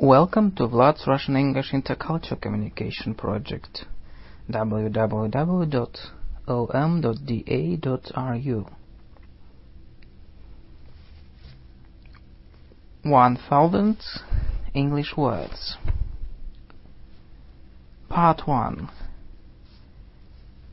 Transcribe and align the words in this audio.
Welcome 0.00 0.52
to 0.56 0.68
Vlad's 0.68 1.06
Russian 1.06 1.36
English 1.36 1.72
Intercultural 1.72 2.40
Communication 2.40 3.14
Project 3.14 3.84
www.om.da.ru 4.48 5.06
1000 13.02 13.96
English 14.74 15.16
Words 15.16 15.76
Part 18.08 18.46
1 18.46 18.88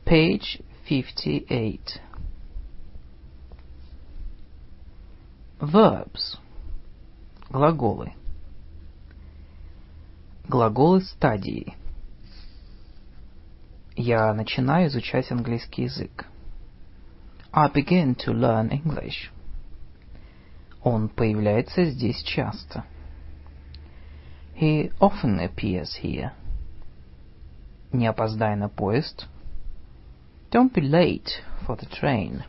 Page 0.04 0.62
58 0.88 2.00
Verbs 5.60 6.36
Глаголы 7.50 8.12
Глаголы 10.47 11.01
стадии 11.01 11.75
Я 13.95 14.33
начинаю 14.33 14.87
изучать 14.87 15.31
английский 15.31 15.83
язык. 15.83 16.25
I 17.53 17.69
begin 17.69 18.15
to 18.25 18.33
learn 18.33 18.69
English. 18.69 19.29
Он 20.83 21.09
появляется 21.09 21.85
здесь 21.85 22.21
часто. 22.23 22.85
He 24.59 24.91
often 24.99 25.39
appears 25.39 25.89
here. 26.01 26.31
Не 27.91 28.07
опоздай 28.07 28.55
на 28.55 28.67
поезд. 28.67 29.27
Don't 30.49 30.73
be 30.73 30.81
late 30.81 31.29
for 31.65 31.77
the 31.79 31.87
train. 31.89 32.43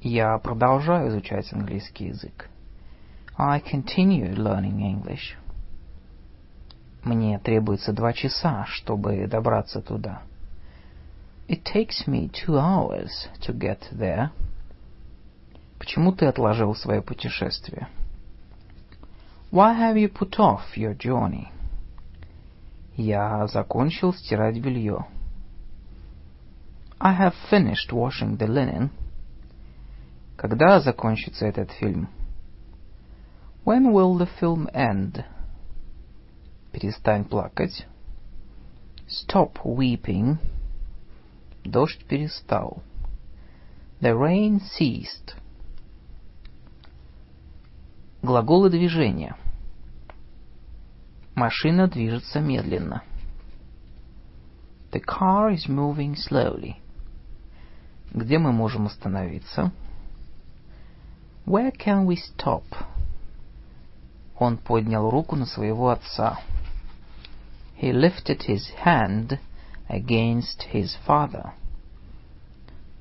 Я 0.00 0.36
продолжаю 0.38 1.08
изучать 1.10 1.52
английский 1.52 2.06
язык. 2.06 2.50
I 3.38 3.60
continue 3.60 4.34
learning 4.34 4.80
English. 4.80 5.36
Мне 7.06 7.38
требуется 7.38 7.92
два 7.92 8.12
часа, 8.12 8.64
чтобы 8.66 9.28
добраться 9.28 9.80
туда. 9.80 10.22
It 11.46 11.62
takes 11.62 12.08
me 12.08 12.28
two 12.28 12.56
hours 12.56 13.28
to 13.42 13.56
get 13.56 13.78
there. 13.92 14.30
Почему 15.78 16.10
ты 16.10 16.26
отложил 16.26 16.74
свое 16.74 17.00
путешествие? 17.02 17.86
Why 19.52 19.78
have 19.78 19.96
you 19.96 20.08
put 20.12 20.40
off 20.40 20.76
your 20.76 20.98
journey? 20.98 21.46
Я 22.96 23.46
закончил 23.46 24.12
стирать 24.12 24.58
белье. 24.58 25.06
I 26.98 27.12
have 27.16 27.34
finished 27.48 27.92
washing 27.92 28.36
the 28.36 28.48
linen. 28.48 28.90
Когда 30.36 30.80
закончится 30.80 31.46
этот 31.46 31.70
фильм? 31.70 32.08
When 33.64 33.92
will 33.92 34.18
the 34.18 34.28
film 34.40 34.68
end? 34.74 35.24
Перестань 36.76 37.24
плакать. 37.24 37.86
Stop 39.08 39.54
weeping. 39.64 40.36
Дождь 41.64 42.04
перестал. 42.04 42.82
The 44.02 44.12
rain 44.12 44.60
ceased. 44.78 45.36
Глаголы 48.20 48.68
движения. 48.68 49.38
Машина 51.34 51.88
движется 51.88 52.40
медленно. 52.40 53.02
The 54.92 55.02
car 55.02 55.54
is 55.54 55.66
moving 55.70 56.14
slowly. 56.14 56.74
Где 58.12 58.36
мы 58.36 58.52
можем 58.52 58.84
остановиться? 58.84 59.72
Where 61.46 61.72
can 61.74 62.06
we 62.06 62.16
stop? 62.16 62.64
Он 64.38 64.58
поднял 64.58 65.08
руку 65.08 65.36
на 65.36 65.46
своего 65.46 65.88
отца. 65.88 66.38
He 67.75 67.91
lifted 67.91 68.43
his 68.43 68.69
hand 68.69 69.39
against 69.89 70.63
his 70.63 70.95
father. 71.05 71.53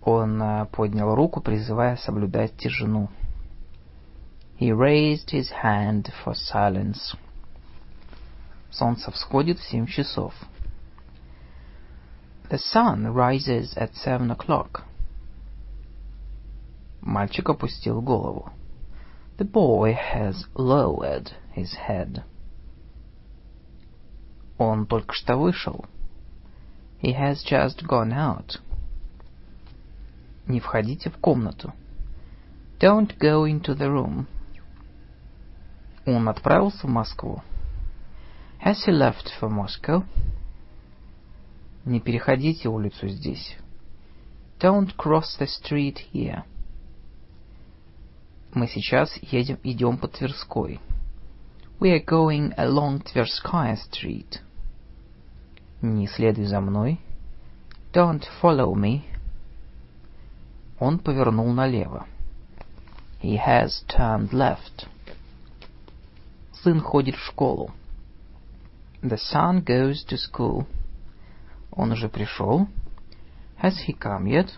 Он 0.03 0.67
поднял 0.73 1.15
руку, 1.15 1.41
призывая 1.41 1.97
соблюдать 1.97 2.57
тишину. 2.57 3.09
He 4.59 4.73
raised 4.73 5.31
his 5.31 5.51
hand 5.63 6.13
for 6.25 6.35
silence. 6.35 7.17
Солнце 8.71 9.11
всходит 9.11 9.59
в 9.59 9.69
семь 9.69 9.87
часов. 9.87 10.35
The 12.51 12.59
sun 12.59 13.13
rises 13.13 13.77
at 13.77 13.95
seven 13.95 14.31
o'clock. 14.31 14.85
Мальчик 17.01 17.49
опустил 17.49 18.03
голову. 18.03 18.51
The 19.39 19.45
boy 19.45 19.95
has 19.95 20.45
lowered 20.55 21.31
his 21.55 21.75
head. 21.75 22.25
Он 24.58 24.86
только 24.86 25.14
что 25.14 25.36
вышел. 25.36 25.86
He 27.02 27.14
has 27.14 27.44
just 27.44 27.86
gone 27.86 28.14
out. 28.14 28.60
Не 30.48 30.60
входите 30.60 31.10
в 31.10 31.18
комнату. 31.18 31.74
Don't 32.80 33.18
go 33.18 33.46
into 33.46 33.76
the 33.76 33.90
room. 33.90 34.28
Он 36.06 36.30
отправился 36.30 36.88
в 36.88 36.90
Москву. 36.90 37.42
Has 38.64 38.86
he 38.86 38.92
left 38.92 39.32
for 39.40 39.50
Moscow? 39.50 40.04
Не 41.84 42.00
переходите 42.00 42.70
улицу 42.70 43.08
здесь. 43.08 43.58
Don't 44.60 44.96
cross 44.96 45.38
the 45.40 45.48
street 45.48 45.98
here. 46.14 46.44
Мы 48.54 48.68
сейчас 48.68 49.16
едем, 49.22 49.60
идем 49.64 49.98
по 49.98 50.08
Тверской. 50.08 50.80
We 51.80 51.92
are 51.92 52.04
going 52.04 52.54
along 52.58 53.04
Tverskaya 53.04 53.76
Street. 53.76 54.40
Не 55.86 56.08
следуй 56.08 56.46
за 56.46 56.62
мной. 56.62 57.00
Don't 57.94 58.24
follow 58.42 58.74
me. 58.74 59.04
Он 60.80 60.98
повернул 60.98 61.54
налево. 61.54 62.08
He 63.22 63.38
has 63.38 63.86
turned 63.88 64.32
left. 64.32 64.88
Сын 66.64 66.82
ходит 66.82 67.16
в 67.16 67.24
школу. 67.28 67.70
The 69.04 69.20
son 69.32 69.64
goes 69.64 70.04
to 70.10 70.18
school. 70.18 70.66
Он 71.72 71.92
уже 71.92 72.10
пришел. 72.10 72.68
Has 73.62 73.76
he 73.88 73.96
come 73.96 74.24
yet? 74.24 74.50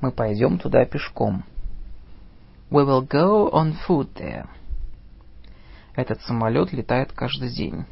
Мы 0.00 0.12
пойдем 0.12 0.60
туда 0.60 0.84
пешком. 0.84 1.42
We 2.70 2.84
will 2.84 3.02
go 3.02 3.50
on 3.50 3.74
foot 3.88 4.14
there. 4.14 4.46
Этот 5.96 6.20
самолет 6.22 6.72
летает 6.72 7.12
каждый 7.12 7.52
день. 7.52 7.86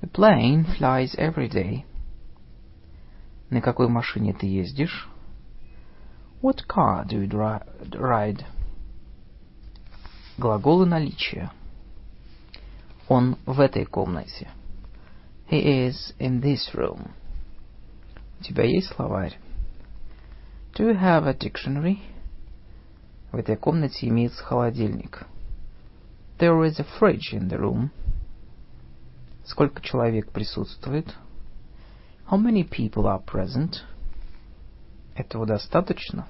The 0.00 0.06
plane 0.06 0.64
flies 0.64 1.14
every 1.18 1.48
day. 1.48 1.84
На 3.50 3.60
какой 3.60 3.88
машине 3.88 4.32
ты 4.32 4.46
ездишь? 4.46 5.08
What 6.40 6.66
car 6.66 7.04
do 7.04 7.20
you 7.20 7.28
ride? 7.28 8.44
Глаголы 10.38 10.86
наличия. 10.86 11.50
Он 13.08 13.36
в 13.44 13.60
этой 13.60 13.84
комнате. 13.84 14.48
He 15.50 15.88
is 15.88 16.14
in 16.18 16.40
this 16.40 16.72
room. 16.74 17.10
У 18.38 18.42
тебя 18.42 18.64
есть 18.64 18.94
словарь? 18.94 19.36
Do 20.74 20.88
you 20.88 20.98
have 20.98 21.26
a 21.26 21.34
dictionary? 21.34 21.98
В 23.32 23.36
этой 23.36 23.56
комнате 23.56 24.08
имеется 24.08 24.42
холодильник. 24.42 25.26
There 26.38 26.64
is 26.64 26.80
a 26.80 26.86
fridge 26.98 27.34
in 27.34 27.48
the 27.48 27.58
room. 27.58 27.90
Сколько 29.50 29.82
человек 29.82 30.30
присутствует? 30.30 31.12
How 32.30 32.38
many 32.40 32.62
people 32.62 33.06
are 33.06 33.20
present? 33.20 33.78
Этого 35.16 35.44
достаточно? 35.44 36.28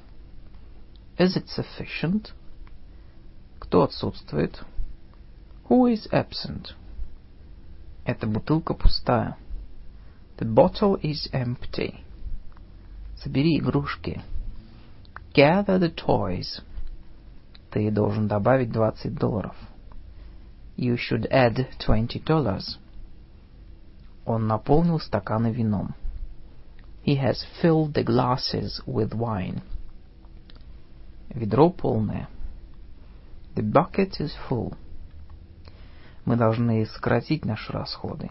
Is 1.18 1.36
it 1.36 1.44
sufficient? 1.54 2.32
Кто 3.58 3.82
отсутствует? 3.82 4.64
Who 5.68 5.92
is 5.92 6.08
absent? 6.10 6.74
Эта 8.06 8.26
бутылка 8.26 8.72
пустая. 8.72 9.36
The 10.38 10.46
bottle 10.46 10.98
is 11.02 11.30
empty. 11.34 11.96
Собери 13.18 13.58
игрушки. 13.58 14.22
Gather 15.34 15.78
the 15.78 15.94
toys. 15.94 16.62
Ты 17.70 17.90
должен 17.90 18.28
добавить 18.28 18.72
20 18.72 19.14
долларов. 19.14 19.54
You 20.78 20.96
should 20.96 21.30
add 21.30 21.68
twenty 21.78 22.18
dollars. 22.24 22.78
Он 24.24 24.46
наполнил 24.46 25.00
стаканы 25.00 25.52
вином. 25.52 25.94
He 27.04 27.16
has 27.16 27.44
filled 27.62 27.94
the 27.94 28.04
glasses 28.04 28.82
with 28.86 29.14
wine. 29.14 29.62
Ведро 31.30 31.70
полное. 31.70 32.28
The 33.54 33.62
bucket 33.62 34.20
is 34.20 34.32
full. 34.48 34.76
Мы 36.24 36.36
должны 36.36 36.84
сократить 36.86 37.44
наши 37.44 37.72
расходы. 37.72 38.30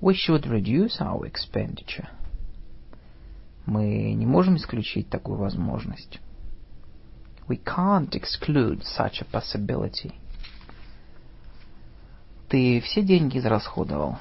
We 0.00 0.14
should 0.14 0.46
reduce 0.46 1.00
our 1.00 1.22
expenditure. 1.22 2.08
Мы 3.66 4.12
не 4.14 4.26
можем 4.26 4.56
исключить 4.56 5.08
такую 5.08 5.38
возможность. 5.38 6.20
We 7.48 7.58
can't 7.62 8.14
exclude 8.14 8.82
such 8.84 9.20
a 9.20 9.24
possibility. 9.24 10.12
Ты 12.54 12.80
все 12.82 13.02
деньги 13.02 13.38
израсходовал? 13.38 14.18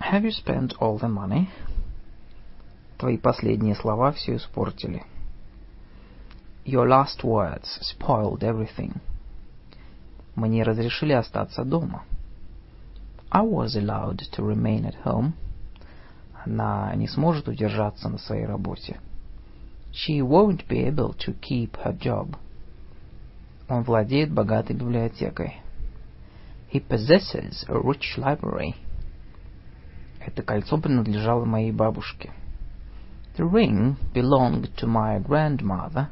Have 0.00 0.24
you 0.24 0.32
spent 0.32 0.76
all 0.80 0.98
the 0.98 1.08
money? 1.08 1.46
Твои 2.98 3.16
последние 3.16 3.76
слова 3.76 4.10
все 4.10 4.34
испортили. 4.34 5.04
Your 6.64 6.88
last 6.88 7.22
words 7.22 7.78
spoiled 7.80 8.40
everything. 8.40 8.96
Мне 10.34 10.64
разрешили 10.64 11.12
остаться 11.12 11.64
дома. 11.64 12.02
I 13.30 13.42
was 13.42 13.76
allowed 13.76 14.22
to 14.32 14.44
remain 14.44 14.84
at 14.84 14.96
home. 15.04 15.34
Она 16.44 16.92
не 16.96 17.06
сможет 17.06 17.46
удержаться 17.46 18.08
на 18.08 18.18
своей 18.18 18.46
работе. 18.46 18.98
She 19.92 20.20
won't 20.20 20.66
be 20.66 20.84
able 20.88 21.14
to 21.18 21.38
keep 21.40 21.76
her 21.84 21.96
job. 21.96 22.36
Он 23.68 23.84
владеет 23.84 24.32
богатой 24.32 24.74
библиотекой. 24.74 25.60
He 26.70 26.78
possesses 26.78 27.64
a 27.68 27.78
rich 27.78 28.16
library. 28.16 28.76
Это 30.24 30.42
кольцо 30.42 30.78
принадлежало 30.78 31.44
моей 31.44 31.72
бабушке. 31.72 32.32
The 33.36 33.44
ring 33.44 33.96
belonged 34.14 34.70
to 34.76 34.86
my 34.86 35.18
grandmother. 35.20 36.08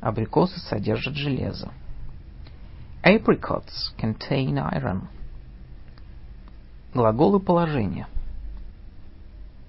Абрикосы 0.00 0.60
содержат 0.60 1.14
железо. 1.14 1.72
Apricots 3.02 3.94
contain 3.98 4.58
iron. 4.58 5.08
Глаголы 6.92 7.40
положения. 7.40 8.08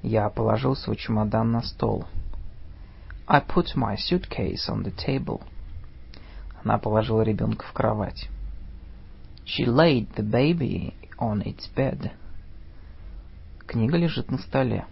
Я 0.03 0.29
положил 0.29 0.75
свой 0.75 0.97
чемодан 0.97 1.51
на 1.51 1.61
стол. 1.61 2.05
I 3.25 3.39
put 3.39 3.75
my 3.75 3.95
suitcase 3.95 4.67
on 4.67 4.83
the 4.83 4.93
table. 4.93 5.41
Она 6.61 6.77
положила 6.77 7.21
ребенка 7.21 7.65
в 7.65 7.71
кровать. 7.71 8.27
She 9.45 9.65
laid 9.65 10.13
the 10.15 10.23
baby 10.23 10.93
on 11.17 11.41
its 11.41 11.67
bed. 11.67 12.11
Книга 13.67 13.97
лежит 13.97 14.31
на 14.31 14.37
столе. 14.37 14.85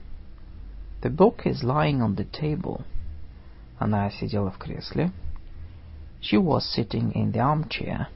The 1.01 1.09
book 1.09 1.45
is 1.45 1.63
lying 1.63 2.01
on 2.01 2.15
the 2.15 2.29
table. 2.29 2.83
Она 3.77 4.09
сидела 4.09 4.51
в 4.51 4.57
кресле. 4.57 5.11
She 6.21 6.37
was 6.37 6.65
sitting 6.75 7.13
in 7.13 7.31
the 7.31 7.39
armchair. 7.39 8.07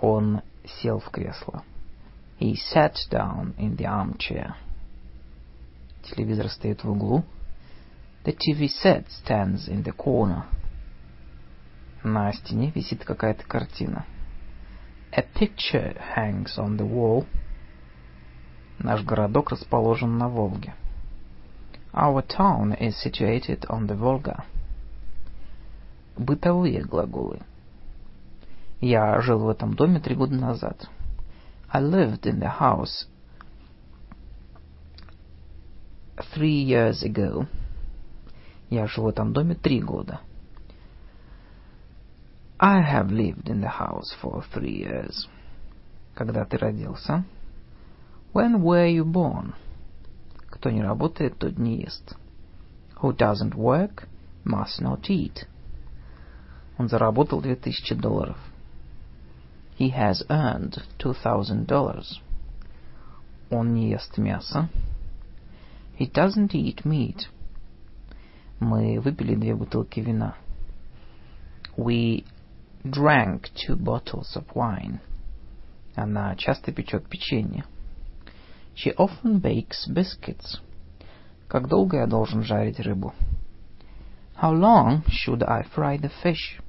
Он 0.00 0.42
сел 0.64 1.00
в 1.00 1.10
кресло. 1.10 1.64
He 2.38 2.54
sat 2.54 2.96
down 3.10 3.54
in 3.58 3.76
the 3.76 3.86
armchair. 3.86 4.54
Телевизор 6.02 6.48
стоит 6.48 6.84
в 6.84 6.90
углу. 6.90 7.24
The 8.24 8.36
TV 8.36 8.68
set 8.68 9.06
stands 9.08 9.68
in 9.68 9.82
the 9.82 9.94
corner. 9.94 10.44
На 12.02 12.32
стене 12.32 12.70
висит 12.74 13.04
какая-то 13.04 13.44
картина. 13.44 14.06
A 15.12 15.22
picture 15.22 15.98
hangs 16.14 16.56
on 16.56 16.76
the 16.76 16.86
wall. 16.86 17.26
Наш 18.78 19.02
городок 19.02 19.50
расположен 19.50 20.18
на 20.18 20.28
Волге. 20.28 20.74
Our 21.92 22.22
town 22.22 22.76
is 22.80 22.94
situated 23.02 23.66
on 23.68 23.88
the 23.88 23.96
Volga. 23.96 24.44
Бытовые 26.16 26.82
глаголы. 26.84 27.40
Я 28.80 29.20
жил 29.20 29.40
в 29.40 29.48
этом 29.48 29.74
доме 29.74 29.98
три 29.98 30.14
года 30.14 30.36
назад. 30.36 30.88
I 31.68 31.82
lived 31.82 32.22
in 32.22 32.38
the 32.38 32.60
house 32.60 33.08
three 36.32 36.62
years 36.64 37.02
ago. 37.02 37.46
Я 38.68 38.86
жил 38.86 39.04
в 39.04 39.08
этом 39.08 39.32
доме 39.32 39.56
три 39.56 39.80
года. 39.80 40.20
I 42.59 42.81
have 42.81 43.11
lived 43.11 43.49
in 43.49 43.61
the 43.61 43.69
house 43.69 44.15
for 44.21 44.43
three 44.53 44.77
years. 44.77 45.27
Когда 46.15 46.45
ты 46.45 46.57
родился? 46.57 47.25
When 48.33 48.61
were 48.61 48.87
you 48.87 49.03
born? 49.03 49.53
Кто 50.49 50.69
не 50.69 50.81
работает, 50.81 51.37
тот 51.37 51.57
не 51.57 51.81
ест. 51.81 52.15
Who 53.01 53.15
doesn't 53.15 53.55
work 53.55 54.07
must 54.45 54.81
not 54.81 55.09
eat. 55.09 55.45
Он 56.77 56.87
заработал 56.87 57.41
две 57.41 57.55
тысячи 57.55 57.93
долларов. 57.93 58.37
He 59.77 59.89
has 59.91 60.23
earned 60.29 60.81
two 60.97 61.13
thousand 61.13 61.67
dollars. 61.67 62.21
Он 63.49 63.73
не 63.73 63.89
ест 63.91 64.17
мясо. 64.17 64.69
He 65.99 66.09
doesn't 66.09 66.51
eat 66.53 66.83
meat. 66.85 67.27
Мы 68.59 68.99
выпили 68.99 69.35
две 69.35 69.53
бутылки 69.55 69.99
вина. 69.99 70.35
We 71.77 72.23
drank 72.84 73.50
two 73.54 73.76
bottles 73.76 74.36
of 74.36 74.44
wine. 74.54 75.00
Она 75.94 76.34
часто 76.36 76.72
печет 76.72 77.06
печенье. 77.08 77.64
She 78.74 78.94
often 78.96 79.40
bakes 79.40 79.86
biscuits. 79.88 80.60
Как 81.48 81.68
долго 81.68 81.98
я 81.98 82.06
должен 82.06 82.42
жарить 82.42 82.80
рыбу? 82.80 83.12
How 84.40 84.52
long 84.52 85.02
should 85.08 85.42
I 85.42 85.64
fry 85.74 85.98
the 85.98 86.10
fish? 86.22 86.60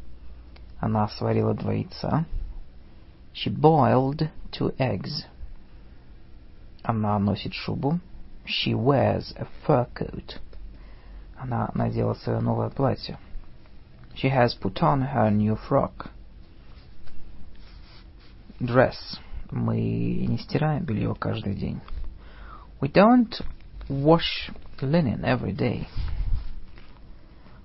Она 0.80 1.08
сварила 1.08 1.54
два 1.54 1.74
яйца. 1.74 2.26
She 3.34 3.50
boiled 3.50 4.30
two 4.52 4.76
eggs. 4.78 5.26
Она 6.84 7.18
носит 7.20 7.54
шубу. 7.54 8.00
She 8.46 8.74
wears 8.74 9.34
a 9.38 9.48
fur 9.66 9.88
coat. 9.94 10.40
Она 11.38 11.70
надела 11.74 12.16
свое 12.16 12.40
новое 12.40 12.70
платье. 12.70 13.18
She 14.21 14.29
has 14.29 14.55
put 14.55 14.83
on 14.83 15.03
her 15.03 15.31
new 15.31 15.57
frock. 15.57 16.11
Dress. 18.61 19.19
Мы 19.51 20.27
не 20.27 20.39
стираем 20.39 20.85
белье 20.85 21.15
каждый 21.15 21.55
день. 21.55 21.81
We 22.81 22.89
don't 22.91 23.35
wash 23.89 24.51
linen 24.81 25.25
every 25.25 25.53
day. 25.53 25.87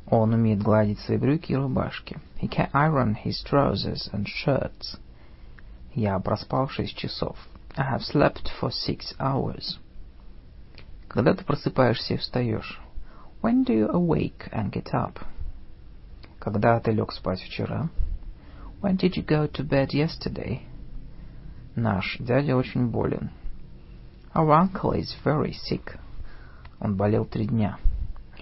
Он 0.07 0.33
умеет 0.33 0.61
гладить 0.61 0.99
свои 0.99 1.17
брюки 1.17 1.53
и 1.53 1.55
рубашки. 1.55 2.19
He 2.41 2.49
can 2.49 2.69
iron 2.73 3.15
his 3.15 3.41
trousers 3.43 4.09
and 4.11 4.25
shirts. 4.25 4.97
Я 5.95 6.19
проспал 6.19 6.67
шесть 6.67 6.97
часов. 6.97 7.37
I 7.77 7.83
have 7.83 8.01
slept 8.01 8.49
for 8.59 8.69
six 8.71 9.15
hours. 9.17 9.79
Когда 11.07 11.33
ты 11.33 11.45
просыпаешься 11.45 12.15
и 12.15 12.17
встаешь? 12.17 12.81
When 13.41 13.63
do 13.63 13.73
you 13.73 13.89
awake 13.89 14.49
and 14.51 14.71
get 14.71 14.93
up? 14.93 15.19
Когда 16.46 16.78
ты 16.78 16.92
лег 16.92 17.10
спать 17.10 17.40
вчера? 17.40 17.90
When 18.80 18.96
did 18.96 19.16
you 19.16 19.26
go 19.26 19.48
to 19.48 19.68
bed 19.68 19.88
yesterday? 19.88 20.60
Наш 21.74 22.18
дядя 22.20 22.54
очень 22.54 22.86
болен. 22.86 23.30
Our 24.32 24.52
uncle 24.52 24.92
is 24.92 25.16
very 25.24 25.54
sick. 25.68 25.98
Он 26.78 26.96
болел 26.96 27.24
три 27.24 27.46
дня. 27.46 27.80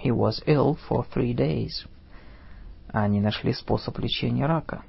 He 0.04 0.10
was 0.10 0.42
ill 0.46 0.76
for 0.86 1.06
three 1.14 1.34
days. 1.34 1.86
Они 2.88 3.22
нашли 3.22 3.54
способ 3.54 3.98
лечения 3.98 4.44
рака. 4.44 4.82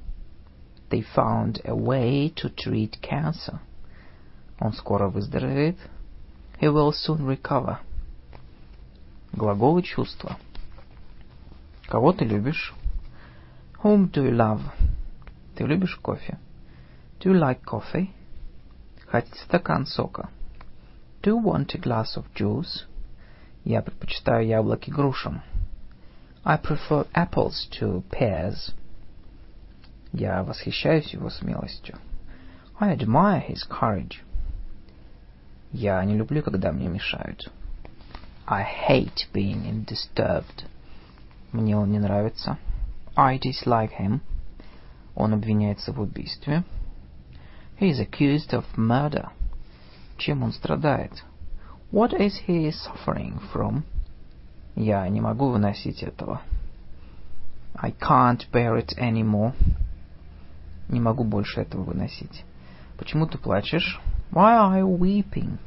They 0.89 1.05
found 1.15 1.62
a 1.63 1.74
way 1.74 2.29
to 2.36 2.53
treat 2.53 3.00
cancer. 3.00 3.60
Он 4.60 4.74
скоро 4.74 5.07
выздоровеет. 5.07 5.77
He 6.60 6.67
will 6.67 6.91
soon 6.91 7.25
recover. 7.25 7.77
Глаголы 9.31 9.84
чувства. 9.84 10.36
Кого 11.88 12.12
ты 12.12 12.25
любишь? 12.25 12.75
Whom 13.86 14.08
do 14.08 14.24
you 14.24 14.32
love? 14.32 14.62
Ты 15.54 15.63
любишь 15.63 15.96
кофе? 15.98 16.39
Do 17.20 17.30
you 17.30 17.39
like 17.39 17.63
coffee? 17.63 18.10
Хотите 19.06 19.39
стакан 19.44 19.86
сока? 19.86 20.30
Do 21.22 21.30
you 21.30 21.38
want 21.38 21.75
a 21.75 21.77
glass 21.77 22.18
of 22.18 22.25
juice? 22.34 22.88
Я 23.63 23.84
предпочитаю 23.84 24.48
яблоки 24.48 24.89
грушам. 24.89 25.44
I 26.44 26.58
prefer 26.58 27.06
apples 27.13 27.70
to 27.80 28.04
pears. 28.10 28.74
Я 30.12 30.42
восхищаюсь 30.42 31.13
его 31.13 31.30
смелостью. 31.30 32.00
I 32.80 32.92
admire 32.92 33.48
his 33.48 33.68
courage. 33.70 34.24
Я 35.72 36.04
не 36.06 36.15
люблю, 36.15 36.42
когда 36.42 36.72
мне 36.72 36.88
мешают. 36.88 37.51
I 38.48 38.63
hate 38.63 39.27
being 39.32 39.86
disturbed. 39.86 40.65
Мне 41.51 41.77
он 41.77 41.92
не 41.92 42.00
нравится. 42.00 42.58
I 43.17 43.39
dislike 43.39 43.93
him. 43.93 44.22
Он 45.15 45.34
обвиняется 45.34 45.93
в 45.93 46.01
убийстве. 46.01 46.63
He 47.79 47.89
is 47.89 48.00
accused 48.00 48.51
of 48.51 48.65
murder. 48.75 49.29
Чем 50.17 50.43
он 50.43 50.51
страдает? 50.51 51.24
What 51.91 52.13
is 52.13 52.34
he 52.48 52.72
suffering 52.72 53.41
from? 53.53 53.84
Я 54.75 55.07
не 55.07 55.22
могу 55.22 55.50
выносить 55.50 56.03
этого. 56.03 56.41
I 57.75 57.91
can't 57.91 58.45
bear 58.51 58.77
it 58.77 58.98
anymore. 58.98 59.53
Не 60.89 61.00
могу 61.00 61.24
больше 61.24 61.62
этого 61.62 61.84
выносить. 61.84 62.43
Почему 62.98 63.27
ты 63.27 63.38
плачешь? 63.38 64.00
Why 64.31 64.57
are 64.57 64.81
you 64.81 64.98
weeping? 64.98 65.57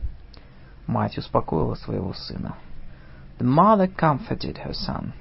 Мать 0.87 1.17
успокоила 1.19 1.75
своего 1.75 2.13
сына. 2.13 2.57
The 3.39 3.47
mother 3.47 3.89
comforted 3.95 4.59
her 4.65 4.73
son. 4.73 5.13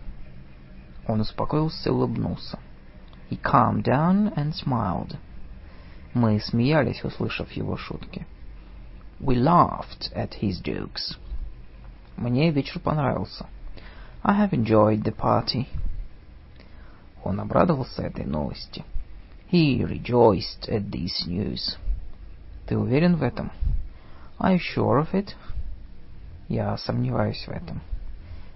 Он 1.08 1.22
успокоился 1.22 1.90
и 1.90 1.92
улыбнулся. 1.92 2.60
He 3.30 3.40
calmed 3.42 3.84
down 3.84 4.34
and 4.36 4.54
smiled. 4.54 5.18
Мы 6.14 6.40
смеялись, 6.40 7.04
услышав 7.04 7.52
его 7.52 7.78
шутки. 7.78 8.26
We 9.20 9.36
laughed 9.36 10.12
at 10.14 10.40
his 10.42 10.62
jokes. 10.62 11.18
Мне 12.18 12.52
вечер 12.52 12.80
понравился. 12.80 13.46
I 14.24 14.34
have 14.34 14.52
enjoyed 14.52 15.04
the 15.04 15.16
party. 15.16 15.68
Он 17.24 17.40
обрадовался 17.40 18.04
этой 18.04 18.26
новости. 18.26 18.84
He 19.52 19.84
rejoiced 19.84 20.68
at 20.68 20.90
this 20.90 21.26
news. 21.26 21.78
Ты 22.68 22.78
уверен 22.78 23.16
в 23.16 23.24
этом? 23.24 23.52
Are 24.40 24.56
you 24.56 24.60
sure 24.60 25.00
of 25.00 25.14
it? 25.14 25.36
Я 26.50 26.78
сомневаюсь 26.78 27.46
в 27.48 27.52
этом. 27.52 27.82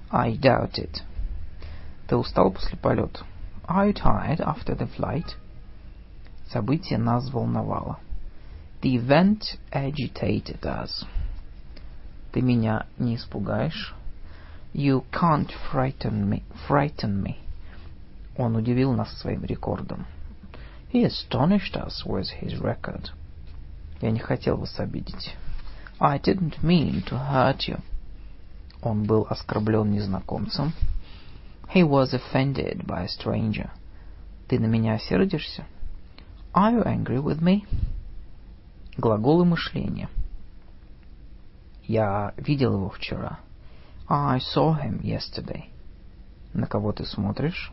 I 0.10 0.36
doubt 0.36 0.78
it. 0.78 1.02
Ты 2.12 2.18
устал 2.18 2.52
после 2.52 2.78
полета? 2.78 3.24
Are 3.70 3.88
you 3.88 3.94
tired 3.94 4.42
after 4.42 4.76
the 4.76 4.86
flight? 4.98 5.38
Событие 6.52 6.98
нас 6.98 7.32
волновало. 7.32 8.00
The 8.82 8.98
event 8.98 9.58
agitated 9.72 10.60
us. 10.64 11.06
Ты 12.34 12.42
меня 12.42 12.86
не 12.98 13.16
испугаешь? 13.16 13.96
You 14.74 15.06
can't 15.10 15.52
frighten 15.72 16.28
me. 16.28 16.44
Frighten 16.68 17.24
me. 17.24 17.38
Он 18.36 18.58
удивил 18.58 18.92
нас 18.92 19.18
своим 19.18 19.46
рекордом. 19.46 20.06
He 20.92 21.06
astonished 21.06 21.78
us 21.78 22.06
with 22.06 22.28
his 22.42 22.60
record. 22.60 23.12
Я 24.02 24.12
не 24.12 24.20
хотел 24.20 24.58
вас 24.58 24.78
обидеть. 24.82 25.34
I 25.98 26.20
didn't 26.20 26.62
mean 26.62 27.06
to 27.06 27.18
hurt 27.18 27.70
you. 27.70 27.80
Он 28.82 29.06
был 29.06 29.26
оскорблен 29.30 29.92
незнакомцем. 29.92 30.74
He 31.74 31.84
was 31.84 32.14
offended 32.14 32.86
by 32.86 33.04
a 33.04 33.08
stranger. 33.08 33.70
Ты 34.50 34.60
на 34.60 34.66
меня 34.66 35.00
сердишься? 35.00 35.66
Are 36.54 36.74
you 36.74 36.84
angry 36.84 37.18
with 37.18 37.42
me? 37.42 37.66
Глаголы 38.98 39.46
мышления. 39.46 40.10
Я 41.84 42.34
видел 42.36 42.74
его 42.74 42.90
вчера. 42.90 43.40
I 44.10 44.40
saw 44.40 44.78
him 44.78 45.02
yesterday. 45.02 45.70
На 46.54 46.68
кого 46.68 46.92
ты 46.92 47.06
смотришь? 47.06 47.72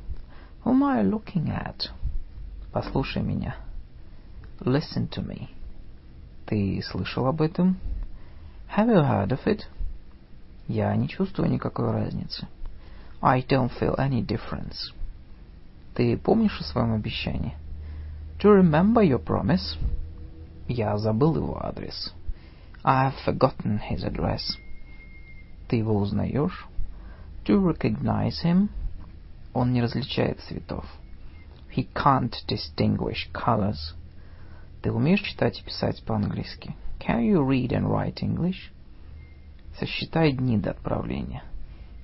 Whom 0.64 0.82
are 0.84 1.02
you 1.02 1.10
looking 1.10 1.48
at? 1.48 1.90
Послушай 2.72 3.22
меня. 3.22 3.56
Listen 4.60 5.08
to 5.08 5.26
me. 5.26 5.48
Ты 6.46 6.80
слышал 6.82 7.26
об 7.26 7.42
этом? 7.42 7.76
Have 8.76 8.88
you 8.88 9.02
heard 9.02 9.30
of 9.30 9.44
it? 9.46 9.62
Я 10.68 10.94
не 10.94 11.08
чувствую 11.08 11.50
никакой 11.50 11.90
разницы. 11.90 12.46
I 13.21 13.41
don't 13.41 13.71
feel 13.71 13.95
any 13.97 14.21
difference. 14.21 14.93
Ты 15.95 16.17
помнишь 16.17 16.59
о 16.59 16.63
своем 16.63 16.93
обещании? 16.93 17.55
Do 18.39 18.49
you 18.49 18.61
remember 18.61 19.01
your 19.01 19.23
promise? 19.23 19.77
Я 20.67 20.97
забыл 20.97 21.35
его 21.37 21.63
адрес. 21.63 22.13
I 22.83 23.09
have 23.09 23.15
forgotten 23.25 23.79
his 23.79 24.03
address. 24.03 24.57
Ты 25.69 25.77
его 25.77 25.95
узнаешь? 25.95 26.67
Do 27.45 27.53
you 27.53 27.61
recognize 27.61 28.43
him? 28.43 28.69
Он 29.53 29.71
не 29.71 29.81
различает 29.81 30.41
цветов. 30.41 30.85
He 31.73 31.87
can't 31.93 32.35
distinguish 32.47 33.31
colors. 33.31 33.95
Ты 34.81 34.91
умеешь 34.91 35.21
читать 35.21 35.59
и 35.59 35.63
писать 35.63 36.03
по-английски? 36.03 36.75
Can 36.99 37.21
you 37.21 37.41
read 37.45 37.69
and 37.69 37.87
write 37.87 38.21
English? 38.21 38.71
Сосчитай 39.79 40.33
дни 40.33 40.57
до 40.57 40.71
отправления. 40.71 41.43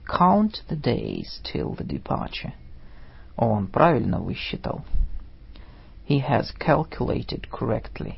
Count 0.06 0.64
the 0.68 0.76
days 0.76 1.40
till 1.44 1.76
the 1.76 1.86
departure. 1.86 2.54
Он 3.38 3.68
правильно 3.68 4.20
высчитал. 4.20 4.84
He 6.08 6.20
has 6.20 6.52
calculated 6.58 7.48
correctly. 7.52 8.16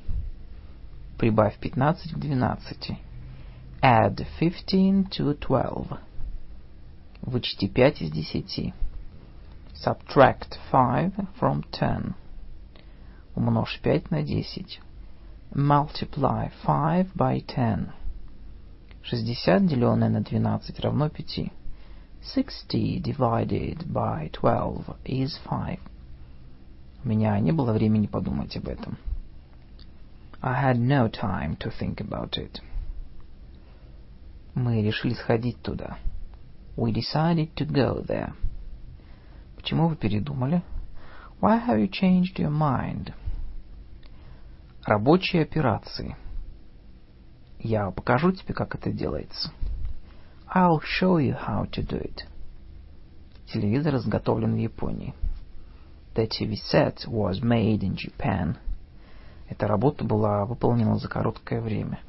Прибавь 1.18 1.58
15 1.60 2.14
к 2.14 2.18
12. 2.18 2.98
Add 3.82 4.26
15 4.40 5.10
to 5.10 5.34
12. 5.34 6.00
Вычти 7.24 7.68
5 7.68 8.02
из 8.02 8.12
10. 8.12 8.74
Subtract 9.76 10.58
5 10.72 11.14
from 11.40 11.64
10. 11.72 12.16
Умножь 13.36 13.80
5 13.82 14.12
на 14.12 14.24
10. 14.24 14.80
Multiply 15.54 16.50
5 16.66 17.14
by 17.16 17.42
10. 17.42 17.92
60 19.04 19.66
деленное 19.66 20.10
на 20.10 20.22
12 20.22 20.80
равно 20.80 21.10
5. 21.10 21.52
60 22.35 23.01
divided 23.01 23.93
by 23.93 24.31
12 24.33 24.97
is 25.05 25.39
5. 25.49 25.79
У 27.05 27.09
меня 27.09 27.39
не 27.39 27.53
было 27.53 27.73
времени 27.73 28.09
подумать 28.09 28.57
об 28.57 28.67
этом. 28.67 28.99
I 30.43 30.55
had 30.55 30.77
no 30.77 31.09
time 31.09 31.57
to 31.59 31.71
think 31.71 32.01
about 32.01 32.37
it. 32.37 32.61
Мы 34.55 34.83
решили 34.83 35.15
сходить 35.15 35.63
туда. 35.63 35.99
We 36.77 36.93
decided 36.93 37.55
to 37.55 37.65
go 37.65 38.05
there. 38.05 38.33
Почему 39.55 39.89
вы 39.89 39.95
передумали? 39.95 40.63
Why 41.41 41.65
have 41.65 41.79
you 41.79 41.89
changed 41.89 42.39
your 42.39 42.51
mind? 42.51 43.13
Рабочие 44.85 45.43
операции. 45.43 46.17
Я 47.61 47.91
покажу 47.93 48.33
тебе, 48.33 48.53
как 48.53 48.75
это 48.75 48.91
делается. 48.91 49.53
I'll 50.49 50.81
show 50.81 51.19
you 51.19 51.35
how 51.35 51.67
to 51.73 51.83
do 51.83 51.97
it. 51.97 52.25
Телевизор 53.53 53.97
изготовлен 53.97 54.55
в 54.55 54.59
Японии. 54.59 55.15
The 56.15 56.29
TV 56.29 56.57
set 56.57 57.07
was 57.09 57.43
made 57.43 57.81
in 57.83 57.97
Japan. 57.97 58.57
Эта 59.49 59.67
работа 59.67 60.05
была 60.05 60.45
выполнена 60.45 60.99
за 60.99 61.09
короткое 61.09 61.61
время. 61.61 62.01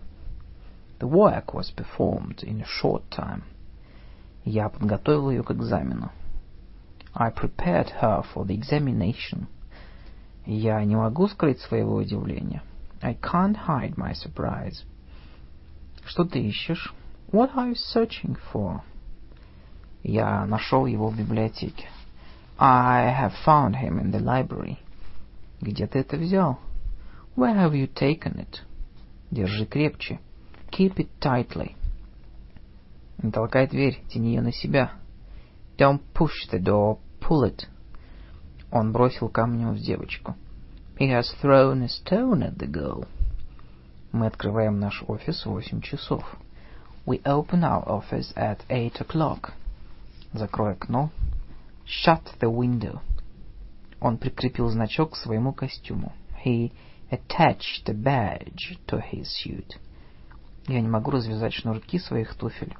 The 1.00 1.10
work 1.10 1.54
was 1.54 1.72
performed 1.76 2.44
in 2.44 2.62
a 2.62 2.66
short 2.66 3.04
time. 3.10 3.44
Я 4.46 4.70
подготовил 4.70 5.32
ее 5.32 5.44
к 5.44 5.52
экзамену. 5.52 6.12
I 7.14 7.32
prepared 7.32 7.90
her 8.02 8.24
for 8.34 8.46
the 8.46 8.56
examination. 8.56 9.48
Я 10.46 10.84
не 10.86 10.96
могу 10.96 11.28
скрыть 11.28 11.60
своего 11.60 11.96
удивления. 11.96 12.62
I 13.02 13.16
can't 13.16 13.68
hide 13.68 13.96
my 13.96 14.14
surprise. 14.14 14.84
Что 16.06 16.24
ты 16.24 16.40
ищешь? 16.40 16.94
What 17.30 17.58
are 17.58 17.68
you 17.68 17.76
searching 17.76 18.38
for? 18.54 18.82
Я 20.02 20.46
нашел 20.46 20.86
его 20.86 21.10
в 21.10 21.18
библиотеке. 21.18 21.90
I 22.58 23.14
have 23.14 23.34
found 23.46 23.76
him 23.76 24.00
in 24.00 24.12
the 24.12 24.22
library. 24.22 24.78
Где 25.60 25.88
ты 25.88 26.00
это 26.00 26.16
взял? 26.16 26.58
Where 27.36 27.54
have 27.56 27.76
you 27.76 27.88
taken 27.94 28.40
it? 28.40 28.62
Держи 29.30 29.66
крепче. 29.66 30.20
Keep 30.72 30.96
it 30.96 31.10
tightly. 31.20 31.76
Не 33.22 33.32
толкай 33.32 33.68
дверь, 33.68 34.02
тяни 34.08 34.36
ее 34.36 34.42
на 34.42 34.54
себя. 34.54 34.92
Don't 35.78 36.02
push 36.14 36.50
the 36.50 36.64
door, 36.64 37.00
pull 37.20 37.44
it. 37.44 37.68
Он 38.72 38.94
бросил 38.94 39.28
камнем 39.28 39.74
в 39.74 39.80
девочку. 39.80 40.36
He 40.98 41.10
has 41.10 41.26
thrown 41.42 41.84
a 41.84 41.90
stone 41.90 42.42
at 42.42 42.58
the 42.58 42.72
girl. 42.72 43.06
Мы 44.14 44.28
открываем 44.28 44.80
наш 44.80 45.04
офис 45.08 45.46
в 45.46 45.50
восемь 45.50 45.82
часов. 45.82 46.24
We 47.07 47.21
open 47.25 47.65
our 47.65 47.83
office 47.89 48.33
at 48.37 48.65
eight 48.69 49.01
o'clock. 49.01 49.53
Закрой 50.33 50.73
окно. 50.73 51.11
Shut 51.85 52.23
the 52.41 52.51
window. 52.51 53.01
Он 54.01 54.19
прикрепил 54.19 54.69
значок 54.69 55.13
к 55.13 55.17
своему 55.17 55.53
костюму. 55.53 56.13
He 56.45 56.73
attached 57.11 57.89
a 57.89 57.93
badge 57.93 58.79
to 58.87 59.03
his 59.13 59.27
suit. 59.45 59.79
Я 60.67 60.81
не 60.81 60.89
могу 60.89 61.11
развязать 61.11 61.55
шнурки 61.55 61.99
своих 61.99 62.35
туфель. 62.35 62.75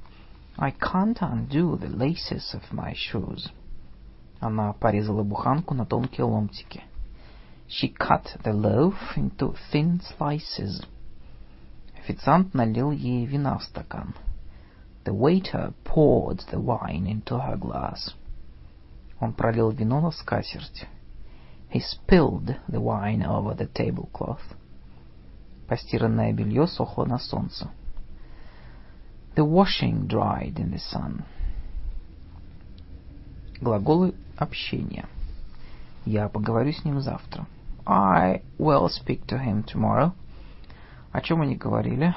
I 0.57 0.71
can't 0.71 1.19
undo 1.21 1.77
the 1.77 1.89
laces 1.89 2.55
of 2.55 2.63
my 2.73 2.95
shoes. 2.95 3.51
Она 4.41 4.73
порезала 4.73 5.23
буханку 5.23 5.75
на 5.75 5.87
тонкие 5.87 6.25
ломтики. 6.25 6.83
She 7.69 7.93
cut 7.93 8.27
the 8.45 8.53
loaf 8.53 8.95
into 9.17 9.57
thin 9.73 10.01
slices. 10.01 10.85
Официант 12.08 12.54
налил 12.54 12.92
ей 12.92 13.26
вина 13.26 13.58
в 13.58 13.64
стакан. 13.66 14.16
The 15.04 15.14
waiter 15.14 15.74
poured 15.84 16.40
the 16.50 16.58
wine 16.58 17.06
into 17.06 17.38
her 17.38 17.58
glass. 17.60 18.14
Он 19.20 19.34
пролил 19.34 19.72
вино 19.72 20.00
на 20.00 20.12
скатерть. 20.12 20.88
He 21.70 21.82
spilled 21.82 22.56
the 22.70 22.80
wine 22.80 23.26
over 23.26 23.58
the 23.58 23.70
tablecloth. 23.74 24.56
Постиранное 25.68 26.32
белье 26.32 26.66
сохло 26.68 27.04
на 27.04 27.20
солнце. 27.20 27.70
The 29.36 29.44
washing 29.46 30.08
dried 30.08 30.56
in 30.56 30.72
the 30.72 30.80
sun. 30.80 31.26
Глаголы 33.60 34.16
общения. 34.38 35.10
Я 36.06 36.30
поговорю 36.30 36.72
с 36.72 36.86
ним 36.86 37.02
завтра. 37.02 37.46
I 37.86 38.44
will 38.58 38.88
speak 38.88 39.26
to 39.26 39.38
him 39.38 39.66
tomorrow. 39.66 40.14
О 41.18 41.22
чем 41.22 41.42
они 41.42 41.56
говорили? 41.56 42.14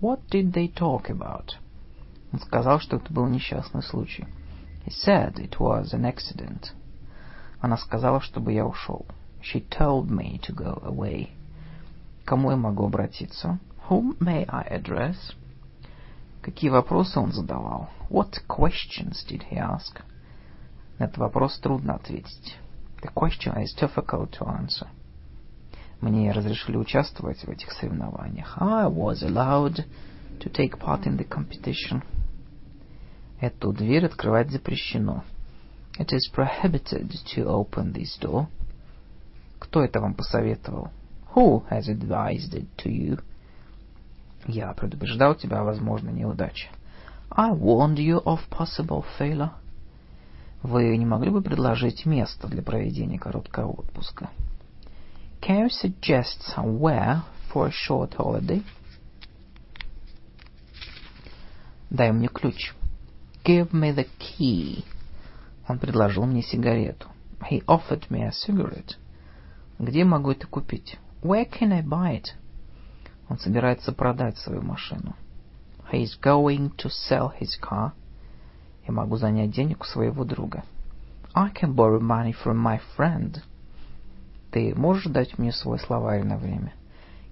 What 0.00 0.22
did 0.28 0.52
they 0.52 0.74
talk 0.74 1.08
about? 1.08 1.50
Он 2.32 2.40
сказал, 2.40 2.80
что 2.80 2.96
это 2.96 3.12
был 3.12 3.28
несчастный 3.28 3.80
случай. 3.80 4.26
He 4.84 4.90
said 4.90 5.34
it 5.36 5.60
was 5.60 5.94
an 5.94 6.04
accident. 6.04 6.72
Она 7.60 7.76
сказала, 7.76 8.20
чтобы 8.20 8.52
я 8.52 8.66
ушел. 8.66 9.06
She 9.40 9.64
told 9.68 10.10
me 10.10 10.40
to 10.40 10.52
go 10.52 10.82
away. 10.82 11.28
кому 12.24 12.50
я 12.50 12.56
могу 12.56 12.86
обратиться? 12.86 13.60
Whom 13.88 14.18
may 14.18 14.44
I 14.48 14.66
address? 14.68 15.14
Какие 16.42 16.70
вопросы 16.70 17.20
он 17.20 17.30
задавал? 17.30 17.88
What 18.08 18.44
questions 18.48 19.24
did 19.28 19.44
he 19.48 19.58
ask? 19.58 20.02
На 20.98 21.04
этот 21.04 21.18
вопрос 21.18 21.56
трудно 21.60 21.94
ответить. 21.94 22.58
The 23.00 23.12
question 23.14 23.56
is 23.62 23.72
difficult 23.80 24.32
to 24.40 24.46
answer. 24.48 24.88
Мне 26.00 26.32
разрешили 26.32 26.76
участвовать 26.76 27.44
в 27.44 27.50
этих 27.50 27.72
соревнованиях. 27.72 28.56
I 28.56 28.86
was 28.86 29.22
allowed 29.22 29.84
to 30.40 30.50
take 30.50 30.78
part 30.78 31.04
in 31.04 31.18
the 31.18 31.28
competition. 31.28 32.02
Эту 33.40 33.72
дверь 33.72 34.06
открывать 34.06 34.50
запрещено. 34.50 35.24
It 35.98 36.12
is 36.12 36.30
prohibited 36.34 37.10
to 37.34 37.44
open 37.44 37.92
this 37.92 38.18
door. 38.18 38.46
Кто 39.58 39.84
это 39.84 40.00
вам 40.00 40.14
посоветовал? 40.14 40.90
Who 41.34 41.68
has 41.70 41.88
advised 41.88 42.54
it 42.54 42.66
to 42.78 42.90
you? 42.90 43.22
Я 44.46 44.72
предупреждал 44.72 45.34
тебя 45.34 45.60
о 45.60 45.64
возможной 45.64 46.14
неудаче. 46.14 46.70
I 47.30 47.50
warned 47.50 47.96
you 47.96 48.22
of 48.24 48.40
possible 48.50 49.04
failure. 49.18 49.50
Вы 50.62 50.96
не 50.96 51.06
могли 51.06 51.30
бы 51.30 51.42
предложить 51.42 52.06
место 52.06 52.48
для 52.48 52.62
проведения 52.62 53.18
короткого 53.18 53.72
отпуска? 53.72 54.30
Can 55.41 55.59
you 55.59 55.69
suggest 55.69 56.41
somewhere 56.41 57.23
for 57.51 57.67
a 57.67 57.71
short 57.71 58.13
holiday? 58.15 58.63
Дай 61.89 62.11
мне 62.11 62.27
ключ. 62.27 62.73
Give 63.43 63.71
me 63.71 63.91
the 63.91 64.07
key. 64.19 64.83
Он 65.67 65.79
предложил 65.79 66.25
мне 66.25 66.41
сигарету. 66.41 67.07
He 67.49 67.63
offered 67.67 68.09
me 68.09 68.23
a 68.23 68.31
cigarette. 68.31 68.97
Где 69.77 70.03
могу 70.03 70.31
это 70.31 70.47
купить? 70.47 70.97
Where 71.21 71.45
can 71.45 71.71
I 71.71 71.81
buy 71.81 72.19
it? 72.19 72.33
Он 73.29 73.37
собирается 73.37 73.91
продать 73.91 74.37
свою 74.37 74.61
машину. 74.61 75.15
He 75.91 76.03
is 76.03 76.17
going 76.19 76.75
to 76.77 76.89
sell 76.89 77.31
his 77.39 77.59
car. 77.61 77.91
Я 78.87 78.93
могу 78.93 79.17
занять 79.17 79.51
денег 79.51 79.81
у 79.81 79.85
своего 79.85 80.23
друга. 80.23 80.63
I 81.33 81.51
can 81.51 81.75
borrow 81.75 81.99
money 81.99 82.33
from 82.33 82.57
my 82.57 82.79
friend. 82.95 83.41
Ты 84.50 84.74
можешь 84.74 85.12
дать 85.12 85.38
мне 85.38 85.52
свой 85.52 85.78
словарь 85.78 86.24
на 86.24 86.36
время? 86.36 86.72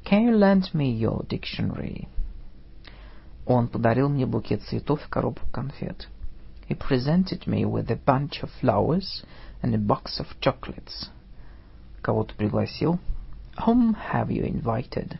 Can 0.05 0.27
you 0.27 0.39
lend 0.39 0.73
me 0.73 0.97
your 0.97 1.27
dictionary? 1.27 2.09
Он 3.45 3.67
подарил 3.67 4.09
мне 4.09 4.27
букет 4.27 4.63
цветов 4.63 5.05
и 5.05 5.11
коробку 5.11 5.49
конфет. 5.51 6.09
He 6.69 6.77
presented 6.77 7.47
me 7.47 7.65
with 7.65 7.91
a 7.91 7.97
bunch 7.97 8.43
of 8.43 8.51
flowers 8.61 9.25
and 9.63 9.75
a 9.75 9.79
box 9.79 10.21
of 10.21 10.27
chocolates. 10.41 11.09
Кого 12.03 12.25
ты 12.25 12.35
пригласил? 12.35 13.01
Whom 13.67 13.97
have 14.13 14.29
you 14.29 14.45
invited? 14.45 15.19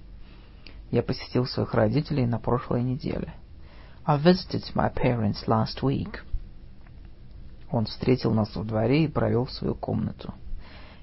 Я 0.91 1.03
посетил 1.03 1.47
своих 1.47 1.75
родителей 1.75 2.27
на 2.27 2.39
прошлой 2.39 2.83
неделе. 2.83 3.35
I 4.05 4.19
visited 4.19 4.63
my 4.75 4.93
parents 4.95 5.47
last 5.47 5.83
week. 5.83 6.21
Он 7.71 7.87
встретил 7.87 8.33
нас 8.33 8.55
во 8.55 8.65
дворе 8.65 9.05
и 9.05 9.09
провел 9.09 9.47
в 9.47 9.53
свою 9.53 9.75
комнату. 9.75 10.33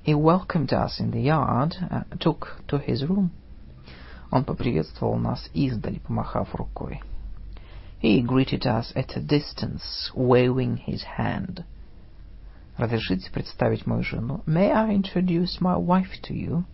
He 0.04 0.14
welcomed 0.14 0.72
us 0.72 0.98
in 0.98 1.10
the 1.10 1.20
yard 1.20 1.76
and 1.90 2.04
took 2.20 2.62
to 2.68 2.78
his 2.78 3.04
room. 3.04 3.30
Он 4.30 4.44
поприветствовал 4.44 5.18
нас 5.18 5.50
издали, 5.54 5.98
помахав 5.98 6.54
рукой. 6.54 7.02
He 8.00 8.22
greeted 8.22 8.66
us 8.66 8.92
at 8.96 9.16
a 9.16 9.20
distance, 9.20 10.10
waving 10.14 10.78
his 10.78 11.02
hand. 11.18 11.64
Разрешите 12.78 13.30
представить 13.30 13.86
мою 13.86 14.02
жену? 14.02 14.42
May 14.46 14.72
I 14.72 14.94
introduce 14.94 15.60
my 15.60 15.76
wife 15.76 16.22
to 16.22 16.34
you? 16.34 16.64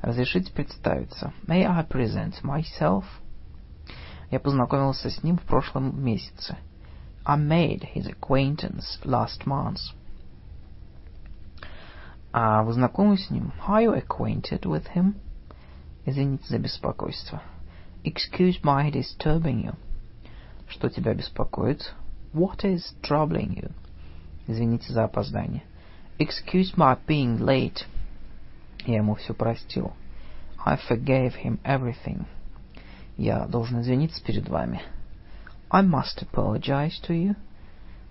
Разрешите 0.00 0.50
представиться? 0.52 1.34
May 1.46 1.66
I 1.66 1.82
present 1.82 2.42
myself? 2.42 3.04
Я 4.30 4.40
познакомился 4.40 5.10
с 5.10 5.22
ним 5.22 5.36
в 5.36 5.42
прошлом 5.42 6.02
месяце. 6.02 6.56
I 7.26 7.36
made 7.36 7.84
his 7.94 8.06
acquaintance 8.06 8.98
last 9.04 9.44
month. 9.46 9.78
А 12.36 12.62
вы 12.62 12.72
знакомы 12.72 13.18
с 13.18 13.30
ним? 13.30 13.52
Are 13.66 13.84
you 13.84 13.94
acquainted 13.94 14.62
with 14.62 14.86
him? 14.94 15.14
Извините 16.06 16.44
за 16.48 16.58
беспокойство. 16.58 17.42
Excuse 18.04 18.62
my 18.62 18.90
disturbing 18.90 19.64
you. 19.64 19.74
Что 20.68 20.88
тебя 20.88 21.14
беспокоит? 21.14 21.94
What 22.32 22.64
is 22.64 22.94
troubling 23.02 23.54
you? 23.54 23.72
Извините 24.46 24.92
за 24.92 25.04
опоздание. 25.04 25.62
Excuse 26.18 26.74
my 26.76 26.98
being 27.06 27.38
late. 27.38 27.86
Я 28.86 28.96
ему 28.96 29.14
все 29.14 29.34
простил. 29.34 29.92
I 30.64 30.76
forgave 30.76 31.34
him 31.44 31.60
everything. 31.64 32.26
Я 33.16 33.46
должен 33.46 33.80
извиниться 33.82 34.24
перед 34.24 34.48
вами. 34.48 34.80
I 35.70 35.82
must 35.82 36.22
apologize 36.22 37.00
to 37.06 37.10
you. 37.10 37.36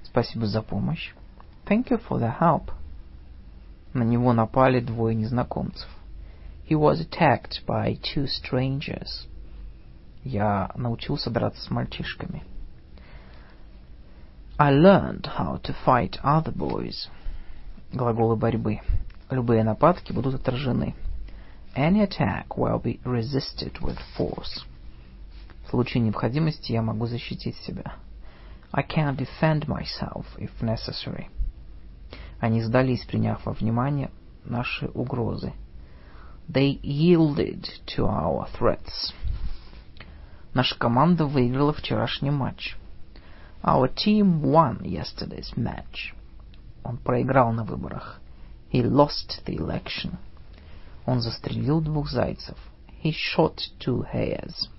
Спасибо 0.04 0.46
за 0.46 0.62
помощь. 0.62 1.14
Thank 1.66 1.90
you 1.90 2.00
for 2.08 2.20
the 2.20 2.40
help. 2.40 2.72
На 3.97 4.03
него 4.03 4.35
напали 4.35 4.81
двое 4.81 5.15
незнакомцев. 5.15 5.89
He 6.69 6.79
was 6.79 7.01
attacked 7.01 7.65
by 7.67 7.99
two 7.99 8.27
strangers. 8.27 9.27
Я 10.23 10.71
научился 10.75 11.31
драться 11.31 11.63
с 11.63 11.71
мальчишками. 11.71 12.43
I 14.59 14.71
learned 14.71 15.31
how 15.39 15.63
to 15.63 15.75
fight 15.87 16.21
other 16.23 16.55
boys. 16.55 17.09
Глаголы 17.91 18.37
борьбы. 18.37 18.81
Любые 19.31 19.65
нападки 19.65 20.13
будут 20.13 20.35
отражены. 20.35 20.95
Any 21.75 22.07
attack 22.07 22.49
will 22.49 22.83
be 22.83 23.01
resisted 23.03 23.81
with 23.81 23.99
force. 24.19 24.67
В 25.65 25.71
случае 25.71 26.03
необходимости 26.03 26.73
я 26.73 26.83
могу 26.83 27.07
защитить 27.07 27.57
себя. 27.65 27.95
I 28.73 28.83
can 28.83 29.17
defend 29.17 29.67
myself 29.67 30.27
if 30.37 30.51
necessary. 30.61 31.31
Они 32.41 32.63
сдались, 32.63 33.05
приняв 33.05 33.45
во 33.47 33.53
внимание 33.53 34.11
наши 34.45 34.89
угрозы. 34.89 35.53
They 36.49 36.81
yielded 36.83 37.67
to 37.97 38.07
our 38.07 38.49
threats. 38.59 39.13
Наша 40.55 40.79
команда 40.79 41.27
выиграла 41.27 41.73
вчерашний 41.73 42.31
матч. 42.31 42.77
Our 43.63 43.93
team 43.93 44.43
won 44.43 44.83
yesterday's 44.83 45.57
match. 45.57 46.15
Он 46.85 46.99
проиграл 46.99 47.53
на 47.53 47.65
выборах. 47.65 48.21
He 48.71 48.83
lost 48.83 49.43
the 49.45 49.57
election. 49.57 50.17
Он 51.05 51.21
застрелил 51.21 51.81
двух 51.81 52.09
зайцев. 52.11 52.57
He 53.03 53.13
shot 53.13 53.59
two 53.81 54.05
hares. 54.13 54.71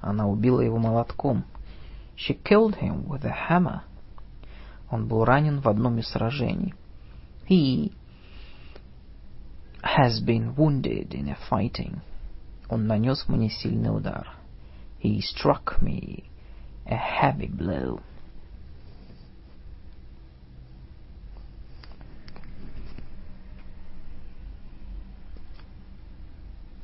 Она 0.00 0.26
убила 0.26 0.60
его 0.60 0.78
молотком. 0.78 1.44
She 2.16 2.34
killed 2.42 2.78
him 2.80 3.06
with 3.06 3.24
a 3.24 3.34
hammer. 3.48 3.82
Он 4.90 5.06
был 5.06 5.24
ранен 5.24 5.60
в 5.60 5.68
одном 5.68 5.98
из 5.98 6.08
сражений. 6.08 6.74
He 7.48 7.92
has 9.82 10.20
been 10.20 10.54
wounded 10.56 11.14
in 11.14 11.28
a 11.28 11.38
fighting. 11.48 12.00
Он 12.68 12.86
нанес 12.86 13.24
мне 13.28 13.50
сильный 13.50 13.94
удар. 13.96 14.36
He 15.02 15.20
struck 15.20 15.80
me 15.80 16.24
a 16.86 16.96
heavy 16.96 17.48
blow. 17.48 18.00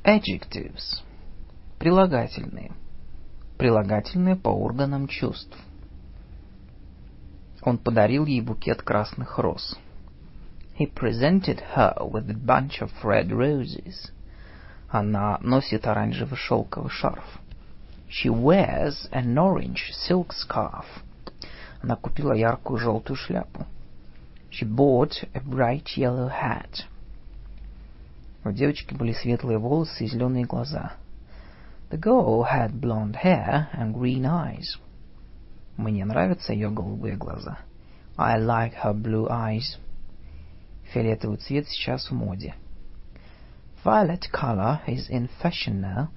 Adjectives. 0.03 1.03
Прилагательные. 1.79 2.71
Прилагательные 3.57 4.37
по 4.37 4.49
органам 4.49 5.07
чувств. 5.07 5.57
Он 7.63 7.77
подарил 7.77 8.25
ей 8.25 8.41
букет 8.41 8.81
красных 8.81 9.37
роз. 9.39 9.77
He 10.77 10.85
presented 10.85 11.59
her 11.75 11.95
with 11.99 12.29
a 12.29 12.35
bunch 12.35 12.81
of 12.81 12.91
red 13.03 13.31
roses. 13.31 14.11
Она 14.89 15.39
носит 15.41 15.87
оранжевый 15.87 16.37
шелковый 16.37 16.91
шарф. 16.91 17.25
She 18.09 18.29
wears 18.29 19.09
an 19.11 19.37
orange 19.37 19.91
silk 19.91 20.31
scarf. 20.31 20.85
Она 21.81 21.95
купила 21.95 22.33
яркую 22.33 22.77
желтую 22.77 23.17
шляпу. 23.17 23.65
She 24.51 24.65
bought 24.65 25.27
a 25.33 25.39
bright 25.39 25.97
yellow 25.97 26.29
hat. 26.29 26.85
У 28.45 28.51
девочки 28.51 28.93
были 28.93 29.13
светлые 29.13 29.57
волосы 29.57 30.05
и 30.05 30.07
зеленые 30.07 30.45
глаза. 30.45 30.93
The 31.89 31.97
girl 31.97 32.43
had 32.43 32.79
blonde 32.79 33.15
hair 33.23 33.67
and 33.73 33.93
green 33.93 34.25
eyes. 34.25 34.77
Мне 35.77 36.05
нравятся 36.05 36.53
ее 36.53 36.71
голубые 36.71 37.15
глаза. 37.15 37.59
I 38.17 38.39
like 38.39 38.73
her 38.83 38.93
blue 38.93 39.27
eyes. 39.29 39.77
Фиолетовый 40.91 41.37
цвет 41.37 41.67
сейчас 41.67 42.09
в 42.09 42.13
моде. 42.13 42.55
Violet 43.83 44.23
color 44.33 44.79
is 44.87 45.07
in 45.11 45.29
fashion 45.41 45.79
now. 45.81 46.07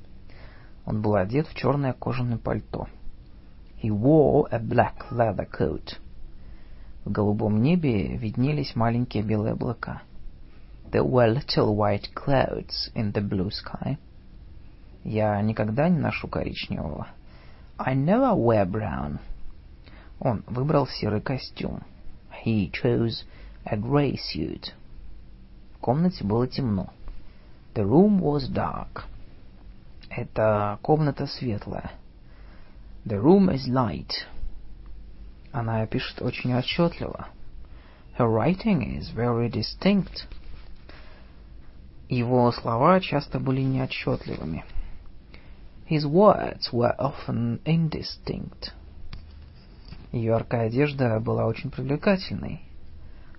Он 0.86 1.02
был 1.02 1.14
одет 1.14 1.46
в 1.46 1.54
черное 1.54 1.92
кожаное 1.92 2.38
пальто. 2.38 2.88
He 3.82 3.90
wore 3.90 4.48
a 4.50 4.58
black 4.58 5.10
leather 5.10 5.46
coat. 5.46 5.98
В 7.04 7.12
голубом 7.12 7.60
небе 7.62 8.16
виднелись 8.16 8.74
маленькие 8.74 9.22
белые 9.22 9.52
облака. 9.52 10.02
There 10.90 11.04
were 11.04 11.34
little 11.34 11.76
white 11.76 12.12
clouds 12.14 12.90
in 12.94 13.12
the 13.12 13.20
blue 13.20 13.50
sky. 13.50 13.98
Я 15.04 15.40
никогда 15.42 15.90
не 15.90 15.98
ношу 15.98 16.28
коричневого. 16.28 17.08
I 17.78 17.94
never 17.94 18.34
wear 18.34 18.64
brown. 18.64 19.18
Он 20.20 20.44
выбрал 20.46 20.86
серый 20.86 21.22
костюм. 21.22 21.82
He 22.44 22.70
chose 22.70 23.24
a 23.64 23.76
gray 23.76 24.16
suit. 24.16 24.72
В 25.74 25.78
комнате 25.78 26.24
было 26.24 26.46
темно. 26.46 26.92
The 27.74 27.84
room 27.84 28.20
was 28.20 28.50
dark. 28.52 29.04
Эта 30.10 30.78
комната 30.82 31.26
светлая. 31.26 31.92
The 33.06 33.18
room 33.18 33.48
is 33.50 33.66
light. 33.66 34.10
Она 35.52 35.86
пишет 35.86 36.20
очень 36.20 36.54
отчетливо. 36.54 37.28
Her 38.18 38.28
writing 38.28 38.98
is 38.98 39.10
very 39.14 39.50
distinct. 39.50 40.26
Его 42.10 42.52
слова 42.52 43.00
часто 43.00 43.38
были 43.40 43.62
неотчетливыми. 43.62 44.64
His 45.88 46.04
words 46.04 46.70
were 46.72 46.94
often 46.98 47.60
indistinct. 47.64 48.72
Яркая 50.12 50.66
одежда 50.66 51.20
была 51.20 51.46
очень 51.46 51.70
привлекательной. 51.70 52.62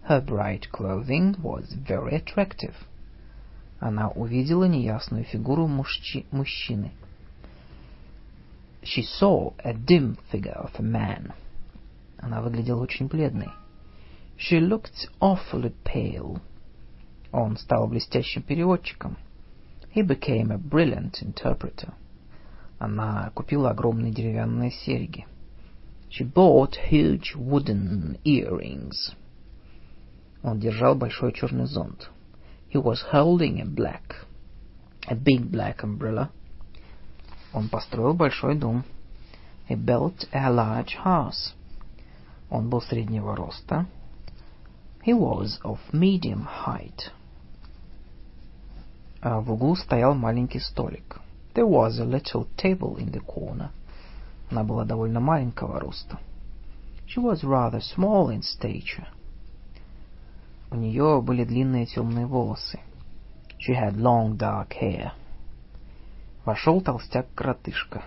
Her 0.08 0.26
bright 0.26 0.70
clothing 0.72 1.36
was 1.42 1.66
very 1.74 2.14
attractive. 2.14 2.76
Она 3.80 4.10
увидела 4.10 4.64
неясную 4.64 5.26
фигуру 5.26 5.68
мужчи 5.68 6.26
мужчины. 6.32 6.92
She 8.84 9.04
saw 9.04 9.54
a 9.64 9.74
dim 9.74 10.18
figure 10.32 10.56
of 10.56 10.72
a 10.80 10.82
man. 10.82 11.34
Она 12.18 12.42
выглядела 12.42 12.82
очень 12.82 13.08
бледной. 13.08 13.50
She 14.38 14.60
looked 14.60 15.10
awfully 15.20 15.74
pale. 15.84 16.40
Он 17.32 17.58
стал 17.58 17.88
блестящим 17.88 18.44
переводчиком. 18.44 19.18
He 19.94 20.04
became 20.04 20.52
a 20.52 20.58
brilliant 20.58 21.22
interpreter. 21.22 21.94
Она 22.80 23.30
купила 23.36 23.72
огромные 23.72 24.14
деревянные 24.14 24.72
серьги. 24.72 25.26
She 26.11 26.25
bought 26.25 26.77
huge 26.77 27.35
wooden 27.37 28.19
earrings. 28.25 29.15
Он 30.43 30.59
держал 30.59 30.95
большой 30.95 31.33
черный 31.33 31.67
зонт. 31.67 32.09
He 32.71 32.83
was 32.83 33.03
holding 33.13 33.61
a 33.61 33.65
black, 33.65 34.27
a 35.09 35.15
big 35.15 35.51
black 35.51 35.83
umbrella. 35.83 36.31
Он 37.53 37.69
построил 37.69 38.15
большой 38.15 38.57
дом. 38.57 38.85
He 39.69 39.75
built 39.75 40.29
a 40.33 40.51
large 40.51 40.97
house. 41.05 41.55
Он 42.51 42.69
был 42.71 42.81
среднего 42.81 43.35
роста. 43.35 43.87
He 45.05 45.13
was 45.13 45.61
of 45.63 45.79
medium 45.93 46.47
height. 46.47 47.11
А 49.21 49.41
в 49.41 49.53
углу 49.53 49.77
стоял 49.77 50.15
маленький 50.15 50.61
столик. 50.61 51.21
There 51.55 51.67
was 51.67 51.99
a 51.99 52.05
little 52.05 52.47
table 52.57 52.97
in 52.99 53.13
the 53.13 53.21
corner. 53.21 53.71
Она 54.52 54.66
была 54.66 54.84
довольно 54.84 55.22
маленького 55.22 55.80
роста. 55.80 56.20
She 57.08 57.22
was 57.22 57.42
rather 57.42 57.80
small 57.80 58.30
in 58.30 58.42
stature. 58.42 59.08
У 60.70 60.76
нее 60.76 61.22
были 61.22 61.46
длинные 61.46 61.86
темные 61.86 62.26
волосы. 62.26 62.80
She 63.60 63.74
had 63.74 63.96
long 63.96 64.38
dark 64.38 64.74
hair. 64.82 65.14
Вошел 66.44 66.82
толстяк-коротышка. 66.82 68.04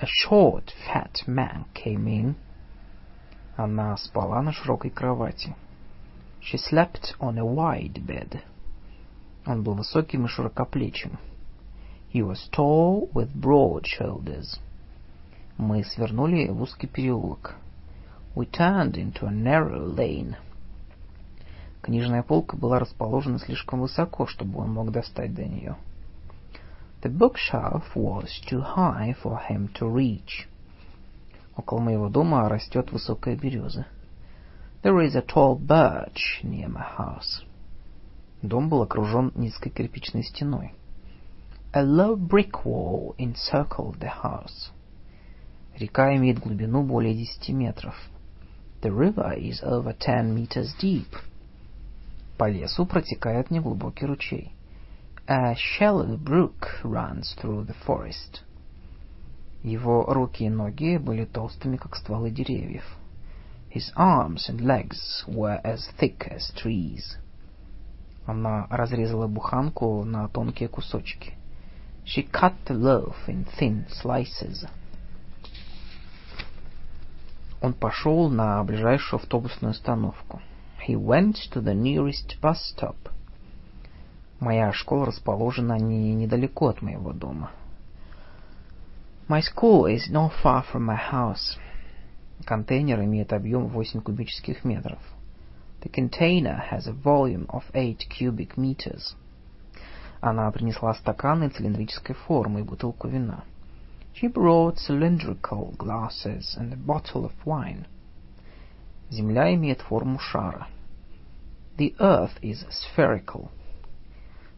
A 0.00 0.06
short, 0.06 0.72
fat 0.86 1.26
man 1.26 1.64
came 1.74 2.06
in. 2.06 2.34
Она 3.56 3.96
спала 3.96 4.42
на 4.42 4.52
широкой 4.52 4.90
кровати. 4.90 5.56
She 6.40 6.58
slept 6.58 7.16
on 7.18 7.38
a 7.38 7.44
wide 7.44 8.06
bed. 8.06 8.40
Он 9.46 9.64
был 9.64 9.74
высоким 9.74 10.26
и 10.26 10.28
широкоплечим. 10.28 11.18
He 12.12 12.22
was 12.22 12.48
tall 12.52 13.10
with 13.12 13.34
broad 13.34 13.84
shoulders. 13.84 14.60
Мы 15.60 15.84
свернули 15.84 16.48
в 16.48 16.62
узкий 16.62 16.86
переулок. 16.86 17.54
We 18.34 18.50
turned 18.50 18.94
into 18.94 19.26
a 19.26 19.30
narrow 19.30 19.94
lane. 19.94 20.36
Книжная 21.82 22.22
полка 22.22 22.56
была 22.56 22.78
расположена 22.78 23.38
слишком 23.38 23.82
высоко, 23.82 24.26
чтобы 24.26 24.58
он 24.60 24.72
мог 24.72 24.90
достать 24.90 25.34
до 25.34 25.44
нее. 25.44 25.76
The 27.02 27.14
bookshelf 27.14 27.82
was 27.94 28.28
too 28.48 28.64
high 28.74 29.14
for 29.22 29.38
him 29.50 29.70
to 29.74 29.94
reach. 29.94 30.48
Около 31.56 31.80
моего 31.80 32.08
дома 32.08 32.48
растет 32.48 32.90
высокая 32.90 33.36
береза. 33.36 33.86
There 34.82 35.06
is 35.06 35.14
a 35.14 35.20
tall 35.20 35.58
birch 35.58 36.42
near 36.42 36.68
my 36.68 36.86
house. 36.96 37.44
Дом 38.40 38.70
был 38.70 38.80
окружен 38.80 39.30
низкой 39.34 39.68
кирпичной 39.68 40.24
стеной. 40.24 40.72
A 41.74 41.82
low 41.82 42.16
brick 42.16 42.64
wall 42.64 43.14
encircled 43.18 43.98
the 43.98 44.10
house. 44.22 44.72
Река 45.80 46.14
имеет 46.14 46.38
глубину 46.38 46.82
более 46.82 47.14
десяти 47.14 47.54
метров. 47.54 47.94
The 48.82 48.90
river 48.90 49.34
is 49.38 49.62
over 49.62 49.96
ten 49.96 50.34
meters 50.34 50.68
deep. 50.78 51.06
По 52.36 52.50
лесу 52.50 52.84
протекает 52.84 53.50
неглубокий 53.50 54.06
ручей. 54.06 54.52
A 55.26 55.54
shallow 55.54 56.18
brook 56.18 56.82
runs 56.84 57.34
through 57.40 57.66
the 57.66 57.74
forest. 57.86 58.42
Его 59.62 60.04
руки 60.04 60.44
и 60.44 60.50
ноги 60.50 60.98
были 60.98 61.24
толстыми, 61.24 61.78
как 61.78 61.96
стволы 61.96 62.30
деревьев. 62.30 62.84
His 63.74 63.90
arms 63.96 64.50
and 64.50 64.60
legs 64.60 65.24
were 65.26 65.62
as 65.64 65.80
thick 65.98 66.28
as 66.30 66.52
trees. 66.62 67.16
Она 68.26 68.66
разрезала 68.68 69.28
буханку 69.28 70.04
на 70.04 70.28
тонкие 70.28 70.68
кусочки. 70.68 71.32
She 72.04 72.30
cut 72.30 72.52
the 72.66 72.74
loaf 72.74 73.16
in 73.28 73.46
thin 73.58 73.86
slices. 74.02 74.68
Он 77.60 77.74
пошел 77.74 78.28
на 78.30 78.62
ближайшую 78.64 79.20
автобусную 79.20 79.72
остановку. 79.72 80.40
He 80.86 80.94
went 80.94 81.36
to 81.52 81.62
the 81.62 81.74
nearest 81.74 82.40
bus 82.40 82.56
stop. 82.74 82.96
Моя 84.40 84.72
школа 84.72 85.06
расположена 85.06 85.78
не 85.78 86.14
недалеко 86.14 86.68
от 86.68 86.80
моего 86.80 87.12
дома. 87.12 87.50
My 89.28 89.42
school 89.42 89.84
is 89.84 90.10
not 90.10 90.32
far 90.42 90.64
from 90.72 90.86
my 90.86 90.98
house. 91.12 91.58
Контейнер 92.46 93.00
имеет 93.02 93.32
объем 93.34 93.66
8 93.66 94.00
кубических 94.00 94.64
метров. 94.64 94.98
The 95.82 95.90
container 95.90 96.62
has 96.70 96.86
a 96.86 96.92
volume 96.92 97.46
of 97.48 97.64
8 97.74 97.98
cubic 98.08 98.56
meters. 98.56 99.14
Она 100.20 100.50
принесла 100.50 100.94
стаканы 100.94 101.50
цилиндрической 101.50 102.14
формы 102.14 102.60
и 102.60 102.62
бутылку 102.62 103.08
вина. 103.08 103.44
She 104.13 104.27
brought 104.27 104.79
cylindrical 104.79 105.75
glasses 105.77 106.55
and 106.57 106.71
a 106.71 106.77
bottle 106.77 107.25
of 107.25 107.33
wine. 107.45 107.85
Земля 109.09 109.53
имеет 109.53 109.81
форму 109.81 110.19
шара. 110.19 110.67
The 111.77 111.93
earth 111.99 112.39
is 112.41 112.65
spherical. 112.69 113.49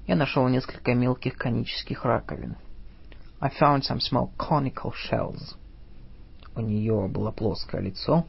Я 0.06 0.16
нашел 0.16 0.48
несколько 0.48 0.94
мелких 0.94 1.38
конических 1.38 2.06
раковин. 2.06 2.56
I 3.40 3.50
found 3.50 3.84
some 3.84 4.00
small 4.00 4.32
conical 4.38 4.94
shells. 4.94 5.56
У 6.56 6.62
нее 6.62 7.08
было 7.08 7.32
плоское 7.32 7.82
лицо. 7.82 8.26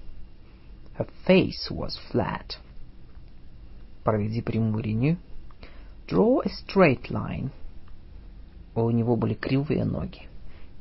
Her 0.98 1.08
face 1.26 1.70
was 1.70 1.96
flat. 2.10 2.58
Проведи 4.02 4.42
прямую 4.42 4.82
линию. 4.82 5.18
Draw 6.08 6.42
a 6.44 6.48
straight 6.48 7.10
line. 7.10 7.50
У 8.74 8.90
него 8.90 9.16
были 9.16 9.34
кривые 9.34 9.84
ноги. 9.84 10.28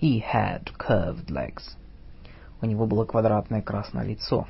He 0.03 0.19
had 0.19 0.77
curved 0.79 1.31
legs. 1.31 1.77
У 2.61 2.67
него 2.67 2.87
было 2.87 3.05
квадратное 3.05 3.63
красное 3.63 4.05
лицо. 4.05 4.49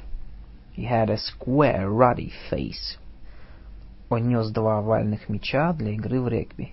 He 0.75 0.89
had 0.89 1.11
a 1.11 1.19
square 1.19 1.91
ruddy 1.91 2.33
face. 2.51 2.97
Он 4.09 4.29
нес 4.29 4.51
два 4.51 4.79
овальных 4.79 5.29
мяча 5.29 5.75
для 5.75 5.93
игры 5.93 6.23
в 6.23 6.29
регби. 6.29 6.73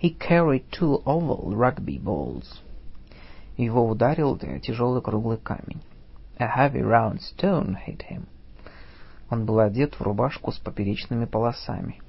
He 0.00 0.16
carried 0.18 0.64
two 0.70 1.02
oval 1.04 1.52
rugby 1.52 2.02
balls. 2.02 2.62
Его 3.58 3.86
ударил 3.86 4.38
тяжелый 4.38 5.02
круглый 5.02 5.36
камень. 5.36 5.82
A 6.38 6.46
heavy 6.46 6.80
round 6.80 7.20
stone 7.20 7.76
hit 7.86 8.04
him. 8.08 8.22
Он 9.28 9.44
был 9.44 9.60
одет 9.60 9.96
в 9.96 10.00
рубашку 10.00 10.50
с 10.50 10.58
поперечными 10.58 11.26
полосами. 11.26 12.00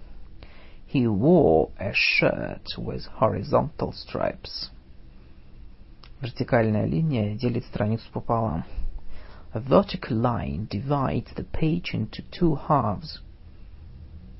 He 0.94 1.06
wore 1.08 1.72
a 1.78 1.92
shirt 1.92 2.78
with 2.78 3.06
horizontal 3.20 3.92
stripes. 3.92 4.72
Вертикальная 6.22 6.86
линия 6.86 7.34
делит 7.36 7.66
страницу 7.66 8.04
пополам. 8.12 8.66
A 9.54 9.60
vertical 9.60 10.20
line 10.22 10.68
divides 10.68 11.34
the 11.36 11.46
page 11.46 11.94
into 11.94 12.24
two 12.30 12.60
halves. 12.68 13.22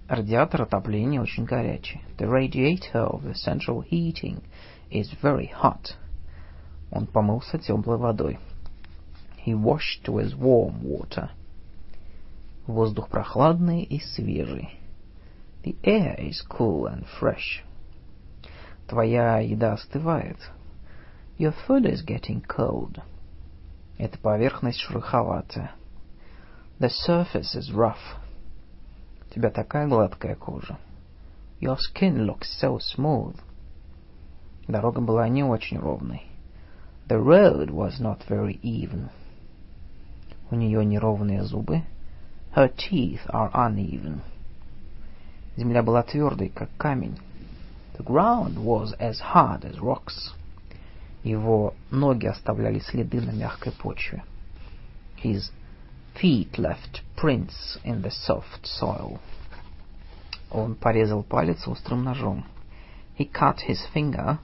Радиатор 0.10 0.64
отопления 0.64 1.22
очень 1.22 1.46
горячий. 1.46 2.02
The 2.18 2.28
radiator 2.28 3.06
of 3.06 3.24
the 3.24 3.34
central 3.34 3.82
heating 3.82 4.42
is 4.92 5.10
very 5.22 5.50
hot. 5.52 5.96
Он 6.92 7.08
помылся 7.08 7.58
теплой 7.58 7.98
водой. 7.98 8.40
He 9.46 9.54
washed 9.54 10.10
with 10.10 10.36
warm 10.36 10.84
water. 10.84 11.30
Воздух 12.68 13.08
прохладный 13.08 13.84
и 13.84 14.02
свежий. 14.02 14.78
The 15.64 15.78
air 15.84 16.20
is 16.20 16.42
cool 16.46 16.88
and 16.88 17.06
fresh. 17.20 17.64
Твоя 18.86 19.40
еда 19.40 19.74
остывает. 19.74 20.38
Your 21.39 21.55
food 21.67 21.85
is 21.87 22.03
getting 22.03 22.43
cold. 22.47 23.03
Эта 23.99 24.19
поверхность 24.19 24.81
шероховатая. 24.81 25.73
The 26.79 26.91
surface 27.07 27.55
is 27.55 27.73
rough. 27.73 28.19
У 29.27 29.35
тебя 29.35 29.51
такая 29.51 29.89
гладкая 29.89 30.35
кожа. 30.35 30.79
Your 31.61 31.77
skin 31.79 32.27
looks 32.27 32.49
so 32.61 32.79
smooth. 32.79 33.37
Дорога 34.67 35.01
была 35.01 35.29
не 35.29 35.45
очень 35.45 35.79
ровной. 35.79 36.23
The 37.09 37.19
road 37.19 37.71
was 37.71 38.01
not 38.01 38.27
very 38.29 38.59
even. 38.63 39.11
У 40.51 40.57
нее 40.57 40.85
неровные 40.85 41.43
зубы. 41.43 41.83
Her 42.55 42.69
teeth 42.69 43.27
are 43.29 43.51
uneven. 43.53 44.21
Земля 45.57 45.83
была 45.83 46.03
твердой, 46.03 46.49
как 46.49 46.71
камень. 46.77 47.19
The 47.97 48.05
ground 48.05 48.59
was 48.59 48.95
as 48.99 49.21
hard 49.21 49.65
as 49.65 49.79
rocks. 49.81 50.33
Его 51.24 51.74
ноги 51.92 52.28
оставляли 52.28 52.80
следы 52.80 53.22
на 53.22 53.32
мягкой 53.32 53.74
почве. 53.74 54.24
His 55.22 55.52
feet 56.16 56.52
left 56.54 57.02
prints 57.16 57.78
in 57.84 58.02
the 58.02 58.12
soft 58.28 58.64
soil. 58.64 59.20
Он 60.52 60.76
порезал 60.76 61.24
палец 61.24 61.68
острым 61.68 62.04
ножом. 62.04 62.46
He 63.18 63.30
cut 63.30 63.58
his 63.68 63.80
finger 63.94 64.40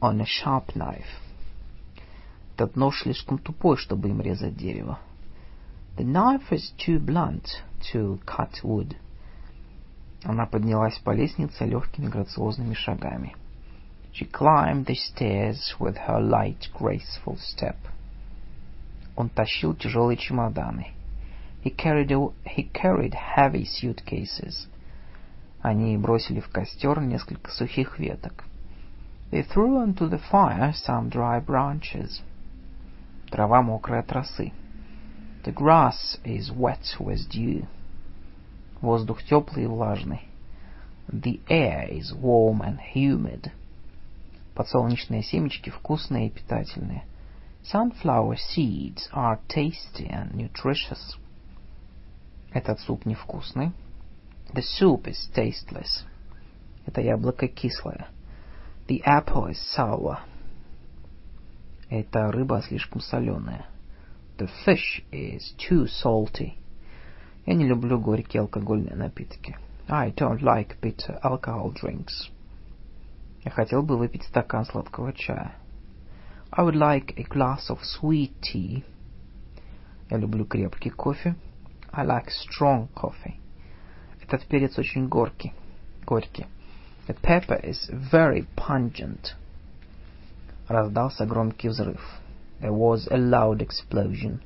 on 0.00 0.20
a 0.20 0.26
sharp 0.26 0.74
knife. 0.74 1.06
Этот 2.54 2.74
нож 2.74 3.02
слишком 3.02 3.38
тупой, 3.38 3.76
чтобы 3.76 4.08
им 4.08 4.20
резать 4.20 4.56
дерево. 4.56 4.98
The 5.96 6.04
knife 6.04 6.50
is 6.50 6.72
too 6.76 6.98
blunt 6.98 7.46
to 7.92 8.20
cut 8.24 8.62
wood. 8.64 8.96
Она 10.24 10.46
поднялась 10.46 10.98
по 10.98 11.10
лестнице 11.10 11.64
легкими 11.64 12.08
грациозными 12.08 12.74
шагами. 12.74 13.36
She 14.13 14.25
climbed 14.25 14.85
the 14.85 14.95
stairs 14.95 15.75
with 15.79 15.97
her 15.97 16.21
light, 16.21 16.69
graceful 16.71 17.37
step. 17.37 17.77
Он 19.15 19.29
тащил 19.29 19.73
тяжелые 19.75 20.17
чемоданы. 20.17 20.93
He 21.63 21.71
carried, 21.75 22.09
he 22.45 22.69
carried 22.71 23.15
heavy 23.15 23.65
suitcases. 23.65 24.67
Они 25.61 25.97
бросили 25.97 26.41
в 26.41 26.49
костер 26.49 27.01
несколько 27.01 27.49
сухих 27.51 27.97
веток. 27.97 28.43
They 29.31 29.41
threw 29.41 29.83
into 29.83 30.07
the 30.07 30.19
fire 30.19 30.73
some 30.73 31.09
dry 31.09 31.39
branches. 31.39 32.21
Трава 33.31 33.63
мокрая 33.63 34.01
от 34.01 34.11
росы. 34.11 34.53
The 35.43 35.51
grass 35.51 36.19
is 36.23 36.51
wet 36.51 36.95
with 36.99 37.27
dew. 37.29 37.65
Воздух 38.79 39.23
теплый 39.23 39.63
и 39.63 39.67
влажный. 39.67 40.21
The 41.11 41.41
air 41.49 41.89
is 41.89 42.13
warm 42.13 42.61
and 42.61 42.79
humid. 42.93 43.51
Подсолнечные 44.58 45.22
семечки 45.22 45.70
вкусные 45.70 46.26
и 46.26 46.30
питательные. 46.30 47.04
Sunflower 47.62 48.36
seeds 48.56 49.08
are 49.12 49.38
tasty 49.46 50.10
and 50.10 50.32
nutritious. 50.34 51.16
Этот 52.52 52.80
суп 52.80 53.06
невкусный. 53.06 53.70
The 54.52 54.64
soup 54.80 55.04
is 55.04 55.30
tasteless. 55.32 56.04
Это 56.86 57.00
яблоко 57.00 57.46
кислое. 57.46 58.08
The 58.88 59.00
apple 59.06 59.48
is 59.48 59.58
sour. 59.76 60.18
Эта 61.88 62.32
рыба 62.32 62.60
слишком 62.60 63.00
соленая. 63.00 63.64
The 64.38 64.50
fish 64.66 65.04
is 65.12 65.54
too 65.56 65.86
salty. 65.86 66.54
Я 67.46 67.54
не 67.54 67.64
люблю 67.64 68.00
горькие 68.00 68.40
алкогольные 68.40 68.96
напитки. 68.96 69.56
I 69.86 70.10
don't 70.10 70.40
like 70.40 70.80
bitter 70.80 71.20
alcohol 71.22 71.72
drinks. 71.72 72.28
Я 73.48 73.54
хотел 73.54 73.82
бы 73.82 73.96
выпить 73.96 74.24
стакан 74.24 74.66
сладкого 74.66 75.14
чая. 75.14 75.54
I 76.52 76.62
would 76.66 76.74
like 76.74 77.14
a 77.16 77.22
glass 77.22 77.70
of 77.70 77.78
sweet 77.80 78.32
tea. 78.42 78.84
Я 80.10 80.18
люблю 80.18 80.44
крепкий 80.44 80.90
кофе. 80.90 81.34
I 81.90 82.04
like 82.04 82.26
strong 82.28 82.88
coffee. 82.94 83.36
Этот 84.20 84.44
перец 84.48 84.78
очень 84.78 85.08
горький. 85.08 85.54
Горький. 86.04 86.44
The 87.06 87.16
pepper 87.22 87.58
is 87.64 87.88
very 88.12 88.46
pungent. 88.54 89.34
Раздался 90.68 91.24
громкий 91.24 91.70
взрыв. 91.70 92.02
There 92.60 92.74
was 92.74 93.08
a 93.10 93.16
loud 93.16 93.62
explosion. 93.62 94.42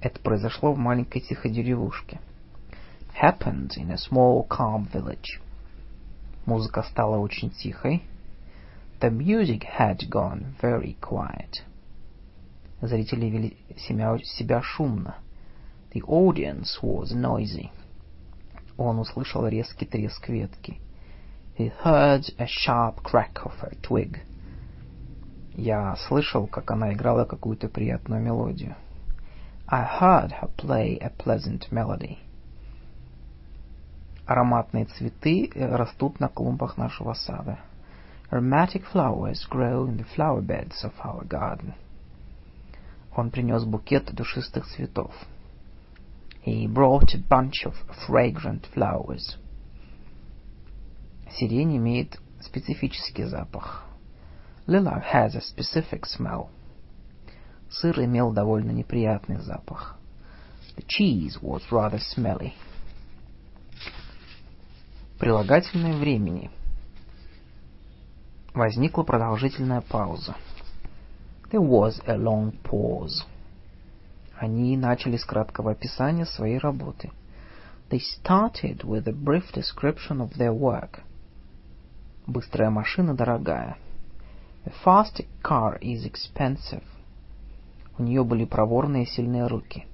Это 0.00 0.18
произошло 0.18 0.72
в 0.72 0.78
маленькой 0.78 1.20
тихой 1.20 1.52
деревушке. 1.52 2.18
Happened 3.22 3.76
in 3.76 3.92
a 3.92 3.96
small 3.96 4.48
calm 4.48 4.88
village. 4.92 5.38
Музыка 6.46 6.82
стала 6.82 7.16
очень 7.18 7.50
тихой. 7.50 8.02
The 9.00 9.10
music 9.10 9.62
had 9.78 10.08
gone 10.10 10.54
very 10.60 10.96
quiet. 11.00 11.62
Зрители 12.82 13.26
вели 13.26 13.56
себя, 13.76 14.18
себя 14.18 14.60
шумно. 14.62 15.16
The 15.92 16.02
audience 16.02 16.80
was 16.82 17.12
noisy. 17.14 17.70
Он 18.76 18.98
услышал 18.98 19.46
резкий 19.46 19.86
треск 19.86 20.28
ветки. 20.28 20.80
He 21.56 21.72
heard 21.82 22.24
a 22.38 22.46
sharp 22.46 23.02
crack 23.02 23.44
of 23.44 23.54
a 23.62 23.74
twig. 23.76 24.20
Я 25.54 25.96
слышал, 26.08 26.46
как 26.46 26.70
она 26.72 26.92
играла 26.92 27.24
какую-то 27.24 27.68
приятную 27.68 28.20
мелодию. 28.20 28.74
I 29.66 29.82
heard 29.82 30.32
her 30.42 30.50
play 30.56 30.98
a 31.00 31.10
pleasant 31.10 31.70
melody. 31.70 32.18
Ароматные 34.26 34.86
цветы 34.86 35.50
растут 35.54 36.18
на 36.18 36.28
клумбах 36.28 36.78
нашего 36.78 37.12
сада. 37.12 37.58
Aromatic 38.30 38.84
flowers 38.92 39.46
grow 39.50 39.86
in 39.86 39.98
the 39.98 40.06
flower 40.16 40.40
beds 40.40 40.82
of 40.82 40.92
our 41.04 41.26
garden. 41.28 41.74
Он 43.14 43.30
принес 43.30 43.64
букет 43.64 44.12
душистых 44.14 44.66
цветов. 44.66 45.12
He 46.44 46.66
brought 46.66 47.14
a 47.14 47.18
bunch 47.18 47.64
of 47.64 47.74
fragrant 48.06 48.66
flowers. 48.74 49.36
Сирень 51.30 51.76
имеет 51.76 52.18
специфический 52.40 53.24
запах. 53.24 53.84
Lilac 54.66 55.04
has 55.12 55.34
a 55.34 55.40
specific 55.40 56.04
smell. 56.06 56.48
Сыр 57.70 58.02
имел 58.04 58.32
довольно 58.32 58.70
неприятный 58.70 59.38
запах. 59.38 59.98
The 60.76 60.84
cheese 60.86 61.40
was 61.42 61.62
rather 61.70 61.98
smelly. 61.98 62.54
Прилагательное 65.24 65.94
времени. 65.94 66.50
Возникла 68.52 69.04
продолжительная 69.04 69.80
пауза. 69.80 70.36
There 71.50 71.66
was 71.66 71.98
a 72.06 72.14
long 72.14 72.52
pause. 72.62 73.24
Они 74.38 74.76
начали 74.76 75.16
с 75.16 75.24
краткого 75.24 75.70
описания 75.70 76.26
своей 76.26 76.58
работы. 76.58 77.10
They 77.88 78.00
started 78.00 78.84
with 78.84 79.08
a 79.08 79.12
brief 79.12 79.50
description 79.54 80.20
of 80.20 80.34
their 80.36 80.52
work. 80.52 81.00
Быстрая 82.26 82.68
машина 82.68 83.14
дорогая. 83.14 83.78
A 84.66 84.72
fast 84.84 85.26
car 85.42 85.78
is 85.80 86.04
expensive. 86.04 86.84
У 87.96 88.02
нее 88.02 88.24
были 88.24 88.44
проворные 88.44 89.06
сильные 89.06 89.46
руки. 89.46 89.86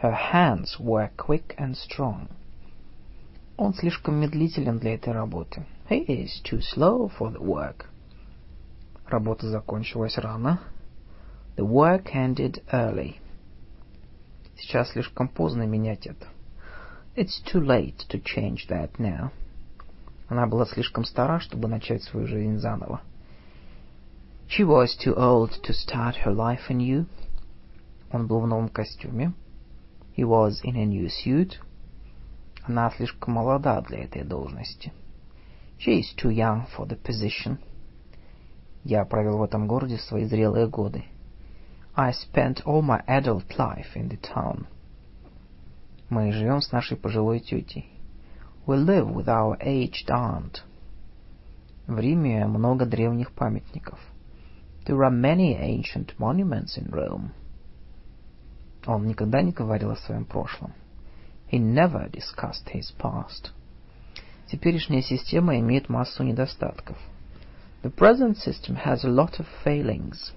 Her 0.00 0.16
hands 0.32 0.78
were 0.78 1.10
quick 1.16 1.52
and 1.58 1.74
strong. 1.74 2.28
Он 3.62 3.74
слишком 3.74 4.16
медлителен 4.16 4.80
для 4.80 4.94
этой 4.96 5.12
работы. 5.12 5.64
He 5.88 6.04
is 6.04 6.42
too 6.42 6.60
slow 6.74 7.08
for 7.16 7.32
the 7.32 7.38
work. 7.38 7.86
Работа 9.06 9.48
закончилась 9.48 10.18
рано. 10.18 10.60
The 11.54 11.64
work 11.64 12.12
ended 12.12 12.60
early. 12.72 13.20
Сейчас 14.56 14.90
слишком 14.90 15.28
поздно 15.28 15.64
менять 15.64 16.08
это. 16.08 16.26
It's 17.14 17.40
too 17.44 17.64
late 17.64 18.04
to 18.08 18.20
change 18.20 18.66
that 18.68 18.98
now. 18.98 19.30
Она 20.26 20.48
была 20.48 20.66
слишком 20.66 21.04
стара, 21.04 21.38
чтобы 21.38 21.68
начать 21.68 22.02
свою 22.02 22.26
жизнь 22.26 22.58
заново. 22.58 23.00
She 24.48 24.64
was 24.64 24.96
too 24.98 25.14
old 25.16 25.52
to 25.62 25.72
start 25.72 26.16
her 26.24 26.34
life 26.34 26.68
anew. 26.68 27.06
Он 28.10 28.26
был 28.26 28.40
в 28.40 28.48
новом 28.48 28.70
костюме. 28.70 29.34
He 30.16 30.24
was 30.24 30.60
in 30.64 30.74
a 30.74 30.84
new 30.84 31.08
suit. 31.08 31.60
Она 32.64 32.90
слишком 32.90 33.34
молода 33.34 33.80
для 33.80 34.04
этой 34.04 34.22
должности. 34.22 34.92
She 35.78 36.00
is 36.00 36.14
too 36.16 36.30
young 36.30 36.66
for 36.76 36.86
the 36.86 37.00
position. 37.02 37.58
Я 38.84 39.04
провел 39.04 39.38
в 39.38 39.42
этом 39.42 39.66
городе 39.66 39.98
свои 39.98 40.24
зрелые 40.24 40.68
годы. 40.68 41.04
I 41.94 42.12
spent 42.12 42.62
all 42.64 42.82
my 42.82 43.04
adult 43.06 43.48
life 43.58 43.96
in 43.96 44.08
the 44.08 44.18
town. 44.20 44.66
Мы 46.08 46.30
живем 46.30 46.60
с 46.60 46.70
нашей 46.70 46.96
пожилой 46.96 47.40
тетей. 47.40 47.90
We 48.66 48.76
live 48.76 49.12
with 49.12 49.26
our 49.26 49.58
aged 49.60 50.08
aunt. 50.08 50.62
В 51.88 51.98
Риме 51.98 52.46
много 52.46 52.86
древних 52.86 53.32
памятников. 53.32 53.98
There 54.86 54.98
are 54.98 55.10
many 55.10 55.56
ancient 55.58 56.16
monuments 56.18 56.78
in 56.78 56.90
Rome. 56.90 57.30
Он 58.86 59.06
никогда 59.06 59.42
не 59.42 59.52
говорил 59.52 59.90
о 59.90 59.96
своем 59.96 60.24
прошлом. 60.24 60.72
He 61.51 61.59
never 61.59 62.09
discussed 62.09 62.69
his 62.69 62.91
past. 62.97 63.51
Теперешняя 64.47 65.01
система 65.01 65.59
имеет 65.59 65.89
массу 65.89 66.23
недостатков. 66.23 66.97
The 67.83 67.93
present 67.93 68.37
system 68.37 68.75
has 68.85 69.03
a 69.03 69.09
lot 69.09 69.39
of 69.39 69.45
failings. 69.63 70.33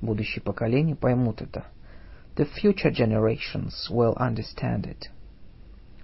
Будущие 0.00 0.42
поколения 0.42 0.96
поймут 0.96 1.42
это. 1.42 1.64
The 2.36 2.46
future 2.46 2.90
generations 2.90 3.90
will 3.90 4.16
understand 4.16 4.86
it. 4.86 5.08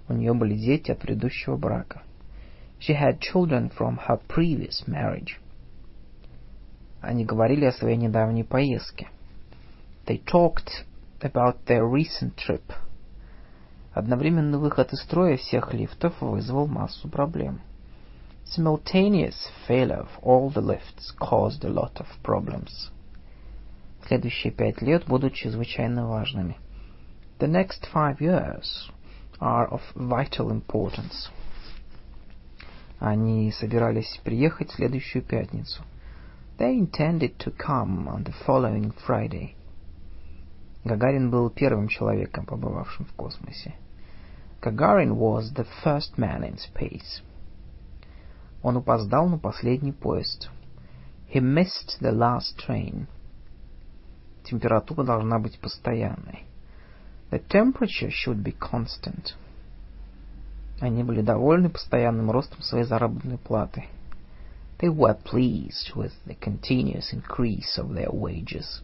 У 0.07 0.13
нее 0.13 0.33
были 0.33 0.55
дети 0.55 0.91
от 0.91 0.99
предыдущего 0.99 1.57
брака. 1.57 2.03
She 2.79 2.93
had 2.93 3.19
children 3.19 3.69
from 3.69 3.97
her 4.07 4.19
previous 4.27 4.87
marriage. 4.87 5.39
Они 7.01 7.25
говорили 7.25 7.65
о 7.65 7.71
своей 7.71 7.97
недавней 7.97 8.43
поездке. 8.43 9.07
They 10.05 10.23
talked 10.23 10.85
about 11.21 11.65
their 11.65 11.85
recent 11.85 12.35
trip. 12.35 12.63
Одновременный 13.94 14.58
выход 14.58 14.94
из 14.94 15.02
строя 15.02 15.36
всех 15.36 15.74
лифтов 15.74 16.14
вызвал 16.22 16.66
массу 16.66 17.08
проблем. 17.08 17.60
Simultaneous 18.44 19.34
failure 19.68 20.06
of 20.06 20.08
all 20.22 20.50
the 20.50 20.62
lifts 20.62 21.12
caused 21.20 21.62
a 21.64 21.68
lot 21.68 22.00
of 22.00 22.06
problems. 22.22 22.90
Следующие 24.06 24.50
пять 24.50 24.80
лет 24.80 25.04
будут 25.06 25.34
чрезвычайно 25.34 26.08
важными. 26.08 26.56
The 27.38 27.48
next 27.48 27.86
five 27.92 28.18
years 28.18 28.90
are 29.40 29.68
of 29.70 29.82
vital 29.94 30.50
importance. 30.50 31.30
Они 32.98 33.52
собирались 33.52 34.20
приехать 34.24 34.70
в 34.70 34.76
следующую 34.76 35.22
пятницу. 35.22 35.82
They 36.58 36.78
intended 36.78 37.36
to 37.38 37.54
come 37.54 38.08
on 38.08 38.24
the 38.24 38.34
following 38.46 38.94
Friday. 39.06 39.54
Гагарин 40.84 41.30
был 41.30 41.50
первым 41.50 41.88
человеком, 41.88 42.46
побывавшим 42.46 43.04
в 43.04 43.12
космосе. 43.12 43.74
Gagarin 44.62 45.16
was 45.16 45.52
the 45.54 45.66
first 45.82 46.16
man 46.16 46.44
in 46.44 46.56
space. 46.56 47.20
Он 48.62 48.76
опоздал 48.76 49.28
на 49.28 49.36
последний 49.36 49.92
поезд. 49.92 50.50
He 51.34 51.40
missed 51.40 52.00
the 52.00 52.12
last 52.12 52.56
train. 52.64 53.08
Температура 54.44 55.02
должна 55.04 55.40
быть 55.40 55.58
постоянной. 55.58 56.44
The 57.32 57.42
temperature 57.48 58.10
should 58.10 58.44
be 58.44 58.56
constant. 58.56 59.34
Они 60.80 61.02
были 61.02 61.22
довольны 61.22 61.68
постоянным 61.68 62.30
ростом 62.30 62.62
своей 62.62 62.84
заработной 62.84 63.38
платы. 63.38 63.86
They 64.78 64.88
were 64.88 65.16
pleased 65.24 65.96
with 65.96 66.12
the 66.24 66.36
continuous 66.36 67.12
increase 67.12 67.78
of 67.78 67.92
their 67.94 68.12
wages. 68.12 68.82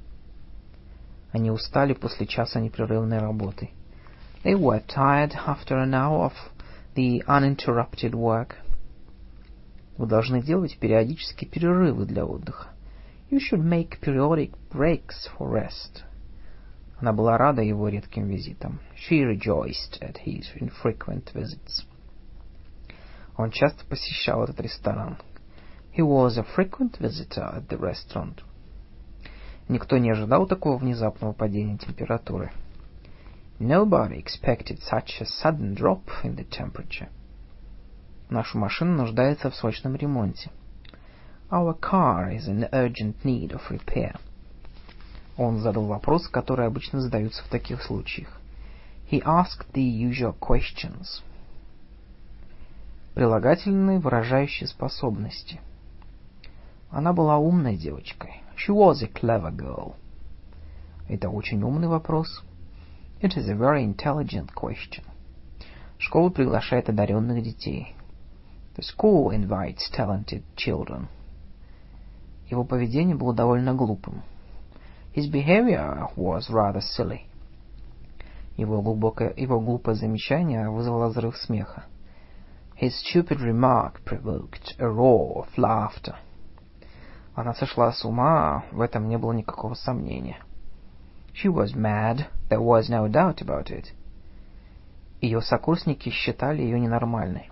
Они 1.31 1.53
устали 1.53 1.93
после 1.93 2.27
часа 2.27 2.59
непрерывной 2.59 3.19
работы. 3.19 3.71
They 4.44 4.56
were 4.56 4.82
tired 4.82 5.34
after 5.46 5.78
an 5.78 5.94
hour 5.94 6.26
of 6.26 6.34
the 6.96 7.24
uninterrupted 7.28 8.14
work. 8.14 8.58
Вы 9.98 10.08
должны 10.08 10.42
делать 10.42 10.78
периодические 10.80 11.50
перерывы 11.50 12.06
для 12.06 12.26
отдыха. 12.26 12.70
You 13.30 13.40
should 13.40 13.64
make 13.64 14.00
periodic 14.02 14.52
breaks 14.70 15.30
for 15.38 15.50
rest. 15.50 16.04
Она 17.00 17.14
была 17.14 17.38
рада 17.38 17.62
его 17.62 17.90
редким 17.90 18.28
визитам. 18.28 18.80
She 18.96 19.24
rejoiced 19.24 20.00
at 20.02 20.18
his 20.26 20.46
infrequent 20.60 21.32
visits. 21.34 21.86
Он 23.36 23.50
часто 23.50 23.86
посещал 23.86 24.44
этот 24.44 24.60
ресторан. 24.60 25.18
He 25.96 26.02
was 26.02 26.38
a 26.38 26.46
frequent 26.56 26.98
visitor 27.00 27.56
at 27.56 27.68
the 27.68 27.78
restaurant. 27.80 28.44
Никто 29.68 29.98
не 29.98 30.12
ожидал 30.12 30.46
такого 30.48 30.78
внезапного 30.78 31.34
падения 31.34 31.78
температуры. 31.78 32.52
Nobody 33.61 34.19
expected 34.19 34.81
such 34.83 35.21
a 35.21 35.27
sudden 35.27 35.75
drop 35.75 36.03
in 36.23 36.37
the 36.37 36.45
temperature. 36.45 37.09
Наша 38.31 38.57
машина 38.57 38.95
нуждается 38.95 39.51
в 39.51 39.57
срочном 39.57 39.97
ремонте. 39.97 40.51
Our 41.51 41.75
car 41.75 42.31
is 42.31 42.47
in 42.47 42.69
urgent 42.73 43.25
need 43.25 43.51
of 43.51 43.63
repair. 43.71 44.17
Он 45.37 45.59
задал 45.59 45.87
вопрос, 45.87 46.29
которые 46.29 46.69
обычно 46.69 47.01
задаются 47.01 47.43
в 47.43 47.49
таких 47.49 47.83
случаях. 47.83 48.41
He 49.11 49.21
asked 49.25 49.67
the 49.73 49.83
usual 49.83 50.39
questions. 50.39 51.23
Прилагательные, 53.15 53.99
выражающие 53.99 54.69
способности. 54.69 55.61
Она 56.91 57.13
была 57.13 57.39
умной 57.39 57.77
девочкой. 57.77 58.43
She 58.57 58.73
was 58.73 59.03
a 59.03 59.09
clever 59.09 59.51
girl. 59.51 59.95
Это 61.09 61.29
очень 61.29 61.63
умный 61.63 61.89
вопрос. 61.89 62.45
It 63.21 63.37
is 63.37 63.49
a 63.49 63.55
very 63.57 63.83
intelligent 63.83 64.55
question. 64.55 65.03
Школа 65.99 66.31
приглашает 66.31 66.89
одаренных 66.89 67.43
детей. 67.43 67.97
The 68.77 68.83
school 68.83 69.31
invites 69.33 69.91
talented 69.93 70.45
children. 70.55 71.09
Его 72.49 72.65
поведение 72.65 73.17
было 73.17 73.35
довольно 73.35 73.75
глупым. 73.75 74.23
His 75.17 75.29
behavior 75.29 76.09
was 76.15 76.49
rather 76.49 76.81
silly. 76.81 77.23
Его 78.57 78.81
глубокое, 78.83 79.35
его 79.37 79.59
глупое 79.59 79.97
замечание 79.97 80.71
вызвало 80.71 81.09
взрыв 81.09 81.37
смеха. 81.39 81.87
His 82.81 82.93
stupid 83.03 83.41
remark 83.41 84.05
provoked 84.05 84.77
a 84.79 84.87
roar 84.87 85.45
of 85.45 85.49
laughter. 85.57 86.15
Она 87.35 87.53
сошла 87.55 87.91
с 87.91 88.05
ума, 88.05 88.65
в 88.71 88.81
этом 88.81 89.09
не 89.09 89.19
было 89.19 89.33
никакого 89.33 89.75
сомнения. 89.75 90.39
She 91.35 91.53
was 91.53 91.75
mad, 91.75 92.27
there 92.50 92.62
was 92.62 92.90
no 92.90 93.08
doubt 93.08 93.42
about 93.42 93.70
it. 93.70 93.92
Ее 95.22 95.42
сокурсники 95.42 96.10
считали 96.10 96.62
ее 96.62 96.80
ненормальной. 96.80 97.50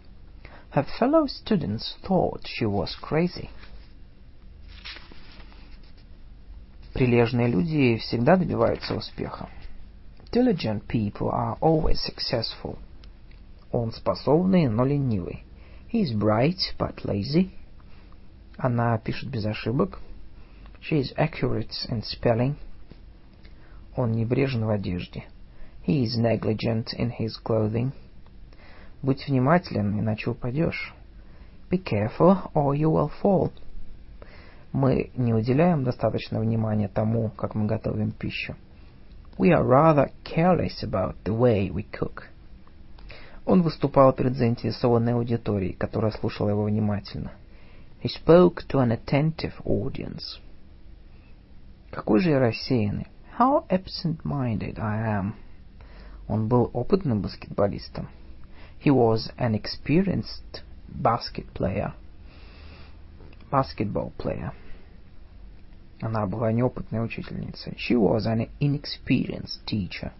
Her 0.73 0.85
fellow 0.99 1.27
students 1.27 1.97
thought 2.03 2.45
she 2.45 2.65
was 2.65 2.95
crazy. 3.01 3.49
Прилежные 6.93 7.47
люди 7.47 7.97
всегда 7.97 8.35
добиваются 8.35 8.95
успеха. 8.95 9.49
Diligent 10.31 10.87
people 10.87 11.29
are 11.29 11.57
always 11.59 11.99
successful. 12.01 12.77
Он 13.71 13.91
способный, 13.91 14.67
но 14.67 14.85
ленивый. 14.85 15.43
He 15.91 16.01
is 16.01 16.13
bright, 16.13 16.59
but 16.77 17.03
lazy. 17.03 17.51
Она 18.57 18.97
пишет 18.97 19.29
без 19.29 19.45
ошибок. 19.45 19.99
She 20.81 20.99
is 20.99 21.13
accurate 21.17 21.71
in 21.89 22.01
spelling. 22.01 22.55
Он 23.96 24.12
небрежен 24.12 24.66
в 24.66 24.70
одежде. 24.70 25.24
He 25.86 26.04
is 26.04 26.18
negligent 26.18 26.88
in 26.98 27.10
his 27.18 27.32
clothing. 27.42 27.92
Будь 29.02 29.26
внимателен, 29.26 29.98
иначе 29.98 30.30
упадешь. 30.30 30.94
Be 31.70 31.82
careful, 31.82 32.50
or 32.54 32.76
you 32.76 32.90
will 32.90 33.10
fall. 33.22 33.50
Мы 34.72 35.10
не 35.16 35.32
уделяем 35.32 35.84
достаточно 35.84 36.40
внимания 36.40 36.88
тому, 36.88 37.30
как 37.30 37.54
мы 37.54 37.66
готовим 37.66 38.10
пищу. 38.10 38.54
We 39.38 39.50
are 39.50 39.64
rather 39.64 40.10
careless 40.24 40.82
about 40.82 41.16
the 41.24 41.34
way 41.34 41.70
we 41.70 41.86
cook. 41.90 42.24
Он 43.46 43.62
выступал 43.62 44.12
перед 44.12 44.36
заинтересованной 44.36 45.14
аудиторией, 45.14 45.72
которая 45.72 46.10
слушала 46.10 46.50
его 46.50 46.64
внимательно. 46.64 47.32
He 48.02 48.10
spoke 48.10 48.66
to 48.68 48.80
an 48.80 48.90
attentive 48.90 49.54
audience. 49.64 50.40
Какой 51.90 52.20
же 52.20 52.30
я 52.30 52.38
рассеянный. 52.38 53.06
How 53.37 53.65
absent-minded 53.69 54.79
I 54.79 54.97
am. 55.07 55.33
Он 56.27 56.47
был 56.47 56.69
опытным 56.73 57.21
баскетболистом. 57.21 58.07
He 58.79 58.89
was 58.89 59.31
an 59.37 59.53
experienced 59.53 60.63
basket 60.87 61.45
player. 61.53 61.93
Basketball 63.51 64.11
player. 64.17 64.53
Она 66.01 66.25
была 66.25 66.51
неопытной 66.51 67.03
учительницей. 67.03 67.75
She 67.77 67.95
was 67.95 68.25
an 68.25 68.49
inexperienced 68.59 69.65
teacher. 69.65 70.11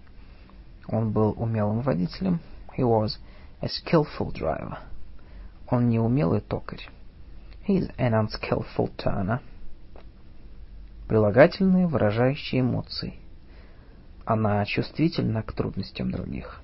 Он 0.88 1.11
был 1.11 1.34
умелым 1.38 1.82
водителем. 1.82 2.39
He 2.78 2.84
was 2.84 3.17
a 3.61 3.67
skillful 3.67 4.32
driver. 4.32 4.78
Он 5.67 5.89
неумелый 5.89 6.41
токарь. 6.41 6.88
He 7.65 7.78
is 7.78 7.89
an 7.97 8.13
unskillful 8.13 8.89
turner. 8.97 9.41
Прилагательные, 11.09 11.86
выражающие 11.86 12.62
эмоции. 12.62 13.14
Она 14.24 14.64
чувствительна 14.64 15.42
к 15.42 15.52
трудностям 15.52 16.11
других. 16.11 16.61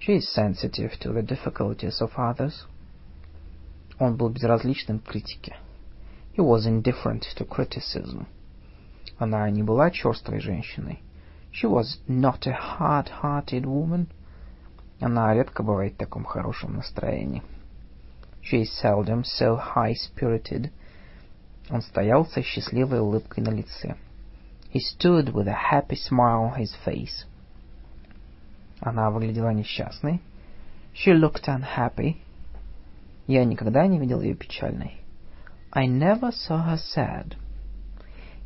She 0.00 0.16
is 0.18 0.24
sensitive 0.36 0.98
to 1.00 1.12
the 1.12 1.22
difficulties 1.22 2.00
of 2.00 2.10
others. 2.16 2.66
Он 4.00 4.16
был 4.16 4.30
безразличным 4.30 4.98
к 4.98 5.04
критике. 5.04 5.56
He 6.36 6.44
was 6.44 6.66
indifferent 6.66 7.22
to 7.36 7.46
criticism. 7.46 8.26
Она 9.18 9.48
не 9.50 9.62
была 9.62 9.92
черствой 9.92 10.40
женщиной. 10.40 11.00
She 11.52 11.68
was 11.68 12.00
not 12.08 12.48
a 12.48 12.58
hard-hearted 12.78 13.62
woman. 13.62 14.08
Она 14.98 15.32
редко 15.34 15.62
бывает 15.62 15.94
в 15.94 15.98
таком 15.98 16.24
хорошем 16.24 16.74
настроении. 16.74 17.42
She 18.42 18.62
is 18.62 18.70
seldom 18.82 19.22
so 19.22 19.56
high-spirited. 19.56 20.72
Он 21.70 21.82
стоял 21.82 22.26
со 22.26 22.42
счастливой 22.42 23.00
улыбкой 23.00 23.42
на 23.42 23.50
лице. 23.50 23.96
He 24.72 24.80
stood 24.80 25.32
with 25.32 25.46
a 25.46 25.56
happy 25.70 25.96
smile 25.96 26.50
on 26.50 26.56
his 26.56 26.70
face. 26.84 27.26
Она 28.80 29.10
выглядела 29.10 29.50
несчастной. 29.50 30.20
She 30.94 31.12
looked 31.12 31.46
unhappy. 31.46 32.16
Я 33.26 33.44
никогда 33.44 33.86
не 33.86 33.98
видел 33.98 34.20
ее 34.20 34.34
печальной. 34.34 34.96
I 35.70 35.86
never 35.86 36.32
saw 36.32 36.66
her 36.66 36.78
sad. 36.78 37.36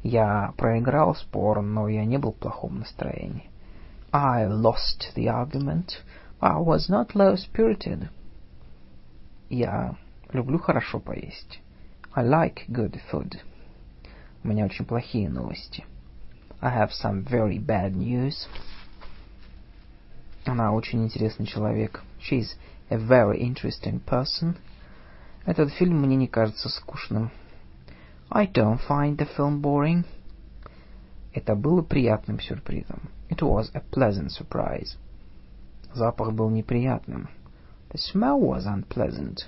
Я 0.03 0.53
проиграл 0.57 1.15
спор, 1.15 1.63
но 1.63 1.89
я 1.89 2.05
не 2.05 2.19
был 2.19 2.33
в 2.33 2.37
плохом 2.37 2.79
настроении. 2.79 3.51
I 4.13 4.47
lost 4.47 5.13
the 5.17 5.27
argument, 5.27 6.03
I 6.41 6.61
was 6.61 6.89
not 6.89 7.15
low-spirited. 7.15 8.09
Я 9.49 9.97
люблю 10.33 10.59
хорошо 10.59 11.01
поесть. 11.01 11.61
I 12.19 12.23
like 12.23 12.65
good 12.73 12.99
food. 13.11 13.43
У 14.43 14.49
меня 14.49 14.65
очень 14.65 14.87
плохие 14.87 15.29
новости. 15.29 15.85
I 16.63 16.75
have 16.75 16.91
some 16.91 17.23
very 17.23 17.59
bad 17.59 17.95
news. 17.95 18.49
Она 20.47 20.73
очень 20.73 21.05
интересный 21.05 21.45
человек. 21.45 22.03
She's 22.19 22.57
a 22.89 22.97
very 22.97 23.41
interesting 23.41 24.01
person. 24.03 24.57
Этот 25.45 25.71
фильм 25.75 26.01
мне 26.01 26.17
не 26.17 26.27
кажется 26.27 26.71
скучным. 26.71 27.31
I 28.31 28.47
don't 28.47 28.81
find 28.89 29.19
the 29.19 29.29
film 29.37 29.61
boring. 29.61 30.07
Это 31.35 31.55
было 31.55 31.83
приятным 31.83 32.41
сюрпризом. 32.41 33.11
It 33.29 33.43
was 33.43 33.71
a 33.75 33.83
pleasant 33.93 34.31
surprise. 34.31 34.97
Запах 35.93 36.33
был 36.33 36.49
неприятным. 36.49 37.29
The 37.91 37.99
smell 37.99 38.41
was 38.41 38.65
unpleasant. 38.65 39.41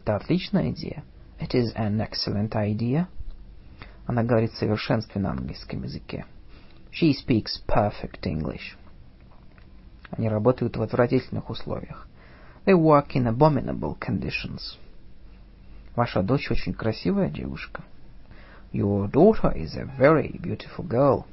Это 0.00 0.16
отличная 0.16 0.70
идея. 0.72 1.04
It 1.38 1.54
is 1.54 1.72
an 1.74 2.00
excellent 2.00 2.54
idea. 2.54 3.08
Она 4.06 4.22
говорит 4.22 4.52
в 4.52 4.58
совершенстве 4.58 5.24
английском 5.24 5.82
языке. 5.82 6.24
She 6.92 7.12
speaks 7.12 7.60
perfect 7.66 8.22
English. 8.22 8.76
Они 10.10 10.28
работают 10.28 10.76
в 10.76 10.82
отвратительных 10.82 11.50
условиях. 11.50 12.08
They 12.64 12.74
work 12.74 13.14
in 13.14 13.26
abominable 13.26 13.98
conditions. 13.98 14.78
Ваша 15.94 16.22
дочь 16.22 16.50
очень 16.50 16.72
красивая 16.72 17.28
девушка. 17.28 17.82
Your 18.72 19.10
daughter 19.10 19.54
is 19.54 19.76
a 19.76 19.84
very 19.84 20.38
beautiful 20.40 20.86
girl. 20.86 21.26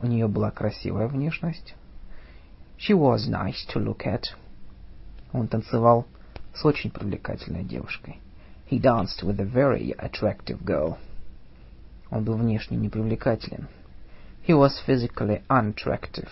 У 0.00 0.06
нее 0.06 0.28
была 0.28 0.50
красивая 0.50 1.08
внешность. 1.08 1.74
She 2.78 2.94
was 2.94 3.28
nice 3.28 3.66
to 3.72 3.82
look 3.82 4.06
at. 4.06 4.24
Он 5.32 5.48
танцевал 5.48 6.06
с 6.54 6.64
очень 6.64 6.90
привлекательной 6.90 7.64
девушкой. 7.64 8.20
He 8.71 8.79
danced 8.79 9.23
with 9.23 9.39
a 9.39 9.45
very 9.45 9.93
attractive 9.97 10.63
girl. 10.63 10.97
Он 12.09 12.23
был 12.23 12.35
внешне 12.37 12.77
непривлекателен. 12.77 13.67
He 14.45 14.53
was 14.53 14.79
physically 14.85 15.41
unattractive. 15.49 16.29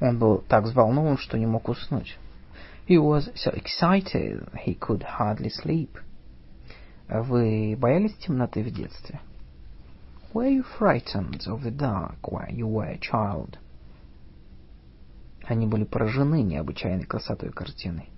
Он 0.00 0.18
был 0.18 0.44
так 0.48 0.64
взволнован, 0.64 1.18
что 1.18 1.38
не 1.38 1.46
мог 1.46 1.68
уснуть. 1.68 2.16
He 2.86 2.98
was 2.98 3.30
so 3.34 3.50
excited 3.52 4.46
he 4.66 4.74
could 4.74 5.02
hardly 5.18 5.50
sleep. 5.50 5.98
Вы 7.08 7.76
боялись 7.78 8.14
темноты 8.16 8.62
в 8.62 8.70
детстве? 8.70 9.20
Were 10.34 10.48
you 10.48 10.64
frightened 10.78 11.46
of 11.46 11.62
the 11.62 11.70
dark 11.70 12.20
when 12.22 12.56
you 12.56 12.66
were 12.66 12.90
a 12.90 12.98
child? 12.98 13.58
Они 15.44 15.66
были 15.66 15.84
поражены 15.84 16.42
необычайной 16.42 17.04
красотой 17.04 17.50
картины. 17.50 18.08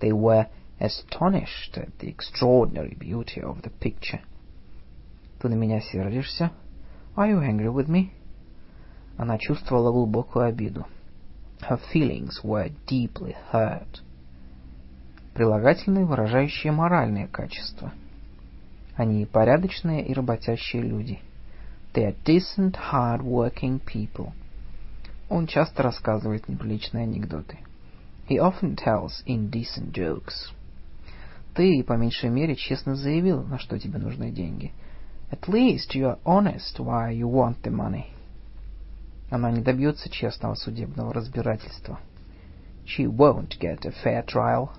They 0.00 0.12
were 0.12 0.48
astonished 0.79 1.77
at 1.77 1.89
the 1.99 2.07
extraordinary 2.07 2.95
beauty 2.99 3.41
of 3.41 3.61
the 3.61 3.71
picture. 3.79 4.21
Ты 5.39 5.49
на 5.49 5.55
меня 5.55 5.81
сердишься? 5.81 6.51
Are 7.15 7.29
you 7.29 7.41
angry 7.41 7.71
with 7.71 7.87
me? 7.87 8.11
Она 9.17 9.37
чувствовала 9.37 9.91
глубокую 9.91 10.45
обиду. 10.45 10.85
Her 11.61 11.79
feelings 11.91 12.43
were 12.43 12.71
deeply 12.87 13.35
hurt. 13.51 14.01
Прилагательные, 15.33 16.05
выражающие 16.05 16.71
моральные 16.71 17.27
качества. 17.27 17.91
Они 18.95 19.25
порядочные 19.25 20.05
и 20.05 20.13
работящие 20.13 20.81
люди. 20.81 21.19
They 21.93 22.05
are 22.05 22.15
decent, 22.25 22.75
hard-working 22.91 23.81
people. 23.81 24.31
Он 25.29 25.47
часто 25.47 25.83
рассказывает 25.83 26.47
неприличные 26.47 27.03
анекдоты. 27.03 27.57
He 28.29 28.37
often 28.39 28.75
tells 28.75 29.23
indecent 29.25 29.91
jokes. 29.91 30.51
Ты, 31.57 31.83
по 31.83 31.93
меньшей 31.93 32.29
мере, 32.29 32.55
честно 32.55 32.95
заявил, 32.95 33.41
на 33.41 33.57
что 33.57 33.79
тебе 33.79 33.97
нужны 33.97 34.29
деньги. 34.29 34.73
At 35.31 35.47
least 35.47 35.95
you 35.95 36.03
are 36.03 36.19
honest 36.23 36.77
why 36.77 37.11
you 37.11 37.27
want 37.27 37.63
the 37.63 37.71
money. 37.71 38.11
Она 39.31 39.49
не 39.49 39.61
добьется 39.61 40.07
честного 40.07 40.53
судебного 40.53 41.11
разбирательства. 41.11 41.99
She 42.85 43.07
won't 43.07 43.57
get 43.59 43.87
a 43.87 43.91
fair 44.03 44.23
trial. 44.23 44.69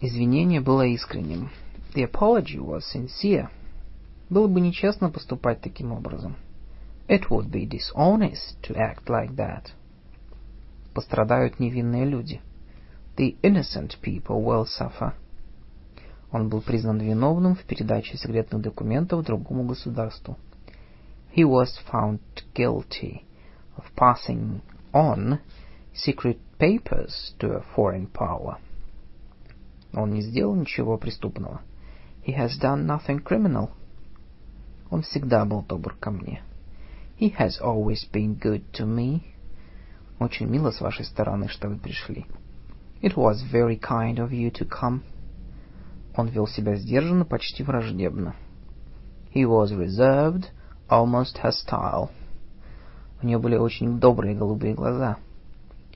Извинение 0.00 0.62
было 0.62 0.86
искренним. 0.86 1.50
The 1.94 2.10
apology 2.10 2.58
was 2.58 2.84
sincere. 2.90 3.50
Было 4.30 4.48
бы 4.48 4.62
нечестно 4.62 5.10
поступать 5.10 5.60
таким 5.60 5.92
образом. 5.92 6.36
It 7.06 7.28
would 7.28 7.50
be 7.50 7.68
dishonest 7.68 8.58
to 8.62 8.74
act 8.74 9.08
like 9.08 9.36
that. 9.36 9.66
Пострадают 10.94 11.60
невинные 11.60 12.06
люди. 12.06 12.40
The 13.16 13.36
innocent 13.42 13.96
people 14.00 14.42
will 14.42 14.66
suffer. 14.66 15.12
Он 16.30 16.48
был 16.48 16.62
признан 16.62 16.98
виновным 16.98 17.54
в 17.54 17.62
передаче 17.64 18.16
секретных 18.16 18.62
документов 18.62 19.24
другому 19.24 19.64
государству. 19.64 20.38
He 21.36 21.44
was 21.44 21.78
found 21.90 22.20
guilty 22.54 23.24
of 23.76 23.84
passing 23.94 24.62
on 24.92 25.40
secret 25.94 26.38
papers 26.58 27.34
to 27.38 27.56
a 27.56 27.64
foreign 27.76 28.10
power. 28.10 28.56
Он 29.92 30.10
не 30.12 30.22
сделал 30.22 30.54
ничего 30.54 30.96
преступного. 30.96 31.60
He 32.26 32.34
has 32.34 32.58
done 32.58 32.86
nothing 32.86 33.22
criminal. 33.22 33.70
Он 34.90 35.02
всегда 35.02 35.44
был 35.44 35.62
добр 35.62 35.94
ко 36.00 36.10
мне. 36.10 36.42
He 37.18 37.34
has 37.36 37.60
always 37.60 38.06
been 38.10 38.38
good 38.38 38.62
to 38.72 38.86
me. 38.86 39.22
Очень 40.18 40.46
мило 40.46 40.70
с 40.70 40.80
вашей 40.80 41.04
стороны, 41.04 41.48
что 41.48 41.68
вы 41.68 41.76
пришли. 41.76 42.26
It 43.02 43.16
was 43.16 43.42
very 43.42 43.76
kind 43.76 44.20
of 44.20 44.32
you 44.32 44.52
to 44.52 44.64
come. 44.64 45.02
Он 46.14 46.28
вел 46.28 46.46
себя 46.46 46.76
сдержанно, 46.76 47.24
почти 47.24 47.64
враждебно. 47.64 48.36
He 49.34 49.44
was 49.44 49.72
reserved, 49.72 50.44
almost 50.88 51.38
hostile. 51.42 52.10
У 53.20 53.26
нее 53.26 53.38
были 53.38 53.56
очень 53.56 53.98
добрые 53.98 54.36
голубые 54.36 54.74
глаза. 54.74 55.16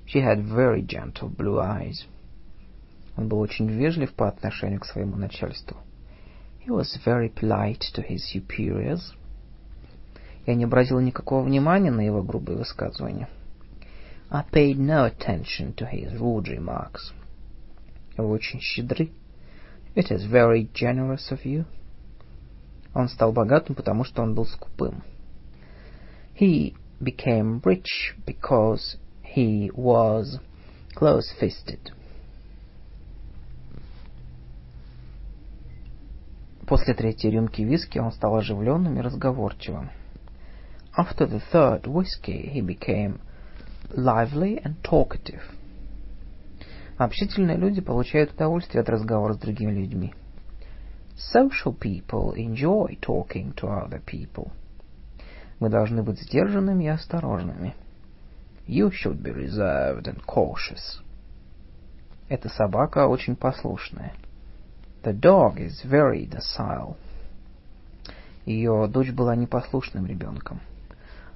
She 0.06 0.20
had 0.20 0.44
very 0.44 0.84
gentle 0.84 1.28
blue 1.28 1.58
eyes. 1.58 2.06
Он 3.16 3.28
был 3.28 3.38
очень 3.38 3.68
вежлив 3.68 4.12
по 4.12 4.26
отношению 4.26 4.80
к 4.80 4.86
своему 4.86 5.16
начальству. 5.16 5.76
He 6.66 6.70
was 6.70 6.98
very 7.04 7.32
polite 7.32 7.82
to 7.94 8.02
his 8.02 8.18
superiors. 8.34 9.14
Я 10.44 10.56
не 10.56 10.64
обратил 10.64 10.98
никакого 10.98 11.44
внимания 11.44 11.92
на 11.92 12.00
его 12.00 12.22
грубые 12.24 12.58
высказывания. 12.58 13.28
I 14.29 14.43
paid 14.43 14.79
no 14.79 15.05
attention 15.05 15.73
to 15.73 15.85
his 15.85 16.13
rude 16.13 16.47
remarks. 16.47 17.11
Вы 18.17 18.27
очень 18.27 18.61
щедры. 18.61 19.11
It 19.93 20.09
is 20.09 20.25
very 20.25 20.69
generous 20.73 21.31
of 21.31 21.43
you. 21.43 21.65
Он 22.93 23.09
стал 23.09 23.33
богатым, 23.33 23.75
потому 23.75 24.03
что 24.03 24.21
он 24.21 24.33
был 24.33 24.45
скупым. 24.45 25.03
He 26.39 26.75
became 27.01 27.61
rich 27.63 28.15
because 28.25 28.97
he 29.23 29.69
was 29.71 30.39
close-fisted. 30.95 31.91
После 36.67 36.93
третьей 36.93 37.31
рюмки 37.31 37.63
виски 37.63 37.97
он 37.97 38.13
стал 38.13 38.37
оживленным 38.37 38.97
и 38.97 39.01
разговорчивым. 39.01 39.89
After 40.97 41.27
the 41.27 41.41
third 41.51 41.83
whiskey 41.83 42.49
he 42.49 42.61
became 42.61 43.19
lively 43.94 44.60
and 44.62 44.76
talkative. 44.82 45.42
Общительные 46.98 47.56
люди 47.56 47.80
получают 47.80 48.32
удовольствие 48.32 48.80
от 48.80 48.88
разговора 48.88 49.34
с 49.34 49.38
другими 49.38 49.72
людьми. 49.72 50.14
Social 51.34 51.76
people 51.78 52.34
enjoy 52.36 52.98
talking 53.00 53.54
to 53.54 53.68
other 53.68 54.02
people. 54.04 54.50
Мы 55.60 55.68
должны 55.70 56.02
быть 56.02 56.20
сдержанными 56.20 56.84
и 56.84 56.88
осторожными. 56.88 57.74
You 58.66 58.90
should 58.90 59.22
be 59.22 59.32
reserved 59.32 60.04
and 60.04 60.22
cautious. 60.26 61.02
Эта 62.28 62.48
собака 62.48 63.06
очень 63.06 63.36
послушная. 63.36 64.12
The 65.02 65.12
dog 65.12 65.58
is 65.58 65.84
very 65.84 66.28
docile. 66.28 66.96
Ее 68.44 68.88
дочь 68.88 69.12
была 69.12 69.36
непослушным 69.36 70.06
ребенком. 70.06 70.60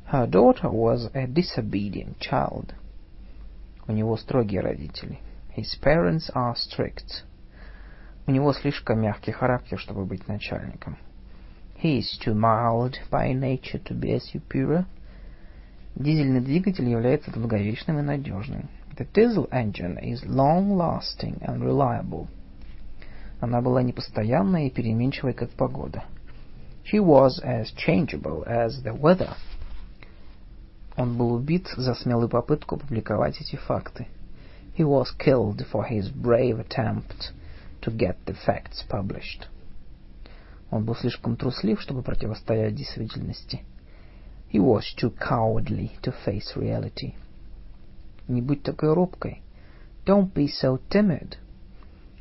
Her 0.10 0.28
daughter 0.28 0.70
was 0.70 1.10
a 1.14 1.28
disobedient 1.28 2.20
child. 2.20 2.74
У 3.88 3.91
него 3.91 4.18
строгие 4.18 4.62
родители. 4.62 5.20
His 5.56 5.76
parents 5.82 6.30
are 6.34 6.56
strict. 6.56 7.24
У 8.28 8.32
него 8.32 8.54
слишком 8.54 9.02
мягкий 9.02 9.32
характер, 9.32 9.80
чтобы 9.80 10.06
быть 10.06 10.28
начальником. 10.28 10.98
He 11.82 12.00
is 12.00 12.18
too 12.20 12.34
mild 12.34 12.98
by 13.12 13.34
nature 13.34 13.80
to 13.84 13.93
be 13.93 14.14
a 14.14 14.20
superior. 14.20 14.86
Дизельный 15.96 16.41
двигатель 16.41 16.88
является 16.88 17.32
долговечным 17.32 18.00
и 18.00 18.02
надежным. 18.02 18.70
The 18.98 19.06
The 19.06 19.12
diesel 19.14 19.48
engine 19.52 19.98
is 19.98 20.26
long-lasting 20.26 21.41
and 21.41 21.62
reliable. 21.62 22.28
Она 23.41 23.62
была 23.62 23.84
непостоянной 23.84 24.68
и 24.68 24.70
переменчивой, 24.70 25.34
как 25.34 25.50
погода. 25.52 26.06
She 26.86 27.00
was 27.00 27.39
as 27.43 27.72
changeable 27.76 28.43
as 28.46 28.82
the 28.84 28.93
weather. 28.93 29.36
Он 30.97 31.16
был 31.16 31.32
убит 31.32 31.68
за 31.76 31.95
смелую 31.95 32.28
попытку 32.28 32.76
публиковать 32.76 33.41
эти 33.41 33.57
факты. 33.57 34.09
He 34.76 34.84
was 34.84 35.07
killed 35.18 35.66
for 35.70 35.88
his 35.88 36.11
brave 36.11 36.59
attempt 36.59 37.32
to 37.82 37.97
get 37.97 38.16
the 38.26 38.36
facts 38.47 38.84
published. 38.88 39.49
Он 40.70 40.84
был 40.84 40.95
слишком 40.95 41.36
труслив, 41.36 41.80
чтобы 41.80 42.03
противостоять 42.03 42.74
действительности. 42.74 43.64
He 44.53 44.59
was 44.59 44.82
too 44.97 45.12
cowardly 45.16 45.91
to 46.03 46.14
face 46.24 46.57
reality. 46.57 47.14
Не 48.28 48.43
будь 48.43 48.62
такой 48.62 48.93
робкой. 48.93 49.43
Don't 50.07 50.32
be 50.32 50.47
so 50.47 50.80
timid. 50.88 51.34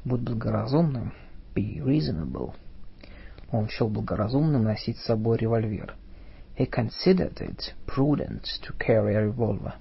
Будь 0.03 0.22
благоразумным. 0.22 1.13
Be 1.55 1.82
reasonable. 1.84 2.53
Он 3.51 3.67
счел 3.67 3.89
благоразумным 3.89 4.63
носить 4.63 4.97
с 4.97 5.05
собой 5.05 5.38
револьвер. 5.38 5.95
He 6.60 6.66
considered 6.66 7.39
it 7.39 7.74
prudent 7.88 8.43
to 8.64 8.74
carry 8.74 9.16
a 9.16 9.26
revolver. 9.26 9.76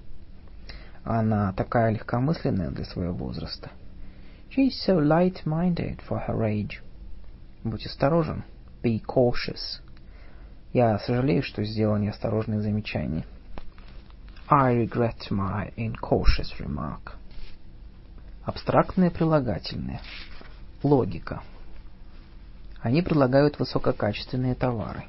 Она 1.03 1.51
такая 1.51 1.91
легкомысленная 1.91 2.71
для 2.71 2.85
своего 2.85 3.13
возраста. 3.13 3.69
She 4.49 4.67
is 4.69 4.81
so 4.85 4.97
light-minded 4.97 5.99
for 6.07 6.25
her 6.25 6.41
age. 6.45 6.81
Будь 7.65 7.85
осторожен. 7.85 8.45
Be 8.81 9.01
cautious. 9.05 9.81
Я 10.71 10.97
сожалею, 10.99 11.43
что 11.43 11.65
сделал 11.65 11.97
неосторожные 11.97 12.61
замечания. 12.61 13.25
I 14.47 14.73
regret 14.73 15.29
my 15.29 15.73
incautious 15.75 16.57
remark. 16.59 17.11
Абстрактные 18.45 19.11
прилагательные. 19.11 19.99
Логика. 20.81 21.43
Они 22.81 23.01
предлагают 23.01 23.59
высококачественные 23.59 24.55
товары. 24.55 25.03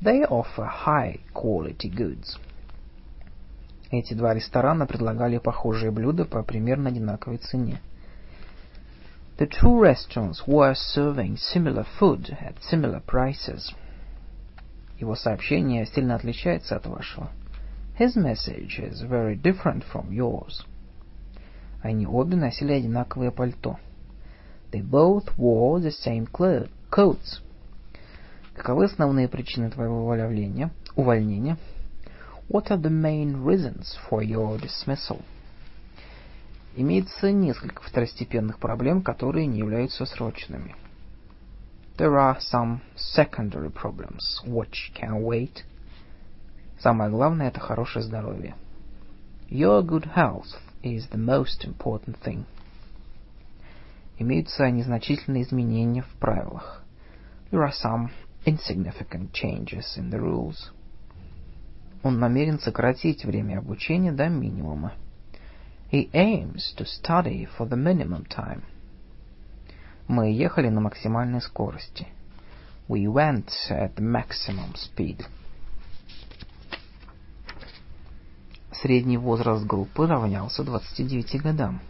They 0.00 0.24
offer 0.24 0.64
high-quality 0.64 1.90
goods. 1.90 2.38
Эти 3.90 4.14
два 4.14 4.34
ресторана 4.34 4.86
предлагали 4.86 5.38
похожие 5.38 5.90
блюда 5.90 6.24
по 6.24 6.42
примерно 6.42 6.90
одинаковой 6.90 7.38
цене. 7.38 7.80
The 9.38 9.48
two 9.48 9.78
restaurants 9.78 10.46
were 10.46 10.74
serving 10.74 11.36
similar 11.36 11.86
food 11.98 12.36
at 12.40 12.56
similar 12.70 13.02
prices. 13.04 13.74
Его 14.98 15.14
сообщение 15.14 15.86
сильно 15.86 16.14
отличается 16.14 16.76
от 16.76 16.86
вашего. 16.86 17.30
His 17.98 18.16
message 18.16 18.78
is 18.78 19.02
very 19.02 19.36
different 19.36 19.84
from 19.92 20.10
yours. 20.10 20.64
Они 21.82 22.06
обе 22.06 22.36
носили 22.36 22.72
одинаковое 22.72 23.30
пальто. 23.30 23.78
They 24.72 24.82
both 24.82 25.36
wore 25.36 25.80
the 25.80 25.92
same 25.92 26.26
coats. 26.90 27.40
Каковы 28.61 28.85
основные 28.85 29.27
причины 29.27 29.71
твоего 29.71 30.03
увольнения? 30.03 30.69
Увольнения. 30.95 31.57
What 32.47 32.67
are 32.67 32.79
the 32.79 32.91
main 32.91 33.43
reasons 33.43 33.97
for 34.07 34.21
your 34.21 34.61
dismissal? 34.61 35.23
Имеется 36.75 37.31
несколько 37.31 37.81
второстепенных 37.81 38.59
проблем, 38.59 39.01
которые 39.01 39.47
не 39.47 39.57
являются 39.57 40.05
срочными. 40.05 40.75
There 41.97 42.13
are 42.13 42.37
some 42.39 42.81
secondary 42.95 43.71
problems 43.71 44.19
which 44.45 44.93
can 44.93 45.23
wait. 45.23 45.63
Самое 46.79 47.09
главное– 47.09 47.47
это 47.49 47.59
хорошее 47.59 48.05
здоровье. 48.05 48.53
Your 49.49 49.81
good 49.81 50.13
health 50.15 50.59
is 50.83 51.09
the 51.09 51.17
most 51.17 51.65
important 51.65 52.19
thing. 52.23 52.43
Имеются 54.19 54.69
незначительные 54.69 55.45
изменения 55.45 56.03
в 56.03 56.19
правилах. 56.19 56.83
There 57.49 57.63
are 57.63 57.73
some 57.73 58.11
insignificant 58.44 59.32
changes 59.32 59.96
in 59.96 60.10
the 60.10 60.20
rules. 60.20 60.70
Он 62.02 62.18
намерен 62.20 62.60
сократить 62.60 63.24
время 63.24 63.58
обучения 63.58 64.12
до 64.12 64.28
минимума. 64.28 64.92
He 65.90 66.10
aims 66.12 66.74
to 66.76 66.84
study 66.84 67.48
for 67.56 67.68
the 67.68 67.76
minimum 67.76 68.26
time. 68.28 68.62
Мы 70.08 70.32
ехали 70.32 70.68
на 70.68 70.80
максимальной 70.80 71.40
скорости. 71.40 72.06
We 72.88 73.06
went 73.06 73.50
at 73.70 73.96
the 73.96 74.02
maximum 74.02 74.74
speed. 74.74 75.26
Средний 78.70 79.16
возраст 79.16 79.64
группы 79.64 80.06
равнялся 80.06 80.62
29 80.62 81.42
годам. 81.42 81.80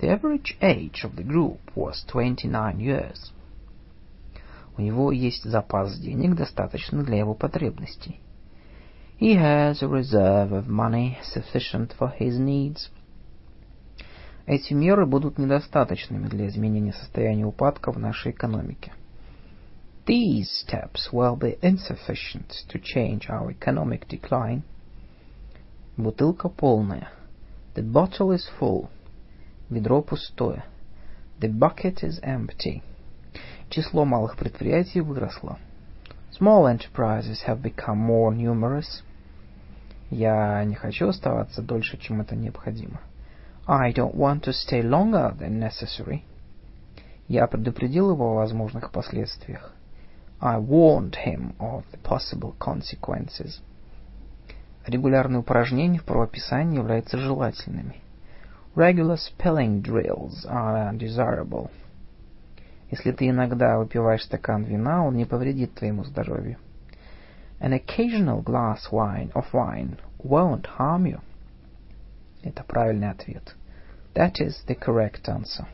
The 0.00 0.08
average 0.08 0.58
age 0.60 1.04
of 1.04 1.14
the 1.14 1.22
group 1.22 1.60
was 1.74 2.04
29 2.08 2.78
years. 2.78 3.32
У 4.79 4.81
него 4.81 5.11
есть 5.11 5.43
запас 5.43 5.99
денег, 5.99 6.35
достаточный 6.35 7.03
для 7.03 7.17
его 7.17 7.33
потребностей. 7.33 8.21
He 9.19 9.35
has 9.35 9.83
a 9.83 9.89
reserve 9.89 10.53
of 10.53 10.69
money 10.69 11.17
sufficient 11.35 11.91
for 11.99 12.17
his 12.17 12.39
needs. 12.39 12.89
Эти 14.45 14.71
меры 14.71 15.05
будут 15.05 15.37
недостаточными 15.37 16.29
для 16.29 16.47
изменения 16.47 16.93
состояния 16.93 17.45
упадка 17.45 17.91
в 17.91 17.99
нашей 17.99 18.31
экономике. 18.31 18.93
These 20.05 20.47
steps 20.65 21.11
will 21.11 21.37
be 21.37 21.59
insufficient 21.61 22.49
to 22.69 22.81
change 22.81 23.27
our 23.27 23.51
economic 23.51 24.07
decline. 24.07 24.61
Бутылка 25.97 26.47
полная. 26.47 27.09
The 27.75 27.83
bottle 27.83 28.31
is 28.31 28.49
full. 28.57 28.87
Ведро 29.69 30.01
пустое. 30.01 30.63
The 31.41 31.51
bucket 31.51 32.01
is 32.01 32.21
empty. 32.23 32.81
Число 33.69 34.03
малых 34.03 34.35
предприятий 34.35 34.99
выросло. 34.99 35.59
Small 36.31 36.65
enterprises 36.65 37.45
have 37.45 37.61
become 37.61 37.97
more 37.97 38.33
numerous. 38.33 39.03
Я 40.09 40.63
не 40.63 40.73
хочу 40.73 41.09
оставаться 41.09 41.61
дольше, 41.61 41.97
чем 41.97 42.19
это 42.21 42.35
необходимо. 42.35 42.99
I 43.67 43.93
don't 43.93 44.15
want 44.15 44.41
to 44.45 44.53
stay 44.53 44.81
longer 44.81 45.37
than 45.37 45.59
necessary. 45.59 46.23
Я 47.27 47.45
предупредил 47.45 48.09
его 48.09 48.31
о 48.31 48.35
возможных 48.37 48.91
последствиях. 48.91 49.71
I 50.41 50.57
warned 50.57 51.13
him 51.23 51.55
of 51.59 51.83
the 51.91 51.99
possible 52.01 52.55
consequences. 52.57 53.61
Регулярные 54.87 55.41
упражнения 55.41 55.99
в 55.99 56.05
правописании 56.05 56.77
являются 56.77 57.19
желательными. 57.19 58.01
Regular 58.75 59.17
spelling 59.17 59.83
drills 59.83 60.43
are 60.47 60.91
desirable. 60.97 61.69
Если 62.91 63.11
ты 63.11 63.29
иногда 63.29 63.77
выпиваешь 63.77 64.23
стакан 64.23 64.63
вина, 64.63 65.05
он 65.05 65.15
не 65.15 65.25
повредит 65.25 65.75
твоему 65.75 66.03
здоровью. 66.03 66.57
An 67.59 67.73
occasional 67.73 68.43
glass 68.43 68.89
wine 68.91 69.31
of 69.33 69.45
wine 69.53 69.97
won't 70.23 70.65
harm 70.77 71.03
you. 71.05 71.19
Это 72.41 72.63
правильный 72.63 73.11
ответ. 73.11 73.55
That 74.15 74.39
is 74.39 74.55
the 74.67 74.75
correct 74.75 75.27
answer. 75.27 75.65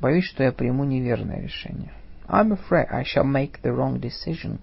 Боюсь, 0.00 0.24
что 0.24 0.42
я 0.42 0.52
приму 0.52 0.84
неверное 0.84 1.40
решение. 1.40 1.92
I'm 2.28 2.52
afraid 2.52 2.86
I 2.90 3.02
shall 3.02 3.24
make 3.24 3.60
the 3.62 3.74
wrong 3.74 4.00
decision. 4.00 4.60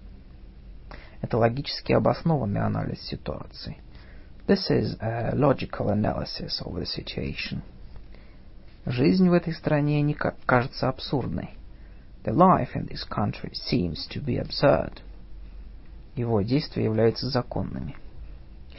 Это 1.21 1.37
логически 1.37 1.91
обоснованный 1.91 2.61
анализ 2.61 3.01
ситуации. 3.01 3.77
This 4.47 4.71
is 4.71 4.97
a 5.01 5.35
logical 5.35 5.89
analysis 5.89 6.61
of 6.65 6.73
the 6.73 6.85
situation. 6.85 7.61
Жизнь 8.85 9.29
в 9.29 9.33
этой 9.33 9.53
стране 9.53 10.01
не 10.01 10.15
кажется 10.15 10.89
абсурдной. 10.89 11.58
The 12.24 12.32
life 12.32 12.74
in 12.74 12.86
this 12.86 13.04
country 13.04 13.52
seems 13.54 14.06
to 14.08 14.20
be 14.20 14.36
absurd. 14.38 15.00
Его 16.16 16.42
действия 16.42 16.84
являются 16.84 17.28
законными. 17.28 17.96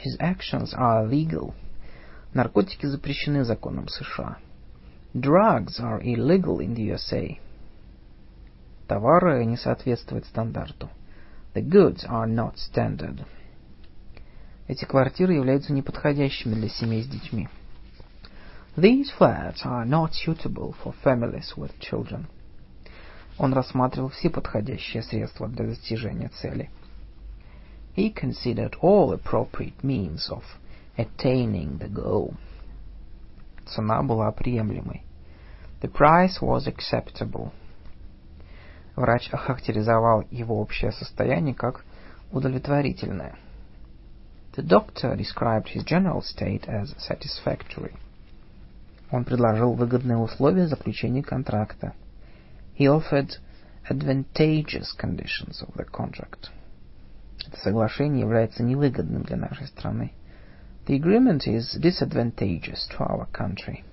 His 0.04 0.16
actions 0.18 0.74
are 0.74 1.06
legal. 1.06 1.54
Наркотики 2.34 2.86
запрещены 2.86 3.44
законом 3.44 3.88
США. 3.88 4.38
Drugs 5.14 5.80
are 5.80 6.00
illegal 6.02 6.60
in 6.60 6.74
the 6.74 6.92
USA. 6.92 7.38
Товары 8.88 9.44
не 9.44 9.56
соответствуют 9.56 10.26
стандарту. 10.26 10.90
The 11.54 11.62
goods 11.62 12.04
are 12.08 12.26
not 12.26 12.56
standard. 12.56 13.24
Эти 14.68 14.84
квартиры 14.84 15.34
являются 15.34 15.72
неподходящими 15.72 16.54
для 16.54 16.68
семей 16.68 17.02
с 17.02 17.06
детьми. 17.06 17.48
These 18.76 19.10
flats 19.18 19.64
are 19.64 19.86
not 19.86 20.12
suitable 20.12 20.74
for 20.82 20.94
families 21.02 21.56
with 21.56 21.72
children. 21.78 22.26
Он 23.41 23.53
рассматривал 23.53 24.09
все 24.09 24.29
подходящие 24.29 25.01
средства 25.01 25.47
для 25.47 25.65
достижения 25.65 26.29
цели. 26.29 26.69
He 27.95 28.13
considered 28.13 28.75
all 28.83 29.13
appropriate 29.13 29.81
means 29.81 30.29
of 30.29 30.43
attaining 30.95 31.79
the 31.79 31.91
goal. 31.91 32.35
Цена 33.65 34.03
была 34.03 34.31
приемлемой. 34.31 35.01
The 35.81 35.91
price 35.91 36.39
was 36.39 36.67
acceptable. 36.67 37.51
Врач 38.95 39.29
охарактеризовал 39.33 40.23
его 40.29 40.61
общее 40.61 40.91
состояние 40.91 41.55
как 41.55 41.83
удовлетворительное. 42.31 43.35
The 44.55 44.63
doctor 44.63 45.17
described 45.17 45.73
his 45.73 45.83
general 45.83 46.21
state 46.21 46.67
as 46.67 46.95
satisfactory. 46.99 47.95
Он 49.09 49.23
предложил 49.23 49.73
выгодные 49.73 50.17
условия 50.17 50.67
заключения 50.67 51.23
контракта. 51.23 51.95
He 52.80 52.88
offered 52.88 53.36
advantageous 53.88 54.92
conditions 54.92 55.62
of 55.62 55.74
the 55.74 55.84
contract. 55.84 56.50
Это 57.46 57.58
соглашение 57.58 58.20
является 58.20 58.62
невыгодным 58.62 59.22
для 59.22 59.36
нашей 59.36 59.66
страны. 59.66 60.12
The 60.86 60.94
agreement 60.94 61.46
is 61.46 61.78
disadvantageous 61.80 62.88
to 62.90 63.06
our 63.06 63.28
country. 63.32 63.84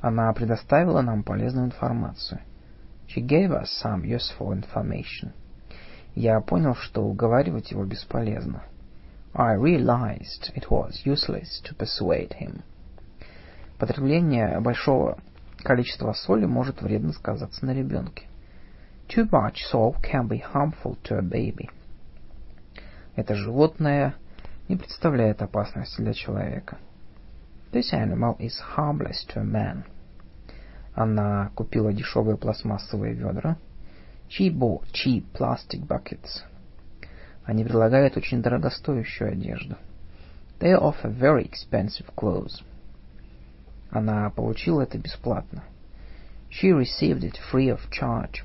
Она 0.00 0.32
предоставила 0.32 1.02
нам 1.02 1.22
полезную 1.22 1.66
информацию. 1.66 2.40
She 3.08 3.20
gave 3.20 3.50
us 3.50 3.70
some 3.82 4.02
useful 4.02 4.52
information. 4.52 5.32
Я 6.14 6.40
понял, 6.40 6.74
что 6.74 7.02
уговаривать 7.02 7.70
его 7.70 7.84
бесполезно. 7.84 8.62
I 9.34 9.54
realized 9.54 10.52
it 10.54 10.68
was 10.70 11.04
useless 11.04 11.60
to 11.64 11.74
persuade 11.74 12.34
him. 12.40 12.62
Потребление 13.78 14.60
большого 14.60 15.18
количества 15.63 16.13
соли 16.13 16.45
может 16.45 16.81
вредно 16.81 17.13
сказаться 17.13 17.65
на 17.65 17.73
ребенке. 17.73 18.27
Too 19.07 19.29
much 19.29 19.55
salt 19.71 19.95
can 20.01 20.27
be 20.27 20.41
harmful 20.53 20.97
to 21.03 21.17
a 21.17 21.21
baby. 21.21 21.69
Это 23.15 23.35
животное 23.35 24.15
не 24.67 24.75
представляет 24.75 25.41
опасности 25.41 26.01
для 26.01 26.13
человека. 26.13 26.77
This 27.71 27.91
animal 27.91 28.37
is 28.37 28.53
harmless 28.75 29.25
to 29.33 29.41
a 29.41 29.43
man. 29.43 29.83
Она 30.93 31.49
купила 31.55 31.91
дешевые 31.91 32.37
пластмассовые 32.37 33.13
ведра. 33.13 33.57
She 34.29 34.49
bought 34.49 34.83
cheap 34.91 35.25
plastic 35.33 35.85
buckets. 35.87 36.43
Они 37.45 37.63
предлагают 37.63 38.15
очень 38.15 38.41
дорогостоящую 38.41 39.31
одежду. 39.31 39.75
They 40.59 40.73
offer 40.73 41.09
very 41.09 41.49
expensive 41.49 42.13
clothes. 42.15 42.63
Она 43.93 44.31
получила 44.31 44.81
это 44.81 44.97
бесплатно. 44.97 45.63
She 46.49 46.71
received 46.71 47.21
it 47.21 47.35
free 47.51 47.69
of 47.69 47.79
charge. 47.91 48.41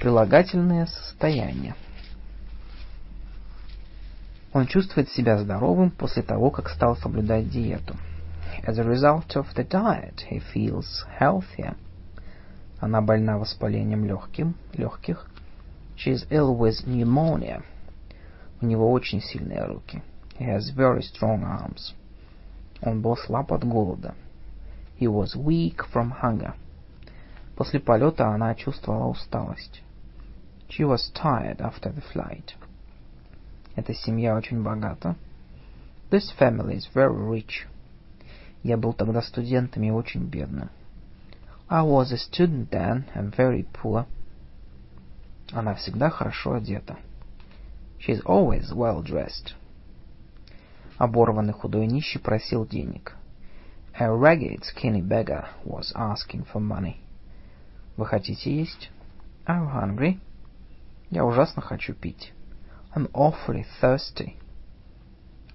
Прилагательное 0.00 0.86
состояние. 0.86 1.74
Он 4.54 4.66
чувствует 4.66 5.10
себя 5.10 5.36
здоровым 5.36 5.90
после 5.90 6.22
того, 6.22 6.50
как 6.50 6.70
стал 6.70 6.96
соблюдать 6.96 7.50
диету. 7.50 7.94
As 8.66 8.78
a 8.78 8.84
result 8.84 9.36
of 9.36 9.46
the 9.54 9.68
diet, 9.68 10.24
he 10.30 10.42
feels 10.54 11.04
healthier. 11.20 11.76
Она 12.80 13.02
больна 13.02 13.36
воспалением 13.36 14.06
легким, 14.06 14.54
легких. 14.72 15.28
She 15.96 16.12
is 16.12 16.26
ill 16.30 16.56
with 16.56 16.86
pneumonia. 16.86 17.62
У 18.62 18.66
него 18.66 18.90
очень 18.90 19.20
сильные 19.20 19.64
руки. 19.64 20.02
He 20.38 20.46
has 20.46 20.74
very 20.74 21.02
strong 21.02 21.44
arms. 21.44 21.94
Он 22.82 23.00
был 23.00 23.16
слаб 23.16 23.52
от 23.52 23.64
голода. 23.64 24.14
He 24.98 25.06
was 25.06 25.36
weak 25.36 25.86
from 25.92 26.12
hunger. 26.20 26.54
После 27.56 27.80
полета 27.80 28.28
она 28.28 28.54
чувствовала 28.54 29.06
усталость. 29.06 29.82
She 30.68 30.84
was 30.84 31.12
tired 31.14 31.58
after 31.58 31.92
the 31.92 32.02
flight. 32.12 32.54
Эта 33.76 33.94
семья 33.94 34.34
очень 34.34 34.62
богата. 34.62 35.16
This 36.10 36.30
family 36.38 36.76
is 36.76 36.88
very 36.94 37.14
rich. 37.14 37.66
Я 38.62 38.76
был 38.76 38.92
тогда 38.92 39.22
студентом 39.22 39.82
и 39.82 39.90
очень 39.90 40.28
бедным. 40.28 40.70
I 41.68 41.82
was 41.82 42.12
a 42.12 42.18
student 42.18 42.70
then 42.70 43.04
and 43.14 43.34
very 43.34 43.64
poor. 43.72 44.06
Она 45.52 45.74
всегда 45.74 46.10
хорошо 46.10 46.54
одета. 46.54 46.96
She 47.98 48.12
is 48.12 48.22
always 48.24 48.72
well 48.72 49.02
dressed. 49.02 49.54
Оборванный 51.02 51.52
худой 51.52 51.88
нищий 51.88 52.20
просил 52.20 52.64
денег. 52.64 53.16
A 53.98 54.06
ragged 54.06 54.62
skinny 54.62 55.02
beggar 55.02 55.48
was 55.64 55.92
asking 55.96 56.46
for 56.54 56.60
money. 56.60 56.98
Вы 57.96 58.06
хотите 58.06 58.56
есть? 58.56 58.88
You 59.48 59.68
hungry? 59.74 60.20
Я 61.10 61.24
ужасно 61.24 61.60
хочу 61.60 61.92
пить. 61.92 62.32
I'm 62.94 63.10
awfully 63.14 63.66
thirsty. 63.80 64.34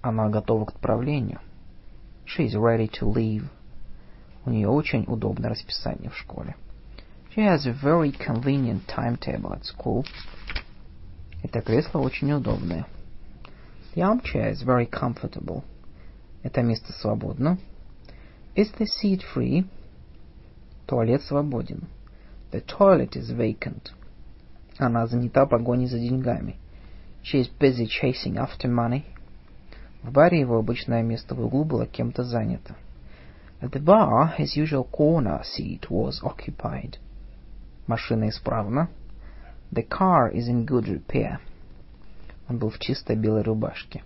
Она 0.02 0.28
готова 0.28 0.66
к 0.66 0.72
отправлению. 0.72 1.40
She 2.26 2.46
is 2.48 2.54
ready 2.54 2.90
to 3.00 3.10
leave. 3.10 3.46
У 4.44 4.50
нее 4.50 4.68
очень 4.68 5.06
удобное 5.08 5.52
расписание 5.52 6.10
в 6.10 6.18
школе. 6.18 6.58
She 7.34 7.48
has 7.48 7.66
a 7.66 7.72
very 7.72 8.12
convenient 8.12 8.86
timetable 8.86 9.54
at 9.54 9.64
school. 9.64 10.06
Это 11.42 11.62
кресло 11.62 12.00
очень 12.00 12.34
удобное. 12.34 12.86
The 13.97 14.03
armchair 14.03 14.51
is 14.51 14.63
very 14.63 14.87
comfortable. 14.87 15.65
Это 16.43 16.63
место 16.63 16.93
свободно. 16.93 17.59
Is 18.55 18.71
the 18.79 18.87
seat 18.87 19.23
free? 19.35 19.67
Туалет 20.87 21.23
свободен. 21.23 21.89
The 22.51 22.61
toilet 22.61 23.17
is 23.17 23.31
vacant. 23.31 23.93
Она 24.79 25.07
занята 25.07 25.47
погоней 25.47 25.87
за 25.87 25.99
деньгами. 25.99 26.57
She 27.23 27.41
is 27.41 27.49
busy 27.49 27.87
chasing 27.87 28.37
after 28.37 28.69
money. 28.69 29.05
В 30.03 30.11
баре 30.11 30.41
его 30.41 30.59
обычное 30.59 31.03
место 31.03 31.35
в 31.35 31.41
углу 31.41 31.65
было 31.65 31.87
кем-то 31.87 32.25
занято. 32.25 32.75
At 33.61 33.71
the 33.71 33.81
bar, 33.81 34.35
his 34.37 34.57
usual 34.57 34.85
corner 34.91 35.43
seat 35.45 35.89
was 35.89 36.21
occupied. 36.23 36.97
Машина 37.87 38.29
исправна. 38.29 38.89
The 39.71 39.87
car 39.89 40.31
is 40.31 40.49
in 40.49 40.67
good 40.67 40.89
repair. 40.89 41.39
Он 42.50 42.58
был 42.58 42.70
в 42.70 42.80
чистой 42.80 43.16
белой 43.16 43.44
рубашке. 43.44 44.04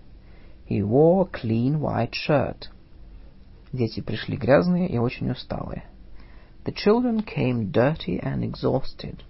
He 0.68 0.82
wore 0.82 1.28
a 1.28 1.30
clean 1.30 1.80
white 1.80 2.14
shirt. 2.14 2.70
Дети 3.72 4.02
пришли 4.02 4.38
грязные 4.38 4.88
и 4.90 4.98
очень 4.98 5.30
усталые. 5.30 5.84
The 6.66 6.74
children 6.74 7.24
came 7.24 7.72
dirty 7.72 8.20
and 8.22 8.44
exhausted. 8.44 9.24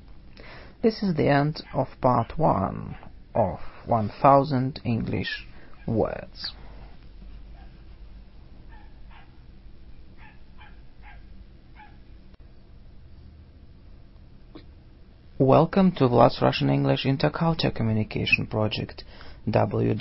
This 0.81 1.01
is 1.01 1.15
the 1.15 1.27
end 1.27 1.63
of 1.73 1.87
part 2.01 2.37
one 2.37 2.95
of 3.33 3.59
1000 3.85 4.81
English 4.83 5.47
words. 5.85 6.53
Welcome 15.41 15.93
to 15.93 16.07
Vlad's 16.07 16.39
Russian 16.39 16.69
English 16.69 17.03
Interculture 17.03 17.73
Communication 17.73 18.45
Project 18.45 19.03
www.om.da.ru 19.49 19.91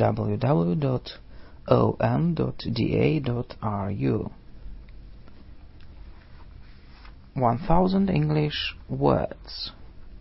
1000 7.33 8.11
English 8.11 8.75
words 8.91 9.73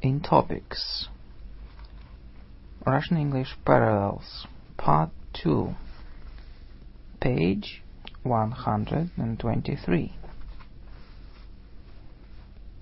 in 0.01 0.21
topics. 0.21 1.09
Russian 2.87 3.17
English 3.17 3.57
Parallels. 3.65 4.47
Part 4.77 5.09
2 5.43 5.75
Page 7.19 7.83
123 8.23 10.13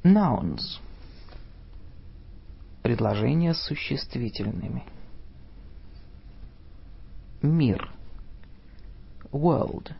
Nouns 0.03 0.79
Предложения 2.87 3.53
с 3.53 3.63
существительными. 3.63 4.85
Мир. 7.41 7.91
World. 9.29 9.91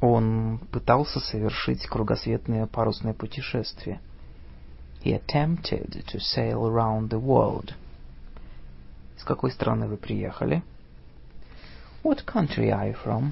Он 0.00 0.58
пытался 0.72 1.20
совершить 1.20 1.86
кругосветное 1.86 2.66
парусное 2.66 3.14
путешествие. 3.14 4.00
He 5.04 5.12
attempted 5.12 6.04
to 6.06 6.18
sail 6.18 6.64
around 6.64 7.10
the 7.10 7.20
world. 7.20 7.72
С 9.16 9.22
какой 9.22 9.52
страны 9.52 9.86
вы 9.86 9.96
приехали? 9.96 10.64
What 12.02 12.24
country 12.24 12.72
are 12.72 12.92
you 12.92 12.96
from? 13.04 13.30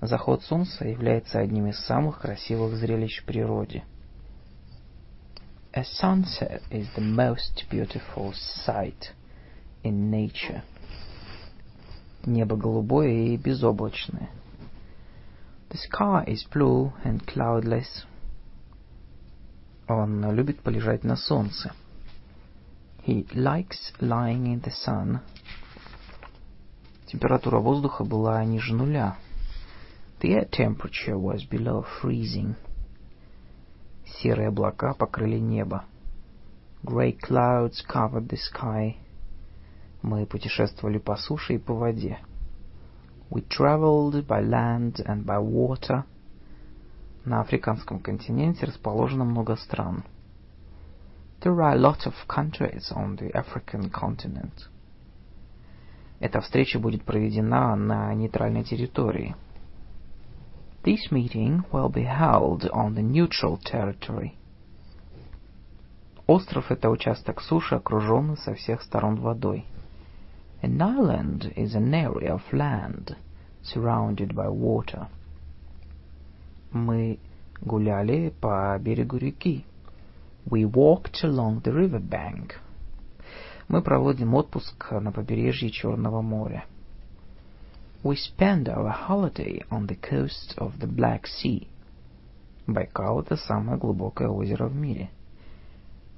Заход 0.00 0.44
солнца 0.44 0.86
является 0.86 1.40
одним 1.40 1.66
из 1.66 1.80
самых 1.80 2.20
красивых 2.20 2.76
зрелищ 2.76 3.20
в 3.20 3.24
природе. 3.24 3.82
A 5.73 5.83
sunset 5.83 6.61
is 6.71 6.87
the 6.95 7.01
most 7.01 7.65
beautiful 7.69 8.33
sight 8.33 9.11
in 9.83 10.09
nature. 10.09 10.63
Небо 12.25 12.55
голубое 12.55 13.33
и 13.33 13.37
безоблачное. 13.37 14.29
The 15.69 15.77
sky 15.77 16.23
is 16.27 16.43
blue 16.49 16.93
and 17.03 17.25
cloudless. 17.25 18.05
Он 19.87 20.33
любит 20.33 20.61
полежать 20.61 21.03
на 21.03 21.17
солнце. 21.17 21.73
He 23.05 23.27
likes 23.35 23.91
lying 23.99 24.47
in 24.47 24.61
the 24.61 24.71
sun. 24.71 25.19
Температура 27.05 27.59
воздуха 27.59 28.03
была 28.03 28.43
ниже 28.45 28.73
нуля. 28.73 29.17
The 30.21 30.33
air 30.33 30.49
temperature 30.49 31.17
was 31.17 31.43
below 31.43 31.85
freezing. 32.01 32.55
Серые 34.18 34.48
облака 34.48 34.94
покрыли 34.94 35.38
небо. 35.38 35.84
Grey 36.82 37.16
clouds 37.16 37.84
covered 37.88 38.28
the 38.28 38.38
sky. 38.38 38.96
Мы 40.02 40.26
путешествовали 40.26 40.98
по 40.98 41.16
суше 41.16 41.54
и 41.54 41.58
по 41.58 41.74
воде. 41.74 42.18
We 43.30 43.46
traveled 43.46 44.26
by 44.26 44.42
land 44.42 45.04
and 45.06 45.24
by 45.24 45.38
water. 45.38 46.04
На 47.24 47.42
африканском 47.42 48.00
континенте 48.00 48.66
расположено 48.66 49.24
много 49.24 49.56
стран. 49.56 50.04
There 51.40 51.54
are 51.54 51.72
a 51.72 51.78
lot 51.78 52.06
of 52.06 52.14
countries 52.26 52.90
on 52.92 53.16
the 53.16 53.30
African 53.32 53.90
continent. 53.90 54.68
Эта 56.18 56.40
встреча 56.40 56.78
будет 56.78 57.04
проведена 57.04 57.76
на 57.76 58.12
нейтральной 58.14 58.64
территории. 58.64 59.36
This 60.83 61.11
meeting 61.11 61.63
will 61.71 61.89
be 61.89 62.03
held 62.03 62.69
on 62.71 62.93
the 62.93 63.01
neutral 63.01 63.57
territory. 63.57 64.35
Остров — 66.27 66.69
это 66.71 66.89
участок 66.89 67.41
суши, 67.41 67.75
окруженный 67.75 68.37
со 68.37 68.53
всех 68.53 68.81
сторон 68.81 69.15
водой. 69.15 69.65
An 70.61 70.81
island 70.81 71.53
is 71.55 71.75
an 71.75 71.93
area 71.93 72.33
of 72.33 72.41
land 72.51 73.15
surrounded 73.63 74.33
by 74.33 74.49
water. 74.49 75.07
Мы 76.71 77.19
гуляли 77.61 78.33
по 78.41 78.77
берегу 78.79 79.17
реки. 79.17 79.65
We 80.45 80.65
walked 80.65 81.23
along 81.23 81.61
the 81.63 81.73
river 81.73 81.99
bank. 81.99 82.55
Мы 83.67 83.81
проводим 83.81 84.33
отпуск 84.35 84.91
на 84.91 85.11
побережье 85.11 85.69
Черного 85.69 86.21
моря. 86.21 86.65
We 88.02 88.16
spend 88.16 88.66
our 88.66 88.88
holiday 88.88 89.60
on 89.70 89.86
the 89.86 89.94
coast 89.94 90.54
of 90.56 90.78
the 90.78 90.86
Black 90.86 91.26
Sea. 91.26 91.68
Байкал— 92.66 93.20
это 93.22 93.36
самое 93.36 93.76
глубокое 93.76 94.28
озеро 94.28 94.68
в 94.68 94.74
мире. 94.74 95.10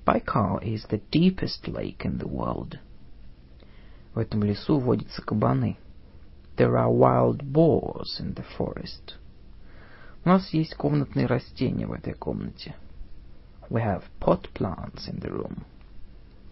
Baikal 0.06 0.62
is 0.62 0.86
the 0.90 1.00
deepest 1.10 1.66
lake 1.66 2.04
in 2.04 2.18
the 2.18 2.28
world. 2.28 2.78
В 4.14 4.18
этом 4.20 4.44
лесу 4.44 4.78
водятся 4.78 5.22
кабаны. 5.22 5.76
There 6.56 6.76
are 6.76 6.88
wild 6.88 7.42
boars 7.52 8.20
in 8.20 8.34
the 8.34 8.44
forest. 8.56 9.16
У 10.24 10.28
нас 10.28 10.50
есть 10.50 10.76
комнатные 10.76 11.26
растения 11.26 11.88
в 11.88 11.92
этой 11.92 12.14
комнате. 12.14 12.76
We 13.68 13.82
have 13.82 14.04
pot 14.20 14.48
plants 14.54 15.08
in 15.08 15.20
the 15.20 15.30
room. 15.30 15.64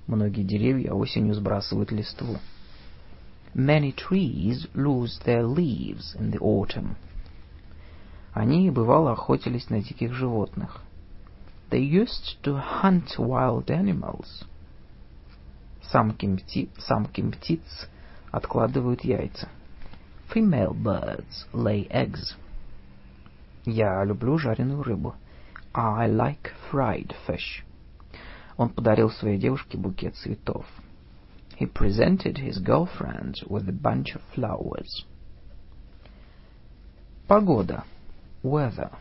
Многие 0.08 0.42
деревья 0.42 0.92
осенью 0.92 1.34
сбрасывают 1.34 1.92
листву. 1.92 2.38
Many 3.54 3.92
trees 3.92 4.66
lose 4.74 5.18
their 5.24 5.42
leaves 5.42 6.14
in 6.18 6.30
the 6.30 6.38
autumn. 6.38 6.96
Они, 8.32 8.70
бывало, 8.70 9.12
охотились 9.12 9.70
на 9.70 9.82
диких 9.82 10.12
животных. 10.12 10.80
They 11.70 11.80
used 11.80 12.40
to 12.42 12.60
hunt 12.82 13.18
wild 13.18 13.70
animals. 13.70 14.44
Самки, 15.82 16.26
пти... 16.36 16.70
Самки 16.78 17.22
птиц 17.22 17.88
откладывают 18.30 19.04
яйца. 19.04 19.48
Female 20.32 20.72
birds 20.72 21.46
lay 21.52 21.88
eggs. 21.90 22.36
Я 23.64 24.04
люблю 24.04 24.38
жареную 24.38 24.82
рыбу. 24.84 25.14
I 25.74 26.08
like 26.08 26.52
fried 26.70 27.14
fish. 27.26 27.64
Он 28.56 28.68
подарил 28.68 29.10
своей 29.10 29.38
девушке 29.38 29.76
букет 29.76 30.14
цветов. 30.14 30.66
He 31.59 31.65
presented 31.65 32.37
his 32.37 32.59
girlfriend 32.59 33.35
with 33.47 33.69
a 33.69 33.71
bunch 33.71 34.15
of 34.15 34.21
flowers. 34.33 35.05
Погода. 37.27 37.85
Weather. 38.43 38.91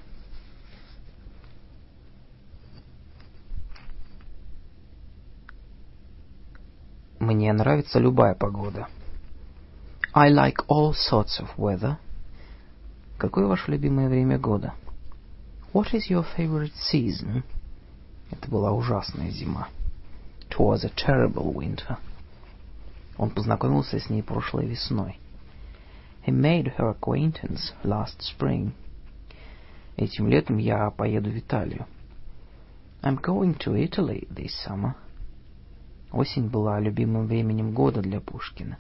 Мне 7.19 7.53
нравится 7.53 7.99
любая 7.99 8.35
погода. 8.35 8.87
I 10.15 10.31
like 10.31 10.59
all 10.69 10.93
sorts 10.93 11.41
of 11.41 11.49
weather. 11.59 11.99
Какое 13.19 13.47
ваше 13.47 13.71
любимое 13.73 14.09
время 14.09 14.39
года? 14.39 14.75
What 15.73 15.93
is 15.93 16.09
your 16.09 16.25
favorite 16.37 16.75
season? 16.77 17.43
Это 18.31 18.49
была 18.49 18.71
ужасная 18.71 19.31
зима. 19.31 19.69
It 20.49 20.59
was 20.59 20.85
a 20.85 20.91
terrible 20.91 21.53
winter. 21.53 21.99
Он 23.20 23.32
познакомился 23.32 24.00
с 24.00 24.10
ней 24.10 24.24
прошлой 24.24 24.66
весной. 24.66 25.20
He 26.26 26.32
made 26.32 26.74
her 26.78 26.98
acquaintance 26.98 27.74
last 27.84 28.22
spring. 28.22 28.72
Этим 29.98 30.30
летом 30.30 30.58
я 30.58 30.90
поеду 30.90 31.30
в 31.30 31.38
Италию. 31.38 31.86
I'm 33.02 33.20
going 33.22 33.58
to 33.60 33.76
Italy 33.76 34.26
this 34.30 34.52
summer. 34.66 34.94
Осень 36.14 36.48
была 36.48 36.80
любимым 36.80 37.28
временем 37.28 37.74
года 37.74 38.02
для 38.02 38.22
Пушкина. 38.22 38.78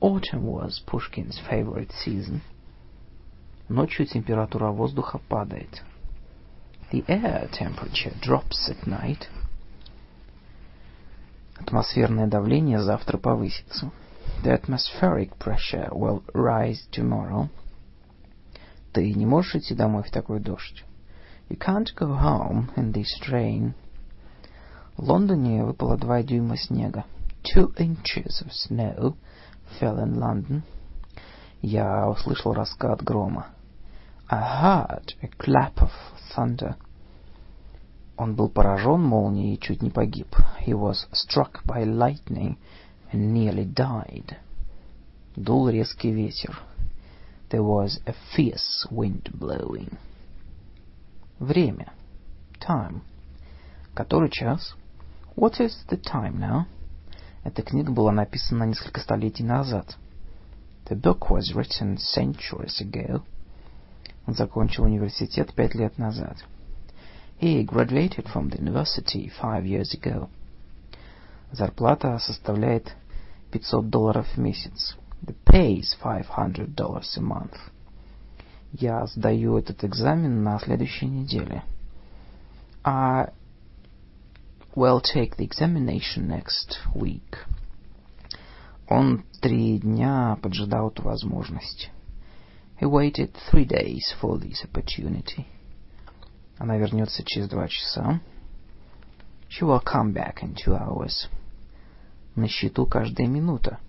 Autumn 0.00 0.44
was 0.44 0.82
Pushkin's 0.86 1.38
favorite 1.50 1.92
season. 2.06 2.40
Ночью 3.68 4.06
температура 4.06 4.70
воздуха 4.70 5.20
падает. 5.28 5.82
The 6.90 7.04
air 7.06 7.50
temperature 7.52 8.14
drops 8.22 8.70
at 8.70 8.86
night. 8.86 9.28
Атмосферное 11.60 12.26
давление 12.26 12.80
завтра 12.80 13.18
повысится. 13.18 13.90
The 14.42 14.58
atmospheric 14.58 15.36
pressure 15.38 15.90
will 15.92 16.24
rise 16.32 16.78
tomorrow. 16.90 17.48
Ты 18.92 19.12
не 19.12 19.26
можешь 19.26 19.56
идти 19.56 19.74
домой 19.74 20.02
в 20.02 20.10
такой 20.10 20.40
дождь. 20.40 20.84
You 21.50 21.58
can't 21.58 21.88
go 21.96 22.16
home 22.18 22.74
in 22.76 22.92
this 22.92 23.28
rain. 23.30 23.74
В 24.96 25.02
Лондоне 25.02 25.64
выпало 25.64 25.98
два 25.98 26.22
дюйма 26.22 26.56
снега. 26.56 27.04
Two 27.42 27.74
inches 27.76 28.42
of 28.42 28.50
snow 28.52 29.14
fell 29.78 29.98
in 29.98 30.18
London. 30.18 30.62
Я 31.60 32.08
услышал 32.08 32.54
раскат 32.54 33.02
грома. 33.02 33.48
I 34.30 34.40
heard 34.40 35.14
a 35.22 35.28
clap 35.28 35.74
of 35.76 35.90
thunder. 36.34 36.76
Он 38.20 38.34
был 38.34 38.50
поражен 38.50 39.00
молнией 39.00 39.54
и 39.54 39.58
чуть 39.58 39.80
не 39.80 39.88
погиб. 39.88 40.36
He 40.66 40.74
was 40.74 41.08
struck 41.10 41.64
by 41.64 41.86
lightning 41.86 42.58
and 43.10 43.32
nearly 43.32 43.64
died. 43.64 44.36
Дул 45.36 45.70
резкий 45.70 46.12
ветер. 46.12 46.54
There 47.48 47.62
was 47.62 47.98
a 48.04 48.12
fierce 48.36 48.86
wind 48.90 49.30
blowing. 49.32 49.96
Время. 51.38 51.94
Time. 52.60 53.00
Который 53.94 54.28
час? 54.28 54.74
What 55.34 55.58
is 55.58 55.74
the 55.88 55.96
time 55.96 56.38
now? 56.38 56.66
Эта 57.42 57.62
книга 57.62 57.90
была 57.90 58.12
написана 58.12 58.64
несколько 58.64 59.00
столетий 59.00 59.44
назад. 59.44 59.96
The 60.90 60.94
book 60.94 61.30
was 61.30 61.54
written 61.54 61.96
centuries 61.96 62.82
ago. 62.82 63.22
Он 64.26 64.34
закончил 64.34 64.84
университет 64.84 65.54
пять 65.54 65.74
лет 65.74 65.96
назад. 65.96 66.36
He 67.39 67.63
graduated 67.63 68.27
from 68.27 68.49
the 68.49 68.57
university 68.57 69.29
five 69.29 69.65
years 69.65 69.93
ago. 69.93 70.29
Зарплата 71.51 72.17
составляет 72.19 72.95
500 73.51 73.89
долларов 73.89 74.27
в 74.27 74.37
месяц. 74.37 74.95
The 75.21 75.35
pay 75.45 75.79
is 75.79 75.95
$500 76.01 77.17
a 77.17 77.21
month. 77.21 77.57
Я 78.71 79.05
сдаю 79.07 79.57
этот 79.57 79.83
экзамен 79.83 80.43
на 80.43 80.59
следующей 80.59 81.07
неделе. 81.07 81.63
I 82.83 83.29
will 84.75 85.01
take 85.01 85.37
the 85.37 85.45
examination 85.45 86.27
next 86.27 86.77
week. 86.93 87.47
Он 88.87 89.23
три 89.41 89.79
дня 89.79 90.37
поджидал 90.41 90.89
эту 90.89 91.03
возможность. 91.03 91.89
He 92.79 92.85
waited 92.85 93.33
three 93.49 93.65
days 93.65 94.13
for 94.21 94.37
this 94.37 94.63
opportunity. 94.65 95.45
Она 96.60 96.76
вернется 96.76 97.24
через 97.24 97.48
два 97.48 97.68
часа. 97.68 98.20
She 99.48 99.62
will 99.62 99.82
come 99.82 100.12
back 100.12 100.42
in 100.42 100.54
two 100.54 100.78
hours. 100.78 101.30
На 102.36 102.48
счету 102.48 102.84
каждая 102.84 103.26
минута. 103.26 103.80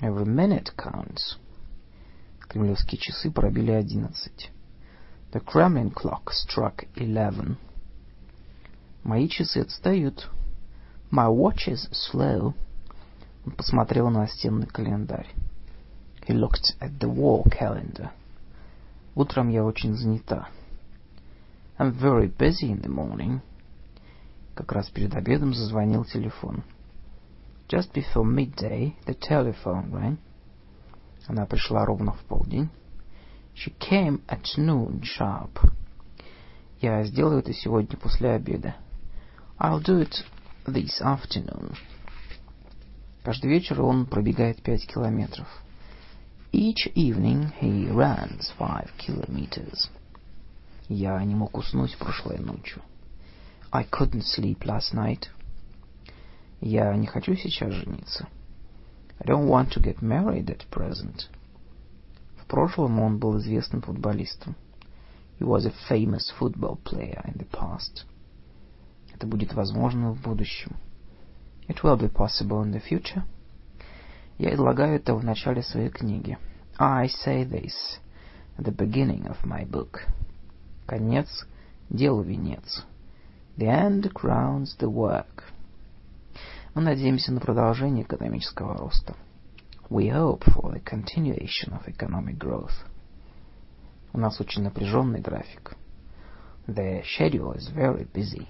Every 0.00 0.24
minute 0.24 0.74
counts. 0.74 1.36
Кремлевские 2.48 2.98
часы 2.98 3.30
пробили 3.30 3.70
одиннадцать. 3.70 4.50
The 5.32 5.44
Kremlin 5.44 5.92
clock 5.92 6.30
struck 6.32 6.88
eleven. 6.94 7.56
Мои 9.04 9.28
часы 9.28 9.58
отстают. 9.58 10.30
My 11.10 11.28
watch 11.28 11.68
is 11.68 11.86
slow. 11.92 12.54
Он 13.44 13.52
посмотрел 13.52 14.08
на 14.08 14.20
настенный 14.20 14.66
календарь. 14.66 15.28
He 16.26 16.34
looked 16.34 16.78
at 16.80 16.98
the 16.98 17.14
wall 17.14 17.44
calendar. 17.44 18.08
Утром 19.14 19.50
я 19.50 19.62
очень 19.62 19.94
занята. 19.94 20.48
I'm 21.77 21.93
very 21.93 22.27
busy 22.27 22.71
in 22.71 22.81
the 22.81 22.89
morning. 22.89 23.41
Как 24.53 24.71
раз 24.71 24.89
перед 24.89 25.15
обедом 25.15 25.53
зазвонил 25.53 26.05
телефон. 26.05 26.63
Just 27.67 27.93
before 27.93 28.25
midday, 28.25 28.93
the 29.05 29.15
telephone 29.15 29.91
rang. 29.91 30.17
Она 31.27 31.45
пришла 31.45 31.85
ровно 31.85 32.13
в 32.13 32.19
полдень. 32.25 32.69
She 33.55 33.73
came 33.79 34.21
at 34.27 34.43
noon 34.57 35.01
sharp. 35.01 35.71
Я 36.81 37.03
сделаю 37.03 37.39
это 37.39 37.53
сегодня 37.53 37.97
после 37.97 38.31
обеда. 38.31 38.75
I'll 39.59 39.81
do 39.81 40.01
it 40.01 40.23
this 40.65 41.01
afternoon. 41.01 41.75
Каждый 43.23 43.51
вечер 43.51 43.81
он 43.81 44.05
пробегает 44.05 44.61
пять 44.63 44.85
километров. 44.87 45.47
Each 46.51 46.91
evening 46.95 47.53
he 47.61 47.89
runs 47.89 48.51
five 48.57 48.89
kilometers. 48.97 49.89
Я 50.89 51.23
не 51.23 51.35
мог 51.35 51.57
уснуть 51.57 51.97
прошлой 51.97 52.37
ночью. 52.39 52.81
I 53.71 53.85
couldn't 53.85 54.23
sleep 54.23 54.59
last 54.65 54.93
night. 54.93 55.27
Я 56.59 56.95
не 56.95 57.07
хочу 57.07 57.35
сейчас 57.35 57.71
жениться. 57.71 58.27
I 59.19 59.25
don't 59.25 59.47
want 59.47 59.71
to 59.73 59.81
get 59.81 60.01
married 60.01 60.47
at 60.47 60.67
present. 60.69 61.29
В 62.37 62.45
прошлом 62.47 62.99
он 62.99 63.17
был 63.17 63.37
известным 63.39 63.81
футболистом. 63.81 64.55
He 65.39 65.45
was 65.45 65.65
a 65.65 65.73
famous 65.89 66.29
football 66.39 66.77
player 66.83 67.23
in 67.25 67.37
the 67.37 67.47
past. 67.49 68.05
Это 69.13 69.25
будет 69.25 69.53
возможно 69.53 70.11
в 70.11 70.21
будущем. 70.21 70.75
It 71.67 71.81
will 71.83 71.97
be 71.97 72.11
possible 72.11 72.63
in 72.63 72.73
the 72.73 72.81
future. 72.81 73.23
Я 74.37 74.53
излагаю 74.53 74.95
это 74.95 75.15
в 75.15 75.23
начале 75.23 75.63
своей 75.63 75.89
книги. 75.89 76.37
I 76.77 77.07
say 77.07 77.47
this 77.47 77.99
at 78.57 78.65
the 78.65 78.75
beginning 78.75 79.27
of 79.27 79.37
my 79.45 79.65
book. 79.65 80.01
Конец— 80.86 81.46
делу 81.90 82.22
венец. 82.22 82.84
The 83.56 83.66
end 83.66 84.12
crowns 84.12 84.76
the 84.78 84.88
work. 84.88 85.44
Мы 86.74 86.82
надеемся 86.82 87.32
на 87.32 87.40
продолжение 87.40 88.04
экономического 88.04 88.76
роста. 88.76 89.16
We 89.90 90.10
hope 90.10 90.44
for 90.44 90.72
the 90.72 90.82
continuation 90.82 91.72
of 91.72 91.86
economic 91.88 92.38
growth. 92.38 92.74
У 94.12 94.18
нас 94.18 94.40
очень 94.40 94.62
напряженный 94.62 95.20
график. 95.20 95.76
The 96.66 97.02
schedule 97.02 97.56
is 97.56 97.68
very 97.74 98.06
busy. 98.12 98.46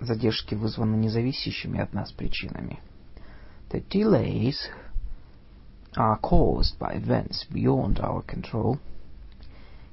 Задержки 0.00 0.54
вызваны 0.54 0.96
независящими 0.96 1.80
от 1.80 1.92
нас 1.92 2.12
причинами. 2.12 2.80
The 3.70 3.82
delays 3.88 4.56
are 5.96 6.18
caused 6.20 6.78
by 6.78 6.96
events 6.96 7.46
beyond 7.50 8.00
our 8.00 8.22
control. 8.26 8.78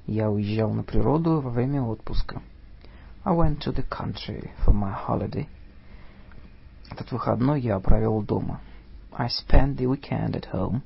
Я 0.06 0.30
уезжал 0.30 0.72
на 0.72 0.82
природу 0.82 1.40
во 1.40 1.50
время 1.50 1.82
отпуска. 1.82 2.42
I 3.24 3.34
went 3.34 3.60
to 3.60 3.72
the 3.72 3.86
country 3.86 4.50
for 4.64 4.72
my 4.72 4.94
holiday. 5.06 5.46
Этот 6.90 7.12
выходной 7.12 7.60
я 7.60 7.78
провел 7.78 8.22
дома. 8.22 8.60
I 9.12 9.28
spent 9.28 9.76
the 9.76 9.86
weekend 9.86 10.32
at 10.32 10.50
home. 10.52 10.80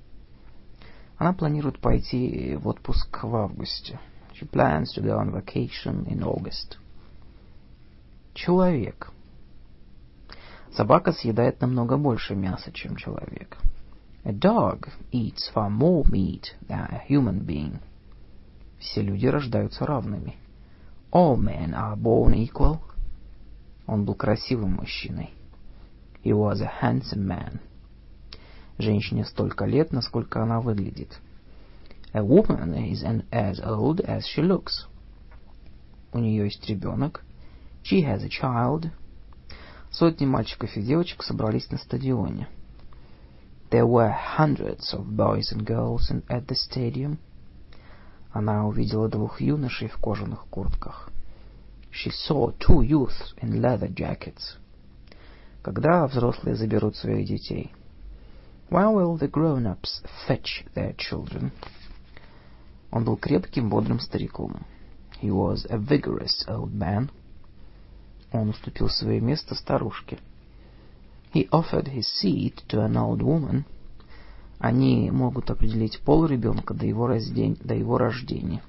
Она 1.16 1.32
планирует 1.32 1.78
пойти 1.78 2.56
в 2.56 2.66
отпуск 2.68 3.22
в 3.22 3.34
августе. 3.36 4.00
She 4.34 4.50
plans 4.50 4.92
to 4.96 5.02
go 5.02 5.16
on 5.18 5.30
vacation 5.32 6.06
in 6.06 6.22
August. 6.22 6.76
Человек. 8.34 9.12
Собака 10.72 11.12
съедает 11.12 11.60
намного 11.60 11.96
больше 11.96 12.34
мяса, 12.34 12.72
чем 12.72 12.96
человек. 12.96 13.58
A 14.24 14.32
dog 14.32 14.88
eats 15.12 15.52
far 15.54 15.70
more 15.70 16.02
meat 16.10 16.56
than 16.66 16.90
a 16.90 17.00
human 17.08 17.46
being. 17.46 17.78
Все 18.84 19.00
люди 19.00 19.26
рождаются 19.26 19.86
равными. 19.86 20.36
All 21.10 21.36
men 21.36 21.72
are 21.72 21.96
born 21.96 22.34
equal. 22.34 22.80
Он 23.86 24.04
был 24.04 24.14
красивым 24.14 24.74
мужчиной. 24.74 25.30
He 26.22 26.32
was 26.32 26.60
a 26.60 26.70
handsome 26.82 27.26
man. 27.26 27.60
Женщине 28.76 29.24
столько 29.24 29.64
лет, 29.64 29.92
насколько 29.92 30.42
она 30.42 30.60
выглядит. 30.60 31.18
A 32.12 32.20
woman 32.20 32.74
is 32.74 33.02
an, 33.02 33.24
as 33.30 33.58
old 33.64 34.00
as 34.00 34.24
she 34.26 34.42
looks. 34.42 34.86
У 36.12 36.18
нее 36.18 36.44
есть 36.44 36.68
ребенок. 36.68 37.24
She 37.82 38.02
has 38.02 38.22
a 38.22 38.28
child. 38.28 38.90
Сотни 39.90 40.26
мальчиков 40.26 40.76
и 40.76 40.82
девочек 40.82 41.22
собрались 41.22 41.70
на 41.70 41.78
стадионе. 41.78 42.48
There 43.70 43.86
were 43.86 44.14
hundreds 44.36 44.92
of 44.92 45.06
boys 45.16 45.52
and 45.52 45.64
girls 45.64 46.10
in, 46.10 46.22
at 46.28 46.46
the 46.46 46.54
stadium. 46.54 47.18
Она 48.34 48.66
увидела 48.66 49.08
двух 49.08 49.40
юношей 49.40 49.86
в 49.86 49.96
кожаных 49.98 50.46
куртках. 50.50 51.08
She 51.92 52.10
saw 52.10 52.52
two 52.58 52.80
youths 52.80 53.32
in 53.40 53.60
leather 53.60 53.88
jackets. 53.88 54.58
Когда 55.62 56.04
взрослые 56.08 56.56
заберут 56.56 56.96
своих 56.96 57.28
детей? 57.28 57.72
When 58.70 58.92
will 58.92 59.16
the 59.16 59.30
grown-ups 59.30 60.02
fetch 60.26 60.66
their 60.74 60.96
children? 60.96 61.52
Он 62.90 63.04
был 63.04 63.16
крепким, 63.16 63.70
бодрым 63.70 64.00
стариком. 64.00 64.66
He 65.22 65.30
was 65.30 65.64
a 65.70 65.78
vigorous 65.78 66.44
old 66.48 66.74
man. 66.74 67.10
Он 68.32 68.48
уступил 68.48 68.88
свое 68.88 69.20
место 69.20 69.54
старушке. 69.54 70.18
He 71.32 71.48
offered 71.50 71.86
his 71.86 72.08
seat 72.20 72.64
to 72.66 72.84
an 72.84 72.96
old 72.96 73.22
woman. 73.22 73.64
Они 74.58 75.10
могут 75.10 75.50
определить 75.50 76.00
пол 76.00 76.26
ребенка 76.26 76.74
до 76.74 76.86
его, 76.86 77.06
раздень... 77.06 77.56
до 77.62 77.74
его 77.74 77.98
рождения. 77.98 78.62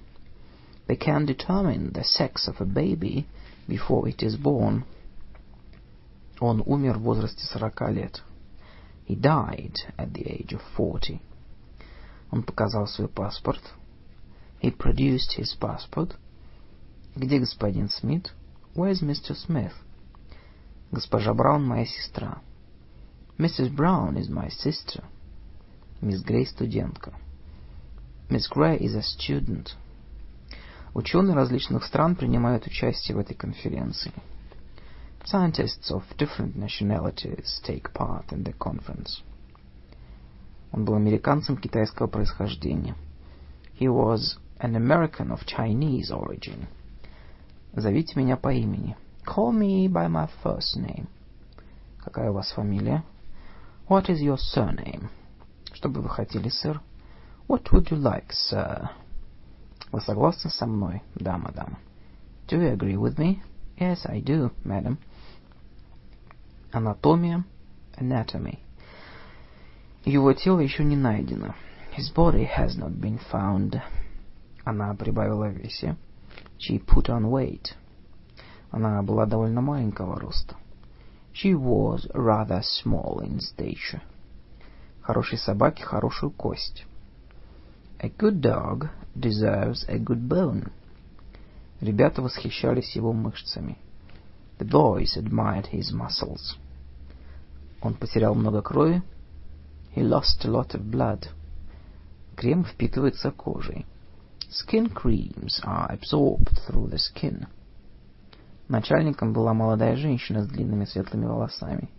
They 0.88 0.98
can 0.98 1.26
determine 1.26 1.92
the 1.94 2.04
sex 2.04 2.48
of 2.48 2.60
a 2.60 2.66
baby 2.66 3.26
before 3.68 4.08
it 4.08 4.22
is 4.22 4.38
born. 4.38 4.84
Он 6.40 6.62
умер 6.66 6.98
в 6.98 7.04
возрасте 7.04 7.46
сорока 7.46 7.90
лет. 7.90 8.22
He 9.08 9.16
died 9.16 9.76
at 9.98 10.12
the 10.14 10.26
age 10.28 10.54
of 10.54 10.62
forty. 10.76 11.22
Он 12.32 12.44
показал 12.44 12.88
свой 12.88 13.08
паспорт. 13.08 13.62
He 14.62 14.76
produced 14.76 15.38
his 15.38 15.56
passport. 15.60 16.16
Где 17.16 17.40
господин 17.40 17.90
Смит? 17.90 18.34
Where's 18.76 19.02
Mr. 19.02 19.36
Smith? 19.36 19.74
Госпожа 20.92 21.34
Браун 21.34 21.66
моя 21.66 21.86
сестра. 21.86 22.42
Mrs. 23.38 23.70
Brown 23.70 24.18
is 24.18 24.30
my 24.30 24.50
sister. 24.50 25.04
Мисс 26.06 26.22
Грей 26.22 26.46
студентка. 26.46 27.14
Miss 28.30 28.48
Gray 28.48 28.78
is 28.78 28.96
a 28.96 29.02
student. 29.02 29.72
Ученые 30.94 31.34
различных 31.34 31.84
стран 31.84 32.16
принимают 32.16 32.68
участие 32.68 33.18
в 33.18 33.20
этой 33.20 33.34
конференции. 33.34 34.14
Scientists 35.24 35.90
of 35.90 36.04
different 36.16 36.56
nationalities 36.56 37.60
take 37.66 37.92
part 37.92 38.28
in 38.30 38.44
the 38.44 38.56
conference. 38.56 39.24
Он 40.72 40.86
был 40.86 40.94
американцем 40.94 41.58
китайского 41.58 42.06
происхождения. 42.06 42.96
He 43.80 43.88
was 43.88 44.38
an 44.60 44.76
American 44.76 45.32
of 45.32 45.44
Chinese 45.48 46.12
origin. 46.12 46.68
Зовите 47.74 48.14
меня 48.20 48.38
по 48.38 48.54
имени. 48.54 48.96
Call 49.26 49.52
me 49.52 49.88
by 49.88 50.08
my 50.08 50.30
first 50.44 50.78
name. 50.78 51.08
Какая 51.98 52.30
у 52.30 52.34
вас 52.34 52.52
фамилия? 52.52 53.04
What 53.90 54.08
is 54.08 54.22
your 54.22 54.38
surname? 54.38 55.10
Что 55.85 55.89
бы 55.89 56.01
вы 56.01 56.09
хотели, 56.09 56.49
сэр? 56.49 56.81
What 57.49 57.71
would 57.73 57.91
you 57.91 57.99
like, 57.99 58.31
sir? 58.31 58.91
Вы 59.93 60.01
согласны 60.01 60.51
со 60.51 60.67
мной? 60.67 61.03
Да, 61.15 61.39
мадам. 61.39 61.79
Do 62.47 62.59
you 62.59 62.77
agree 62.77 62.97
with 62.97 63.19
me? 63.19 63.43
Yes, 63.79 64.07
I 64.07 64.21
do, 64.21 64.53
madam. 64.65 64.99
Анатомия. 66.73 67.45
Anatomy. 67.97 68.59
Его 70.05 70.33
тело 70.33 70.61
еще 70.61 70.85
не 70.85 70.97
найдено. 70.97 71.55
His 71.97 72.13
body 72.15 72.49
has 72.57 72.77
not 72.79 72.93
been 72.93 73.21
found. 73.31 73.81
Она 74.65 74.95
прибавила 74.95 75.49
в 75.49 75.57
весе. 75.57 75.97
She 76.59 76.79
put 76.79 77.09
on 77.09 77.31
weight. 77.31 77.75
Она 78.71 79.03
была 79.03 79.27
довольно 79.27 79.61
маленького 79.61 80.19
роста. 80.21 80.57
She 81.33 81.55
was 81.55 82.09
rather 82.15 82.63
small 82.63 83.21
in 83.23 83.41
stature. 83.41 84.01
Хорошей 85.06 85.38
собаке 85.38 85.84
хорошую 85.84 86.32
кость. 86.32 86.88
A 88.00 88.10
good 88.10 88.42
dog 88.42 88.90
deserves 89.16 89.88
a 89.88 90.00
good 90.00 90.28
bone. 90.28 90.72
Ребята 91.80 92.24
восхищались 92.24 92.96
его 92.96 93.14
мышцами. 93.14 93.78
The 94.58 94.68
boys 94.68 95.16
admired 95.16 95.70
his 95.72 95.94
muscles. 95.94 96.58
Он 97.84 97.94
потерял 97.94 98.34
много 98.34 98.64
крови. 98.64 99.04
He 99.96 100.02
lost 100.02 100.44
a 100.44 100.50
lot 100.50 100.74
of 100.74 100.82
blood. 100.90 101.28
Крем 102.36 102.66
впитывается 102.66 103.32
кожей. 103.32 103.86
Skin 104.50 104.92
creams 104.92 105.62
are 105.64 105.88
absorbed 105.92 106.58
through 106.68 106.90
the 106.90 106.98
skin. 106.98 107.46
Начальником 108.70 109.34
была 109.34 109.54
молодая 109.54 109.98
женщина 109.98 110.42
с 110.42 110.48
длинными 110.48 110.86
светлыми 110.86 111.26
волосами. 111.26 111.92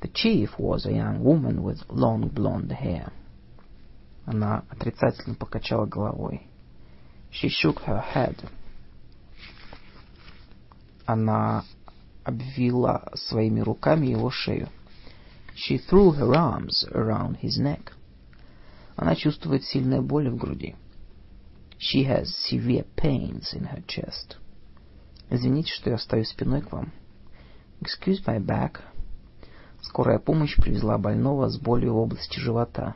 The 0.00 0.08
chief 0.08 0.58
was 0.58 0.84
a 0.84 0.92
young 0.92 1.24
woman 1.24 1.62
with 1.62 1.80
long 1.88 2.28
blonde 2.28 2.72
hair. 2.72 3.12
Она 4.26 4.64
отрицательно 4.68 5.34
покачала 5.34 5.86
головой. 5.86 6.46
She 7.30 7.48
shook 7.48 7.80
her 7.80 8.00
head. 8.00 8.36
Она 11.06 11.64
обвила 12.24 13.10
своими 13.14 13.60
руками 13.60 14.06
его 14.06 14.30
шею. 14.30 14.68
She 15.54 15.78
threw 15.78 16.12
her 16.12 16.34
arms 16.34 16.84
around 16.92 17.38
his 17.40 17.58
neck. 17.58 17.92
Она 18.96 19.14
чувствует 19.14 19.64
сильные 19.64 20.00
боли 20.00 20.28
в 20.28 20.36
груди. 20.36 20.76
She 21.78 22.04
has 22.04 22.34
severe 22.50 22.86
pains 22.96 23.52
in 23.52 23.64
her 23.64 23.84
chest. 23.86 24.36
Извините, 25.30 25.72
что 25.72 25.90
я 25.90 25.98
стою 25.98 26.24
спиной 26.24 26.62
к 26.62 26.72
вам. 26.72 26.92
Excuse 27.80 28.24
my 28.24 28.38
back. 28.38 28.80
Скорая 29.81 30.19
помощь 30.19 30.55
привезла 30.55 30.97
больного 30.97 31.49
с 31.49 31.57
болью 31.57 31.93
в 31.93 31.97
области 31.97 32.39
живота. 32.39 32.95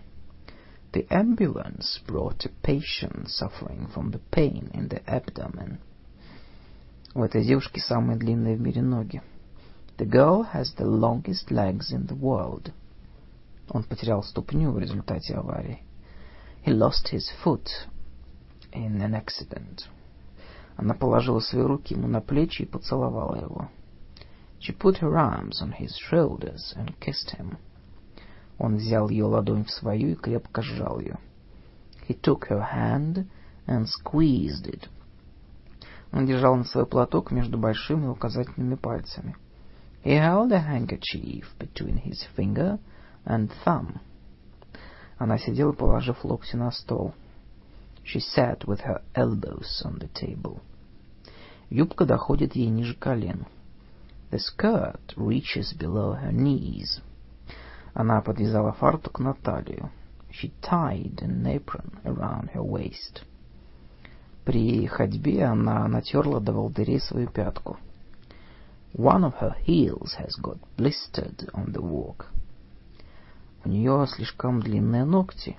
The 0.91 1.07
ambulance 1.09 1.99
brought 2.05 2.45
a 2.45 2.51
patient 2.61 3.27
suffering 3.27 3.91
from 3.93 4.11
the 4.11 4.21
pain 4.31 4.69
in 4.73 4.89
the 4.89 5.03
abdomen. 5.05 5.79
У 7.15 7.23
этой 7.23 7.43
девушки 7.43 7.79
самые 7.79 8.17
длинные 8.17 8.55
в 8.55 8.61
мире 8.61 8.81
ноги. 8.81 9.21
The 9.97 10.09
girl 10.09 10.45
has 10.53 10.75
the 10.77 10.85
longest 10.85 11.49
legs 11.49 11.91
in 11.91 12.07
the 12.07 12.19
world. 12.19 12.71
Он 13.69 13.83
потерял 13.83 14.23
ступню 14.23 14.71
в 14.71 14.79
результате 14.79 15.35
аварии. 15.35 15.83
He 16.65 16.73
lost 16.73 17.11
his 17.11 17.23
foot 17.43 17.67
in 18.71 19.01
an 19.01 19.13
accident. 19.13 19.87
Она 20.75 20.93
положила 20.93 21.39
свои 21.39 21.61
руки 21.61 21.93
ему 21.93 22.07
на 22.07 22.21
плечи 22.21 22.63
и 22.63 22.65
поцеловала 22.65 23.35
его. 23.35 23.69
She 24.62 24.72
put 24.72 24.98
her 24.98 25.16
arms 25.16 25.62
on 25.62 25.72
his 25.72 25.96
shoulders 25.96 26.74
and 26.76 26.98
kissed 27.00 27.30
him. 27.30 27.58
Он 28.58 28.76
взял 28.76 29.08
ее 29.08 29.24
ладонь 29.24 29.64
в 29.64 29.70
свою 29.70 30.10
и 30.10 30.14
крепко 30.14 30.62
сжал 30.62 31.00
ее. 31.00 31.18
He 32.08 32.14
took 32.14 32.48
her 32.48 32.62
hand 32.72 33.26
and 33.66 33.86
squeezed 33.86 34.66
it. 34.66 34.88
Он 36.12 36.26
держал 36.26 36.56
на 36.56 36.64
свой 36.64 36.86
платок 36.86 37.30
между 37.30 37.58
большими 37.58 38.06
и 38.06 38.08
указательными 38.08 38.74
пальцами. 38.74 39.36
He 40.04 40.14
held 40.14 40.52
a 40.52 40.60
handkerchief 40.60 41.46
between 41.58 41.98
his 41.98 42.26
finger 42.36 42.78
and 43.24 43.50
thumb. 43.64 44.00
Она 45.18 45.38
сидела, 45.38 45.72
положив 45.72 46.24
локти 46.24 46.56
на 46.56 46.70
стол. 46.70 47.14
She 48.04 48.20
sat 48.20 48.64
with 48.66 48.80
her 48.80 49.02
elbows 49.14 49.82
on 49.84 49.98
the 49.98 50.08
table. 50.14 50.60
Юбка 51.68 52.06
доходит 52.06 52.56
ей 52.56 52.68
ниже 52.68 52.94
колен. 52.94 53.46
The 54.32 54.38
skirt 54.38 55.14
reaches 55.16 55.72
below 55.72 56.12
her 56.12 56.32
knees. 56.32 57.00
Она 57.94 58.20
подвязала 58.20 58.72
фартук 58.72 59.20
на 59.20 59.34
талию. 59.34 59.90
She 60.30 60.52
tied 60.60 61.22
an 61.22 61.46
apron 61.46 61.98
around 62.04 62.50
her 62.52 62.62
waist. 62.62 63.24
При 64.44 64.86
ходьбе 64.86 65.44
она 65.44 65.86
натерла 65.88 66.40
до 66.40 66.52
волдырей 66.52 67.00
свою 67.00 67.28
пятку. 67.28 67.76
One 68.94 69.24
of 69.24 69.34
her 69.40 69.54
heels 69.66 70.14
has 70.18 70.34
got 70.40 70.58
blistered 70.76 71.50
on 71.52 71.72
the 71.72 71.82
walk. 71.82 72.26
У 73.64 73.68
нее 73.68 74.06
слишком 74.08 74.60
длинные 74.60 75.04
ногти. 75.04 75.58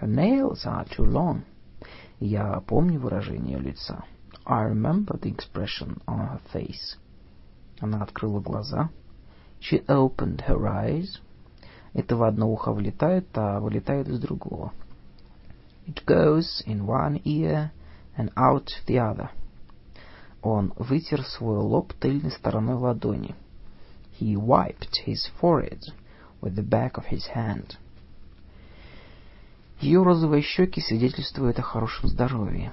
Her 0.00 0.08
nails 0.08 0.66
are 0.66 0.86
too 0.88 1.04
long. 1.04 1.42
Я 2.20 2.60
помню 2.66 3.00
выражение 3.00 3.58
лица. 3.58 4.04
I 4.44 4.64
remember 4.64 5.18
the 5.18 5.30
expression 5.30 6.00
on 6.06 6.28
her 6.28 6.40
face. 6.52 6.96
Она 7.79 8.01
открыла 8.01 8.39
глаза. 8.39 8.89
She 9.59 9.85
opened 9.87 10.45
her 10.47 10.61
eyes. 10.65 11.19
Это 11.93 12.15
в 12.15 12.23
одно 12.23 12.51
ухо 12.51 12.71
влетает, 12.71 13.27
а 13.33 13.59
вылетает 13.59 14.07
из 14.07 14.19
другого. 14.19 14.73
It 15.85 16.03
goes 16.05 16.63
in 16.65 16.85
one 16.85 17.21
ear 17.23 17.71
and 18.17 18.31
out 18.35 18.69
the 18.87 18.97
other. 18.97 19.29
Он 20.41 20.73
вытер 20.77 21.23
свой 21.23 21.57
лоб 21.57 21.93
тыльной 21.93 22.31
стороной 22.31 22.75
ладони. 22.75 23.35
He 24.19 24.35
wiped 24.35 25.05
his 25.05 25.29
forehead 25.41 25.93
with 26.41 26.55
the 26.55 26.63
back 26.63 26.97
of 26.97 27.05
his 27.05 27.27
hand. 27.33 27.77
Ее 29.79 30.03
розовые 30.03 30.41
щеки 30.41 30.81
свидетельствуют 30.81 31.59
о 31.59 31.61
хорошем 31.61 32.09
здоровье. 32.09 32.71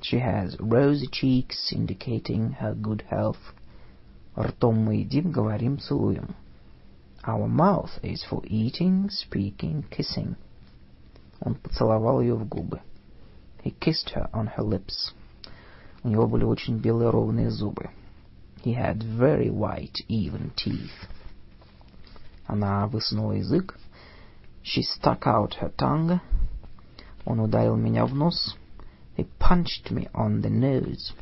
She 0.00 0.20
has 0.20 0.56
rosy 0.58 1.08
cheeks, 1.10 1.72
indicating 1.72 2.56
her 2.60 2.74
good 2.74 3.04
health. 3.10 3.36
Ртом 4.38 4.76
мы 4.76 4.96
едим, 4.96 5.32
говорим, 5.32 5.80
целуем. 5.80 6.36
Our 7.24 7.48
mouth 7.48 7.90
is 8.02 8.24
for 8.30 8.44
eating, 8.44 9.10
speaking, 9.10 9.84
kissing. 9.90 10.36
Он 11.40 11.56
поцеловал 11.56 12.20
ее 12.20 12.36
в 12.36 12.46
губы. 12.46 12.80
He 13.64 13.74
kissed 13.80 14.14
her 14.14 14.30
on 14.32 14.48
her 14.56 14.64
lips. 14.64 15.12
У 16.04 16.08
него 16.08 16.28
были 16.28 16.44
очень 16.44 16.78
белые 16.78 17.10
ровные 17.10 17.50
зубы. 17.50 17.90
He 18.62 18.74
had 18.74 18.98
very 19.02 19.50
white, 19.50 19.96
even 20.08 20.52
teeth. 20.54 21.08
Она 22.46 22.86
высунула 22.86 23.32
язык. 23.32 23.76
She 24.62 24.82
stuck 24.82 25.26
out 25.26 25.54
her 25.60 25.74
tongue. 25.76 26.20
Он 27.24 27.40
ударил 27.40 27.74
меня 27.74 28.06
в 28.06 28.14
нос. 28.14 28.56
He 29.16 29.28
punched 29.40 29.90
me 29.90 30.08
on 30.12 30.40
the 30.42 30.48
nose. 30.48 31.12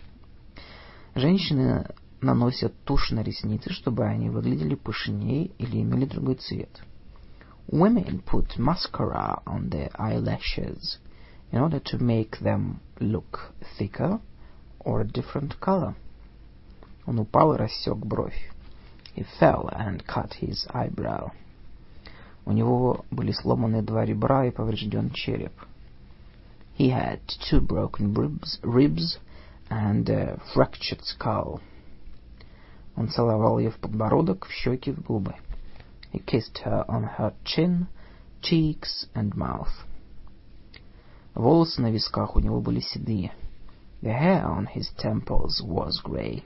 Женщины 1.15 1.87
наносят 2.22 2.74
тушь 2.84 3.12
на 3.12 3.24
ресницы, 3.24 3.72
чтобы 3.72 4.06
они 4.06 4.30
выглядели 4.30 4.76
пышнее 4.76 5.46
или 5.58 5.82
имели 5.82 6.06
другой 6.06 6.36
цвет. 6.36 6.82
Women 7.68 8.24
put 8.24 8.58
mascara 8.58 9.42
on 9.46 9.70
their 9.70 9.92
eyelashes 9.98 11.00
in 11.52 11.60
order 11.60 11.80
to 11.80 11.98
make 12.00 12.40
them 12.40 12.80
look 13.00 13.54
thicker 13.78 14.20
or 14.80 15.02
a 15.02 15.06
different 15.06 15.60
color. 15.60 15.96
Он 17.06 17.20
упал 17.20 17.54
и 17.54 17.58
рассек 17.58 17.98
бровь. 17.98 18.52
He 19.16 19.26
fell 19.40 19.70
and 19.72 20.06
cut 20.06 20.34
his 20.42 20.68
eyebrow. 20.74 21.32
У 22.46 22.52
него 22.52 23.06
были 23.12 23.32
сломаны 23.32 23.82
два 23.82 24.06
ребра 24.06 24.46
и 24.46 24.52
поврежден 24.52 25.12
череп. 25.12 25.54
He 26.78 26.90
had 26.90 27.20
two 27.50 27.62
broken 27.62 28.14
ribs, 28.14 28.60
ribs 28.64 29.20
and 29.70 30.10
a 30.10 30.40
fractured 30.54 31.04
skull. 31.04 31.62
Он 32.97 33.09
целовал 33.09 33.59
ее 33.59 33.71
в 33.71 33.77
подбородок, 33.77 34.47
в 34.47 34.53
щеки, 34.53 34.91
в 34.91 35.03
губы. 35.03 35.35
He 36.13 36.25
kissed 36.25 36.65
her 36.65 36.85
on 36.89 37.09
her 37.19 37.35
chin, 37.45 37.87
cheeks 38.41 39.09
and 39.15 39.35
mouth. 39.35 39.69
Волосы 41.35 41.83
на 41.83 41.91
висках 41.91 42.37
у 42.37 42.41
него 42.41 42.61
были 42.61 42.81
седые. 42.81 43.33
The 44.01 44.13
hair 44.13 44.45
on 44.47 44.67
his 44.75 44.95
temples 44.97 45.63
was 45.63 46.03
gray. 46.03 46.43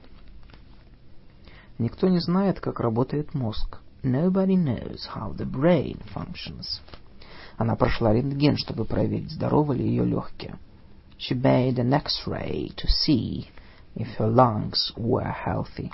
Никто 1.77 2.09
не 2.09 2.19
знает, 2.19 2.59
как 2.59 2.79
работает 2.79 3.33
мозг. 3.33 3.79
Nobody 4.03 4.55
knows 4.55 5.07
how 5.15 5.33
the 5.33 5.45
brain 5.45 6.01
functions. 6.13 6.81
Она 7.57 7.75
прошла 7.75 8.13
рентген, 8.13 8.57
чтобы 8.57 8.85
проверить, 8.85 9.31
здоровы 9.31 9.75
ли 9.75 9.87
ее 9.87 10.03
легкие. 10.03 10.57
She 11.17 11.39
made 11.39 11.77
an 11.77 11.93
X-ray 11.93 12.73
to 12.75 12.87
see 12.87 13.47
if 13.95 14.07
her 14.17 14.27
lungs 14.27 14.91
were 14.97 15.31
healthy. 15.31 15.91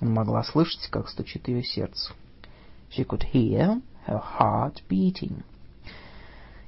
Могла 0.00 0.42
слышать, 0.42 0.88
как 0.90 1.08
стучит 1.08 1.48
ее 1.48 1.62
сердце. 1.62 2.12
She 2.90 3.06
could 3.06 3.22
hear 3.32 3.80
her 4.06 4.22
heart 4.38 4.82
beating. 4.88 5.42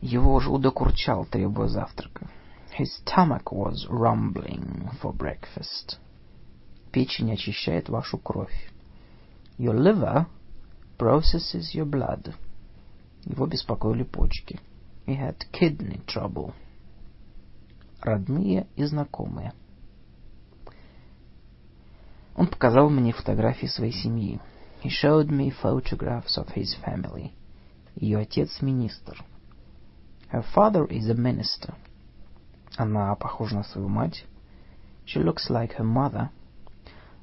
Его 0.01 0.39
желудок 0.41 0.81
урчал, 0.81 1.27
требуя 1.27 1.69
завтрака. 1.69 2.31
His 2.79 2.93
stomach 3.03 3.53
was 3.53 3.89
rumbling 3.89 4.91
for 5.01 5.13
breakfast. 5.13 5.99
Печень 6.93 7.33
очищает 7.33 7.89
вашу 7.89 8.19
кровь. 8.19 8.71
Your 9.59 9.75
liver 9.75 10.27
processes 10.99 11.75
your 11.75 11.87
blood. 11.87 12.35
Его 13.25 13.47
беспокоили 13.47 14.03
почки. 14.03 14.61
He 15.07 15.17
had 15.17 15.37
kidney 15.53 16.05
trouble. 16.07 16.53
Родные 18.03 18.67
и 18.77 18.85
знакомые. 18.85 19.53
Он 22.37 22.49
показал 22.49 22.91
мне 22.91 23.13
фотографии 23.13 23.67
своей 23.67 23.93
семьи. 23.93 24.41
He 24.83 24.91
showed 24.91 25.29
me 25.29 25.51
photographs 25.63 26.37
of 26.37 26.55
his 26.55 26.77
family. 26.85 27.33
Ее 27.95 28.19
отец 28.19 28.61
министр. 28.61 29.25
Her 30.31 30.45
father 30.55 30.87
is 30.89 31.09
a 31.09 31.15
minister. 31.15 31.75
Она 32.77 33.15
похожа 33.15 33.57
на 33.57 33.65
свою 33.65 33.89
мать. 33.89 34.27
She 35.07 35.23
looks 35.23 35.49
like 35.49 35.77
her 35.79 35.85
mother. 35.85 36.29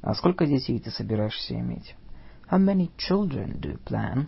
А 0.01 0.15
сколько 0.15 0.47
детей 0.47 0.79
ты 0.79 0.89
собираешься 0.89 1.53
иметь? 1.59 1.95
How 2.49 2.57
many 2.57 2.91
children 2.97 3.59
do 3.59 3.73
you 3.73 3.83
plan? 3.83 4.27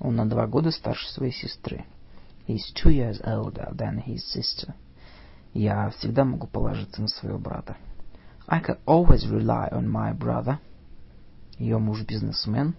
Он 0.00 0.16
на 0.16 0.28
два 0.28 0.46
года 0.46 0.70
старше 0.70 1.06
своей 1.10 1.32
сестры. 1.32 1.84
He 2.46 2.56
is 2.56 2.72
two 2.74 2.90
years 2.90 3.20
older 3.24 3.70
than 3.76 4.02
his 4.02 4.22
sister. 4.34 4.74
Я 5.52 5.90
всегда 5.90 6.24
могу 6.24 6.46
положиться 6.46 7.02
на 7.02 7.08
своего 7.08 7.38
брата. 7.38 7.76
I 8.47 8.59
can 8.59 8.77
always 8.85 9.27
rely 9.27 9.67
on 9.71 9.89
my 9.89 10.13
brother. 10.13 10.59
Ее 11.59 11.79
муж 11.79 12.03
бизнесмен. 12.05 12.75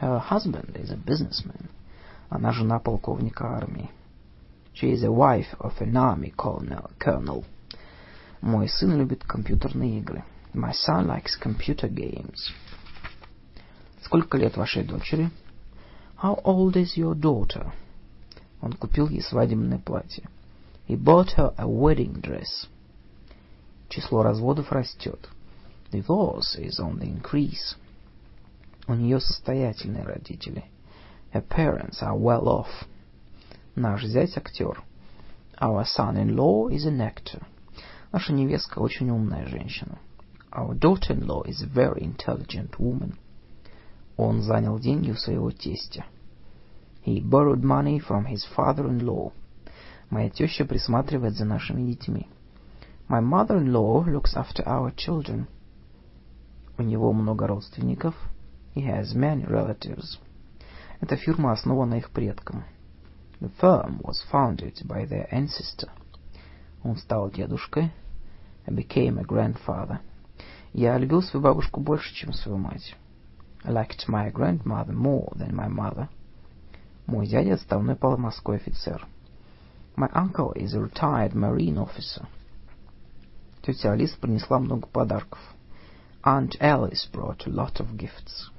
Her 0.00 0.18
husband 0.18 0.76
is 0.76 0.90
a 0.90 0.96
businessman. 0.96 1.68
Она 2.28 2.52
жена 2.52 2.78
полковника 2.78 3.46
армии. 3.56 3.90
She 4.74 4.92
is 4.92 5.02
a 5.02 5.10
wife 5.10 5.54
of 5.58 5.80
an 5.80 5.96
army 5.96 6.34
colonel. 6.36 7.44
Мой 8.42 8.68
сын 8.68 8.96
любит 8.96 9.24
компьютерные 9.24 10.00
игры. 10.00 10.22
My 10.52 10.72
son 10.72 11.06
likes 11.06 11.36
computer 11.40 11.88
games. 11.88 12.52
Сколько 14.02 14.36
лет 14.36 14.56
вашей 14.56 14.84
дочери? 14.84 15.30
How 16.22 16.40
old 16.44 16.76
is 16.76 16.96
your 16.96 17.14
daughter? 17.14 17.72
Он 18.60 18.72
купил 18.72 19.08
ей 19.08 19.22
свадебное 19.22 19.78
платье. 19.78 20.28
He 20.86 20.96
bought 20.96 21.36
her 21.36 21.54
a 21.56 21.66
wedding 21.66 22.20
dress. 22.20 22.68
Число 23.91 24.23
разводов 24.23 24.71
растет. 24.71 25.27
Divorce 25.91 26.57
is 26.57 26.79
on 26.79 26.97
the 26.97 27.13
increase. 27.13 27.75
У 28.87 28.93
нее 28.93 29.19
состоятельные 29.19 30.03
родители. 30.03 30.63
Her 31.33 31.45
parents 31.45 32.01
are 32.01 32.17
well 32.17 32.45
off. 32.45 32.87
Наш 33.75 34.05
зять 34.05 34.37
актер. 34.37 34.81
Our 35.59 35.83
son-in-law 35.83 36.69
is 36.69 36.85
an 36.85 37.01
actor. 37.01 37.43
Наша 38.13 38.31
невестка 38.31 38.79
очень 38.79 39.09
умная 39.09 39.45
женщина. 39.45 39.99
Our 40.53 40.73
daughter-in-law 40.73 41.43
is 41.43 41.61
a 41.61 41.67
very 41.67 42.01
intelligent 42.01 42.77
woman. 42.79 43.17
Он 44.15 44.41
занял 44.41 44.79
деньги 44.79 45.11
у 45.11 45.15
своего 45.15 45.51
тестя. 45.51 46.05
He 47.05 47.19
borrowed 47.19 47.61
money 47.61 47.99
from 47.99 48.25
his 48.25 48.45
father-in-law. 48.55 49.33
Моя 50.09 50.29
теща 50.29 50.63
присматривает 50.63 51.35
за 51.35 51.43
нашими 51.43 51.83
детьми. 51.83 52.29
My 53.10 53.20
mother-in-law 53.20 54.04
looks 54.06 54.34
after 54.34 54.62
our 54.66 54.94
children. 54.94 55.46
У 56.78 56.82
него 56.82 57.12
много 57.12 57.46
родственников. 57.46 58.14
He 58.74 58.82
has 58.82 59.14
many 59.14 59.46
relatives. 59.46 60.18
Эта 61.00 61.16
фирма 61.16 61.52
основана 61.52 61.94
их 61.94 62.10
предком. 62.10 62.64
The 63.40 63.50
firm 63.60 64.00
was 64.02 64.24
founded 64.30 64.86
by 64.86 65.06
their 65.06 65.28
ancestor. 65.32 65.90
Он 66.82 66.96
стал 66.96 67.30
дедушкой. 67.30 67.92
I 68.66 68.72
became 68.72 69.18
a 69.18 69.24
grandfather. 69.24 70.00
Я 70.72 70.98
любил 70.98 71.22
свою 71.22 71.42
бабушку 71.42 71.80
больше, 71.80 72.14
чем 72.14 72.32
свою 72.32 72.58
мать. 72.58 72.96
I 73.64 73.72
liked 73.72 74.08
my 74.08 74.30
grandmother 74.30 74.92
more 74.92 75.32
than 75.36 75.54
my 75.54 75.68
mother. 75.68 76.08
Мой 77.06 77.26
дядя 77.26 77.54
отставной 77.54 77.96
морской 78.00 78.56
офицер. 78.56 79.06
My 79.96 80.10
uncle 80.12 80.52
is 80.54 80.74
a 80.74 80.80
retired 80.80 81.34
marine 81.34 81.78
officer. 81.78 82.26
Тетя 83.61 83.91
Алиса 83.91 84.17
принесла 84.19 84.59
много 84.59 84.87
подарков. 84.87 85.39
Aunt 86.23 86.59
Alice 86.59 87.07
brought 87.11 87.45
a 87.45 87.49
lot 87.49 87.79
of 87.79 87.95
gifts. 87.95 88.51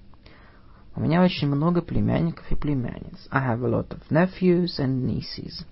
У 0.95 1.01
меня 1.01 1.23
очень 1.23 1.49
много 1.49 1.81
племянников 1.81 2.51
и 2.51 2.55
племянниц. 2.55 3.27
I 3.31 3.49
have 3.49 3.63
a 3.65 3.69
lot 3.69 3.89
of 3.89 4.03
nephews 4.11 4.79
and 4.79 5.05
nieces. 5.05 5.65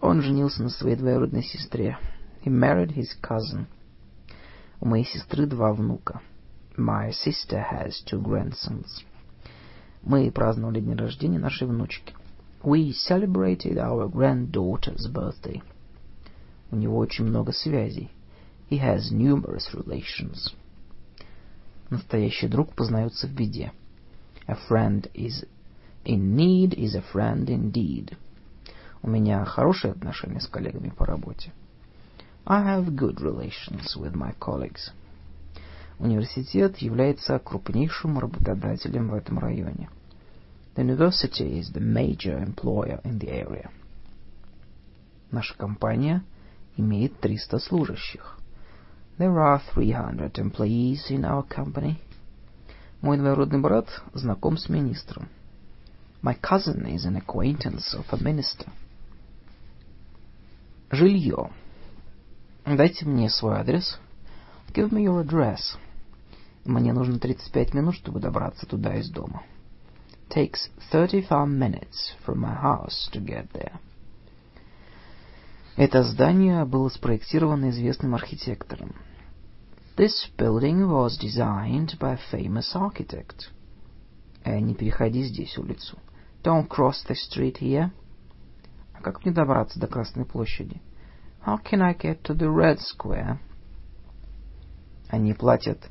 Он 0.00 0.20
женился 0.20 0.62
на 0.62 0.68
своей 0.68 0.96
двоюродной 0.96 1.42
сестре. 1.42 1.98
He 2.44 2.50
married 2.50 2.94
his 2.94 3.08
cousin. 3.22 3.66
У 4.80 4.88
моей 4.88 5.04
сестры 5.04 5.46
два 5.46 5.72
внука. 5.72 6.20
My 6.76 7.10
sister 7.10 7.62
has 7.72 8.02
two 8.06 8.20
grandsons. 8.22 9.04
Мы 10.02 10.30
праздновали 10.30 10.80
день 10.80 10.96
рождения 10.96 11.38
нашей 11.38 11.68
внучки. 11.68 12.14
We 12.62 12.92
celebrated 12.92 13.76
our 13.76 14.08
granddaughter's 14.08 15.06
birthday. 15.10 15.62
У 16.70 16.76
него 16.76 16.98
очень 16.98 17.24
много 17.24 17.52
связей. 17.52 18.10
He 18.70 18.78
has 18.78 19.10
numerous 19.10 19.74
relations. 19.74 20.54
Настоящий 21.90 22.46
друг 22.46 22.74
познается 22.74 23.26
в 23.26 23.32
беде. 23.32 23.72
A 24.46 24.56
friend 24.68 25.10
is 25.12 25.44
in 26.04 26.36
need 26.36 26.74
is 26.74 26.94
a 26.94 27.04
friend 27.12 27.46
indeed. 27.46 28.16
У 29.02 29.10
меня 29.10 29.44
хорошие 29.44 29.92
отношения 29.92 30.40
с 30.40 30.46
коллегами 30.46 30.90
по 30.90 31.04
работе. 31.04 31.52
I 32.46 32.62
have 32.62 32.94
good 32.94 33.20
relations 33.20 33.96
with 33.96 34.14
my 34.14 34.34
colleagues. 34.38 34.92
Университет 35.98 36.78
является 36.78 37.38
крупнейшим 37.38 38.18
работодателем 38.18 39.10
в 39.10 39.14
этом 39.14 39.38
районе. 39.38 39.90
The 40.76 40.84
university 40.84 41.58
is 41.58 41.72
the 41.72 41.80
major 41.80 42.38
employer 42.38 43.02
in 43.02 43.18
the 43.18 43.28
area. 43.28 43.70
Наша 45.30 45.56
компания 45.56 46.22
имеет 46.77 47.19
300 47.19 47.59
служащих. 47.59 48.37
There 49.17 49.35
are 49.37 49.61
300 49.73 50.33
employees 50.39 51.09
in 51.09 51.21
our 51.21 51.47
company. 51.47 51.95
Мой 53.01 53.17
двоюродный 53.17 53.59
брат 53.59 53.87
знаком 54.13 54.57
с 54.57 54.69
министром. 54.69 55.29
My 56.21 56.37
cousin 56.39 56.85
is 56.85 57.05
an 57.05 57.15
acquaintance 57.17 57.93
of 57.93 58.05
a 58.11 58.17
minister. 58.17 58.69
Жилье. 60.91 61.51
Дайте 62.65 63.05
мне 63.05 63.29
свой 63.29 63.57
адрес. 63.57 63.99
Give 64.73 64.91
me 64.91 65.05
your 65.05 65.23
address. 65.23 65.77
Мне 66.65 66.93
нужно 66.93 67.19
35 67.19 67.73
минут, 67.73 67.95
чтобы 67.95 68.19
добраться 68.19 68.65
туда 68.65 68.95
из 68.95 69.09
дома 69.09 69.43
takes 70.29 70.69
35 70.91 71.47
minutes 71.47 72.13
from 72.25 72.39
my 72.39 72.53
house 72.53 73.09
to 73.13 73.19
get 73.19 73.51
there. 73.53 73.79
Это 75.80 76.02
здание 76.02 76.66
было 76.66 76.90
спроектировано 76.90 77.70
известным 77.70 78.14
архитектором. 78.14 78.94
This 79.96 80.12
building 80.36 80.86
was 80.86 81.18
designed 81.18 81.98
by 81.98 82.18
a 82.18 82.20
famous 82.30 82.74
architect. 82.74 83.48
Э, 84.44 84.60
не 84.60 84.74
переходи 84.74 85.22
здесь 85.22 85.56
улицу. 85.56 85.96
Don't 86.42 86.68
cross 86.68 86.96
the 87.08 87.14
street 87.14 87.60
here. 87.62 87.90
А 88.92 89.00
как 89.00 89.24
мне 89.24 89.32
добраться 89.32 89.80
до 89.80 89.86
Красной 89.86 90.26
площади? 90.26 90.82
How 91.46 91.56
can 91.64 91.80
I 91.80 91.94
get 91.94 92.20
to 92.24 92.36
the 92.36 92.54
Red 92.54 92.80
Square? 92.80 93.38
Они 95.08 95.32
платят 95.32 95.88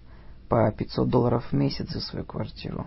по 0.50 0.72
500 0.72 1.10
долларов 1.10 1.48
в 1.52 1.54
месяц 1.54 1.90
за 1.90 2.02
свою 2.02 2.26
квартиру. 2.26 2.86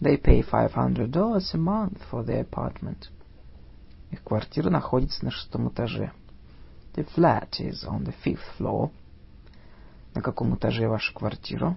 They 0.00 0.20
pay 0.20 0.42
$500 0.42 1.14
a 1.14 1.56
month 1.56 2.00
for 2.10 2.24
their 2.24 2.44
apartment. 2.44 3.10
Их 4.10 4.22
квартира 4.22 4.70
находится 4.70 5.24
на 5.24 5.30
шестом 5.30 5.68
этаже. 5.68 6.12
The 6.94 7.06
flat 7.14 7.60
is 7.60 7.84
on 7.86 8.04
the 8.04 8.14
fifth 8.24 8.40
floor. 8.58 8.90
На 10.14 10.22
каком 10.22 10.54
этаже 10.54 10.88
ваша 10.88 11.12
квартира? 11.12 11.76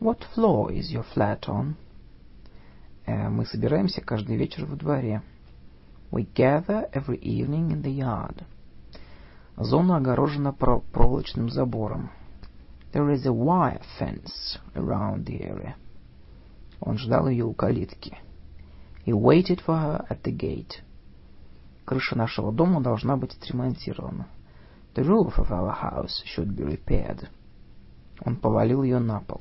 What 0.00 0.20
floor 0.34 0.70
is 0.70 0.92
your 0.92 1.04
flat 1.14 1.40
on? 1.48 1.74
Э, 3.06 3.28
мы 3.28 3.44
собираемся 3.46 4.00
каждый 4.00 4.36
вечер 4.36 4.64
во 4.66 4.76
дворе. 4.76 5.22
We 6.10 6.26
gather 6.34 6.90
every 6.92 7.20
evening 7.20 7.72
in 7.72 7.82
the 7.82 7.94
yard. 7.94 8.44
Зона 9.56 9.96
огорожена 9.96 10.52
проволочным 10.52 11.50
забором. 11.50 12.10
There 12.92 13.12
is 13.12 13.26
a 13.26 13.32
wire 13.32 13.82
fence 13.98 14.58
around 14.74 15.26
the 15.26 15.40
area. 15.40 15.74
Он 16.80 16.98
ждал 16.98 17.28
ее 17.28 17.44
у 17.44 17.52
калитки. 17.52 18.18
He 19.04 19.12
waited 19.12 19.60
for 19.64 19.76
her 19.76 20.06
at 20.08 20.22
the 20.22 20.32
gate. 20.32 20.82
Крыша 21.86 22.18
нашего 22.18 22.52
дома 22.52 22.80
должна 22.80 23.16
быть 23.16 23.36
отремонтирована. 23.36 24.26
The 24.96 25.04
roof 25.04 25.38
of 25.38 25.50
our 25.52 25.72
house 25.72 26.24
should 26.26 26.56
be 26.56 26.64
repaired. 26.64 27.28
Он 28.22 28.34
повалил 28.34 28.82
ее 28.82 28.98
на 28.98 29.20
пол. 29.20 29.40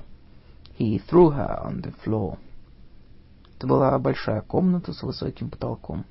He 0.77 1.01
threw 1.09 1.31
her 1.31 1.65
on 1.65 1.81
the 1.81 1.95
floor. 2.05 2.37
Это 3.57 3.65
была 3.65 3.97
большая 3.97 4.41
комната 4.41 4.93
с 4.93 5.01
высоким 5.01 5.49
потолком. 5.49 6.05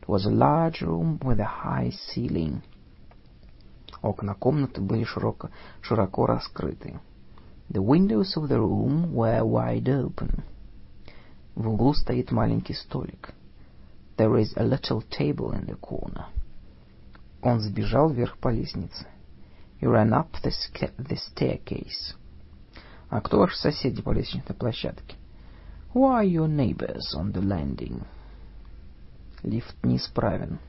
It 0.00 0.06
was 0.06 0.24
a 0.24 0.30
large 0.30 0.82
room 0.82 1.18
with 1.18 1.40
a 1.40 1.50
high 1.64 1.90
ceiling. 2.14 2.62
Окна 4.02 4.34
комнаты 4.34 4.80
были 4.80 5.02
широко, 5.02 5.50
широко 5.80 6.26
раскрыты. 6.26 7.00
The 7.70 7.82
windows 7.82 8.36
of 8.36 8.48
the 8.48 8.58
room 8.58 9.12
were 9.12 9.42
wide 9.42 9.88
open. 9.88 10.44
В 11.56 11.68
углу 11.68 11.92
стоит 11.94 12.30
маленький 12.30 12.74
столик. 12.74 13.34
There 14.17 14.37
is 14.37 14.53
a 14.57 14.63
little 14.63 15.01
table 15.01 15.51
in 15.51 15.65
the 15.65 15.75
corner. 15.75 16.25
Он 17.41 17.59
сбежал 17.59 18.09
вверх 18.09 18.37
по 18.39 18.49
лестнице. 18.49 19.07
He 19.79 19.85
ran 19.85 20.11
up 20.11 20.31
the, 20.43 20.51
the 20.97 21.15
staircase. 21.15 22.15
А 23.09 23.21
кто 23.21 23.39
ваши 23.39 23.55
соседи 23.57 24.01
по 24.01 24.11
лестничной 24.11 24.55
площадке? 24.55 25.15
Who 25.93 26.03
are 26.03 26.25
your 26.25 26.47
neighbors 26.47 27.15
on 27.15 27.31
the 27.31 27.41
landing? 27.41 28.05
Лифт 29.43 29.75
неисправен. 29.83 30.59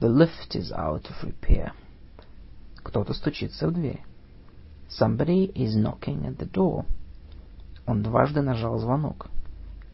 The 0.00 0.08
lift 0.08 0.54
is 0.54 0.70
out 0.72 1.08
of 1.10 1.22
repair. 1.22 1.72
Кто-то 2.76 3.14
стучится 3.14 3.68
в 3.68 3.72
дверь. 3.72 4.04
Somebody 4.88 5.50
is 5.54 5.74
knocking 5.74 6.26
at 6.26 6.36
the 6.36 6.50
door. 6.50 6.84
Он 7.86 8.02
дважды 8.02 8.42
нажал 8.42 8.78
звонок. 8.78 9.30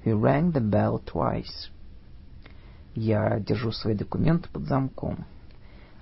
He 0.05 0.12
rang 0.12 0.53
the 0.53 0.61
bell 0.61 1.03
twice. 1.05 1.70
Я 2.95 3.40
держу 3.40 3.72
свои 3.72 3.95
документы 3.95 4.49
под 4.49 4.68
замком. 4.68 5.26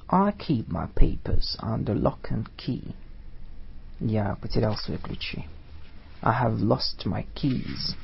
I 0.09 0.33
keep 0.33 0.67
my 0.67 0.89
papers 0.93 1.57
under 1.61 1.95
lock 1.95 2.29
and 2.31 2.47
key. 2.57 2.93
Я 4.01 4.35
потерял 4.41 4.75
свои 4.75 4.97
ключи. 4.97 5.45
I 6.21 6.43
have 6.43 6.59
lost 6.59 7.05
my 7.05 7.25
keys. 7.33 7.95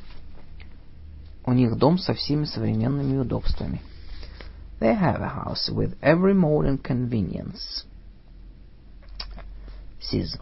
У 1.45 1.53
них 1.53 1.77
дом 1.77 1.97
со 1.97 2.13
всеми 2.13 2.45
современными 2.45 3.17
удобствами. 3.17 3.81
They 4.79 4.93
have 4.93 5.21
a 5.21 5.29
house 5.29 5.69
with 5.69 5.97
every 6.01 6.33
modern 6.33 6.77
convenience. 6.77 7.85
Сиз. 9.99 10.39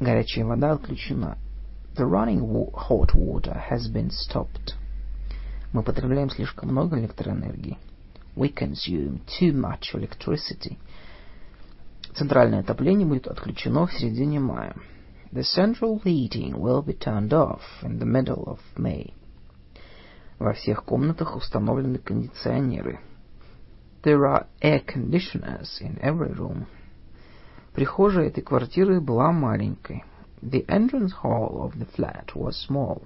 Горячая 0.00 0.46
вода 0.46 0.72
отключена. 0.72 1.38
The 1.94 2.06
running 2.06 2.40
hot 2.72 3.14
water 3.14 3.62
has 3.70 3.88
been 3.88 4.10
stopped. 4.10 4.74
Мы 5.72 5.84
потребляем 5.84 6.30
слишком 6.30 6.70
много 6.70 6.98
электроэнергии. 6.98 7.78
We 8.34 8.52
consume 8.52 9.20
too 9.26 9.52
much 9.52 9.94
electricity. 9.94 10.78
Центральное 12.14 12.60
отопление 12.60 13.06
будет 13.06 13.28
отключено 13.28 13.86
в 13.86 13.92
середине 13.92 14.40
мая. 14.40 14.74
The 15.30 15.42
central 15.42 16.02
heating 16.02 16.54
will 16.54 16.84
be 16.84 16.98
turned 16.98 17.30
off 17.30 17.60
in 17.82 18.00
the 18.00 18.04
middle 18.04 18.44
of 18.46 18.58
May. 18.76 19.14
Во 20.40 20.54
всех 20.54 20.84
комнатах 20.84 21.36
установлены 21.36 21.98
кондиционеры. 21.98 22.98
There 24.02 24.24
are 24.24 24.46
air 24.60 24.84
conditioners 24.84 25.80
in 25.80 26.00
every 26.00 26.32
room. 26.32 26.66
Прихожая 27.74 28.26
этой 28.26 28.42
квартиры 28.42 29.00
была 29.00 29.30
маленькой. 29.30 30.02
The 30.42 30.66
entrance 30.66 31.12
hall 31.22 31.62
of 31.62 31.78
the 31.78 31.86
flat 31.94 32.34
was 32.34 32.56
small. 32.68 33.04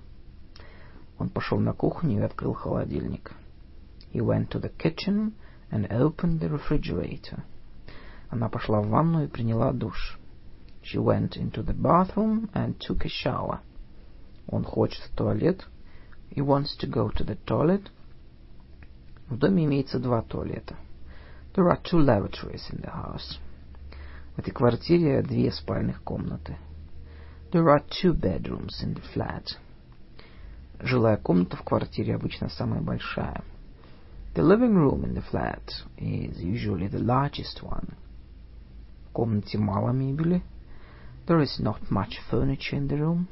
Он 1.18 1.30
пошел 1.30 1.60
на 1.60 1.74
кухню 1.74 2.20
и 2.20 2.24
открыл 2.24 2.54
холодильник. 2.54 3.34
He 4.14 4.22
went 4.22 4.50
to 4.50 4.60
the 4.60 4.72
kitchen 4.76 5.34
and 5.72 5.88
opened 5.92 6.40
the 6.40 6.50
refrigerator. 6.50 7.44
Она 8.30 8.50
пошла 8.50 8.82
в 8.82 8.88
ванну 8.88 9.24
и 9.24 9.28
приняла 9.28 9.72
душ. 9.74 10.18
She 10.82 10.98
went 10.98 11.36
into 11.36 11.64
the 11.64 11.76
bathroom 11.76 12.50
and 12.54 12.78
took 12.80 13.06
a 13.06 13.10
shower. 13.10 13.60
Он 14.48 14.64
хочет 14.64 15.04
в 15.04 15.16
туалет. 15.16 15.66
He 16.32 16.42
wants 16.42 16.76
to 16.80 16.88
go 16.88 17.10
to 17.10 17.26
the 17.26 17.38
toilet. 17.46 17.92
В 19.30 19.38
доме 19.38 19.66
имеется 19.66 20.00
два 20.00 20.22
туалета. 20.22 20.76
There 21.54 21.68
are 21.70 21.82
two 21.84 22.00
lavatories 22.00 22.70
in 22.72 22.82
the 22.82 22.92
house. 22.92 23.40
В 24.36 24.40
этой 24.40 24.52
квартире 24.52 25.22
две 25.22 25.52
спальных 25.52 26.02
комнаты. 26.04 26.58
There 27.52 27.66
are 27.66 27.84
two 27.90 28.14
bedrooms 28.14 28.82
in 28.82 28.96
the 28.96 29.04
flat. 29.14 29.58
Жилая 30.81 31.17
комната 31.17 31.57
в 31.57 31.63
квартире 31.63 32.17
обычно 32.17 32.49
самая 32.49 32.81
большая. 32.81 33.43
The 34.35 34.43
living 34.43 34.75
room 34.75 35.05
in 35.05 35.15
the 35.15 35.23
flat 35.31 35.63
is 35.97 36.39
usually 36.39 36.89
the 36.89 36.99
largest 36.99 37.63
one. 37.63 37.95
В 39.09 39.13
комнате 39.13 39.59
мало 39.59 39.91
мебели. 39.91 40.43
There 41.27 41.41
is 41.41 41.61
not 41.61 41.89
much 41.91 42.19
furniture 42.31 42.77
in 42.77 42.89
the 42.89 42.99
room. 42.99 43.29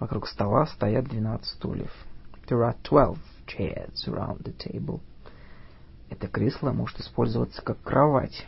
Вокруг 0.00 0.26
стола 0.26 0.66
стоят 0.66 1.04
12 1.08 1.44
стульев. 1.44 1.92
There 2.48 2.62
are 2.62 2.76
12 2.82 3.18
chairs 3.46 4.08
around 4.08 4.42
the 4.44 4.56
table. 4.56 5.00
Это 6.08 6.28
кресло 6.28 6.72
может 6.72 7.00
использоваться 7.00 7.60
как 7.62 7.80
кровать. 7.82 8.46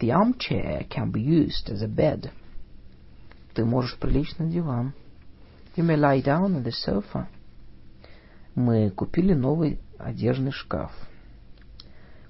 The 0.00 0.10
armchair 0.10 0.88
can 0.88 1.12
be 1.12 1.22
used 1.22 1.68
as 1.68 1.82
a 1.82 1.88
bed. 1.88 2.30
Ты 3.54 3.64
можешь 3.64 3.96
прилечь 3.98 4.36
на 4.38 4.46
диван. 4.46 4.92
You 5.75 5.83
may 5.83 5.95
lie 5.95 6.21
down 6.21 6.55
on 6.55 6.63
the 6.63 6.71
sofa. 6.71 7.27
Мы 8.55 8.89
купили 8.89 9.33
новый 9.33 9.79
одежный 9.99 10.51
шкаф. 10.51 10.91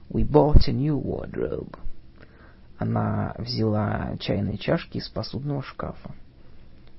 We 0.09 0.23
bought 0.23 0.67
a 0.67 0.73
new 0.73 0.97
wardrobe. 0.97 1.77
Она 2.77 3.33
взяла 3.37 4.17
чайные 4.19 4.57
чашки 4.57 4.97
из 4.97 5.07
посудного 5.07 5.63
шкафа. 5.63 6.11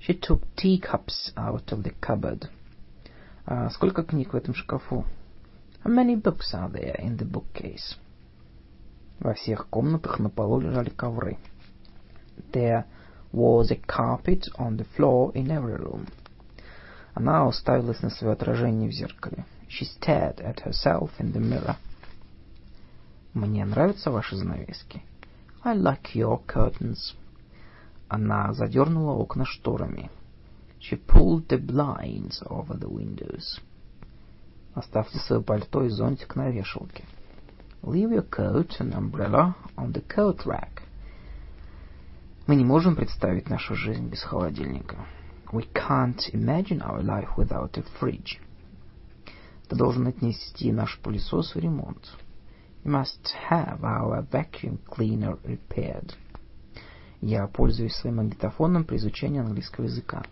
She 0.01 0.19
took 0.19 0.43
teacups 0.57 1.33
out 1.37 1.67
of 1.73 1.83
the 1.83 1.95
cupboard. 2.01 2.49
А 3.45 3.69
сколько 3.71 4.03
книг 4.03 4.33
в 4.33 4.37
этом 4.37 4.55
шкафу? 4.55 5.05
How 5.85 5.91
many 5.91 6.17
books 6.17 6.55
are 6.55 6.71
there 6.71 6.99
in 7.01 7.17
the 7.17 7.31
bookcase? 7.31 7.97
Во 9.21 9.35
всех 9.35 9.69
комнатах 9.69 10.19
на 10.19 10.31
полу 10.31 10.61
лежали 10.61 10.91
ковры. 10.91 11.39
There 12.53 12.85
was 13.33 13.71
a 13.71 13.77
carpet 13.77 14.49
on 14.59 14.77
the 14.77 14.87
floor 14.97 15.33
in 15.35 15.49
every 15.51 15.77
room. 15.77 16.07
Она 17.14 17.46
уставилась 17.46 18.02
на 18.02 18.10
свое 18.10 18.34
отражение 18.34 18.90
в 18.90 18.94
зеркале. 18.94 19.46
She 19.70 19.86
stared 19.86 20.38
at 20.38 20.64
herself 20.64 21.12
in 21.20 21.32
the 21.32 21.40
mirror. 21.40 21.76
Мне 23.34 23.66
нравятся 23.66 24.12
ваши 24.12 24.36
занавески. 24.36 25.02
I 25.64 25.76
like 25.76 26.14
your 26.16 26.42
curtains. 26.46 27.16
Она 28.08 28.54
задернула 28.54 29.14
окна 29.14 29.46
шторами. 29.46 30.10
She 30.80 30.98
pulled 30.98 31.48
the 31.48 31.58
blinds 31.58 32.42
over 32.48 32.78
the 32.78 32.90
windows. 32.90 33.62
Оставьте 34.74 35.20
свое 35.20 35.42
пальто 35.42 35.84
и 35.84 35.90
зонтик 35.90 36.36
на 36.36 36.50
вешалке. 36.50 37.06
Leave 37.84 38.12
your 38.12 38.28
coat 38.30 38.80
and 38.80 38.94
umbrella 38.94 39.56
on 39.78 39.94
the 39.94 40.04
coat 40.08 40.46
rack. 40.46 40.82
Мы 42.48 42.56
не 42.56 42.66
можем 42.66 42.96
представить 42.96 43.50
нашу 43.50 43.76
жизнь 43.76 44.08
без 44.08 44.22
холодильника. 44.22 44.98
We 45.54 45.66
can't 45.76 46.20
imagine 46.34 46.82
our 46.82 47.04
life 47.04 47.38
without 47.38 47.78
a 47.78 47.84
fridge. 48.00 48.42
Ты 49.70 49.76
должен 49.76 50.08
отнести 50.08 50.72
наш 50.72 51.00
пылесос 51.00 51.54
в 51.54 51.60
ремонт. 51.60 52.10
You 52.84 52.92
must 52.92 53.36
have 53.52 53.84
our 53.84 54.24
vacuum 54.32 54.80
cleaner 54.88 55.38
repaired. 55.44 56.16
Я 57.22 57.46
пользуюсь 57.46 57.94
своим 57.94 58.16
магнитофоном 58.16 58.84
при 58.84 58.98
изучении 58.98 59.42
английского 59.42 59.86
языка. 59.86 60.26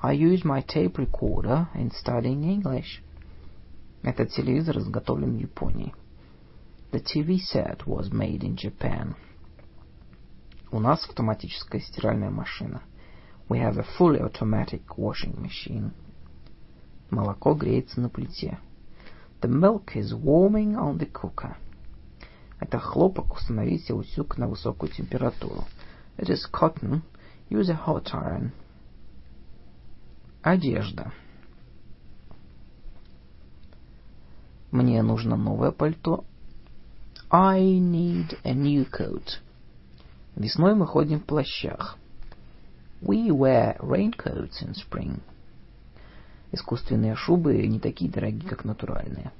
I 0.00 0.14
use 0.14 0.44
my 0.44 0.64
tape 0.64 0.94
recorder 0.94 1.66
in 1.74 1.90
studying 1.90 2.44
English. 2.44 3.02
Этот 4.04 4.30
телевизор 4.30 4.78
изготовлен 4.78 5.36
в 5.36 5.40
Японии. 5.40 5.92
The 6.92 7.02
TV 7.02 7.40
set 7.40 7.84
was 7.84 8.12
made 8.12 8.42
in 8.42 8.54
Japan. 8.54 9.16
У 10.70 10.78
нас 10.78 11.04
автоматическая 11.08 11.80
стиральная 11.80 12.30
машина. 12.30 12.82
We 13.52 13.58
have 13.58 13.76
a 13.76 13.84
fully 13.98 14.18
automatic 14.18 14.96
washing 14.96 15.38
machine. 15.38 15.92
Молоко 17.10 17.52
греется 17.52 18.00
на 18.00 18.08
плите. 18.08 18.58
The 19.42 19.48
milk 19.50 19.94
is 19.94 20.14
warming 20.14 20.74
on 20.74 20.96
the 20.96 21.04
cooker. 21.04 21.56
Это 22.60 22.78
хлопок, 22.78 23.34
установите 23.34 23.92
утюг 23.92 24.38
на 24.38 24.48
высокую 24.48 24.90
температуру. 24.90 25.66
It 26.16 26.30
is 26.30 26.50
cotton. 26.50 27.02
Use 27.50 27.68
a 27.68 27.74
hot 27.74 28.14
iron. 28.14 28.52
Одежда. 30.40 31.12
Мне 34.70 35.02
нужно 35.02 35.36
новое 35.36 35.72
пальто. 35.72 36.24
I 37.30 37.60
need 37.60 38.34
a 38.44 38.54
new 38.54 38.88
coat. 38.90 39.40
Весной 40.36 40.74
мы 40.74 40.86
ходим 40.86 41.20
в 41.20 41.26
плащах. 41.26 41.98
We 43.01 43.31
wear 43.31 43.77
raincoats 43.79 44.61
in 44.61 44.73
spring. 44.73 45.21
Искусственные 46.51 47.15
шубы 47.15 47.67
не 47.67 47.79
такие 47.79 48.09
дорогие, 48.09 48.49
как 48.49 48.65
натуральные. 48.65 49.31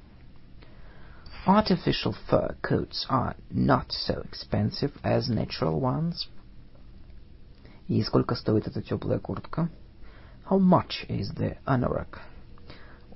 Artificial 1.46 2.14
fur 2.28 2.56
coats 2.62 3.06
are 3.08 3.34
not 3.50 3.90
so 3.90 4.22
expensive 4.30 4.92
as 5.02 5.28
natural 5.28 5.80
ones. 5.80 6.28
И 7.88 8.02
сколько 8.02 8.34
стоит 8.34 8.68
эта 8.68 8.82
теплая 8.82 9.18
куртка? 9.18 9.70
How 10.50 10.58
much 10.58 11.06
is 11.08 11.34
the 11.36 11.56
anorak? 11.64 12.20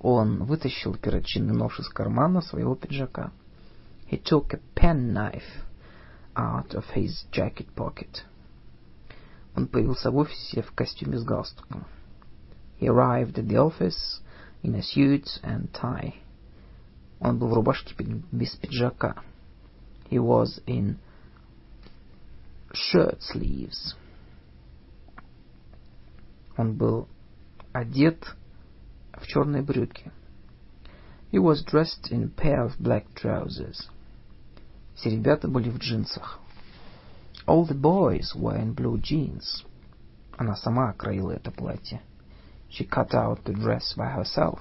Он 0.01 0.45
вытащил 0.45 0.97
перочинный 0.97 1.55
нож 1.55 1.79
из 1.79 1.89
кармана 1.89 2.41
своего 2.41 2.75
пиджака. 2.75 3.33
He 4.11 4.19
took 4.19 4.55
a 4.55 4.61
penknife 4.75 5.65
out 6.35 6.75
of 6.75 6.85
his 6.95 7.27
jacket 7.31 7.69
pocket. 7.75 8.25
Он 9.58 9.68
появился 9.68 10.12
в 10.12 10.18
офисе 10.18 10.62
в 10.62 10.72
костюме 10.72 11.18
с 11.18 11.24
галстуком. 11.24 11.84
He 12.80 12.88
arrived 12.88 13.40
at 13.40 13.48
the 13.48 13.58
office 13.58 14.22
in 14.62 14.76
a 14.76 14.84
suit 14.84 15.26
and 15.42 15.72
tie. 15.72 16.14
Он 17.20 17.40
был 17.40 17.48
в 17.48 17.54
рубашке 17.54 17.96
без 18.32 18.56
пиджака. 18.56 19.24
He 20.12 20.20
was 20.20 20.62
in 20.68 20.98
shirt 22.72 23.18
sleeves. 23.34 23.96
Он 26.56 26.78
был 26.78 27.08
одет 27.74 28.36
в 29.14 29.26
черные 29.26 29.64
брюки. 29.64 30.12
He 31.32 31.40
was 31.40 31.66
dressed 31.66 32.12
in 32.12 32.26
a 32.26 32.28
pair 32.28 32.64
of 32.64 32.78
black 32.78 33.06
trousers. 33.16 33.90
Все 34.94 35.10
ребята 35.10 35.48
были 35.48 35.72
в 35.72 35.80
джинсах. 35.80 36.40
All 37.48 37.66
the 37.66 37.74
boys 37.74 38.36
were 38.36 38.58
in 38.58 38.74
blue 38.74 39.00
jeans. 39.00 39.64
Она 40.38 40.56
сама 40.58 40.92
кроила 40.94 41.32
это 41.32 41.50
платье. 41.50 42.02
She 42.70 42.86
cut 42.86 43.14
out 43.14 43.46
the 43.46 43.54
dress 43.54 43.96
by 43.96 44.14
herself. 44.14 44.60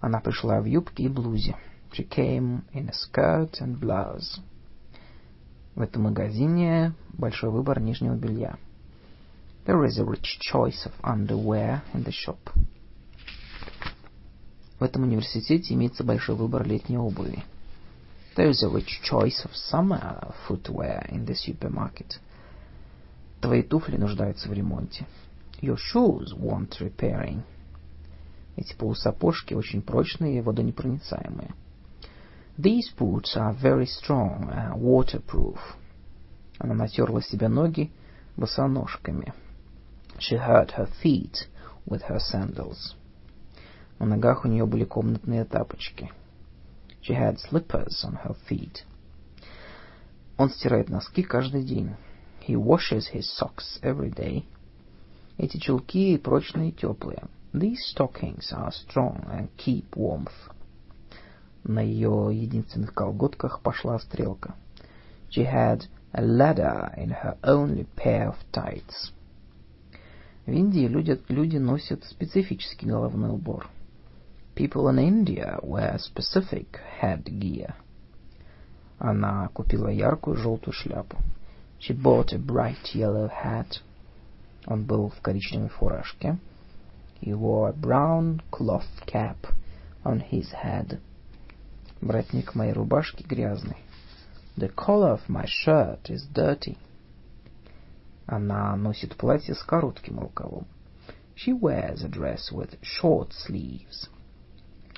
Она 0.00 0.20
пришла 0.20 0.60
в 0.60 0.64
юбке 0.64 1.04
и 1.04 1.08
блузе. 1.08 1.56
She 1.92 2.08
came 2.08 2.62
in 2.72 2.88
a 2.88 2.92
skirt 2.92 3.60
and 3.60 3.80
blouse. 3.80 4.40
В 5.74 5.80
этом 5.80 6.04
магазине 6.04 6.94
большой 7.14 7.50
выбор 7.50 7.80
нижнего 7.80 8.14
белья. 8.14 8.56
There 9.66 9.84
is 9.84 9.98
a 9.98 10.04
rich 10.04 10.38
choice 10.40 10.86
of 10.86 10.92
underwear 11.02 11.82
in 11.94 12.04
the 12.04 12.12
shop. 12.12 12.38
В 14.78 14.84
этом 14.84 15.02
университете 15.02 15.74
имеется 15.74 16.04
большой 16.04 16.36
выбор 16.36 16.64
летней 16.64 16.98
обуви. 16.98 17.44
There 18.34 18.48
is 18.48 18.62
a 18.62 18.68
rich 18.68 19.00
choice 19.02 19.44
of 19.44 19.54
summer 19.54 20.32
footwear 20.46 21.04
in 21.10 21.26
the 21.26 21.34
supermarket. 21.34 22.18
Твои 23.42 23.62
туфли 23.62 23.98
нуждаются 23.98 24.48
в 24.48 24.54
ремонте. 24.54 25.06
Your 25.60 25.76
shoes 25.76 26.32
want 26.32 26.80
repairing. 26.80 27.42
Эти 28.56 28.74
полусапожки 28.74 29.52
очень 29.52 29.82
прочные 29.82 30.38
и 30.38 30.40
водонепроницаемые. 30.40 31.54
These 32.56 32.94
boots 32.98 33.36
are 33.36 33.54
very 33.54 33.86
strong 33.86 34.48
and 34.50 34.80
waterproof. 34.80 35.58
Она 36.58 36.74
натерла 36.74 37.20
себе 37.20 37.48
ноги 37.48 37.90
босоножками. 38.38 39.34
She 40.18 40.38
hurt 40.38 40.70
her 40.78 40.88
feet 41.02 41.48
with 41.86 42.02
her 42.08 42.18
sandals. 42.18 42.94
На 43.98 44.06
ногах 44.06 44.46
у 44.46 44.48
нее 44.48 44.64
были 44.64 44.84
комнатные 44.84 45.44
тапочки. 45.44 46.10
She 47.02 47.14
had 47.14 47.38
slippers 47.38 48.04
on 48.04 48.14
her 48.14 48.34
feet. 48.48 48.84
Он 50.38 50.50
стирает 50.50 50.88
носки 50.88 51.22
каждый 51.22 51.64
день. 51.64 51.96
He 52.46 52.54
washes 52.54 53.08
his 53.12 53.28
socks 53.38 53.80
every 53.82 54.10
day. 54.10 54.44
Эти 55.36 55.58
чулки 55.58 56.16
прочные 56.16 56.70
и 56.70 56.72
теплые. 56.72 57.24
These 57.52 57.92
stockings 57.92 58.52
are 58.52 58.70
strong 58.70 59.26
and 59.28 59.50
keep 59.56 59.84
warmth. 59.96 60.32
На 61.64 61.80
ее 61.80 62.30
единственных 62.32 62.94
колготках 62.94 63.60
пошла 63.60 63.98
стрелка. 63.98 64.54
She 65.28 65.44
had 65.44 65.86
a 66.12 66.22
ladder 66.22 66.92
in 66.96 67.10
her 67.10 67.36
only 67.42 67.86
pair 67.96 68.28
of 68.28 68.36
tights. 68.52 69.12
В 70.46 70.50
Индии 70.50 70.86
люди, 70.86 71.20
люди 71.28 71.56
носят 71.56 72.04
специфический 72.04 72.86
головной 72.86 73.30
убор. 73.30 73.68
People 74.55 74.89
in 74.89 74.97
India 74.97 75.59
wear 75.61 75.99
specific 75.99 76.79
headgear. 76.99 77.75
Она 78.97 79.49
купила 79.53 79.89
яркую 79.89 80.35
желтую 80.35 80.73
шляпу. 80.73 81.17
She 81.79 81.93
bought 81.93 82.33
a 82.33 82.39
bright 82.39 82.95
yellow 82.95 83.29
hat. 83.29 83.81
Он 84.65 84.83
был 84.83 85.09
в 85.09 85.21
коричневой 85.21 85.69
фуражке. 85.69 86.39
He 87.21 87.33
wore 87.33 87.69
a 87.69 87.73
brown 87.73 88.41
cloth 88.49 89.05
cap 89.05 89.37
on 90.03 90.21
his 90.31 90.51
head. 90.51 90.99
Воротник 92.01 92.55
моей 92.55 92.73
рубашки 92.73 93.21
грязный. 93.21 93.77
The 94.57 94.69
collar 94.69 95.13
of 95.13 95.29
my 95.29 95.45
shirt 95.45 96.09
is 96.09 96.25
dirty. 96.33 96.77
Она 98.25 98.75
носит 98.75 99.15
платье 99.15 99.53
с 99.53 99.61
коротким 99.61 100.19
рукавом. 100.19 100.65
She 101.35 101.53
wears 101.53 102.03
a 102.03 102.09
dress 102.09 102.51
with 102.51 102.75
short 102.81 103.31
sleeves. 103.33 104.09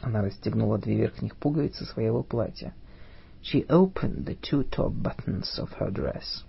Она 0.04 0.20
расстегнула 0.20 0.76
две 0.76 0.96
верхних 0.96 1.34
пуговицы 1.34 1.86
своего 1.86 2.22
платья. 2.22 2.74
She 3.42 3.66
opened 3.68 4.26
the 4.26 4.38
two 4.38 4.68
top 4.68 4.92
buttons 4.92 5.58
of 5.58 5.70
her 5.80 5.90
dress. 5.90 6.44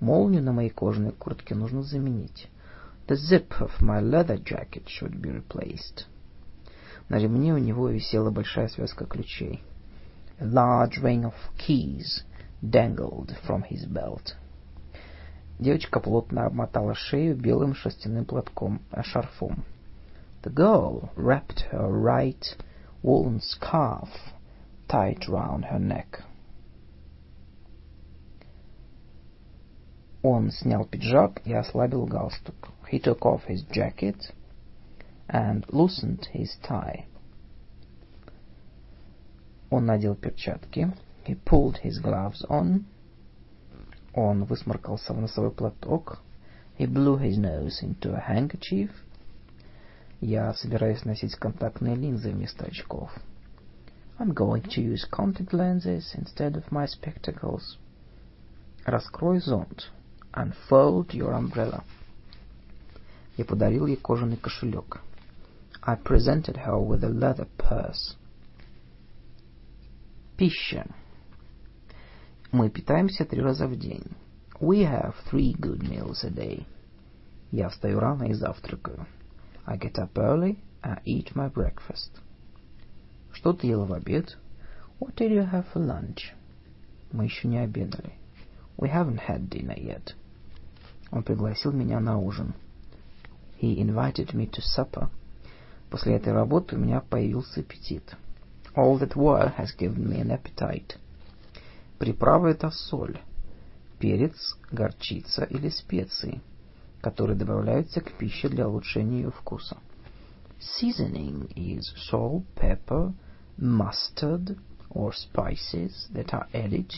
Молнию 0.00 0.42
на 0.42 0.52
моей 0.52 0.70
кожаной 0.70 1.12
куртке 1.12 1.54
нужно 1.54 1.84
заменить. 1.84 2.48
The 3.06 3.14
zip 3.14 3.48
of 3.60 3.70
my 3.80 4.02
leather 4.02 4.42
jacket 4.42 4.86
should 4.86 5.20
be 5.20 5.30
replaced. 5.30 6.06
На 7.08 7.18
ремне 7.18 7.54
у 7.54 7.58
него 7.58 7.88
висела 7.88 8.30
большая 8.30 8.66
связка 8.66 9.04
ключей. 9.06 9.62
A 10.40 10.44
large 10.44 11.00
ring 11.00 11.22
of 11.22 11.34
keys 11.56 12.24
dangled 12.60 13.36
from 13.46 13.62
his 13.70 13.86
belt. 13.86 14.34
Девочка 15.60 16.00
плотно 16.00 16.46
обмотала 16.46 16.94
шею 16.94 17.36
белым 17.36 17.74
шерстяным 17.76 18.24
платком, 18.24 18.82
а 18.90 19.04
шарфом. 19.04 19.64
The 20.41 20.49
girl 20.49 21.11
wrapped 21.15 21.61
her 21.71 21.87
right 21.89 22.43
woolen 23.03 23.39
scarf 23.39 24.33
tight 24.87 25.27
round 25.27 25.65
her 25.65 25.79
neck. 25.79 26.23
Он 30.23 30.51
снял 30.51 30.85
пиджак 30.85 31.41
и 31.45 31.53
ослабил 31.53 32.05
галстук. 32.05 32.69
He 32.89 32.99
took 32.99 33.25
off 33.25 33.43
his 33.45 33.63
jacket 33.63 34.31
and 35.29 35.65
loosened 35.69 36.25
his 36.31 36.57
tie. 36.63 37.05
Он 39.69 39.85
надел 39.85 40.15
перчатки. 40.15 40.93
He 41.25 41.35
pulled 41.35 41.77
his 41.77 41.99
gloves 41.99 42.43
on. 42.49 42.85
Он 44.13 44.45
высморкался 44.45 45.13
в 45.13 45.21
носовой 45.21 45.51
платок. 45.51 46.19
He 46.77 46.85
blew 46.85 47.17
his 47.17 47.37
nose 47.37 47.81
into 47.83 48.13
a 48.15 48.19
handkerchief. 48.19 48.89
Я 50.22 50.54
собираюсь 50.54 51.04
носить 51.04 51.34
контактные 51.34 51.96
линзы 51.96 52.30
вместо 52.30 52.66
очков. 52.66 53.10
I'm 54.20 54.32
going 54.32 54.62
to 54.62 54.80
use 54.80 55.04
contact 55.10 55.52
lenses 55.52 56.14
instead 56.14 56.54
of 56.54 56.70
my 56.70 56.86
spectacles. 56.86 57.76
Раскрой 58.84 59.40
зонт. 59.40 59.90
Unfold 60.32 61.08
your 61.08 61.34
umbrella. 61.34 61.82
Я 63.36 63.44
подарил 63.44 63.86
ей 63.86 63.96
кожаный 63.96 64.36
кошелек. 64.36 65.00
I 65.82 65.96
presented 65.96 66.56
her 66.56 66.78
with 66.78 67.02
a 67.02 67.08
leather 67.08 67.48
purse. 67.58 68.16
Пища. 70.36 70.86
Мы 72.52 72.70
питаемся 72.70 73.24
три 73.24 73.42
раза 73.42 73.66
в 73.66 73.76
день. 73.76 74.06
We 74.60 74.84
have 74.84 75.16
three 75.32 75.56
good 75.58 75.80
meals 75.80 76.22
a 76.22 76.30
day. 76.30 76.64
Я 77.50 77.70
встаю 77.70 77.98
рано 77.98 78.22
и 78.30 78.34
завтракаю. 78.34 79.04
I 79.66 79.76
get 79.76 79.98
up 79.98 80.18
early 80.18 80.58
and 80.82 81.00
eat 81.04 81.36
my 81.36 81.48
breakfast. 81.48 82.10
Что 83.32 83.52
ты 83.52 83.68
ела 83.68 83.84
в 83.84 83.92
обед? 83.92 84.36
What 84.98 85.16
did 85.16 85.30
you 85.30 85.50
have 85.50 85.66
for 85.72 85.80
lunch? 85.80 86.32
Мы 87.12 87.24
еще 87.24 87.48
не 87.48 87.58
обедали. 87.58 88.12
We 88.76 88.88
haven't 88.88 89.20
had 89.28 89.48
dinner 89.48 89.76
yet. 89.78 90.14
Он 91.10 91.22
пригласил 91.22 91.72
меня 91.72 92.00
на 92.00 92.18
ужин. 92.18 92.54
He 93.60 93.78
invited 93.78 94.34
me 94.34 94.50
to 94.50 94.60
supper. 94.60 95.08
После 95.90 96.16
этой 96.16 96.32
работы 96.32 96.76
у 96.76 96.78
меня 96.78 97.00
появился 97.00 97.60
аппетит. 97.60 98.16
All 98.74 98.98
that 98.98 99.14
work 99.14 99.54
has 99.56 99.76
given 99.78 100.08
me 100.08 100.20
an 100.20 100.30
appetite. 100.30 100.96
Приправа— 101.98 102.46
это 102.48 102.70
соль, 102.70 103.20
перец, 104.00 104.56
горчица 104.72 105.44
или 105.44 105.68
специи, 105.68 106.40
которые 107.02 107.36
добавляются 107.36 108.00
к 108.00 108.12
пище 108.12 108.48
для 108.48 108.68
улучшения 108.68 109.22
ее 109.22 109.30
вкуса. 109.32 109.76
Seasoning 110.60 111.52
is 111.56 111.82
salt, 112.10 112.44
pepper, 112.54 113.12
mustard, 113.58 114.56
or 114.90 115.12
spices 115.12 116.08
that 116.12 116.32
are 116.32 116.46
added 116.54 116.92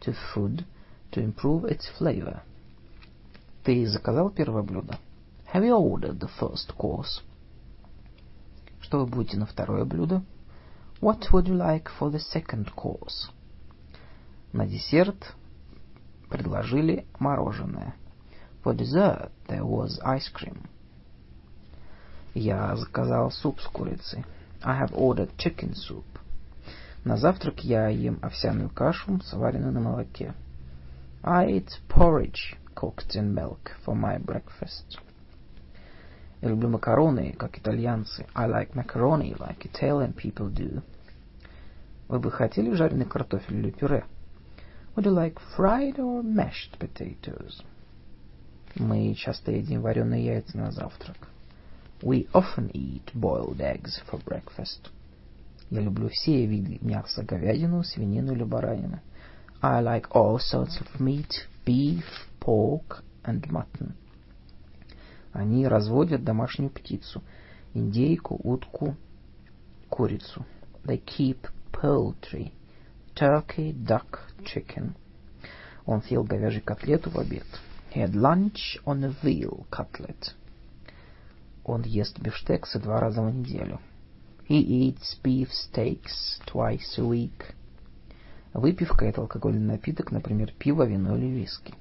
to 0.00 0.14
food 0.34 0.64
to 1.10 1.20
improve 1.24 1.64
its 1.64 1.88
flavor. 1.98 2.42
Ты 3.64 3.86
заказал 3.86 4.30
первое 4.30 4.62
блюдо? 4.62 4.98
Have 5.54 5.64
you 5.64 5.74
ordered 5.74 6.20
the 6.20 6.30
first 6.38 6.76
course? 6.76 7.22
Что 8.80 9.00
вы 9.00 9.06
будете 9.06 9.38
на 9.38 9.46
второе 9.46 9.86
блюдо? 9.86 10.22
What 11.00 11.30
would 11.32 11.46
you 11.46 11.56
like 11.56 11.88
for 11.98 12.10
the 12.12 12.20
second 12.20 12.74
course? 12.74 13.30
На 14.52 14.66
десерт 14.66 15.34
предложили 16.28 17.06
мороженое. 17.18 17.94
For 18.65 18.73
dessert 18.73 19.31
there 19.47 19.65
was 19.65 19.99
ice 20.03 20.29
cream. 20.33 20.67
Я 22.33 22.75
заказал 22.75 23.31
суп 23.31 23.59
с 23.59 23.67
курицей. 23.67 24.23
I 24.63 24.79
have 24.79 24.93
ordered 24.93 25.35
chicken 25.37 25.73
soup. 25.73 26.05
На 27.03 27.17
завтрак 27.17 27.63
я 27.63 27.87
ем 27.87 28.19
овсяную 28.21 28.69
кашу, 28.69 29.19
сваренную 29.21 29.73
на 29.73 29.79
молоке. 29.79 30.33
I 31.23 31.51
eat 31.51 31.69
porridge 31.89 32.55
cooked 32.75 33.15
in 33.15 33.33
milk 33.33 33.71
for 33.85 33.95
my 33.95 34.17
breakfast. 34.17 34.99
Я 36.41 36.49
люблю 36.49 36.69
макароны, 36.69 37.33
как 37.33 37.57
итальянцы. 37.57 38.25
I 38.33 38.47
like 38.47 38.73
macaroni 38.73 39.35
like 39.37 39.65
Italian 39.65 40.13
people 40.13 40.49
do. 40.49 40.81
Вы 42.07 42.19
бы 42.19 42.31
хотели 42.31 42.71
жареный 42.73 43.05
картофель 43.05 43.57
или 43.57 43.71
пюре? 43.71 44.03
Would 44.95 45.05
you 45.05 45.11
like 45.11 45.39
fried 45.55 45.97
or 45.97 46.21
mashed 46.23 46.77
potatoes? 46.77 47.63
Мы 48.78 49.14
часто 49.14 49.52
едим 49.52 49.80
вареные 49.80 50.24
яйца 50.26 50.58
на 50.58 50.70
завтрак. 50.70 51.16
We 52.02 52.28
often 52.34 52.70
eat 52.72 53.10
boiled 53.14 53.58
eggs 53.58 54.02
for 54.06 54.22
breakfast. 54.22 54.90
Я 55.70 55.80
люблю 55.80 56.10
все 56.10 56.44
виды 56.44 56.78
мяса, 56.82 57.22
говядину, 57.22 57.82
свинину 57.82 58.34
или 58.34 58.44
баранину. 58.44 59.00
I 59.62 59.82
like 59.82 60.10
all 60.10 60.36
sorts 60.36 60.78
of 60.78 61.00
meat, 61.00 61.48
beef, 61.64 62.04
pork 62.38 63.02
and 63.24 63.50
mutton. 63.50 63.94
Они 65.32 65.66
разводят 65.66 66.22
домашнюю 66.22 66.68
птицу, 66.68 67.22
индейку, 67.72 68.38
утку, 68.44 68.94
курицу. 69.88 70.44
They 70.84 71.02
keep 71.02 71.48
poultry, 71.72 72.52
turkey, 73.14 73.72
duck, 73.72 74.20
chicken. 74.44 74.92
Он 75.86 76.02
съел 76.02 76.24
говяжий 76.24 76.60
котлету 76.60 77.08
в 77.08 77.18
обед. 77.18 77.46
He 77.90 78.00
had 78.00 78.14
lunch 78.14 78.78
on 78.84 79.04
a 79.04 79.14
veal 79.22 79.66
cutlet. 79.70 80.34
Он 81.64 81.82
ест 81.82 82.18
бифштексы 82.20 82.78
два 82.78 83.00
раза 83.00 83.22
в 83.22 83.34
неделю. 83.34 83.80
He 84.48 84.60
eats 84.60 85.18
beef 85.22 85.50
steaks 85.50 86.40
twice 86.46 86.98
a 86.98 87.02
week. 87.02 87.54
Выпивка– 88.52 89.04
это 89.06 89.20
алкогольный 89.20 89.66
напиток, 89.66 90.12
например, 90.12 90.52
пиво, 90.58 90.84
вино 90.84 91.16
или 91.16 91.26
виски. 91.26 91.74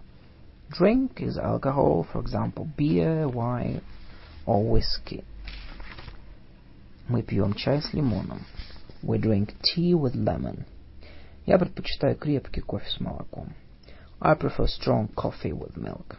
Drink 0.70 1.18
is 1.18 1.38
alcohol, 1.38 2.08
for 2.12 2.24
example, 2.24 2.68
beer, 2.76 3.30
wine 3.30 3.82
or 4.46 4.64
whiskey. 4.64 5.24
Мы 7.08 7.22
пьем 7.22 7.54
чай 7.54 7.82
с 7.82 7.94
лимоном. 7.94 8.42
We 9.04 9.20
drink 9.20 9.54
tea 9.62 9.94
with 9.94 10.16
lemon. 10.16 10.66
Я 11.46 11.60
предпочитаю 11.60 12.16
крепкий 12.16 12.62
кофе 12.62 12.90
с 12.90 13.00
молоком. 13.00 13.54
I 14.22 14.34
prefer 14.34 14.68
strong 14.68 15.10
coffee 15.16 15.54
with 15.54 15.76
milk. 15.76 16.18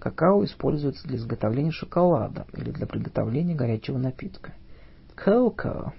Какао 0.00 0.44
используется 0.44 1.06
для 1.06 1.16
изготовления 1.16 1.70
шоколада 1.70 2.46
или 2.52 2.70
для 2.70 2.86
приготовления 2.86 3.54
горячего 3.54 3.98
напитка. 3.98 4.52
Cocoa 5.16 5.92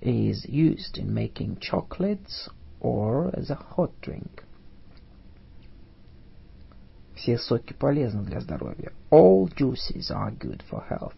is 0.00 0.44
used 0.46 0.96
in 0.96 1.12
making 1.12 1.58
chocolates 1.60 2.48
or 2.80 3.30
as 3.36 3.50
a 3.50 3.58
hot 3.76 3.92
drink. 4.00 4.44
Все 7.14 7.36
соки 7.36 7.74
полезны 7.74 8.24
для 8.24 8.40
здоровья. 8.40 8.92
All 9.10 9.46
juices 9.54 10.10
are 10.10 10.36
good 10.36 10.62
for 10.70 10.82
health. 10.88 11.14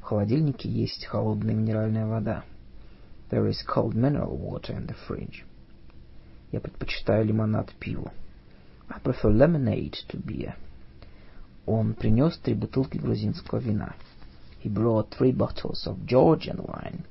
В 0.00 0.04
холодильнике 0.04 0.68
есть 0.68 1.06
холодная 1.06 1.54
минеральная 1.54 2.06
вода. 2.06 2.44
There 3.30 3.48
is 3.48 3.64
cold 3.66 3.94
mineral 3.94 4.36
water 4.36 4.76
in 4.76 4.86
the 4.86 4.94
fridge. 5.08 5.44
Я 6.52 6.60
предпочитаю 6.60 7.24
лимонад 7.24 7.72
пиву. 7.80 8.12
I 8.88 9.00
prefer 9.00 9.32
lemonade 9.32 9.96
to 10.10 10.22
beer. 10.22 10.54
Он 11.64 11.94
принес 11.94 12.36
три 12.38 12.54
бутылки 12.54 12.98
грузинского 12.98 13.58
вина. 13.58 13.94
He 14.62 14.72
brought 14.72 15.08
three 15.18 15.32
bottles 15.32 15.86
of 15.86 16.04
Georgian 16.04 16.64
wine. 16.64 17.04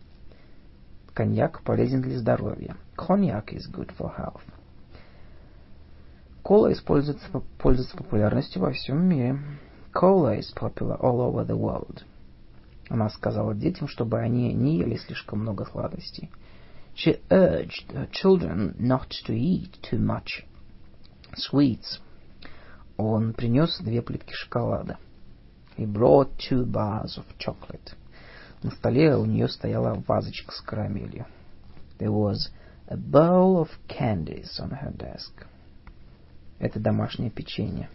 Коньяк 1.14 1.64
полезен 1.64 2.02
для 2.02 2.20
здоровья. 2.20 2.78
Cognac 2.96 3.48
is 3.48 3.70
good 3.70 3.92
for 3.98 4.16
health. 4.16 4.42
Кола 6.44 6.72
используется, 6.72 7.26
пользуется 7.58 7.98
популярностью 7.98 8.62
во 8.62 8.72
всем 8.72 9.04
мире. 9.04 9.40
Cola 9.94 10.38
is 10.38 10.54
popular 10.56 11.00
all 11.00 11.20
over 11.20 11.46
the 11.46 11.58
world. 11.58 12.04
Она 12.90 13.10
сказала 13.10 13.56
детям, 13.56 13.88
чтобы 13.88 14.20
они 14.20 14.54
не 14.54 14.78
ели 14.78 14.98
слишком 14.98 15.40
много 15.40 15.66
сладостей. 15.66 16.30
She 16.95 17.21
urged 17.31 17.93
her 17.93 18.07
children 18.11 18.75
not 18.79 19.11
to 19.27 19.35
eat 19.35 19.79
too 19.83 19.99
much 19.99 20.45
sweets. 21.35 22.01
Он 22.97 23.35
принес 23.35 23.79
две 23.81 24.01
плитки 24.01 24.33
шоколада. 24.33 24.97
He 25.77 25.85
brought 25.85 26.39
two 26.39 26.65
bars 26.65 27.19
of 27.19 27.27
chocolate. 27.39 27.95
На 28.63 28.71
столе 28.71 29.15
у 29.15 29.27
нее 29.27 29.49
стояла 29.49 30.03
вазочка 30.09 30.53
с 30.53 30.61
карамелью. 30.63 31.27
There 31.99 32.13
was 32.13 32.51
a 32.89 32.97
bowl 32.97 33.59
of 33.59 33.69
candies 33.89 34.59
on 34.59 34.71
her 34.71 34.93
desk. 34.97 35.47
Это 36.59 36.81
домашнее 36.81 37.31
печенье. 37.31 37.91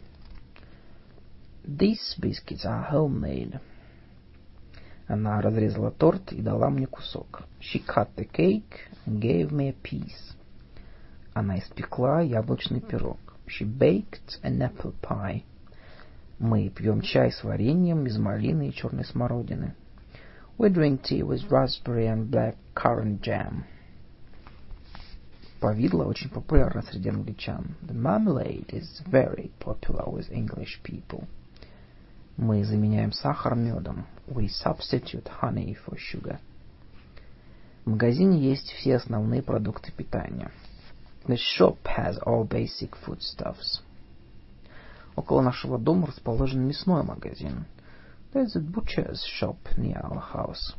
These 1.64 2.16
biscuits 2.20 2.66
are 2.66 2.90
homemade. 2.92 3.60
Она 5.09 5.41
разрезала 5.41 5.91
торт 5.93 6.33
и 6.33 6.43
дала 6.43 6.69
мне 6.69 6.87
кусок. 6.87 7.45
She 7.61 7.85
cut 7.85 8.09
the 8.17 8.29
cake 8.29 8.89
and 9.07 9.21
gave 9.21 9.51
me 9.53 9.69
a 9.69 9.77
piece. 9.83 10.35
Она 11.33 11.59
испекла 11.59 12.21
яблочный 12.23 12.81
пирог. 12.81 13.19
She 13.47 13.65
baked 13.65 14.41
an 14.43 14.59
apple 14.59 14.95
pie. 15.01 15.45
Мы 16.39 16.69
пьем 16.71 17.01
чай 17.03 17.31
с 17.31 17.45
вареньем 17.45 18.07
из 18.07 18.19
малины 18.19 18.69
и 18.69 18.73
черной 18.73 19.05
смородины. 19.05 19.75
We 20.59 20.71
drink 20.71 21.03
tea 21.03 21.23
with 21.23 21.49
raspberry 21.51 22.07
and 22.07 22.29
black 22.29 22.57
currant 22.75 23.21
jam. 23.21 23.65
Повидло 25.61 26.05
очень 26.05 26.31
популярно 26.31 26.83
среди 26.83 27.11
англичан. 27.11 27.77
The 27.83 27.95
marmalade 27.95 28.67
is 28.71 29.03
very 29.07 29.53
popular 29.61 30.05
with 30.07 30.31
English 30.31 30.81
people. 30.83 31.27
Мы 32.37 32.65
заменяем 32.65 33.13
сахар 33.13 33.55
медом. 33.55 34.07
We 34.29 34.49
substitute 34.49 35.29
honey 35.41 35.77
for 35.87 35.97
sugar. 35.97 36.39
В 37.85 37.91
магазине 37.91 38.41
есть 38.41 38.73
все 38.73 38.97
основные 38.97 39.43
продукты 39.43 39.93
питания. 39.93 40.51
The 41.27 41.37
shop 41.37 41.79
has 41.85 42.19
all 42.25 42.47
basic 42.47 42.95
foodstuffs. 43.07 43.81
Около 45.15 45.41
нашего 45.43 45.79
дома 45.79 46.09
расположен 46.09 46.67
мясной 46.67 47.05
магазин. 47.05 47.65
There's 48.33 48.57
a 48.57 48.61
butcher's 48.61 49.23
shop 49.41 49.57
near 49.77 50.01
our 50.03 50.21
house. 50.35 50.75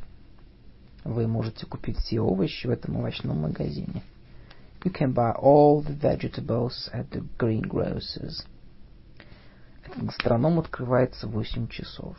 Вы 1.04 1.26
можете 1.26 1.64
купить 1.64 1.96
все 1.98 2.20
овощи 2.20 2.66
в 2.66 2.70
этом 2.70 2.96
овощном 2.96 3.40
магазине. 3.40 4.02
You 4.84 4.92
can 4.92 5.14
buy 5.14 5.34
all 5.34 5.82
the 5.82 5.98
vegetables 5.98 6.90
at 6.92 7.08
the 7.10 7.26
greengrocer's. 7.38 8.44
Этот 9.84 10.04
гастроном 10.04 10.58
открывается 10.58 11.26
в 11.26 11.30
8 11.30 11.68
часов. 11.68 12.16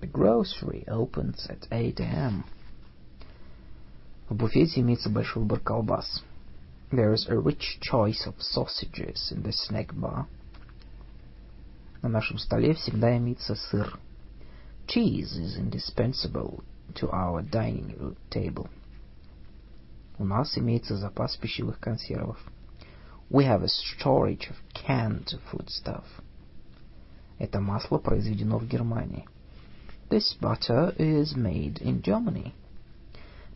The 0.00 0.06
grocery 0.06 0.84
opens 0.88 1.46
at 1.48 1.68
8 1.70 2.00
a.m. 2.00 2.44
В 4.28 4.34
буфете 4.34 4.80
имеется 4.80 5.08
большой 5.10 5.42
выбор 5.42 5.60
колбас. 5.60 6.24
There 6.90 7.14
is 7.14 7.28
a 7.28 7.38
rich 7.38 7.78
choice 7.80 8.26
of 8.26 8.34
sausages 8.40 9.30
in 9.30 9.42
the 9.42 9.52
snack 9.52 9.94
bar. 9.94 10.26
На 12.02 12.08
нашем 12.08 12.38
столе 12.38 12.74
всегда 12.74 13.16
имеется 13.16 13.54
сыр. 13.54 13.98
Cheese 14.86 15.38
is 15.38 15.56
indispensable 15.56 16.64
to 16.94 17.08
our 17.10 17.42
dining 17.42 18.16
table. 18.30 18.68
У 20.18 20.24
нас 20.24 20.58
имеется 20.58 20.96
запас 20.96 21.36
пищевых 21.36 21.78
консервов. 21.78 22.38
We 23.30 23.44
have 23.44 23.62
a 23.62 23.68
storage 23.68 24.50
of 24.50 24.56
canned 24.74 25.38
foodstuff. 25.50 26.04
Это 27.38 27.60
масло 27.60 27.98
произведено 27.98 28.58
в 28.58 28.66
Германии. 28.66 29.26
This 30.08 30.34
butter 30.40 30.94
is 30.98 31.34
made 31.34 31.80
in 31.80 32.02
Germany. 32.02 32.52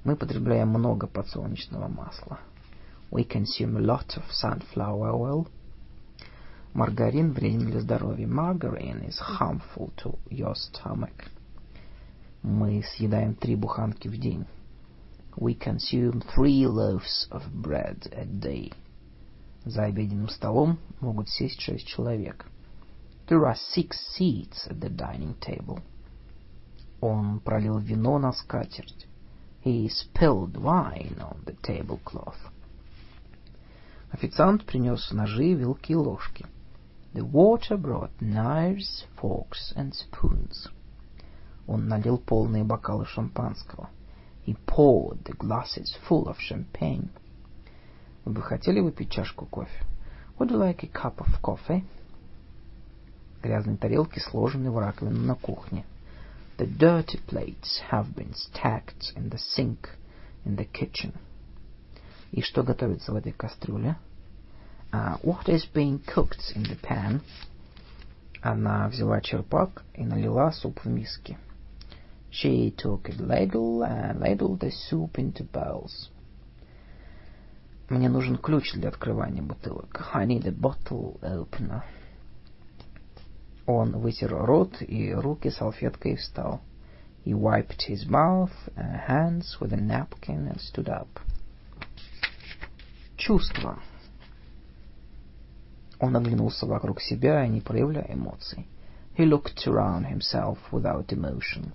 Мы 0.04 0.16
потребляем 0.16 0.68
много 0.68 1.06
подсолнечного 1.06 1.88
масла. 1.88 2.38
We 3.10 3.24
consume 3.24 3.76
a 3.76 3.80
lot 3.80 4.16
of 4.16 4.24
sunflower 4.30 5.12
oil. 5.12 5.48
Маргарин 6.72 7.32
вреден 7.32 7.70
для 7.70 7.80
здоровья. 7.80 8.26
Margarine 8.26 9.06
is 9.08 9.18
harmful 9.18 9.92
to 9.96 10.18
your 10.30 10.54
stomach. 10.54 11.30
Мы 12.42 12.82
съедаем 12.82 13.34
три 13.34 13.56
буханки 13.56 14.08
в 14.08 14.18
день. 14.18 14.46
We 15.36 15.54
consume 15.54 16.22
three 16.34 16.66
loaves 16.66 17.28
of 17.30 17.42
bread 17.52 18.08
a 18.12 18.24
day. 18.24 18.72
За 19.64 19.84
обеденным 19.84 20.28
столом 20.28 20.78
могут 21.00 21.28
сесть 21.28 21.60
шесть 21.60 21.86
человек. 21.86 22.46
There 23.28 23.44
are 23.44 23.56
six 23.74 23.98
seats 24.16 24.66
at 24.68 24.80
the 24.80 24.88
dining 24.88 25.34
table. 25.40 25.80
Он 27.01 27.39
пролил 27.39 27.79
вино 27.79 28.19
на 28.19 28.31
скатерть. 28.31 29.07
He 29.65 29.89
spilled 29.89 30.53
wine 30.53 31.17
on 31.19 31.43
the 31.45 31.57
tablecloth. 31.61 32.37
Официант 34.11 34.65
принес 34.65 35.11
ножи, 35.11 35.53
вилки 35.53 35.93
и 35.93 35.95
ложки. 35.95 36.45
The 37.13 37.23
water 37.23 37.77
brought 37.77 38.11
knives, 38.19 39.05
forks 39.19 39.75
and 39.75 39.93
spoons. 39.93 40.69
Он 41.67 41.87
налил 41.87 42.17
полные 42.17 42.63
бокалы 42.63 43.05
шампанского. 43.05 43.89
He 44.45 44.55
poured 44.65 45.23
the 45.23 45.35
glasses 45.35 45.97
full 46.07 46.25
of 46.25 46.37
champagne. 46.37 47.09
Вы 48.25 48.33
бы 48.33 48.41
хотели 48.41 48.79
выпить 48.79 49.11
чашку 49.11 49.45
кофе? 49.45 49.85
Would 50.37 50.51
you 50.51 50.57
like 50.57 50.83
a 50.83 50.87
cup 50.87 51.17
of 51.17 51.41
coffee? 51.41 51.83
Грязные 53.41 53.77
тарелки 53.77 54.19
сложены 54.19 54.69
в 54.69 54.77
раковину 54.77 55.21
на 55.21 55.35
кухне. 55.35 55.85
The 56.60 56.66
dirty 56.66 57.18
plates 57.26 57.80
have 57.90 58.14
been 58.14 58.32
stacked 58.34 59.12
in 59.14 59.28
the 59.28 59.38
sink 59.38 59.90
in 60.44 60.56
the 60.56 60.64
kitchen. 60.64 61.12
И 62.32 62.40
что 62.42 62.62
готовится 62.62 63.12
в 63.12 63.16
этой 63.16 63.32
кастрюле? 63.32 63.96
Uh, 64.92 65.18
what 65.22 65.48
is 65.48 65.66
being 65.66 65.98
cooked 65.98 66.52
in 66.54 66.62
the 66.62 66.76
pan? 66.80 67.20
Она 68.42 68.88
взяла 68.88 69.20
черпак 69.20 69.84
и 69.94 70.04
налила 70.04 70.50
суп 70.52 70.80
в 70.84 70.86
миски. 70.86 71.36
She 72.30 72.70
took 72.76 73.08
a 73.08 73.22
ladle 73.22 73.82
and 73.82 74.20
ladled 74.20 74.60
the 74.60 74.70
soup 74.70 75.18
into 75.18 75.44
bowls. 75.44 76.10
Мне 77.88 78.08
нужен 78.08 78.36
ключ 78.36 78.72
для 78.74 78.88
открывания 78.88 79.42
бутылок. 79.42 80.10
I 80.12 80.26
need 80.26 80.46
a 80.46 80.52
bottle 80.52 81.18
opener. 81.22 81.82
Он 83.65 83.97
вытер 83.97 84.33
рот 84.33 84.81
и 84.81 85.13
руки 85.13 85.49
салфеткой 85.49 86.15
встал. 86.15 86.61
He 87.23 87.33
wiped 87.33 87.87
his 87.87 88.07
mouth 88.07 88.51
and 88.75 88.95
hands 89.07 89.57
with 89.59 89.71
a 89.71 89.77
napkin 89.77 90.47
and 90.47 90.59
stood 90.59 90.89
up. 90.89 91.07
Чувства. 93.15 93.77
Он 95.99 96.15
оглянулся 96.15 96.65
вокруг 96.65 96.99
себя, 96.99 97.45
не 97.45 97.61
проявляя 97.61 98.11
эмоций. 98.11 98.65
He 99.15 99.25
looked 99.25 99.67
around 99.67 100.05
himself 100.05 100.57
without 100.71 101.07
emotion. 101.09 101.73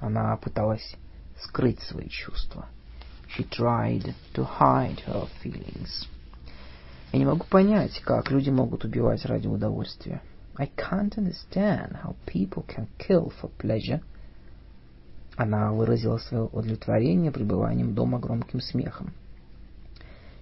Она 0.00 0.34
пыталась 0.38 0.96
скрыть 1.38 1.80
свои 1.80 2.08
чувства. 2.08 2.66
She 3.28 3.46
tried 3.46 4.14
to 4.32 4.48
hide 4.58 5.04
her 5.06 5.28
feelings. 5.42 6.08
Я 7.12 7.18
не 7.18 7.26
могу 7.26 7.44
понять, 7.44 8.00
как 8.00 8.30
люди 8.30 8.48
могут 8.48 8.84
убивать 8.84 9.26
ради 9.26 9.46
удовольствия. 9.46 10.22
I 10.57 10.67
can't 10.67 11.17
understand 11.17 11.97
how 12.03 12.15
people 12.25 12.63
can 12.67 12.87
kill 12.97 13.31
for 13.41 13.49
pleasure. 13.57 14.01
Она 15.35 15.71
выразила 15.71 16.17
свое 16.19 16.45
удовлетворение 16.45 17.31
пребыванием 17.31 17.95
дома 17.95 18.19
громким 18.19 18.61
смехом. 18.61 19.13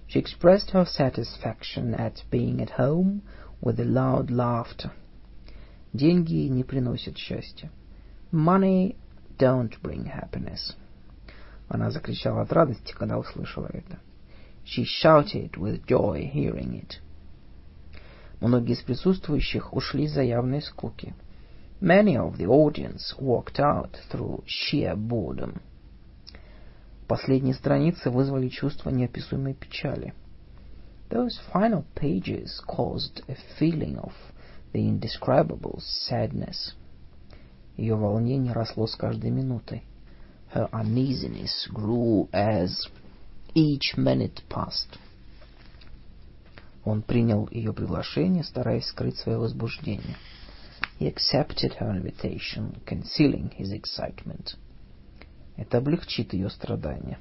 She 0.08 0.18
expressed 0.18 0.72
her 0.72 0.84
satisfaction 0.84 1.94
at 1.94 2.22
being 2.30 2.60
at 2.60 2.78
home 2.78 3.22
with 3.62 3.80
a 3.80 3.84
loud 3.84 4.30
laughter. 4.30 4.90
Деньги 5.94 6.48
не 6.48 6.64
приносят 6.64 7.16
счастья. 7.16 7.70
Money 8.30 8.96
don't 9.38 9.80
bring 9.82 10.04
happiness. 10.04 10.74
Она 11.68 11.90
закричала 11.90 12.42
от 12.42 12.52
радости, 12.52 12.92
когда 12.92 13.18
услышала 13.18 13.68
это. 13.72 13.98
She 14.64 14.84
shouted 14.84 15.56
with 15.56 15.86
joy 15.86 16.30
hearing 16.32 16.74
it. 16.74 17.00
Многие 18.39 18.73
из 18.73 18.81
присутствующих 18.83 19.73
ушли 19.73 20.07
за 20.07 20.21
явной 20.21 20.61
скуки. 20.61 21.15
Many 21.81 22.15
of 22.15 22.37
the 22.37 22.47
audience 22.47 23.15
walked 23.19 23.59
out 23.59 23.97
through 24.11 24.43
sheer 24.45 24.95
boredom. 24.95 25.61
Последние 27.07 27.55
страницы 27.55 28.09
вызвали 28.09 28.49
чувство 28.49 28.89
неописуемой 28.89 29.53
печали. 29.53 30.13
Those 31.09 31.39
final 31.53 31.85
pages 31.95 32.61
caused 32.67 33.23
a 33.27 33.35
feeling 33.59 33.97
of 33.97 34.13
the 34.73 34.81
indescribable 34.81 35.79
sadness. 35.79 36.75
Ее 37.77 37.95
волнение 37.95 38.53
росло 38.53 38.87
с 38.87 38.95
каждой 38.95 39.31
минутой. 39.31 39.83
Her 40.53 40.69
uneasiness 40.71 41.67
grew 41.71 42.29
as 42.31 42.87
each 43.55 43.95
minute 43.97 44.41
passed. 44.49 44.99
Он 46.87 47.01
принял 47.01 47.49
ее 47.51 47.73
приглашение, 47.73 48.45
стараясь 48.45 48.85
скрыть 48.85 49.17
свое 49.17 49.37
возбуждение. 49.37 50.15
He 50.97 51.13
accepted 51.13 51.77
her 51.81 51.91
invitation, 51.91 52.81
concealing 52.85 53.53
his 53.57 53.73
excitement. 53.73 54.55
Это 55.57 55.79
облегчит 55.79 56.31
ее 56.31 56.49
страдания. 56.49 57.19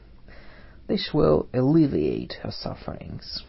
This 0.86 1.12
will 1.12 1.48
alleviate 1.52 2.34
her 2.44 2.52
sufferings. 2.52 3.42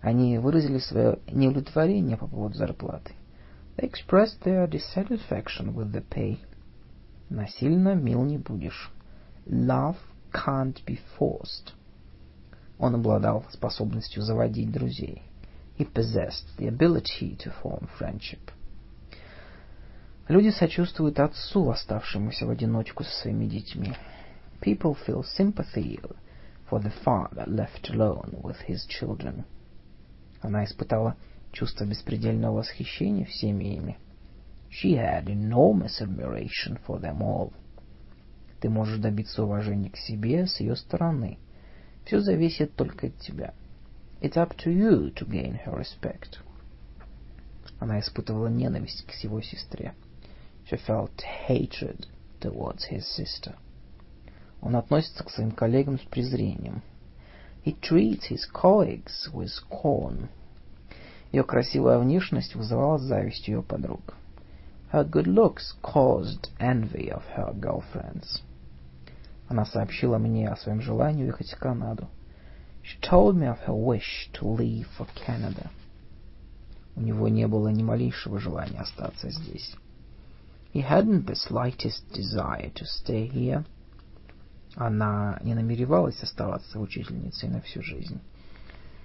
Они 0.00 0.38
выразили 0.38 0.78
свое 0.78 1.20
неудовлетворение 1.30 2.16
по 2.16 2.26
поводу 2.26 2.56
зарплаты. 2.56 3.12
They 3.76 3.88
expressed 3.88 4.42
their 4.42 4.66
dissatisfaction 4.66 5.72
with 5.72 5.92
the 5.92 6.02
pay. 6.02 6.40
Насильно 7.30 7.94
мил 7.94 8.24
не 8.24 8.38
будешь. 8.38 8.90
Love 9.46 9.98
can't 10.32 10.84
be 10.84 10.98
forced. 11.16 11.74
Он 12.82 12.96
обладал 12.96 13.46
способностью 13.52 14.24
заводить 14.24 14.72
друзей. 14.72 15.22
He 15.78 15.86
possessed 15.86 16.48
the 16.58 16.66
ability 16.66 17.36
to 17.36 17.52
form 17.62 17.88
friendship. 17.96 18.40
Люди 20.26 20.48
сочувствуют 20.48 21.20
отцу, 21.20 21.70
оставшемуся 21.70 22.44
в 22.44 22.50
одиночку 22.50 23.04
со 23.04 23.12
своими 23.20 23.46
детьми. 23.46 23.94
People 24.60 24.96
feel 25.06 25.22
sympathy 25.38 26.00
for 26.68 26.82
the 26.82 26.92
father 27.04 27.46
left 27.46 27.88
alone 27.88 28.40
with 28.42 28.56
his 28.66 28.84
children. 28.88 29.44
Она 30.40 30.64
испытала 30.64 31.14
чувство 31.52 31.84
беспредельного 31.84 32.56
восхищения 32.56 33.26
всеми 33.26 33.76
ими. 33.76 33.98
She 34.70 34.96
had 34.96 35.26
enormous 35.26 36.00
admiration 36.00 36.80
for 36.84 37.00
them 37.00 37.20
all. 37.20 37.52
Ты 38.60 38.68
можешь 38.68 38.98
добиться 38.98 39.44
уважения 39.44 39.90
к 39.90 39.96
себе 39.96 40.48
с 40.48 40.58
ее 40.58 40.74
стороны. 40.74 41.38
Все 42.04 42.20
зависит 42.20 42.74
только 42.74 43.08
от 43.08 43.18
тебя. 43.18 43.54
It's 44.20 44.36
up 44.36 44.56
to 44.64 44.70
you 44.72 45.12
to 45.14 45.26
gain 45.26 45.58
her 45.64 45.76
respect. 45.76 46.38
Она 47.78 48.00
испытывала 48.00 48.48
ненависть 48.48 49.04
к 49.06 49.12
его 49.22 49.40
сестре. 49.40 49.94
She 50.70 50.78
felt 50.86 51.22
hatred 51.48 52.06
towards 52.40 52.88
his 52.90 53.04
sister. 53.16 53.56
Он 54.60 54.76
относится 54.76 55.24
к 55.24 55.30
своим 55.30 55.50
коллегам 55.50 55.98
с 55.98 56.02
презрением. 56.02 56.82
He 57.64 57.76
treats 57.80 58.28
his 58.28 58.46
colleagues 58.52 59.28
with 59.32 59.50
scorn. 59.50 60.28
Ее 61.32 61.44
красивая 61.44 61.98
внешность 61.98 62.54
вызывала 62.54 62.98
зависть 62.98 63.48
ее 63.48 63.62
подруг. 63.62 64.14
Her 64.92 65.08
good 65.08 65.26
looks 65.26 65.74
caused 65.82 66.50
envy 66.60 67.08
of 67.08 67.22
her 67.36 67.52
girlfriends. 67.54 68.42
Она 69.52 69.66
сообщила 69.66 70.16
мне 70.16 70.48
о 70.48 70.56
своем 70.56 70.80
желании 70.80 71.24
уехать 71.24 71.52
в 71.52 71.58
Канаду. 71.58 72.08
She 72.82 72.98
told 73.02 73.36
me 73.36 73.46
of 73.46 73.58
her 73.66 73.74
wish 73.74 74.30
to 74.32 74.56
leave 74.56 74.86
for 74.98 75.06
Canada. 75.26 75.70
У 76.96 77.02
него 77.02 77.28
не 77.28 77.46
было 77.46 77.68
ни 77.68 77.82
малейшего 77.82 78.40
желания 78.40 78.80
остаться 78.80 79.28
здесь. 79.28 79.76
He 80.72 80.80
hadn't 80.80 81.26
the 81.26 81.34
slightest 81.34 82.02
desire 82.14 82.72
to 82.72 82.86
stay 82.86 83.30
here. 83.30 83.66
Она 84.74 85.38
не 85.42 85.54
намеревалась 85.54 86.22
оставаться 86.22 86.80
учительницей 86.80 87.50
на 87.50 87.60
всю 87.60 87.82
жизнь. 87.82 88.22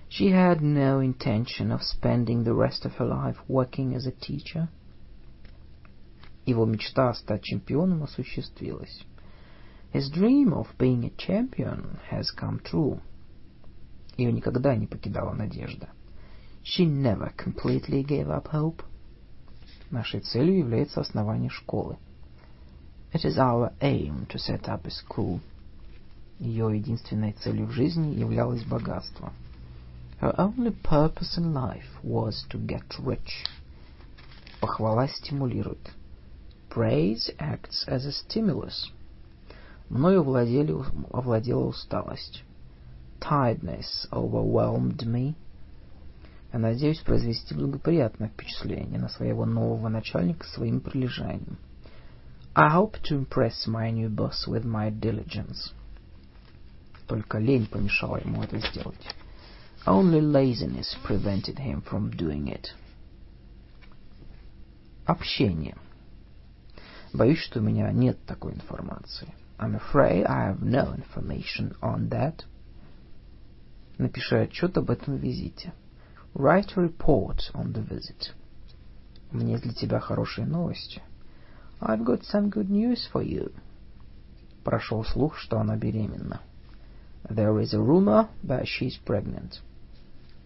She 0.09 0.29
had 0.29 0.61
no 0.61 1.01
intention 1.01 1.73
of 1.73 1.81
spending 1.81 2.45
the 2.45 2.55
rest 2.55 2.85
of 2.85 2.95
her 2.95 3.05
life 3.05 3.37
working 3.49 3.93
as 3.93 4.07
a 4.07 4.13
teacher. 4.13 4.69
Его 6.45 6.63
мечта 6.63 7.13
стать 7.15 7.43
чемпионом 7.43 8.03
осуществилась. 8.03 9.03
His 9.92 10.08
dream 10.10 10.52
of 10.52 10.68
being 10.78 11.04
a 11.04 11.10
champion 11.10 11.98
has 12.08 12.30
come 12.30 12.60
true. 12.60 13.00
Ее 14.16 14.32
никогда 14.32 14.74
не 14.74 14.86
покидала 14.86 15.34
надежда. 15.34 15.90
She 16.64 16.86
never 16.86 17.32
completely 17.36 18.02
gave 18.02 18.30
up 18.30 18.48
hope. 18.48 18.82
Нашей 19.90 20.20
целью 20.20 20.58
является 20.58 21.00
основание 21.00 21.50
школы. 21.50 21.98
It 23.12 23.24
is 23.24 23.36
our 23.36 23.72
aim 23.80 24.26
to 24.28 24.38
set 24.38 24.68
up 24.68 24.86
a 24.86 24.90
school. 24.90 25.40
Ее 26.38 26.74
единственной 26.74 27.32
целью 27.32 27.66
в 27.66 27.72
жизни 27.72 28.14
являлось 28.14 28.64
богатство. 28.64 29.32
Her 30.20 30.34
only 30.38 30.70
purpose 30.82 31.36
in 31.36 31.52
life 31.52 31.84
was 32.02 32.46
to 32.48 32.58
get 32.58 32.84
rich. 32.98 33.44
Похвала 34.60 35.08
стимулирует. 35.08 35.92
Praise 36.70 37.30
acts 37.38 37.84
as 37.86 38.06
a 38.06 38.12
stimulus. 38.12 38.90
Мною 39.89 40.23
владели, 40.23 40.75
овладела 41.11 41.65
усталость. 41.65 42.43
Tiredness 43.19 44.07
overwhelmed 44.11 45.03
me. 45.05 45.35
Я 46.51 46.59
надеюсь 46.59 46.99
произвести 46.99 47.55
благоприятное 47.55 48.29
впечатление 48.29 48.99
на 48.99 49.09
своего 49.09 49.45
нового 49.45 49.89
начальника 49.89 50.45
своим 50.47 50.81
прилежанием. 50.81 51.57
I 52.53 52.69
hope 52.75 52.97
to 53.03 53.17
impress 53.17 53.67
my 53.67 53.91
new 53.91 54.09
boss 54.09 54.47
with 54.47 54.65
my 54.65 54.91
diligence. 54.91 55.71
Только 57.07 57.37
лень 57.37 57.67
помешала 57.67 58.17
ему 58.17 58.43
это 58.43 58.59
сделать. 58.59 59.15
Only 59.85 60.19
laziness 60.19 60.97
prevented 61.07 61.57
him 61.57 61.81
from 61.81 62.11
doing 62.11 62.47
it. 62.47 62.73
Общение. 65.05 65.77
Боюсь, 67.13 67.39
что 67.39 67.59
у 67.59 67.63
меня 67.63 67.91
нет 67.91 68.17
такой 68.25 68.53
информации. 68.53 69.33
I'm 69.59 69.75
afraid 69.75 70.25
I 70.25 70.45
have 70.45 70.61
no 70.61 70.93
information 70.93 71.75
on 71.81 72.09
that. 72.09 72.43
Напиши 73.97 74.35
отчет 74.37 74.77
об 74.77 74.91
этом 74.91 75.17
визите. 75.17 75.73
Write 76.35 76.77
a 76.77 76.81
report 76.81 77.51
on 77.55 77.73
the 77.73 77.81
visit. 77.81 78.33
У 79.31 79.37
меня 79.37 79.57
для 79.57 79.73
тебя 79.73 79.99
хорошие 79.99 80.45
новости. 80.45 81.01
I've 81.81 82.03
got 82.03 82.23
some 82.23 82.49
good 82.49 82.69
news 82.69 83.09
for 83.11 83.23
you. 83.23 83.51
Прошел 84.63 85.03
слух, 85.03 85.37
что 85.37 85.59
она 85.59 85.75
беременна. 85.75 86.41
There 87.29 87.59
is 87.59 87.73
a 87.73 87.81
rumor 87.81 88.29
that 88.43 88.65
she's 88.67 88.97
pregnant. 89.03 89.61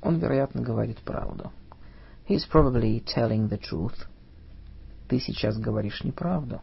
Он, 0.02 0.20
вероятно, 0.20 0.62
говорит 0.62 1.00
правду. 1.02 1.52
He 2.28 2.36
is 2.36 2.46
probably 2.46 3.02
telling 3.02 3.50
the 3.50 3.60
truth. 3.60 4.08
Ты 5.10 5.20
сейчас 5.20 5.58
говоришь 5.58 6.04
неправду. 6.04 6.62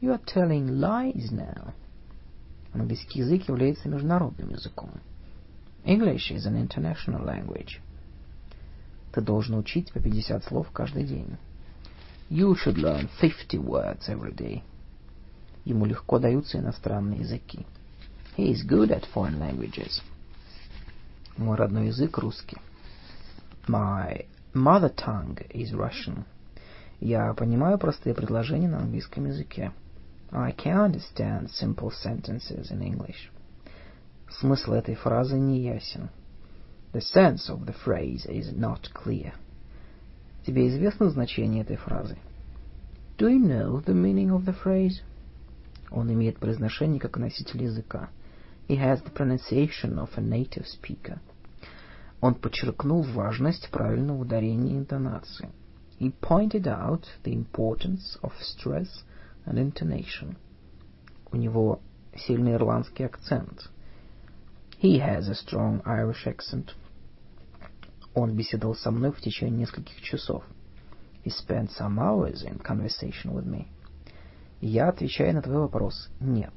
You 0.00 0.12
are 0.12 0.20
telling 0.24 0.78
lies 0.78 1.32
now. 1.32 1.74
Английский 2.72 3.18
язык 3.18 3.48
является 3.48 3.88
международным 3.88 4.50
языком. 4.50 4.90
English 5.84 6.30
is 6.30 6.46
an 6.46 6.56
international 6.56 7.24
language. 7.24 7.80
Ты 9.12 9.20
должен 9.20 9.56
учить 9.56 9.92
по 9.92 9.98
50 9.98 10.44
слов 10.44 10.70
каждый 10.72 11.04
день. 11.04 11.36
You 12.30 12.54
should 12.54 12.76
learn 12.76 13.08
50 13.20 13.58
words 13.58 14.08
every 14.08 14.32
day. 14.32 14.62
Ему 15.64 15.84
легко 15.84 16.20
даются 16.20 16.58
иностранные 16.58 17.20
языки. 17.20 17.66
He 18.36 18.52
is 18.52 18.64
good 18.64 18.90
at 18.90 19.04
foreign 19.12 19.38
languages. 19.40 20.00
Мой 21.36 21.56
родной 21.56 21.88
язык 21.88 22.18
русский. 22.18 22.58
My 23.66 24.26
mother 24.54 24.94
tongue 24.94 25.44
is 25.50 25.72
Russian. 25.72 26.24
Я 27.00 27.34
понимаю 27.34 27.78
простые 27.78 28.14
предложения 28.14 28.68
на 28.68 28.78
английском 28.78 29.26
языке. 29.26 29.72
I 30.31 30.51
can 30.51 30.77
understand 30.77 31.51
simple 31.51 31.91
sentences 31.91 32.71
in 32.71 32.81
English. 32.81 33.31
Смысл 34.29 34.73
этой 34.73 34.95
фразы 34.95 35.37
не 35.37 35.59
ясен. 35.59 36.09
The 36.91 37.01
sense 37.01 37.49
of 37.49 37.65
the 37.65 37.73
phrase 37.73 38.25
is 38.25 38.51
not 38.51 38.91
clear. 38.93 39.33
Тебе 40.45 40.67
известно 40.67 41.09
значение 41.09 41.63
этой 41.63 41.77
фразы? 41.77 42.17
Do 43.17 43.27
you 43.27 43.39
know 43.39 43.79
the 43.79 43.93
meaning 43.93 44.31
of 44.31 44.45
the 44.45 44.55
phrase? 44.63 45.01
Он 45.91 46.11
имеет 46.11 46.39
произношение 46.39 46.99
как 46.99 47.17
носитель 47.17 47.63
языка. 47.63 48.09
He 48.67 48.77
has 48.77 49.03
the 49.03 49.13
pronunciation 49.13 49.99
of 49.99 50.09
a 50.17 50.21
native 50.21 50.65
speaker. 50.65 51.19
Он 52.21 52.33
подчеркнул 52.33 53.03
важность 53.03 53.69
правильного 53.69 54.17
ударения 54.17 54.73
и 54.73 54.79
интонации. 54.79 55.49
He 55.99 56.11
pointed 56.21 56.67
out 56.67 57.05
the 57.23 57.33
importance 57.33 58.17
of 58.21 58.33
stress 58.41 59.03
and 59.48 59.58
intonation. 59.58 60.36
У 61.30 61.36
него 61.36 61.80
сильный 62.14 62.54
ирландский 62.54 63.04
акцент. 63.04 63.70
He 64.80 64.98
has 65.00 65.28
a 65.28 65.34
strong 65.34 65.82
Irish 65.84 66.26
accent. 66.26 66.74
Он 68.14 68.34
беседовал 68.34 68.74
со 68.74 68.90
мной 68.90 69.12
в 69.12 69.20
течение 69.20 69.60
нескольких 69.60 70.00
часов. 70.02 70.44
He 71.24 71.30
spent 71.30 71.70
some 71.70 71.98
hours 71.98 72.42
in 72.44 72.58
conversation 72.58 73.32
with 73.32 73.46
me. 73.46 73.66
Я 74.60 74.88
отвечаю 74.88 75.34
на 75.34 75.42
твой 75.42 75.58
вопрос 75.58 76.08
«нет». 76.20 76.52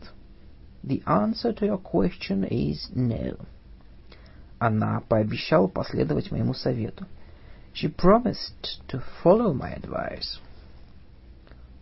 The 0.84 1.04
answer 1.06 1.54
to 1.54 1.68
your 1.68 1.82
question 1.82 2.48
is 2.50 2.90
no. 2.96 3.40
Она 4.58 5.02
пообещала 5.02 5.68
последовать 5.68 6.32
моему 6.32 6.54
совету. 6.54 7.06
She 7.74 7.88
promised 7.88 8.82
to 8.88 9.02
follow 9.24 9.54
my 9.54 9.74
advice. 9.76 10.40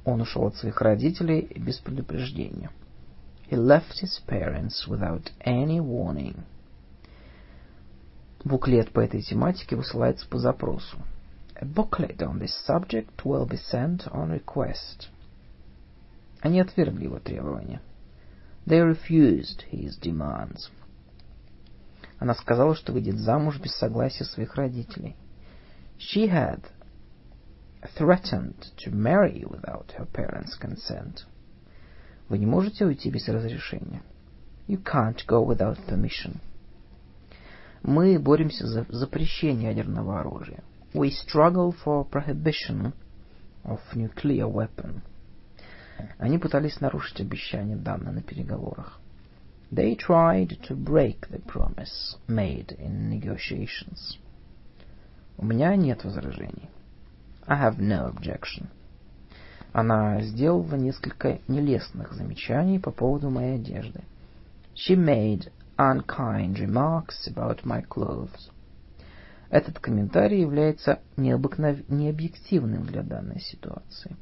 Он 0.09 0.21
ушел 0.21 0.47
от 0.47 0.55
своих 0.55 0.81
родителей 0.81 1.51
без 1.55 1.77
предупреждения. 1.77 2.71
He 3.47 3.55
left 3.55 4.01
his 4.01 4.19
parents 4.27 4.87
without 4.87 5.31
any 5.45 5.79
warning. 5.79 6.39
Буклет 8.43 8.91
по 8.91 9.01
этой 9.01 9.21
тематике 9.21 9.75
высылается 9.75 10.27
по 10.27 10.39
запросу. 10.39 10.97
A 11.61 11.65
booklet 11.65 12.17
on 12.17 12.39
this 12.39 12.53
subject 12.67 13.23
will 13.23 13.47
be 13.47 13.59
sent 13.71 14.07
on 14.11 14.31
request. 14.31 15.09
Они 16.41 16.59
отвергли 16.59 17.03
его 17.03 17.19
требования. 17.19 17.79
They 18.65 18.81
refused 18.81 19.63
his 19.71 19.99
demands. 20.01 20.71
Она 22.17 22.33
сказала, 22.33 22.73
что 22.73 22.93
выйдет 22.93 23.19
замуж 23.19 23.59
без 23.59 23.75
согласия 23.75 24.23
своих 24.23 24.55
родителей. 24.55 25.15
She 25.99 26.27
had 26.27 26.63
threatened 27.87 28.71
to 28.77 28.91
marry 28.91 29.43
without 29.49 29.93
her 29.97 30.05
parents' 30.05 30.55
consent. 30.55 31.25
Вы 32.27 32.37
не 32.37 32.45
можете 32.45 32.85
уйти 32.85 33.09
без 33.09 33.27
разрешения. 33.27 34.01
You 34.67 34.77
can't 34.83 35.25
go 35.25 35.41
without 35.43 35.77
permission. 35.87 36.37
Мы 37.81 38.19
боремся 38.19 38.67
за 38.67 38.85
запрещение 38.89 39.69
ядерного 39.69 40.19
оружия. 40.19 40.63
We 40.93 41.11
struggle 41.11 41.73
for 41.83 42.03
prohibition 42.09 42.93
of 43.63 43.79
nuclear 43.95 44.47
weapon. 44.47 45.01
Они 46.17 46.37
пытались 46.37 46.79
нарушить 46.81 47.21
обещание, 47.21 47.77
данное 47.77 48.11
на 48.11 48.21
переговорах. 48.21 48.99
They 49.71 49.95
tried 49.95 50.59
to 50.67 50.75
break 50.75 51.29
the 51.29 51.41
promise 51.45 52.17
made 52.27 52.75
in 52.79 53.09
negotiations. 53.09 54.17
У 55.37 55.45
меня 55.45 55.75
нет 55.75 56.03
возражений. 56.03 56.69
I 57.49 57.55
have 57.55 57.79
no 57.79 58.05
objection. 58.05 58.67
Она 59.73 60.21
сделала 60.21 60.75
несколько 60.75 61.39
нелестных 61.47 62.13
замечаний 62.13 62.77
по 62.77 62.91
поводу 62.91 63.31
моей 63.31 63.55
одежды. 63.55 64.03
She 64.75 64.95
made 64.95 65.51
unkind 65.75 66.57
remarks 66.59 67.27
about 67.27 67.63
my 67.65 67.83
clothes. 67.83 68.51
Этот 69.49 69.79
комментарий 69.79 70.41
является 70.41 70.99
необыкнов... 71.17 71.89
необъективным 71.89 72.85
для 72.85 73.01
данной 73.01 73.39
ситуации. 73.39 74.15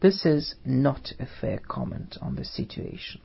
This 0.00 0.24
is 0.24 0.56
not 0.64 1.12
a 1.18 1.26
fair 1.42 1.60
comment 1.68 2.16
on 2.22 2.34
the 2.34 2.44
situation. 2.44 3.20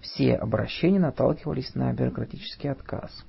Все 0.00 0.34
обращения 0.34 0.98
наталкивались 0.98 1.76
на 1.76 1.92
бюрократический 1.92 2.70
отказ. 2.70 3.24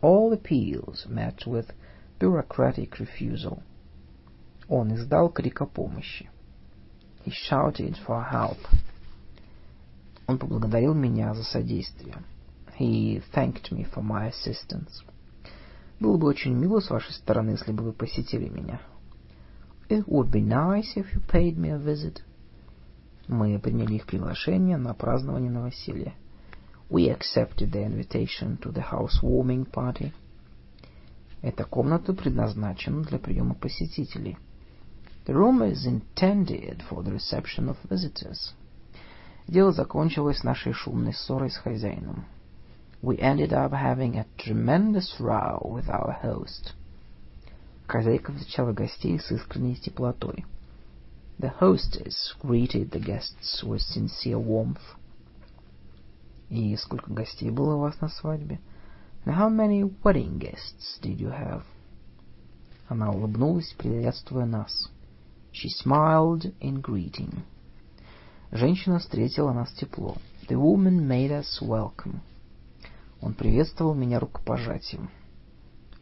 All 0.00 0.32
appeals 0.32 1.06
met 1.10 1.46
with 1.46 1.66
bureaucratic 2.18 2.98
refusal. 2.98 3.62
Он 4.68 4.94
издал 4.94 5.30
крик 5.30 5.60
о 5.60 5.66
помощи. 5.66 6.28
He 7.24 7.32
shouted 7.32 7.96
for 8.06 8.24
help. 8.30 8.58
Он 10.26 10.38
поблагодарил 10.38 10.94
меня 10.94 11.34
за 11.34 11.44
содействие. 11.44 12.16
He 12.78 13.22
thanked 13.32 13.70
me 13.70 13.86
for 13.92 14.02
my 14.02 14.30
assistance. 14.30 15.02
Было 15.98 16.18
бы 16.18 16.26
очень 16.26 16.52
мило 16.52 16.80
с 16.80 16.90
вашей 16.90 17.12
стороны, 17.12 17.50
если 17.50 17.72
бы 17.72 17.84
вы 17.84 17.92
посетили 17.92 18.48
меня. 18.48 18.80
It 19.88 20.04
would 20.06 20.30
be 20.30 20.42
nice 20.42 20.96
if 20.96 21.06
you 21.14 21.22
paid 21.26 21.56
me 21.56 21.70
a 21.70 21.78
visit. 21.78 22.20
Мы 23.28 23.58
приняли 23.58 23.94
их 23.94 24.06
приглашение 24.06 24.76
на 24.76 24.94
празднование 24.94 25.50
новоселья. 25.50 26.14
We 26.88 27.08
accepted 27.08 27.72
the 27.72 27.84
invitation 27.84 28.58
to 28.60 28.72
the 28.72 28.84
housewarming 28.90 29.70
party. 29.70 30.12
Эта 31.46 31.64
комната 31.64 32.12
предназначена 32.12 33.04
для 33.04 33.20
приема 33.20 33.54
посетителей. 33.54 34.36
The 35.26 35.32
room 35.32 35.62
is 35.62 35.86
intended 35.86 36.82
for 36.90 37.04
the 37.04 37.12
reception 37.12 37.68
of 37.68 37.76
visitors. 37.88 38.52
Дело 39.46 39.70
закончилось 39.70 40.42
нашей 40.42 40.72
шумной 40.72 41.14
ссорой 41.14 41.52
с 41.52 41.56
хозяином. 41.56 42.24
We 43.00 43.20
ended 43.20 43.52
up 43.52 43.70
having 43.70 44.16
a 44.16 44.26
tremendous 44.36 45.20
row 45.20 45.60
with 45.62 45.88
our 45.88 46.20
host. 46.20 46.74
Хозяйка 47.86 48.32
встречала 48.32 48.72
гостей 48.72 49.16
с 49.20 49.30
искренней 49.30 49.76
теплотой. 49.76 50.44
The 51.38 51.52
hostess 51.60 52.34
greeted 52.42 52.90
the 52.90 52.98
guests 52.98 53.62
with 53.62 53.82
sincere 53.94 54.44
warmth. 54.44 54.82
И 56.50 56.74
сколько 56.74 57.12
гостей 57.12 57.50
было 57.50 57.76
у 57.76 57.80
вас 57.82 58.00
на 58.00 58.08
свадьбе? 58.08 58.58
And 59.26 59.34
how 59.34 59.48
many 59.48 59.82
wedding 60.04 60.38
guests 60.38 61.00
did 61.02 61.20
you 61.20 61.30
have? 61.30 61.64
Она 62.88 63.10
улыбнулась, 63.10 63.74
приветствуя 63.76 64.46
нас. 64.46 64.88
She 65.52 65.68
smiled 65.68 66.54
in 66.60 66.80
greeting. 66.80 67.42
Женщина 68.52 69.00
встретила 69.00 69.52
нас 69.52 69.72
тепло. 69.72 70.16
The 70.48 70.54
woman 70.54 71.08
made 71.08 71.32
us 71.32 71.60
welcome. 71.60 72.20
Он 73.20 73.34
приветствовал 73.34 73.94
меня 73.94 74.20
рукопожатием. 74.20 75.10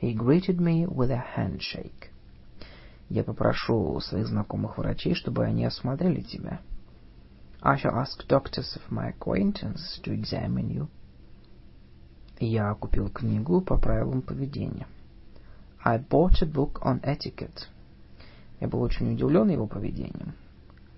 He 0.03 0.13
greeted 0.13 0.59
me 0.59 0.85
with 0.87 1.11
a 1.11 1.25
handshake. 1.35 2.11
Я 3.09 3.25
попрошу 3.25 3.99
своих 4.01 4.27
знакомых 4.27 4.77
врачей, 4.77 5.15
чтобы 5.15 5.47
они 5.47 5.65
осмотрели 5.65 6.21
тебя. 6.21 6.61
I 7.63 7.79
shall 7.79 7.95
ask 7.95 8.27
doctors 8.29 8.77
of 8.77 8.83
my 8.91 9.15
acquaintance 9.17 9.99
to 10.03 10.13
examine 10.13 10.69
you. 10.69 10.89
Я 12.47 12.75
купил 12.75 13.09
книгу 13.09 13.63
по 13.63 13.79
правилам 13.79 14.21
поведения. 14.21 14.87
I 15.83 15.99
bought 15.99 16.43
a 16.43 16.47
book 16.47 16.79
on 16.83 17.01
etiquette. 17.01 17.69
Я 18.61 18.69
был 18.69 18.83
очень 18.83 19.11
удивлен 19.15 19.49
его 19.49 19.67
поведением. 19.67 20.35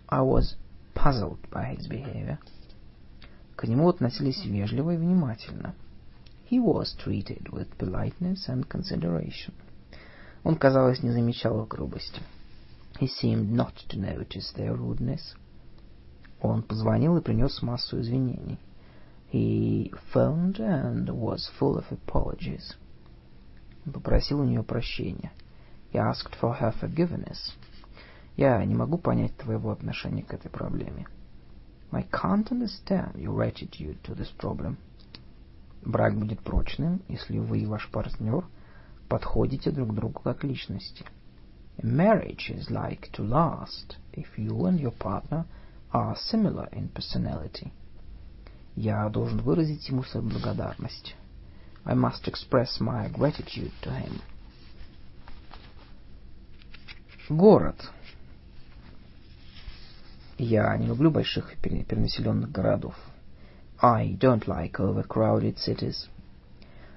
I 0.09 0.23
was 0.23 0.57
puzzled 0.93 1.39
by 1.53 1.77
his 1.77 1.89
behavior. 1.89 2.39
К 3.55 3.65
нему 3.69 3.89
относились 3.89 4.45
вежливо 4.45 4.95
и 4.95 4.97
внимательно. 4.97 5.77
He 6.51 6.59
was 6.59 6.97
treated 7.05 7.49
with 7.53 7.69
politeness 7.79 8.49
and 8.49 8.67
consideration. 8.67 9.55
Он, 10.43 10.57
казалось, 10.57 11.05
не 11.05 11.13
замечал 11.13 11.63
их 11.63 11.69
грубости. 11.69 12.23
He 12.99 13.07
seemed 13.23 13.53
not 13.53 13.75
to 13.89 14.01
notice 14.01 14.53
their 14.57 14.77
rudeness. 14.77 15.37
Он 16.41 16.65
позвонил 16.65 17.17
и 17.17 17.23
принес 17.23 17.63
массу 17.63 18.01
извинений. 18.01 18.59
He 19.36 19.94
phoned 20.14 20.60
and 20.60 21.10
was 21.10 21.50
full 21.58 21.78
of 21.78 21.86
apologies. 21.92 22.76
Он 23.86 23.94
попросил 23.94 24.42
у 24.42 24.44
нее 24.44 24.64
прощения. 24.64 25.32
He 25.92 25.98
asked 25.98 26.36
for 26.40 26.60
her 26.60 26.74
forgiveness. 26.80 27.54
Я 28.38 28.64
не 28.66 28.76
могу 28.76 28.98
понять 28.98 29.36
твоего 29.38 29.72
отношения 29.72 30.24
к 30.24 30.34
этой 30.34 30.50
проблеме. 30.50 31.08
I 31.92 32.04
can't 32.04 32.50
understand 32.52 33.16
your 33.16 33.42
attitude 33.42 34.02
to 34.04 34.16
this 34.16 34.32
problem. 34.38 34.78
Брак 35.84 36.18
будет 36.18 36.40
прочным, 36.42 37.02
если 37.08 37.40
вы 37.40 37.60
и 37.60 37.66
ваш 37.66 37.90
партнер 37.90 38.46
подходите 39.10 39.72
друг 39.72 39.94
другу 39.94 40.22
как 40.22 40.44
личности. 40.44 41.06
A 41.78 41.86
marriage 41.86 42.50
is 42.50 42.70
like 42.70 43.12
to 43.14 43.24
last 43.24 43.98
if 44.14 44.38
you 44.38 44.66
and 44.66 44.80
your 44.80 44.92
partner 44.98 45.46
are 45.92 46.16
similar 46.16 46.70
in 46.72 46.90
personality. 46.90 47.74
Я 48.77 49.09
должен 49.09 49.41
выразить 49.41 49.89
ему 49.89 50.05
свою 50.05 50.29
благодарность. 50.29 51.17
I 51.85 51.95
must 51.95 52.27
express 52.27 52.79
my 52.79 53.11
gratitude 53.11 53.73
to 53.83 53.91
him. 53.91 54.21
Город. 57.31 57.91
Я 60.37 60.77
не 60.77 60.87
люблю 60.87 61.11
больших 61.11 61.57
перенаселенных 61.59 62.53
городов. 62.53 62.95
I 63.81 64.15
don't 64.21 64.47
like 64.47 64.73
overcrowded 64.73 65.57
cities. 65.57 66.09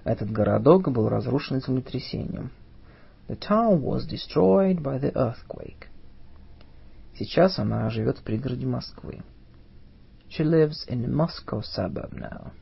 Этот 0.03 0.31
городок 0.31 0.91
был 0.91 1.07
разрушен 1.07 1.61
землетрясением. 1.61 2.51
The 3.29 3.39
town 3.39 3.81
was 3.81 4.05
destroyed 4.05 4.81
by 4.81 4.99
the 4.99 5.13
earthquake. 5.13 5.87
Сейчас 7.17 7.57
она 7.57 7.89
живет 7.89 8.17
в 8.17 8.23
пригороде 8.23 8.65
Москвы. 8.65 9.21
She 10.28 10.44
lives 10.44 10.84
in 10.88 11.04
a 11.04 11.08
Moscow 11.08 11.60
suburb 11.60 12.12
now. 12.12 12.52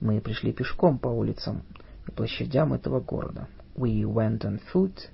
Мы 0.00 0.20
пришли 0.20 0.52
пешком 0.52 0.98
по 0.98 1.08
улицам 1.08 1.62
и 2.06 2.10
площадям 2.10 2.72
этого 2.72 3.00
города. 3.00 3.48
We 3.74 4.04
went 4.04 4.44
on 4.44 4.60
foot 4.72 5.10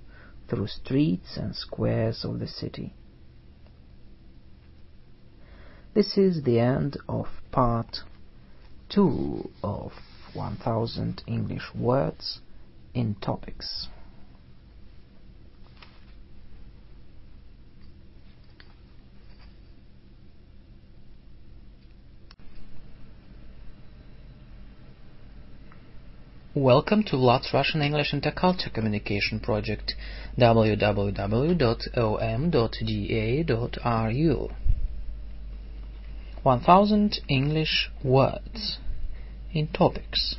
through 0.48 0.66
streets 0.66 1.36
and 1.36 1.54
squares 1.54 2.24
of 2.24 2.38
the 2.38 2.46
city. 2.46 2.92
This 5.94 6.16
is 6.16 6.42
the 6.42 6.58
end 6.58 6.96
of 7.08 7.26
part 7.50 8.02
2 8.90 9.50
of 9.62 9.92
1000 10.34 11.22
English 11.26 11.74
words 11.74 12.40
in 12.94 13.14
topics. 13.14 13.88
Welcome 26.56 27.04
to 27.04 27.16
Vlad's 27.16 27.48
Russian 27.54 27.80
English 27.80 28.12
Intercultural 28.12 28.74
Communication 28.74 29.40
Project 29.40 29.94
www.om.da.ru 30.38 30.98
1000 36.42 37.20
English 37.26 37.90
Words 38.04 38.78
in 39.54 39.68
Topics 39.68 40.36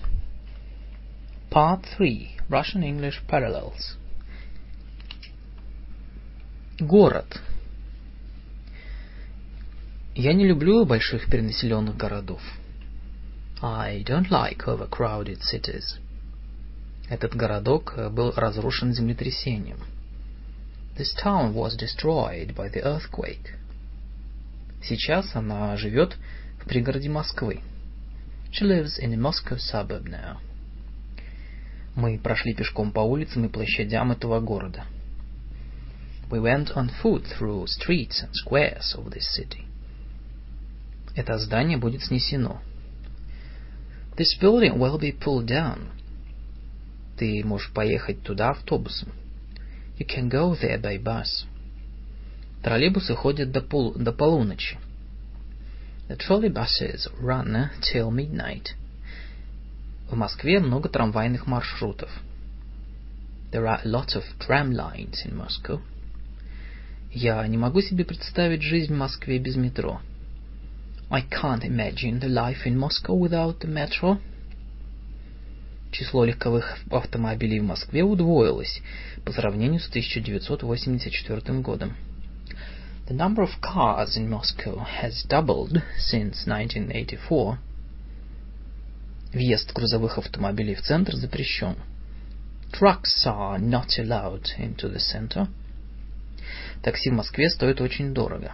Part 1.50 1.88
3 1.98 2.38
Russian 2.48 2.84
English 2.84 3.20
Parallels 3.28 3.96
Город 6.80 7.42
Я 10.14 10.34
не 10.34 10.46
люблю 10.46 10.86
больших 10.86 11.28
перенаселенных 11.28 11.98
городов. 11.98 12.40
I 13.64 14.04
don't 14.06 14.30
like 14.30 14.68
overcrowded 14.68 15.42
cities. 15.42 15.98
Этот 17.09 17.35
городок 17.35 17.95
был 18.13 18.33
разрушен 18.33 18.93
землетрясением. 18.93 19.79
This 20.97 21.15
town 21.23 21.55
was 21.55 21.77
destroyed 21.77 22.55
by 22.55 22.69
the 22.71 22.83
earthquake. 22.83 23.55
Сейчас 24.83 25.35
она 25.35 25.77
живет 25.77 26.17
в 26.61 26.69
пригороде 26.69 27.09
Москвы. 27.09 27.63
She 28.51 28.67
lives 28.67 28.99
in 28.99 29.13
a 29.13 29.17
Moscow 29.17 29.57
suburb 29.59 30.05
now. 30.05 30.39
Мы 31.95 32.19
прошли 32.19 32.55
пешком 32.55 32.93
по 32.93 33.01
улицам 33.01 33.45
и 33.45 33.49
площадям 33.49 34.13
этого 34.13 34.41
города. 34.41 34.85
We 36.31 36.41
went 36.41 36.75
on 36.77 36.91
foot 37.03 37.25
through 37.39 37.67
streets 37.67 38.23
and 38.23 38.33
squares 38.35 38.95
of 38.97 39.11
this 39.11 39.27
city. 39.35 39.65
Это 41.17 41.39
здание 41.39 41.79
будет 41.79 42.05
снесено. 42.05 42.61
This 44.17 44.39
building 44.41 44.79
will 44.79 44.99
be 44.99 45.13
pulled 45.13 45.47
down. 45.47 45.89
Ты 47.19 47.43
можешь 47.45 47.73
поехать 47.73 48.23
туда 48.23 48.51
автобусом. 48.51 49.13
You 49.99 50.07
can 50.07 50.31
go 50.31 50.57
there 50.61 50.81
by 50.81 51.03
bus. 51.03 51.47
Троллейбусы 52.63 53.15
ходят 53.15 53.51
до, 53.51 53.61
пол, 53.61 53.93
до 53.95 54.13
полуночи. 54.13 54.79
The 56.09 56.17
trolleybuses 56.17 57.09
run 57.21 57.71
till 57.83 58.11
midnight. 58.11 58.69
В 60.09 60.15
Москве 60.15 60.61
много 60.61 60.89
трамвайных 60.89 61.47
маршрутов. 61.47 62.11
There 63.51 63.67
are 63.67 63.81
a 63.83 63.89
lot 63.89 64.15
of 64.15 64.23
tram 64.39 64.73
lines 64.73 65.25
in 65.27 65.37
Moscow. 65.37 65.81
Я 67.11 67.47
не 67.49 67.57
могу 67.57 67.81
себе 67.81 68.05
представить 68.05 68.63
жизнь 68.63 68.95
в 68.95 68.97
Москве 68.97 69.39
без 69.39 69.57
метро. 69.57 70.01
I 71.11 71.23
can't 71.23 71.65
imagine 71.65 72.21
the 72.21 72.29
life 72.29 72.65
in 72.65 72.79
Moscow 72.79 73.15
without 73.15 73.61
the 73.61 73.67
metro. 73.67 74.19
Число 75.91 76.25
легковых 76.25 76.79
автомобилей 76.91 77.61
в 77.61 77.65
Москве 77.65 78.03
удвоилось 78.03 78.83
по 79.25 79.33
сравнению 79.33 79.81
с 79.81 79.89
1984 79.89 81.61
годом. 81.61 81.97
The 83.09 83.17
number 83.17 83.43
of 83.43 83.59
cars 83.63 84.19
in 84.19 84.29
Moscow 84.29 84.85
has 85.01 85.25
doubled 85.27 85.81
since 85.99 86.47
1984. 86.47 87.59
Въезд 89.33 89.73
грузовых 89.73 90.19
автомобилей 90.19 90.75
в 90.75 90.83
центр 90.83 91.17
запрещен. 91.17 91.77
Trucks 92.71 93.25
are 93.25 93.59
not 93.59 93.99
allowed 93.99 94.45
into 94.59 94.93
the 94.93 94.99
center. 94.99 95.49
Такси 96.83 97.11
в 97.11 97.15
Москве 97.15 97.49
стоит 97.49 97.81
очень 97.81 98.13
дорого. 98.13 98.53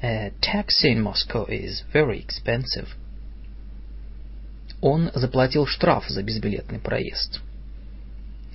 A 0.00 0.32
taxi 0.40 0.92
in 0.92 1.02
Moscow 1.02 1.46
is 1.48 1.82
very 1.92 2.24
expensive. 2.24 2.88
Он 4.82 5.12
заплатил 5.14 5.64
штраф 5.64 6.08
за 6.08 6.24
безбилетный 6.24 6.80
проезд. 6.80 7.40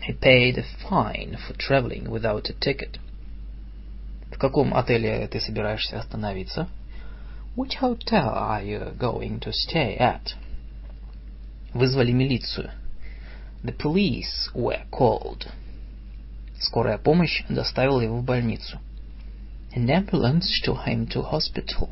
He 0.05 0.13
paid 0.13 0.57
a 0.57 0.65
fine 0.83 1.37
for 1.37 1.55
traveling 1.57 2.09
without 2.09 2.49
a 2.49 2.53
ticket. 2.53 2.99
В 4.33 4.37
каком 4.37 4.73
отеле 4.73 5.25
ты 5.29 5.39
собираешься 5.39 5.97
остановиться? 5.97 6.67
Which 7.55 7.79
hotel 7.79 8.27
are 8.27 8.61
you 8.61 8.93
going 8.97 9.39
to 9.39 9.53
stay 9.53 9.97
at? 9.97 10.35
Вызвали 11.73 12.11
милицию. 12.11 12.71
The 13.63 13.71
police 13.71 14.51
were 14.53 14.83
called. 14.91 15.47
Скорая 16.59 16.97
помощь 16.97 17.45
доставила 17.47 18.01
его 18.01 18.17
в 18.19 18.25
больницу. 18.25 18.79
An 19.73 19.89
ambulance 19.89 20.61
took 20.65 20.85
him 20.85 21.07
to 21.07 21.21
hospital. 21.21 21.89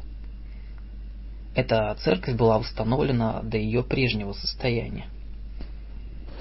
Эта 1.56 1.96
церковь 1.96 2.36
была 2.36 2.60
восстановлена 2.60 3.42
до 3.42 3.58
ее 3.58 3.82
прежнего 3.82 4.34
состояния. 4.34 5.06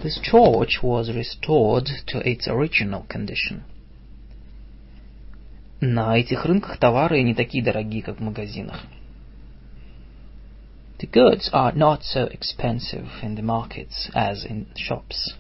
This 0.03 0.21
church 0.21 0.83
was 0.83 1.09
restored 1.09 1.89
to 2.09 2.21
its 2.21 2.49
original 2.49 3.07
condition. 3.09 3.63
На 5.81 6.19
этих 6.19 6.45
рынках 6.45 6.79
товары 6.79 7.23
не 7.23 7.35
такие 7.35 7.63
дорогие, 7.63 8.03
как 8.03 8.19
в 8.19 8.23
магазинах. 8.23 8.81
The 10.99 11.09
goods 11.11 11.51
are 11.53 11.75
not 11.75 12.03
so 12.03 12.29
expensive 12.29 13.07
in 13.23 13.37
the 13.37 13.43
markets 13.43 14.11
as 14.15 14.45
in 14.45 14.67
shops. 14.75 15.35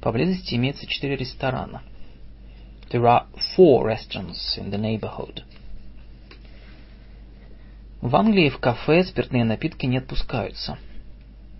Поблизости 0.00 0.54
имеется 0.54 0.86
четыре 0.86 1.16
ресторана. 1.16 1.82
There 2.90 3.06
are 3.06 3.26
four 3.56 3.84
restaurants 3.84 4.58
in 4.58 4.70
the 4.70 4.78
neighborhood. 4.78 5.42
В 8.00 8.14
Англии 8.14 8.48
в 8.48 8.58
кафе 8.58 9.02
спиртные 9.02 9.44
напитки 9.44 9.84
не 9.86 9.98
отпускаются. 9.98 10.78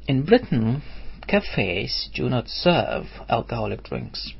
In 0.06 0.24
Britain, 0.24 0.80
cafes 1.26 2.10
do 2.14 2.28
not 2.28 2.46
serve 2.46 3.06
alcoholic 3.28 3.82
drinks. 3.82 4.34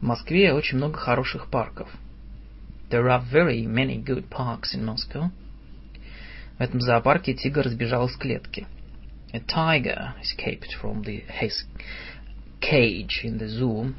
В 0.00 0.04
Москве 0.04 0.54
очень 0.54 0.78
много 0.78 0.98
хороших 0.98 1.50
парков. 1.50 1.90
There 2.88 3.08
are 3.08 3.22
very 3.30 3.66
many 3.66 4.02
good 4.02 4.30
parks 4.30 4.74
in 4.74 4.86
Moscow. 4.86 5.30
В 6.58 6.62
этом 6.62 6.80
зоопарке 6.80 7.34
тигр 7.34 7.68
сбежал 7.68 8.06
из 8.06 8.16
клетки. 8.16 8.66
A 9.34 9.38
tiger 9.38 10.14
escaped 10.22 10.70
from 10.82 11.04
the 11.04 11.24
his 11.40 11.52
cage 12.60 13.22
in 13.22 13.38
the 13.38 13.48
zoo. 13.48 13.94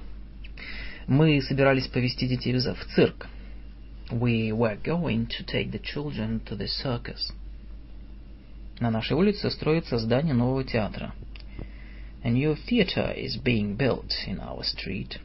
Мы 1.06 1.40
собирались 1.44 1.88
повезти 1.88 2.28
детей 2.28 2.54
в 2.54 2.86
цирк. 2.96 3.28
We 4.14 4.52
were 4.52 4.76
going 4.76 5.26
to 5.38 5.44
take 5.44 5.72
the 5.72 5.80
children 5.80 6.42
to 6.46 6.56
the 6.56 6.68
circus. 6.68 7.32
На 8.80 8.92
нашей 8.92 9.14
улице 9.14 9.50
строится 9.50 9.98
здание 9.98 10.36
нового 10.36 10.64
театра. 10.64 11.16
A 12.24 12.30
new 12.30 12.56
theater 12.56 13.12
is 13.18 13.38
being 13.44 13.76
built 13.76 14.12
in 14.28 14.40
our 14.40 14.62
street. 14.62 15.20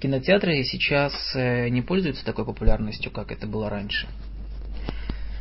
Кинотеатры 0.00 0.64
сейчас 0.64 1.12
не 1.34 1.82
пользуются 1.82 2.24
такой 2.24 2.44
популярностью, 2.44 3.12
как 3.12 3.30
это 3.30 3.46
было 3.46 3.70
раньше. 3.70 4.08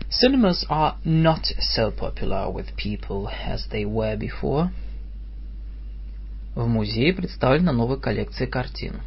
Cinemas 0.09 0.63
are 0.69 0.95
not 1.03 1.43
so 1.75 1.91
popular 1.91 2.51
with 2.51 2.75
people 2.77 3.29
as 3.47 3.67
they 3.71 3.84
were 3.84 4.15
before. 4.15 4.69
В 6.53 6.67
музее 6.67 7.13
представлена 7.13 7.71
новая 7.71 7.97
коллекция 7.97 8.45
картин. 8.45 9.01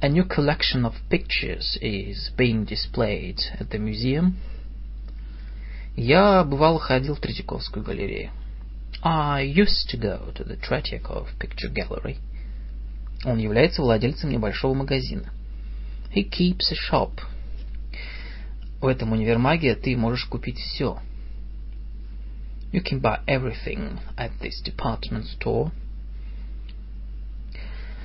A 0.00 0.08
new 0.08 0.24
collection 0.24 0.84
of 0.84 0.94
pictures 1.08 1.78
is 1.80 2.30
being 2.36 2.64
displayed 2.64 3.40
at 3.58 3.70
the 3.70 3.78
museum. 3.78 4.36
Я 5.96 6.44
бывал 6.44 6.78
ходил 6.78 7.14
в 7.14 7.20
Третьяковскую 7.20 7.84
галерею. 7.84 8.30
I 9.02 9.42
used 9.42 9.88
to 9.90 9.98
go 9.98 10.32
to 10.34 10.44
the 10.44 10.56
Tretyakov 10.56 11.28
Picture 11.38 11.72
Gallery. 11.72 12.18
Он 13.24 13.38
является 13.38 13.82
владельцем 13.82 14.30
небольшого 14.30 14.74
магазина. 14.74 15.30
He 16.14 16.28
keeps 16.28 16.70
a 16.70 16.76
shop. 16.76 17.20
В 18.80 18.86
этом 18.86 19.12
универмаге 19.12 19.74
ты 19.74 19.96
можешь 19.96 20.26
купить 20.26 20.58
все. 20.58 20.98
You 22.72 22.82
can 22.82 23.00
buy 23.00 23.20
everything 23.26 24.00
at 24.16 24.32
this 24.40 24.60
department 24.62 25.26
store. 25.26 25.70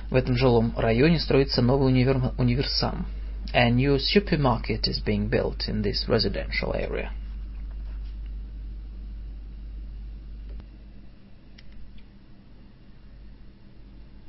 В 0.09 0.15
этом 0.15 0.35
жилом 0.35 0.73
районе 0.77 1.19
строится 1.19 1.61
новый 1.61 1.87
универ... 1.87 2.33
универсам. 2.37 3.07
A 3.53 3.69
new 3.69 3.97
supermarket 3.97 4.87
is 4.87 5.03
being 5.03 5.29
built 5.29 5.67
in 5.67 5.81
this 5.81 6.07
residential 6.07 6.73
area. 6.73 7.11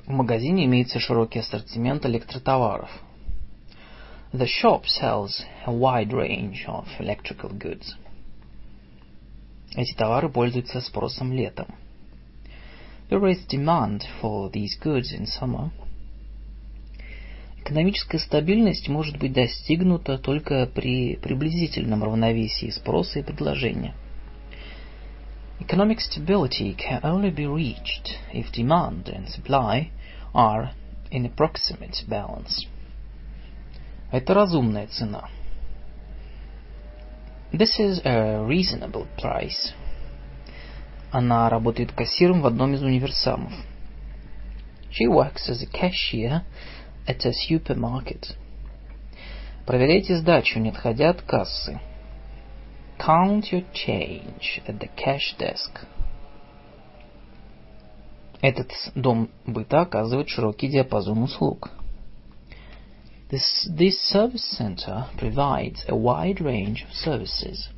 В 0.07 0.11
магазине 0.11 0.66
имеется 0.66 1.01
широкий 1.01 1.40
ассортимент 1.40 2.07
электротоваров. 2.07 2.90
The 4.32 4.47
shop 4.47 4.85
sells 4.85 5.44
a 5.66 5.73
wide 5.73 6.12
range 6.12 6.65
of 6.66 6.86
electrical 7.01 7.51
goods. 7.53 7.97
Эти 9.74 9.94
товары 9.94 10.28
пользуются 10.28 10.81
спросом 10.81 11.32
летом. 11.32 11.66
There 13.09 13.24
is 13.28 13.45
demand 13.47 14.05
for 14.20 14.51
these 14.51 14.77
goods 14.81 15.12
in 15.12 15.27
summer. 15.27 15.70
Экономическая 17.59 18.19
стабильность 18.19 18.89
может 18.89 19.19
быть 19.19 19.33
достигнута 19.33 20.19
только 20.19 20.66
при 20.66 21.16
приблизительном 21.16 22.03
равновесии 22.03 22.70
спроса 22.70 23.20
и 23.20 23.23
предложения. 23.23 23.95
Economic 25.61 26.01
stability 26.01 26.77
can 26.77 27.01
only 27.03 27.31
be 27.31 27.47
reached 27.47 28.19
if 28.33 28.53
demand 28.53 29.09
and 29.09 29.28
supply 29.28 29.91
are 30.35 30.73
in 31.11 31.27
approximate 31.27 32.05
balance. 32.09 32.66
Это 34.11 34.35
разумная 34.35 34.89
цена. 34.89 35.28
This 37.53 37.78
is 37.78 38.01
a 38.05 38.45
reasonable 38.45 39.07
price. 39.16 39.73
Она 41.19 41.49
работает 41.49 41.93
кассиром 41.93 42.43
в 42.43 42.47
одном 42.47 42.75
из 42.75 42.83
универсамов. 42.83 43.51
She 44.91 45.07
works 45.09 45.49
as 45.49 45.63
a 45.63 45.67
cashier 45.67 46.43
at 47.07 47.25
a 47.25 47.33
supermarket. 47.33 48.37
Проверяйте 49.65 50.19
сдачу, 50.19 50.59
не 50.59 50.69
отходя 50.69 51.09
от 51.09 51.23
кассы. 51.23 51.81
Count 52.99 53.45
your 53.51 53.65
change 53.73 54.61
at 54.67 54.79
the 54.79 54.91
cash 54.95 55.35
desk. 55.39 55.87
Этот 58.43 58.71
дом 58.95 59.31
быта 59.47 59.81
оказывает 59.81 60.29
широкий 60.29 60.69
диапазон 60.69 61.23
услуг. 61.23 61.71
This, 63.31 63.67
this 63.75 63.99
service 64.13 64.45
center 64.59 65.07
provides 65.17 65.83
a 65.89 65.97
wide 65.97 66.43
range 66.43 66.85
of 66.85 66.93
services. 66.93 67.71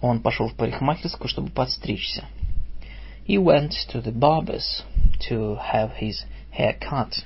Он 0.00 0.20
пошел 0.20 0.48
в 0.48 0.54
парикмахерскую, 0.54 1.28
чтобы 1.28 1.50
подстричься. 1.50 2.24
He 3.26 3.36
went 3.36 3.72
to 3.92 4.02
the 4.02 4.12
barber's 4.12 4.82
to 5.28 5.58
have 5.72 5.92
his 6.00 6.24
hair 6.56 6.78
cut. 6.78 7.22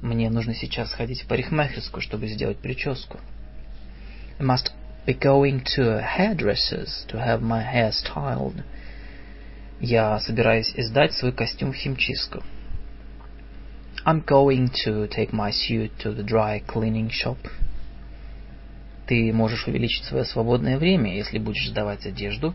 Мне 0.00 0.30
нужно 0.30 0.54
сейчас 0.54 0.90
сходить 0.90 1.22
в 1.22 1.26
парикмахерскую, 1.26 2.02
чтобы 2.02 2.28
сделать 2.28 2.58
прическу. 2.58 3.18
I 4.38 4.44
must 4.44 4.72
be 5.06 5.18
going 5.18 5.64
to 5.76 5.98
a 5.98 6.02
hairdresser's 6.02 7.06
to 7.08 7.18
have 7.18 7.40
my 7.40 7.64
hair 7.64 7.92
styled. 7.92 8.62
Я 9.80 10.18
собираюсь 10.20 10.74
сдать 10.76 11.14
свой 11.14 11.32
костюм 11.32 11.72
в 11.72 11.76
химчистку. 11.76 12.42
I'm 14.04 14.24
going 14.24 14.70
to 14.84 15.08
take 15.08 15.32
my 15.32 15.50
suit 15.50 15.92
to 15.98 16.14
the 16.14 16.22
dry 16.22 16.60
cleaning 16.60 17.10
shop. 17.10 17.38
Ты 19.08 19.32
можешь 19.32 19.66
увеличить 19.66 20.04
свое 20.04 20.26
свободное 20.26 20.76
время, 20.76 21.16
если 21.16 21.38
будешь 21.38 21.70
сдавать 21.70 22.04
одежду, 22.04 22.54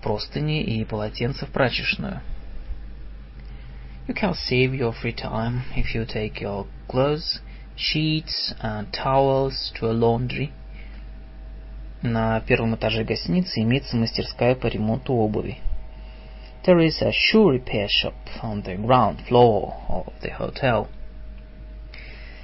простыни 0.00 0.62
и 0.62 0.84
полотенца 0.84 1.44
в 1.44 1.50
прачечную. 1.50 2.20
You 4.06 4.14
can 4.14 4.32
save 4.32 4.74
your 4.74 4.94
free 4.94 5.14
time 5.14 5.62
if 5.74 5.92
you 5.92 6.06
take 6.06 6.40
your 6.40 6.68
clothes, 6.88 7.40
sheets 7.76 8.54
and 8.62 8.92
towels 8.92 9.72
to 9.80 9.88
a 9.88 9.92
laundry. 9.92 10.52
На 12.00 12.40
первом 12.40 12.76
этаже 12.76 13.02
гостиницы 13.02 13.60
имеется 13.62 13.96
мастерская 13.96 14.54
по 14.54 14.68
ремонту 14.68 15.14
обуви. 15.14 15.58
There 16.64 16.78
is 16.78 17.02
a 17.02 17.10
shoe 17.10 17.50
repair 17.50 17.88
shop 17.88 18.14
on 18.40 18.62
the 18.62 18.76
ground 18.76 19.18
floor 19.28 19.74
of 19.88 20.12
the 20.22 20.30
hotel. 20.38 20.86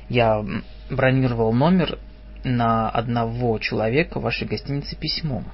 Я 0.09 0.45
бронировал 0.91 1.53
номер 1.53 2.01
на 2.45 2.89
одного 2.91 3.59
человека 3.59 4.19
в 4.19 4.23
вашей 4.23 4.47
гостинице 4.47 4.97
письмом. 4.97 5.45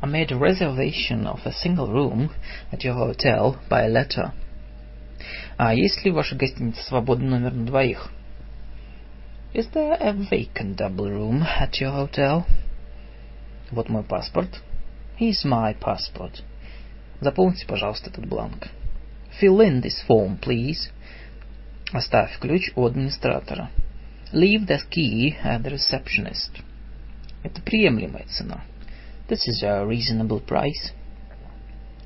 I 0.00 0.08
made 0.08 0.32
a 0.32 0.38
reservation 0.38 1.26
of 1.26 1.40
a 1.44 1.52
single 1.52 1.86
room 1.86 2.30
at 2.72 2.82
your 2.82 2.94
hotel 2.94 3.56
by 3.68 3.88
letter. 3.88 4.32
А 5.56 5.74
есть 5.74 6.04
ли 6.04 6.10
в 6.10 6.14
вашей 6.14 6.36
гостинице 6.36 6.82
свободный 6.82 7.28
номер 7.28 7.52
на 7.52 7.66
двоих? 7.66 8.10
Is 9.54 9.70
there 9.72 9.96
a 10.00 10.12
vacant 10.12 10.76
double 10.76 11.08
room 11.08 11.44
at 11.60 11.80
your 11.80 11.92
hotel? 11.92 12.44
Вот 13.70 13.88
мой 13.88 14.02
паспорт. 14.02 14.62
Here's 15.20 15.44
my 15.44 15.76
passport. 15.78 16.42
Заполните, 17.20 17.66
пожалуйста, 17.66 18.10
этот 18.10 18.26
бланк. 18.26 18.68
Fill 19.40 19.60
in 19.60 19.82
this 19.82 20.04
form, 20.08 20.38
please. 20.40 20.90
Оставь 21.92 22.38
ключ 22.38 22.72
у 22.74 22.86
администратора. 22.86 23.70
Leave 24.32 24.66
the 24.66 24.78
key 24.90 25.36
at 25.44 25.62
the 25.62 25.70
receptionist. 25.70 26.62
Это 27.42 27.60
приемлемая 27.60 28.24
цена. 28.28 28.62
This 29.28 29.46
is 29.46 29.62
a 29.62 29.84
reasonable 29.84 30.40
price. 30.40 30.92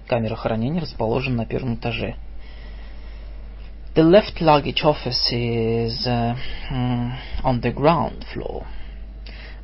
Камера 0.09 0.35
хранения 0.35 0.81
расположена 0.81 1.37
на 1.37 1.47
первом 1.47 1.77
этаже. 1.77 2.17
The 3.95 4.03
left 4.03 4.41
luggage 4.41 4.83
office 4.83 5.33
is 5.33 6.07
uh, 6.07 6.37
on 7.45 7.61
the 7.61 7.73
ground 7.73 8.25
floor. 8.35 8.67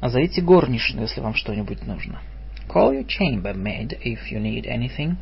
Зовите 0.01 0.41
горничную, 0.41 1.07
если 1.09 1.21
вам 1.21 1.35
что-нибудь 1.35 1.85
нужно. 1.87 2.21
Call 2.69 2.93
your 2.95 3.07
chambermaid 3.07 4.01
if 4.05 4.31
you 4.31 4.41
need 4.41 4.67
anything. 4.67 5.17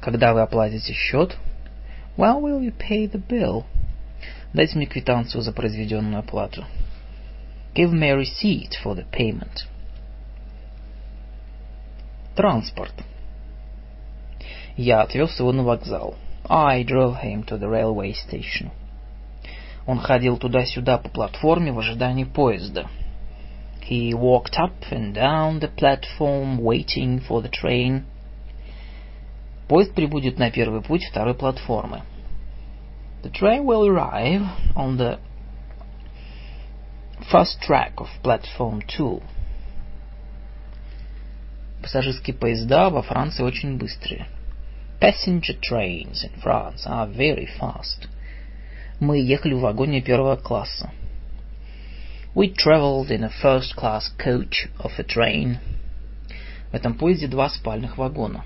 Когда 0.00 0.34
вы 0.34 0.42
оплатите 0.42 0.92
счет, 0.92 1.36
when 2.16 2.40
will 2.42 2.60
you 2.60 2.72
pay 2.76 3.08
the 3.08 3.22
bill? 3.24 3.64
Дайте 4.54 4.76
мне 4.76 4.86
квитанцию 4.86 5.42
за 5.42 5.52
произведенную 5.52 6.20
оплату. 6.20 6.64
Give 7.74 7.90
me 7.90 8.08
a 8.08 8.16
receipt 8.16 8.70
for 8.84 8.94
the 8.94 9.04
payment. 9.10 9.66
Транспорт. 12.36 12.94
Я 14.76 15.02
отвез 15.02 15.38
его 15.40 15.52
на 15.52 15.64
вокзал. 15.64 16.14
I 16.48 16.84
drove 16.84 17.20
him 17.20 17.44
to 17.46 17.58
the 17.58 17.68
railway 17.68 18.12
station. 18.12 18.70
Он 19.86 19.98
ходил 19.98 20.36
туда-сюда 20.36 20.98
по 20.98 21.08
платформе 21.08 21.72
в 21.72 21.80
ожидании 21.80 22.24
поезда. 22.24 22.86
He 23.90 24.12
walked 24.12 24.56
up 24.56 24.72
and 24.92 25.14
down 25.14 25.58
the 25.58 25.74
platform, 25.74 26.60
waiting 26.60 27.20
for 27.26 27.42
the 27.42 27.50
train. 27.50 28.04
Поезд 29.68 29.94
прибудет 29.94 30.38
на 30.38 30.52
первый 30.52 30.80
путь 30.80 31.04
второй 31.10 31.34
платформы. 31.34 32.02
The 33.23 33.29
train 33.29 33.65
will 33.65 33.85
arrive 33.85 34.43
on 34.75 34.97
the 34.97 35.19
first 37.31 37.61
track 37.61 37.93
of 37.97 38.07
platform 38.23 38.81
two. 38.81 39.21
Пассажирские 41.81 42.33
поезда 42.33 42.89
во 42.89 43.01
Франции 43.01 43.43
очень 43.43 43.77
быстрые. 43.77 44.27
Passenger 45.01 45.57
trains 45.61 46.23
in 46.23 46.41
France 46.41 46.85
are 46.85 47.07
very 47.07 47.47
fast. 47.59 48.07
Мы 48.99 49.19
ехали 49.19 49.53
в 49.53 49.61
вагоне 49.61 50.01
первого 50.01 50.35
класса. 50.35 50.91
We 52.35 52.53
traveled 52.53 53.09
in 53.09 53.23
a 53.23 53.29
first-class 53.29 54.11
coach 54.17 54.67
of 54.77 54.91
a 54.97 55.03
train. 55.03 55.59
В 56.71 56.75
этом 56.75 56.97
поезде 56.97 57.27
два 57.27 57.49
спальных 57.49 57.97
вагона. 57.97 58.43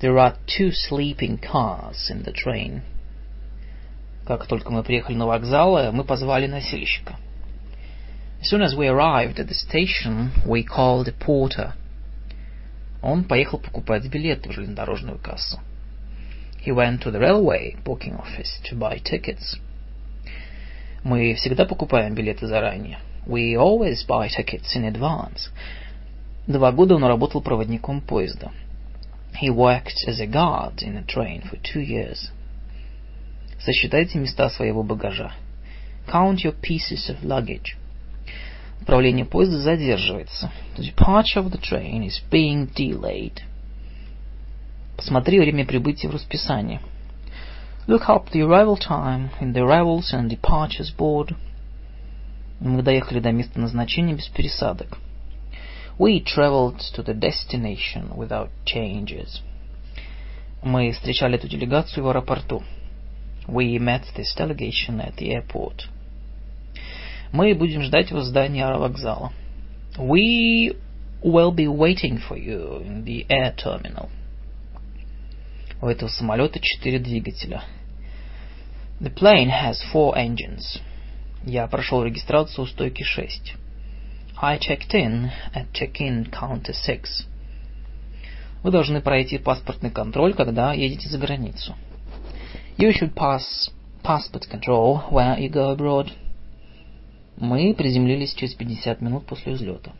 There 0.00 0.18
are 0.18 0.36
two 0.46 0.70
sleeping 0.72 1.38
cars 1.38 2.10
in 2.10 2.24
the 2.24 2.32
train. 2.32 2.82
Как 4.27 4.45
только 4.45 4.71
мы 4.71 4.83
приехали 4.83 5.15
на 5.15 5.25
вокзал, 5.25 5.93
мы 5.93 6.03
позвали 6.03 6.47
носильщика. 6.47 7.15
As 8.41 8.51
soon 8.51 8.61
as 8.61 8.75
we 8.75 8.87
arrived 8.87 9.39
at 9.39 9.47
the 9.47 9.53
station, 9.53 10.31
we 10.45 10.63
called 10.63 11.07
a 11.07 11.13
porter. 11.13 11.71
Он 13.01 13.23
поехал 13.23 13.57
покупать 13.57 14.05
билеты 14.09 14.49
в 14.49 14.51
железнодорожную 14.51 15.17
кассу. 15.17 15.61
He 16.61 16.73
went 16.73 17.03
to 17.03 17.11
the 17.11 17.21
railway 17.21 17.77
booking 17.85 18.19
office 18.19 18.61
to 18.69 18.77
buy 18.77 18.99
tickets. 19.01 19.57
Мы 21.05 21.33
всегда 21.35 21.63
покупаем 21.63 22.13
билеты 22.13 22.47
заранее. 22.47 22.99
We 23.25 23.55
always 23.55 24.05
buy 24.05 24.27
tickets 24.27 24.75
in 24.75 24.91
advance. 24.91 25.51
Два 26.47 26.73
года 26.73 26.95
он 26.95 27.05
работал 27.05 27.41
проводником 27.41 28.01
поезда. 28.01 28.51
He 29.41 29.49
worked 29.49 30.05
as 30.05 30.19
a 30.19 30.27
guard 30.27 30.81
in 30.81 30.97
a 30.97 31.03
train 31.03 31.43
for 31.49 31.57
two 31.61 31.79
years. 31.79 32.29
Сосчитайте 33.59 34.19
места 34.19 34.49
своего 34.49 34.83
багажа. 34.83 35.33
Count 36.07 36.37
your 36.43 36.55
pieces 36.61 37.09
of 37.09 37.21
luggage. 37.23 37.75
Отправление 38.79 39.25
поезда 39.25 39.57
задерживается. 39.57 40.51
The 40.77 40.83
departure 40.83 41.43
of 41.43 41.51
the 41.51 41.59
train 41.59 42.05
is 42.05 42.21
being 42.31 42.71
delayed. 42.73 43.41
Посмотри 44.95 45.39
время 45.39 45.65
прибытия 45.65 46.07
в 46.07 46.13
расписании. 46.13 46.79
Look 47.87 48.09
up 48.09 48.31
the 48.31 48.41
arrival 48.41 48.77
time 48.77 49.29
in 49.39 49.53
the 49.53 49.61
arrivals 49.61 50.13
and 50.13 50.29
departures 50.29 50.91
board. 50.95 51.35
Мы 52.59 52.81
доехали 52.81 53.19
до 53.19 53.31
места 53.31 53.59
назначения 53.59 54.13
без 54.13 54.27
пересадок. 54.27 54.97
We 55.99 56.23
traveled 56.23 56.79
to 56.95 57.03
the 57.03 57.13
destination 57.13 58.15
without 58.15 58.49
changes. 58.65 59.41
Мы 60.61 60.91
встречали 60.91 61.35
эту 61.37 61.47
делегацию 61.47 62.03
в 62.03 62.09
аэропорту. 62.09 62.63
We 63.47 63.79
met 63.79 64.03
this 64.15 64.33
delegation 64.35 64.99
at 64.99 65.15
the 65.15 65.31
airport. 65.31 65.87
Мы 67.31 67.53
будем 67.55 67.81
ждать 67.81 68.11
вас 68.11 68.25
в 68.25 68.27
здании 68.27 68.61
аэровокзала. 68.61 69.31
We 69.97 70.75
will 71.23 71.53
be 71.53 71.67
waiting 71.67 72.19
for 72.19 72.37
you 72.37 72.81
in 72.83 73.03
the 73.03 73.25
air 73.27 73.55
terminal. 73.55 74.09
У 75.81 75.87
этого 75.87 76.09
самолета 76.09 76.59
четыре 76.59 76.99
двигателя. 76.99 77.63
The 78.99 79.13
plane 79.13 79.49
has 79.49 79.77
four 79.93 80.15
engines. 80.15 80.81
Я 81.43 81.67
прошел 81.67 82.03
регистрацию 82.03 82.65
у 82.65 82.67
стойки 82.67 83.03
6. 83.03 83.55
I 84.41 84.57
checked 84.57 84.93
in 84.93 85.31
at 85.53 85.71
check-in 85.71 86.29
counter 86.31 86.73
6. 86.73 87.27
Вы 88.63 88.71
должны 88.71 89.01
пройти 89.01 89.37
паспортный 89.37 89.91
контроль, 89.91 90.33
когда 90.33 90.73
едете 90.73 91.09
за 91.09 91.17
границу. 91.17 91.75
You 92.76 92.92
should 92.92 93.14
pass 93.14 93.70
passport 94.02 94.48
control 94.48 94.98
when 95.10 95.40
you 95.40 95.48
go 95.48 95.70
abroad. 95.70 96.10
Мы 97.36 97.74
приземлились 97.74 98.34
через 98.34 98.54
50 98.54 99.00
минут 99.00 99.26
после 99.26 99.52
взлета. 99.52 99.92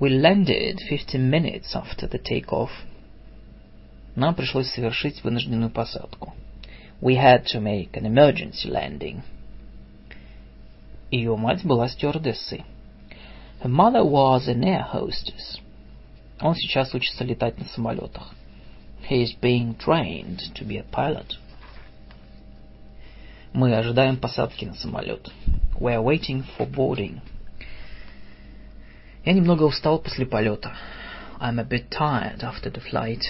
We 0.00 0.10
landed 0.10 0.80
15 0.88 1.20
minutes 1.30 1.74
after 1.74 2.08
the 2.08 2.18
takeoff. 2.18 2.70
Нам 4.16 4.34
пришлось 4.34 4.70
совершить 4.70 5.22
вынужденную 5.22 5.70
посадку. 5.70 6.32
We 7.00 7.16
had 7.16 7.46
to 7.52 7.60
make 7.60 7.96
an 7.96 8.06
emergency 8.06 8.68
landing. 8.68 9.22
Ее 11.10 11.36
мать 11.36 11.64
была 11.64 11.88
стюардессой. 11.88 12.64
Her 13.62 13.70
mother 13.70 14.04
was 14.04 14.48
an 14.48 14.64
air 14.64 14.84
hostess. 14.92 15.60
Он 16.40 16.54
сейчас 16.54 16.92
учится 16.94 17.24
летать 17.24 17.58
на 17.58 17.64
самолетах. 17.66 18.34
He 19.08 19.22
is 19.22 19.34
being 19.40 19.76
trained 19.76 20.40
to 20.54 20.64
be 20.66 20.76
a 20.76 20.84
pilot. 20.84 21.36
Мы 23.53 23.75
ожидаем 23.75 24.17
посадки 24.17 24.65
на 24.65 24.75
самолет. 24.75 25.31
We 25.79 25.95
are 25.95 26.03
waiting 26.03 26.45
for 26.57 26.69
boarding. 26.69 27.21
Я 29.25 29.33
немного 29.33 29.63
устал 29.63 29.99
после 29.99 30.25
полета. 30.25 30.73
I'm 31.39 31.59
a 31.59 31.63
bit 31.63 31.89
tired 31.89 32.41
after 32.41 32.71
the 32.71 32.81
flight. 32.81 33.23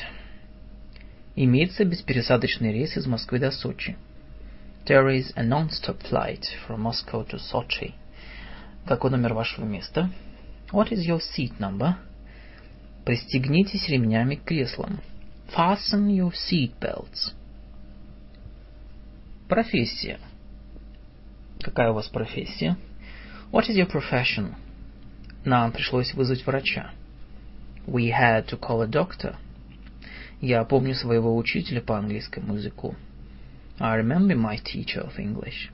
Имеется 1.35 1.85
беспересадочный 1.85 2.73
рейс 2.73 2.97
из 2.97 3.05
Москвы 3.07 3.39
до 3.39 3.51
Сочи. 3.51 3.95
There 4.85 5.07
is 5.07 5.31
a 5.35 5.43
non-stop 5.43 6.01
flight 6.09 6.43
from 6.67 6.81
Moscow 6.81 7.25
to 7.29 7.37
Sochi. 7.37 7.93
Какой 8.85 9.11
номер 9.11 9.33
вашего 9.33 9.63
места? 9.63 10.09
What 10.71 10.89
is 10.91 11.07
your 11.07 11.19
seat 11.19 11.59
number? 11.59 11.93
Пристегнитесь 13.05 13.87
ремнями 13.87 14.35
к 14.35 14.43
креслам. 14.43 14.99
Fasten 15.55 16.07
your 16.09 16.33
seat 16.33 16.73
belts. 16.81 17.33
Профессия. 19.49 20.19
Какая 21.59 21.89
у 21.89 21.95
вас 21.95 22.07
профессия? 22.07 22.77
What 23.51 23.67
is 23.67 23.75
your 23.75 23.91
profession? 23.91 24.53
Нам 25.43 25.71
пришлось 25.71 26.13
вызвать 26.13 26.45
врача. 26.45 26.91
We 27.87 28.11
had 28.11 28.45
to 28.49 28.59
call 28.59 28.83
a 28.83 28.87
doctor. 28.87 29.37
Я 30.39 30.63
помню 30.65 30.93
своего 30.93 31.35
учителя 31.35 31.81
по 31.81 31.97
английскому 31.97 32.57
языку. 32.57 32.95
I 33.79 33.99
remember 33.99 34.35
my 34.35 34.59
teacher 34.63 35.03
of 35.03 35.17
English. 35.17 35.71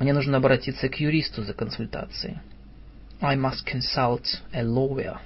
Мне 0.00 0.12
нужно 0.12 0.38
обратиться 0.38 0.88
к 0.88 0.98
юристу 0.98 1.44
за 1.44 1.54
консультацией. 1.54 2.38
I 3.20 3.36
must 3.36 3.64
consult 3.64 4.24
a 4.52 4.64
lawyer. 4.64 5.18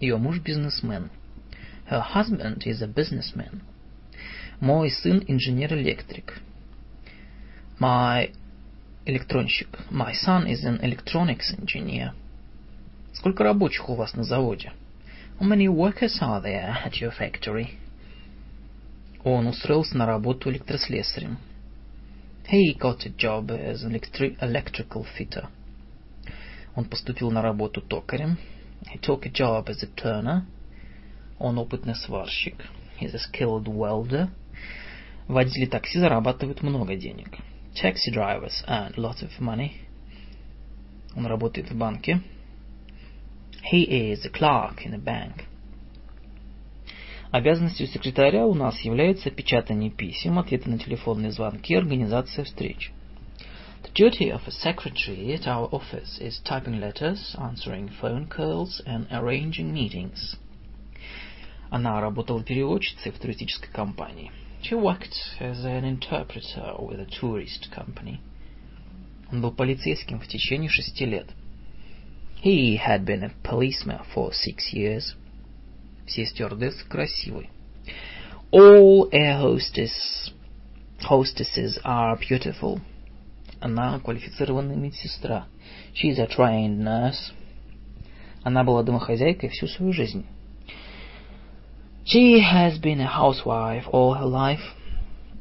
Ее 0.00 0.16
муж 0.16 0.40
бизнесмен. 0.40 1.10
Her 1.88 2.02
husband 2.02 2.64
is 2.66 2.82
a 2.82 2.88
businessman. 2.88 3.60
Мой 4.63 4.89
сын 4.91 5.23
инженер-электрик. 5.27 6.41
My 7.79 8.31
электронщик. 9.05 9.79
My 9.89 10.13
son 10.13 10.47
is 10.47 10.63
an 10.65 10.79
electronics 10.81 11.53
engineer. 11.57 12.11
Сколько 13.13 13.43
рабочих 13.43 13.89
у 13.89 13.95
вас 13.95 14.13
на 14.15 14.23
заводе? 14.23 14.71
How 15.39 15.47
many 15.47 15.67
workers 15.67 16.21
are 16.21 16.41
there 16.43 16.75
at 16.85 17.01
your 17.01 17.11
factory? 17.17 17.69
Он 19.23 19.47
устроился 19.47 19.97
на 19.97 20.05
работу 20.05 20.49
электрослесарем. 20.49 21.37
He 22.51 22.73
got 22.77 23.05
a 23.05 23.09
job 23.09 23.51
as 23.51 23.83
an 23.83 23.91
electri- 23.91 24.37
electrical 24.41 25.05
fitter. 25.17 25.47
Он 26.75 26.85
поступил 26.85 27.31
на 27.31 27.41
работу 27.41 27.81
токарем. 27.81 28.37
He 28.93 28.99
took 28.99 29.25
a 29.25 29.29
job 29.29 29.67
as 29.67 29.83
a 29.83 29.87
turner. 29.95 30.43
Он 31.37 31.57
опытный 31.57 31.95
сварщик. 31.95 32.55
He's 32.99 33.13
a 33.13 33.19
skilled 33.19 33.67
welder. 33.67 34.29
Водители 35.28 35.64
такси 35.64 35.98
зарабатывают 35.98 36.62
много 36.62 36.96
денег. 36.96 37.38
Taxi 37.74 38.12
drivers 38.12 38.62
earn 38.68 38.92
a 38.94 39.00
lot 39.00 39.22
of 39.22 39.30
money. 39.40 39.72
Он 41.16 41.26
работает 41.26 41.70
в 41.70 41.76
банке. 41.76 42.20
He 43.72 44.12
is 44.12 44.26
a 44.26 44.30
clerk 44.30 44.84
in 44.84 44.94
a 44.94 44.98
bank. 44.98 45.44
Обязанностью 47.30 47.86
секретаря 47.86 48.46
у 48.46 48.54
нас 48.54 48.78
является 48.82 49.30
печатание 49.30 49.90
писем, 49.90 50.38
ответы 50.38 50.68
на 50.70 50.78
телефонные 50.78 51.32
звонки, 51.32 51.74
организация 51.74 52.44
встреч. 52.44 52.92
The 53.82 53.92
duty 53.92 54.30
of 54.30 54.42
a 54.46 54.50
secretary 54.50 55.32
at 55.32 55.46
our 55.46 55.68
office 55.70 56.20
is 56.20 56.40
typing 56.44 56.78
letters, 56.78 57.34
answering 57.38 57.90
phone 58.00 58.28
calls 58.28 58.80
and 58.86 59.08
arranging 59.10 59.72
meetings. 59.72 60.36
Она 61.70 62.00
работала 62.00 62.44
переводчицей 62.44 63.10
в 63.10 63.18
туристической 63.18 63.70
компании. 63.72 64.30
She 64.63 64.75
worked 64.75 65.15
as 65.39 65.63
an 65.63 65.85
interpreter 65.85 66.75
with 66.79 66.99
a 66.99 67.05
tourist 67.05 67.69
company. 67.71 68.19
Он 69.31 69.41
был 69.41 69.51
полицейским 69.51 70.19
в 70.19 70.27
течение 70.27 70.69
шести 70.69 71.05
лет. 71.05 71.27
He 72.43 72.77
had 72.77 73.05
been 73.05 73.23
a 73.23 73.31
policeman 73.43 74.01
for 74.13 74.31
six 74.31 74.73
years. 74.73 75.15
Все 76.05 76.25
стюардессы 76.25 76.85
красивые. 76.87 77.49
All 78.51 79.09
air 79.11 79.39
hostess, 79.39 80.31
hostesses 81.01 81.79
are 81.83 82.17
beautiful. 82.17 82.81
Она 83.59 83.99
квалифицированная 83.99 84.75
медсестра. 84.75 85.47
She 85.93 86.09
is 86.09 86.19
a 86.19 86.27
trained 86.27 86.79
nurse. 86.79 87.33
Она 88.43 88.63
была 88.63 88.83
домохозяйкой 88.83 89.49
всю 89.49 89.67
свою 89.67 89.93
жизнь. 89.93 90.25
She 92.05 92.39
has 92.39 92.79
been 92.79 92.99
a 93.01 93.07
housewife 93.07 93.87
all 93.91 94.15
her 94.15 94.25
life. 94.25 94.73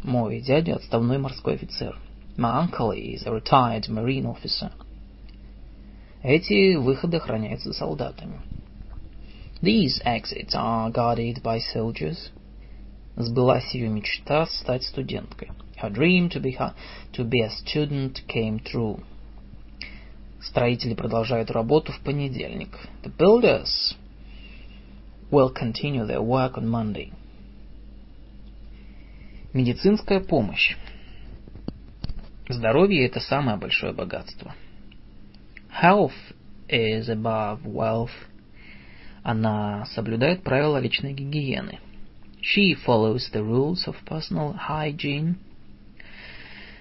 Мой 0.02 0.40
дядя 0.40 0.76
отставной 0.76 1.18
морской 1.18 1.54
офицер. 1.54 1.96
My 2.36 2.60
uncle 2.60 2.92
is 2.92 3.26
a 3.26 3.32
retired 3.32 3.88
marine 3.88 4.26
officer. 4.26 4.70
Эти 6.22 6.76
выходы 6.76 7.16
охраняются 7.16 7.72
солдатами. 7.72 8.40
These 9.60 10.00
exits 10.04 10.54
are 10.54 10.90
guarded 10.90 11.42
by 11.42 11.58
soldiers. 11.58 12.30
Сбылась 13.16 13.74
ее 13.74 13.88
мечта 13.88 14.46
стать 14.46 14.84
студенткой. 14.84 15.50
Her 15.82 15.90
dream 15.90 16.28
to 16.30 16.40
be, 16.40 16.56
to 17.12 17.24
be 17.24 17.40
a 17.40 17.50
student 17.50 18.22
came 18.28 18.60
true. 18.60 19.00
Строители 20.40 20.94
продолжают 20.94 21.50
работу 21.50 21.92
в 21.92 22.00
понедельник. 22.00 22.76
The 23.02 23.12
builders 23.16 23.96
will 25.33 25.49
continue 25.49 26.05
their 26.05 26.21
work 26.21 26.57
on 26.57 26.67
Monday. 26.67 27.11
Медицинская 29.51 30.19
помощь. 30.19 30.75
Здоровье– 32.47 33.05
это 33.07 33.19
самое 33.19 33.57
большое 33.57 33.93
богатство. 33.93 34.53
Health 35.81 36.13
is 36.69 37.09
above 37.09 37.63
wealth. 37.63 38.11
Она 39.23 39.85
соблюдает 39.87 40.43
правила 40.43 40.77
личной 40.77 41.13
гигиены. 41.13 41.79
She 42.41 42.75
follows 42.85 43.31
the 43.33 43.41
rules 43.41 43.87
of 43.87 43.95
personal 44.05 44.55
hygiene. 44.55 45.35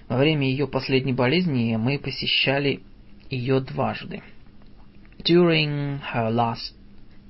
Во 0.09 0.17
время 0.17 0.47
ее 0.47 0.67
последней 0.67 1.13
болезни 1.13 1.75
мы 1.77 1.97
посещали 1.97 2.81
ее 3.31 3.61
дважды. 3.61 4.21
During 5.23 6.01
her 6.13 6.29
last 6.29 6.75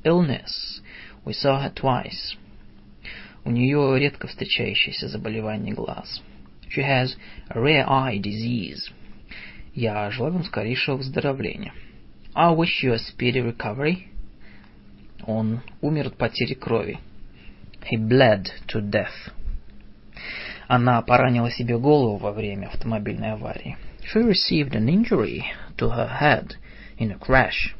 illness, 0.04 0.82
we 1.26 1.34
saw 1.34 1.62
her 1.62 1.74
twice. 1.74 2.38
У 3.46 3.52
нее 3.52 4.00
редко 4.00 4.28
встречающееся 4.28 5.08
заболевание 5.08 5.74
глаз. 5.74 6.22
She 6.70 6.82
has 6.82 7.16
a 7.50 7.60
rare 7.60 7.86
eye 7.88 8.18
disease. 8.20 8.92
Я 9.76 10.10
желаю 10.12 10.34
вам 10.34 10.44
скорейшего 10.44 10.98
выздоровления. 10.98 11.74
I 12.36 12.54
wish 12.54 12.84
you 12.84 12.94
a 12.94 12.98
speedy 12.98 13.42
recovery. 13.42 14.08
Он 15.26 15.62
умер 15.82 16.08
от 16.08 16.18
потери 16.18 16.54
крови. 16.54 17.00
He 17.92 17.98
bled 17.98 18.48
to 18.68 18.82
death. 18.82 19.32
Она 20.68 21.02
поранила 21.02 21.52
себе 21.52 21.78
голову 21.78 22.18
во 22.18 22.32
время 22.32 22.68
автомобильной 22.68 23.34
аварии. 23.34 23.78
She 24.14 24.22
received 24.22 24.74
an 24.74 24.88
injury 24.88 25.44
to 25.78 25.90
her 25.90 26.10
head 26.22 26.56
in 26.98 27.12
a 27.12 27.18
crash. 27.18 27.76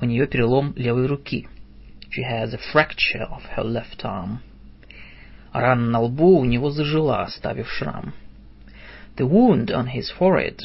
У 0.00 0.04
нее 0.04 0.26
перелом 0.26 0.74
левой 0.76 1.06
руки. 1.06 1.48
She 2.13 2.23
has 2.23 2.53
a 2.53 2.57
fracture 2.57 3.23
of 3.23 3.43
her 3.55 3.63
left 3.63 4.03
arm. 4.03 4.39
Рана 5.53 5.89
на 5.89 6.01
лбу 6.01 6.39
у 6.39 6.45
него 6.45 6.69
зажила, 6.69 7.23
оставив 7.23 7.69
шрам. 7.69 8.13
The 9.15 9.27
wound 9.27 9.69
on 9.69 9.87
his 9.87 10.09
forehead 10.09 10.61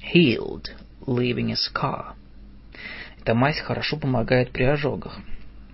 healed, 0.00 0.70
leaving 1.06 1.50
a 1.50 1.56
scar. 1.56 2.14
Эта 3.20 3.34
мазь 3.34 3.60
хорошо 3.60 3.96
помогает 3.96 4.50
при 4.50 4.64
ожогах. 4.64 5.18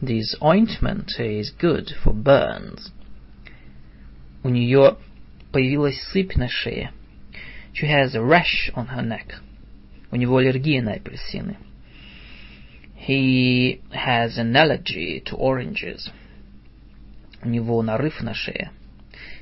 This 0.01 0.37
ointment 0.41 1.09
is 1.19 1.51
good 1.61 1.89
for 2.05 2.13
burns. 2.13 2.93
У 4.43 4.49
нее 4.49 4.97
появилась 5.53 6.01
сыпь 6.13 6.37
на 6.37 6.49
шее. 6.49 6.93
She 7.73 7.87
has 7.87 8.15
a 8.15 8.23
rash 8.23 8.71
on 8.75 8.89
her 8.89 9.03
neck. 9.03 9.41
У 10.11 10.17
него 10.17 10.39
аллергия 10.39 10.83
на 10.83 10.93
апельсины. 10.93 11.57
He 13.03 13.81
has 13.91 14.39
an 14.39 14.55
allergy 14.55 15.23
to 15.27 15.37
oranges. 15.37 16.11
У 17.43 17.49
него 17.49 17.83
нарыв 17.83 18.21
на 18.23 18.35
шее. 18.35 18.71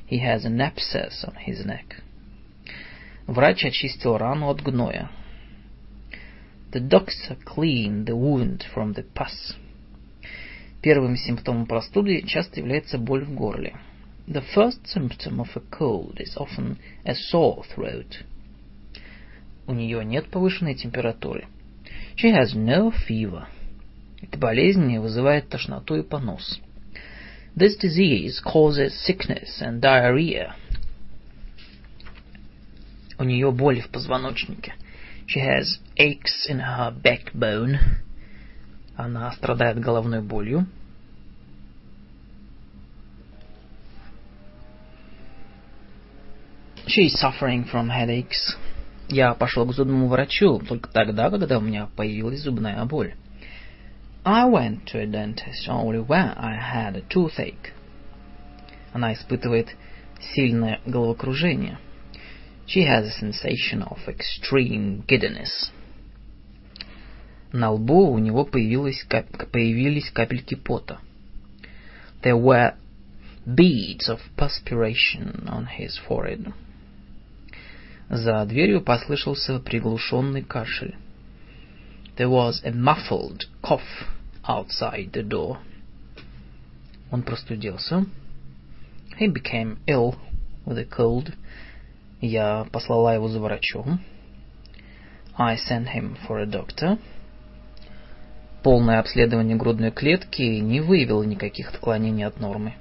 He 0.08 0.20
has 0.20 0.44
an 0.44 0.60
abscess 0.60 1.24
on 1.24 1.34
his 1.46 1.64
neck. 1.66 2.00
Врач 3.26 3.64
очистил 3.64 4.16
рану 4.18 4.50
от 4.50 4.62
гноя. 4.62 5.10
The 6.72 6.80
doctor 6.80 7.36
cleaned 7.44 8.06
the 8.06 8.14
wound 8.14 8.64
from 8.74 8.94
the 8.94 9.04
pus. 9.14 9.56
Первым 10.82 11.16
симптомом 11.16 11.66
простуды 11.66 12.22
часто 12.22 12.60
является 12.60 12.98
боль 12.98 13.24
в 13.24 13.34
горле. 13.34 13.76
The 14.28 14.44
first 14.54 14.86
symptom 14.86 15.40
of 15.40 15.48
a 15.56 15.62
cold 15.70 16.20
is 16.20 16.36
often 16.36 16.78
a 17.04 17.14
sore 17.14 17.64
throat. 17.74 18.24
У 19.66 19.72
нее 19.72 20.04
нет 20.04 20.30
повышенной 20.30 20.74
температуры. 20.74 21.46
She 22.16 22.32
has 22.32 22.54
no 22.54 22.90
fever. 22.90 23.46
Эта 24.22 24.38
болезнь 24.38 24.98
вызывает 24.98 25.48
тошноту 25.48 25.96
и 25.96 26.02
понос. 26.02 26.60
This 27.54 27.76
disease 27.76 28.40
causes 28.42 28.92
sickness 29.06 29.60
and 29.60 29.80
diarrhea. 29.80 30.54
У 33.18 33.24
нее 33.24 33.50
боли 33.50 33.80
в 33.80 33.88
позвоночнике. 33.88 34.74
She 35.26 35.40
has 35.40 35.78
aches 35.96 36.46
in 36.48 36.60
her 36.60 36.90
backbone. 36.92 37.78
Она 38.96 39.32
страдает 39.32 39.78
головной 39.78 40.22
болью. 40.22 40.66
She 46.86 47.06
is 47.06 47.18
suffering 47.18 47.64
from 47.64 47.90
headaches. 47.90 48.56
Я 49.11 49.33
пошел 49.33 49.65
к 49.65 49.73
зубному 49.73 50.07
врачу 50.07 50.59
только 50.59 50.89
тогда, 50.89 51.29
когда 51.29 51.57
у 51.57 51.61
меня 51.61 51.89
появилась 51.97 52.43
зубная 52.43 52.85
боль. 52.85 53.15
I 54.23 54.45
went 54.45 54.85
to 54.85 54.99
a 54.99 55.05
dentist 55.05 55.67
only 55.67 55.99
when 55.99 56.33
I 56.37 56.57
had 56.57 56.95
a 56.95 57.01
toothache. 57.01 57.73
Она 58.93 59.13
испытывает 59.13 59.75
сильное 60.33 60.79
головокружение. 60.85 61.77
She 62.65 62.85
has 62.85 63.05
a 63.05 63.19
sensation 63.19 63.83
of 63.85 63.99
extreme 64.07 65.05
giddiness. 65.05 65.73
На 67.51 67.71
лбу 67.71 68.11
у 68.13 68.17
него 68.17 68.45
появились, 68.45 69.05
появились 69.51 70.09
капельки 70.11 70.55
пота. 70.55 70.99
There 72.23 72.37
were 72.37 72.75
beads 73.45 74.07
of 74.07 74.21
perspiration 74.37 75.49
on 75.49 75.67
his 75.77 75.99
forehead. 76.07 76.53
За 78.13 78.43
дверью 78.43 78.81
послышался 78.81 79.59
приглушенный 79.59 80.41
кашель. 80.41 80.95
There 82.17 82.27
was 82.27 82.61
a 82.65 82.71
muffled 82.71 83.43
cough 83.63 83.79
outside 84.43 85.13
the 85.13 85.25
door. 85.25 85.59
Он 87.09 87.23
простудился. 87.23 88.05
He 89.17 89.27
became 89.27 89.77
ill 89.87 90.15
with 90.65 90.77
a 90.77 90.83
cold. 90.83 91.33
Я 92.19 92.67
послала 92.73 93.15
его 93.15 93.29
за 93.29 93.39
врачом. 93.39 94.01
I 95.37 95.55
sent 95.55 95.87
him 95.95 96.17
for 96.27 96.41
a 96.41 96.45
doctor. 96.45 96.99
Полное 98.61 98.99
обследование 98.99 99.55
грудной 99.55 99.91
клетки 99.91 100.59
не 100.59 100.81
выявило 100.81 101.23
никаких 101.23 101.69
отклонений 101.69 102.25
от 102.25 102.41
нормы. 102.41 102.73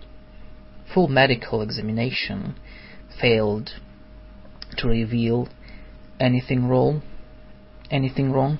Full 0.92 1.06
medical 1.06 1.64
examination 1.64 2.54
failed 3.22 3.68
to 4.76 4.88
reveal 4.88 5.48
anything 6.18 6.68
wrong. 6.68 7.02
Anything 7.90 8.32
wrong. 8.32 8.58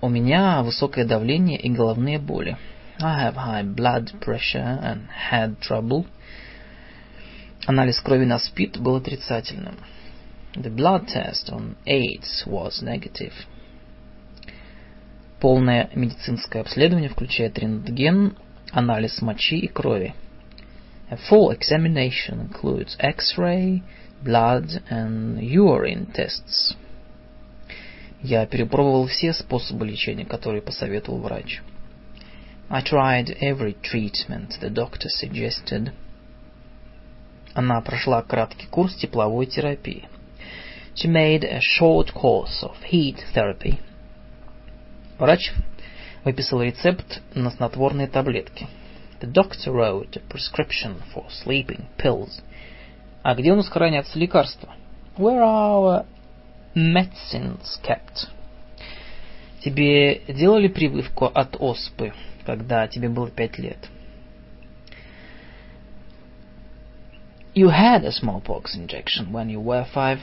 У 0.00 0.08
меня 0.08 0.62
высокое 0.62 1.04
давление 1.04 1.58
и 1.60 1.68
головные 1.68 2.18
боли. 2.18 2.56
I 3.00 3.24
have 3.24 3.36
high 3.36 3.62
blood 3.62 4.20
pressure 4.20 4.78
and 4.82 5.08
head 5.10 5.58
trouble. 5.60 6.06
Анализ 7.66 8.00
крови 8.00 8.24
на 8.24 8.38
СПИД 8.38 8.78
был 8.78 8.96
отрицательным. 8.96 9.76
The 10.54 10.70
blood 10.70 11.06
test 11.06 11.50
on 11.50 11.76
AIDS 11.86 12.44
was 12.46 12.82
negative. 12.82 13.34
Полное 15.40 15.90
медицинское 15.94 16.60
обследование 16.60 17.08
включает 17.08 17.58
рентген, 17.58 18.36
анализ 18.72 19.20
мочи 19.22 19.58
и 19.58 19.68
крови. 19.68 20.14
A 21.10 21.16
full 21.16 21.50
examination 21.50 22.40
includes 22.40 22.96
X-ray, 22.98 23.82
blood 24.22 24.82
and 24.90 25.40
urine 25.40 26.06
tests. 26.12 26.76
Я 28.22 28.44
перепробовал 28.46 29.06
все 29.06 29.32
способы 29.32 29.86
лечения, 29.86 30.26
которые 30.26 30.60
посоветовал 30.60 31.20
врач. 31.20 31.62
I 32.68 32.82
tried 32.82 33.36
every 33.40 33.74
treatment 33.82 34.60
the 34.60 34.70
doctor 34.70 35.08
suggested. 35.08 35.92
Она 37.54 37.80
прошла 37.80 38.22
краткий 38.22 38.66
курс 38.66 38.94
тепловой 38.94 39.46
терапии. 39.46 40.08
She 40.94 41.08
made 41.08 41.44
a 41.44 41.60
short 41.60 42.12
course 42.12 42.62
of 42.62 42.76
heat 42.90 43.16
therapy. 43.34 43.80
Врач 45.18 45.52
выписал 46.24 46.62
рецепт 46.62 47.22
на 47.34 47.50
снотворные 47.50 48.06
таблетки. 48.06 48.68
The 49.20 49.32
doctor 49.32 49.72
wrote 49.72 50.16
a 50.16 50.22
prescription 50.28 51.02
for 51.14 51.26
sleeping 51.30 51.86
pills. 51.96 52.40
А 53.22 53.34
где 53.34 53.52
у 53.52 53.56
нас 53.56 53.68
хранятся 53.68 54.18
лекарства? 54.18 54.74
Where 55.16 55.42
are 55.42 56.04
our 56.04 56.06
medicines 56.74 57.78
kept? 57.82 58.28
Тебе 59.62 60.20
делали 60.26 60.68
прививку 60.68 61.26
от 61.26 61.56
оспы, 61.60 62.14
когда 62.46 62.88
тебе 62.88 63.10
было 63.10 63.30
пять 63.30 63.58
лет? 63.58 63.78
You 67.54 67.68
had 67.68 68.04
a 68.04 68.12
smallpox 68.12 68.74
injection 68.74 69.32
when 69.32 69.48
you 69.48 69.60
were 69.60 69.86
five. 69.92 70.20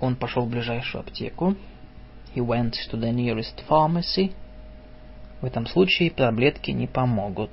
Он 0.00 0.16
пошел 0.16 0.46
в 0.46 0.50
ближайшую 0.50 1.02
аптеку. 1.02 1.54
He 2.34 2.40
went 2.40 2.74
to 2.90 2.98
the 2.98 3.12
nearest 3.12 3.62
pharmacy. 3.68 4.32
В 5.40 5.44
этом 5.44 5.66
случае 5.66 6.10
таблетки 6.10 6.70
не 6.72 6.86
помогут. 6.86 7.50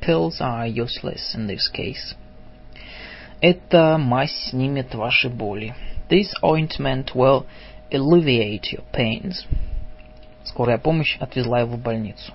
Pills 0.00 0.40
are 0.40 0.66
useless 0.68 1.34
in 1.34 1.46
this 1.46 1.70
case. 1.70 2.16
Эта 3.40 3.98
мазь 3.98 4.50
снимет 4.50 4.94
ваши 4.94 5.28
боли. 5.28 5.74
This 6.08 6.32
ointment 6.42 7.14
will 7.14 7.46
alleviate 7.90 8.72
your 8.72 8.84
pains. 8.92 9.46
Скорая 10.44 10.78
помощь 10.78 11.16
отвезла 11.18 11.60
его 11.60 11.76
в 11.76 11.82
больницу. 11.82 12.32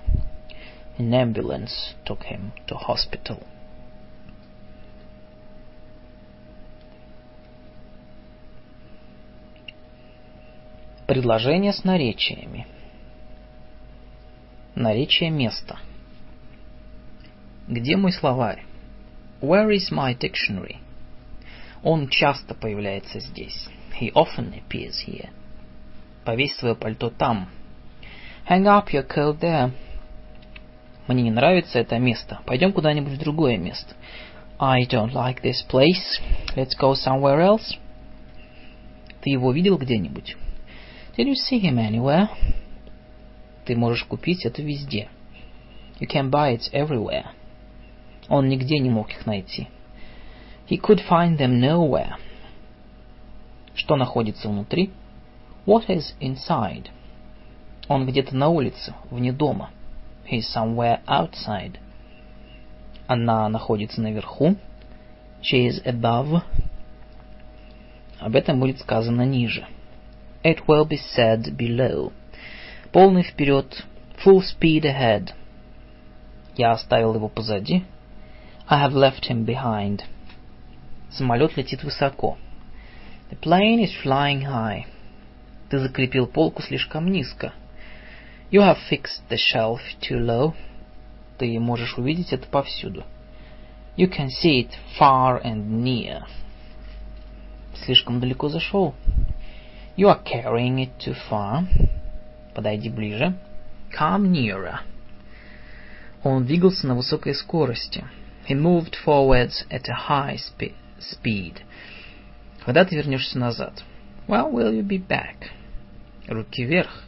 An 0.98 1.14
ambulance 1.14 1.94
took 2.04 2.22
him 2.24 2.52
to 2.66 2.76
hospital. 2.76 3.42
Предложение 11.06 11.72
с 11.72 11.82
наречиями. 11.82 12.66
Наречие 14.74 15.30
места. 15.30 15.78
Где 17.66 17.96
мой 17.96 18.12
словарь? 18.12 18.64
Where 19.40 19.70
is 19.70 19.90
my 19.90 20.14
dictionary? 20.14 20.76
Он 21.82 22.08
часто 22.08 22.54
появляется 22.54 23.20
здесь. 23.20 23.68
He 24.00 24.12
often 24.12 24.52
appears 24.52 24.94
here. 25.06 25.30
Повесь 26.24 26.54
свое 26.56 26.74
пальто 26.74 27.10
там. 27.10 27.48
Hang 28.48 28.64
up 28.64 28.88
your 28.92 29.06
coat 29.06 29.40
there. 29.40 29.72
Мне 31.06 31.24
не 31.24 31.30
нравится 31.30 31.78
это 31.78 31.98
место. 31.98 32.40
Пойдем 32.46 32.72
куда-нибудь 32.72 33.14
в 33.14 33.18
другое 33.18 33.56
место. 33.56 33.94
I 34.58 34.84
don't 34.84 35.12
like 35.12 35.42
this 35.42 35.66
place. 35.68 36.20
Let's 36.54 36.76
go 36.78 36.94
somewhere 36.94 37.40
else. 37.40 37.78
Ты 39.22 39.30
его 39.30 39.52
видел 39.52 39.78
где-нибудь? 39.78 40.36
Did 41.16 41.26
you 41.26 41.34
see 41.34 41.60
him 41.60 41.78
anywhere? 41.78 42.28
Ты 43.64 43.76
можешь 43.76 44.04
купить 44.04 44.44
это 44.44 44.62
везде. 44.62 45.08
You 45.98 46.08
can 46.08 46.30
buy 46.30 46.56
it 46.56 46.70
everywhere. 46.72 47.26
Он 48.28 48.48
нигде 48.48 48.78
не 48.78 48.90
мог 48.90 49.10
их 49.10 49.26
найти. 49.26 49.68
He 50.69 50.77
could 50.77 51.01
find 51.07 51.37
them 51.37 51.59
nowhere. 51.59 52.15
Что 53.75 53.95
находится 53.95 54.49
внутри? 54.49 54.91
What 55.65 55.87
is 55.89 56.15
inside? 56.19 56.87
Он 57.87 58.05
где-то 58.05 58.35
на 58.35 58.49
улице, 58.49 58.95
вне 59.11 59.31
дома. 59.31 59.69
He 60.29 60.39
is 60.39 60.45
somewhere 60.55 61.01
outside. 61.07 61.77
Она 63.07 63.47
находится 63.49 64.01
наверху. 64.01 64.55
She 65.41 65.67
is 65.67 65.83
above. 65.85 66.41
Об 68.19 68.35
этом 68.35 68.59
будет 68.59 68.79
сказано 68.79 69.21
ниже. 69.23 69.67
It 70.43 70.65
will 70.67 70.87
be 70.87 70.97
said 71.15 71.55
below. 71.55 72.11
Полный 72.91 73.23
вперед. 73.23 73.85
Full 74.23 74.41
speed 74.41 74.83
ahead. 74.83 75.31
Я 76.55 76.71
оставил 76.71 77.13
его 77.13 77.29
позади. 77.29 77.83
I 78.67 78.83
have 78.83 78.93
left 78.93 79.29
him 79.29 79.45
behind. 79.45 80.03
Самолет 81.10 81.56
летит 81.56 81.82
высоко. 81.82 82.38
The 83.30 83.38
plane 83.40 83.84
is 83.84 83.92
flying 84.04 84.42
high. 84.42 84.86
Ты 85.68 85.78
закрепил 85.78 86.26
полку 86.26 86.62
слишком 86.62 87.10
низко. 87.10 87.52
You 88.50 88.60
have 88.62 88.78
fixed 88.90 89.22
the 89.28 89.36
shelf 89.36 89.80
too 90.00 90.18
low. 90.18 90.54
Ты 91.38 91.58
можешь 91.58 91.96
увидеть 91.98 92.32
это 92.32 92.46
повсюду. 92.46 93.04
You 93.96 94.08
can 94.08 94.28
see 94.28 94.60
it 94.60 94.70
far 94.98 95.42
and 95.42 95.82
near. 95.82 96.22
Слишком 97.84 98.20
далеко 98.20 98.48
зашел. 98.48 98.94
You 99.96 100.08
are 100.08 100.22
carrying 100.24 100.76
it 100.76 100.90
too 100.98 101.16
far. 101.28 101.66
Подойди 102.54 102.88
ближе. 102.88 103.34
Come 103.98 104.30
nearer. 104.30 104.78
Он 106.22 106.44
двигался 106.44 106.86
на 106.86 106.94
высокой 106.94 107.34
скорости. 107.34 108.04
He 108.48 108.54
moved 108.54 108.94
forwards 109.04 109.66
at 109.70 109.88
a 109.88 110.08
high 110.08 110.36
spe 110.36 110.74
speed. 111.00 111.62
Когда 112.64 112.84
ты 112.84 112.96
вернешься 112.96 113.38
назад? 113.38 113.82
When 114.26 114.52
will 114.52 114.72
you 114.72 114.82
be 114.82 114.98
back? 115.04 115.50
Руки 116.28 116.64
вверх. 116.64 117.04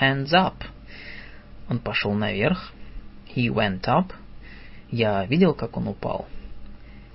Hands 0.00 0.30
up. 0.32 0.64
Он 1.68 1.78
пошел 1.78 2.12
наверх. 2.14 2.72
He 3.34 3.48
went 3.48 3.82
up. 3.82 4.12
Я 4.90 5.24
видел, 5.26 5.54
как 5.54 5.76
он 5.76 5.88
упал. 5.88 6.26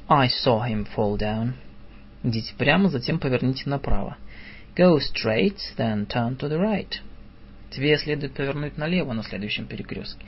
I 0.10 0.28
saw 0.28 0.62
him 0.68 0.88
fall 0.96 1.18
down. 1.18 1.54
Идите 2.24 2.54
прямо, 2.56 2.90
затем 2.90 3.20
поверните 3.20 3.70
направо. 3.70 4.18
Go 4.76 5.00
straight, 5.00 5.58
then 5.78 6.08
turn 6.08 6.38
to 6.38 6.50
the 6.50 6.60
right. 6.60 7.02
Тебе 7.72 7.98
следует 7.98 8.34
повернуть 8.34 8.78
налево 8.78 9.14
на 9.14 9.24
следующем 9.24 9.66
перекрестке. 9.66 10.26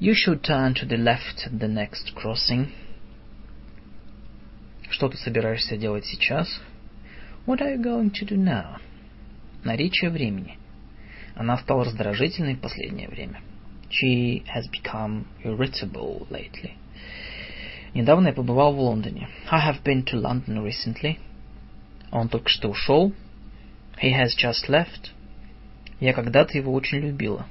You 0.00 0.12
should 0.12 0.42
turn 0.42 0.74
to 0.74 0.86
the 0.86 0.96
left 0.96 1.46
at 1.46 1.58
the 1.58 1.68
next 1.68 2.14
crossing. 2.14 2.68
Что 4.90 5.08
ты 5.08 5.16
собираешься 5.16 5.76
делать 5.76 6.04
сейчас? 6.06 6.48
What 7.46 7.60
are 7.60 7.74
you 7.74 7.82
going 7.82 8.10
to 8.10 8.26
do 8.26 8.36
now? 8.36 8.78
Наречие 9.64 10.10
времени. 10.10 10.58
Она 11.34 11.58
стала 11.58 11.84
раздражительной 11.84 12.54
в 12.54 12.60
последнее 12.60 13.08
время. 13.08 13.40
She 13.90 14.44
has 14.46 14.68
become 14.70 15.26
irritable 15.44 16.26
lately. 16.30 16.72
Недавно 17.94 18.28
я 18.28 18.32
побывал 18.32 18.74
в 18.74 18.80
Лондоне. 18.80 19.28
I 19.50 19.70
have 19.70 19.82
been 19.82 20.04
to 20.04 20.20
London 20.20 20.64
recently. 20.64 21.18
Он 22.10 22.28
только 22.28 22.48
что 22.48 22.68
ушел. 22.68 23.12
He 24.02 24.12
has 24.12 24.30
just 24.36 24.68
left. 24.68 25.12
Я 26.00 26.12
когда-то 26.12 26.56
его 26.56 26.72
очень 26.72 26.98
любила. 26.98 27.46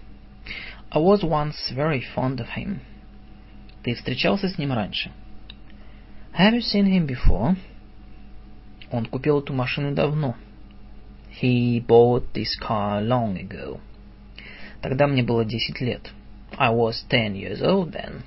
I 0.91 0.99
was 1.01 1.23
once 1.23 1.71
very 1.73 2.03
fond 2.15 2.37
of 2.37 2.47
him. 2.55 2.79
Ты 3.83 3.93
встречался 3.95 4.49
с 4.49 4.57
ним 4.57 4.71
раньше? 4.71 5.11
Have 6.37 6.53
you 6.53 6.59
seen 6.59 6.85
him 6.85 7.07
before? 7.07 7.55
Он 8.91 9.05
купил 9.05 9.39
эту 9.39 9.53
машину 9.53 9.95
давно. 9.95 10.35
He 11.41 11.79
bought 11.79 12.33
this 12.33 12.59
car 12.61 13.01
long 13.01 13.37
ago. 13.37 13.79
Тогда 14.81 15.07
мне 15.07 15.23
было 15.23 15.45
десять 15.45 15.79
лет. 15.79 16.11
I 16.57 16.73
was 16.73 17.05
ten 17.09 17.35
years 17.35 17.61
old 17.61 17.93
then. 17.93 18.23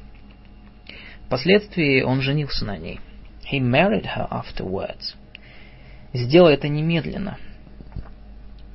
Впоследствии 1.26 2.00
он 2.00 2.22
женился 2.22 2.64
на 2.64 2.78
ней. 2.78 2.98
He 3.52 3.60
married 3.60 4.06
her 4.16 4.26
afterwards. 4.30 5.14
Сделай 6.14 6.54
это 6.54 6.68
немедленно. 6.68 7.36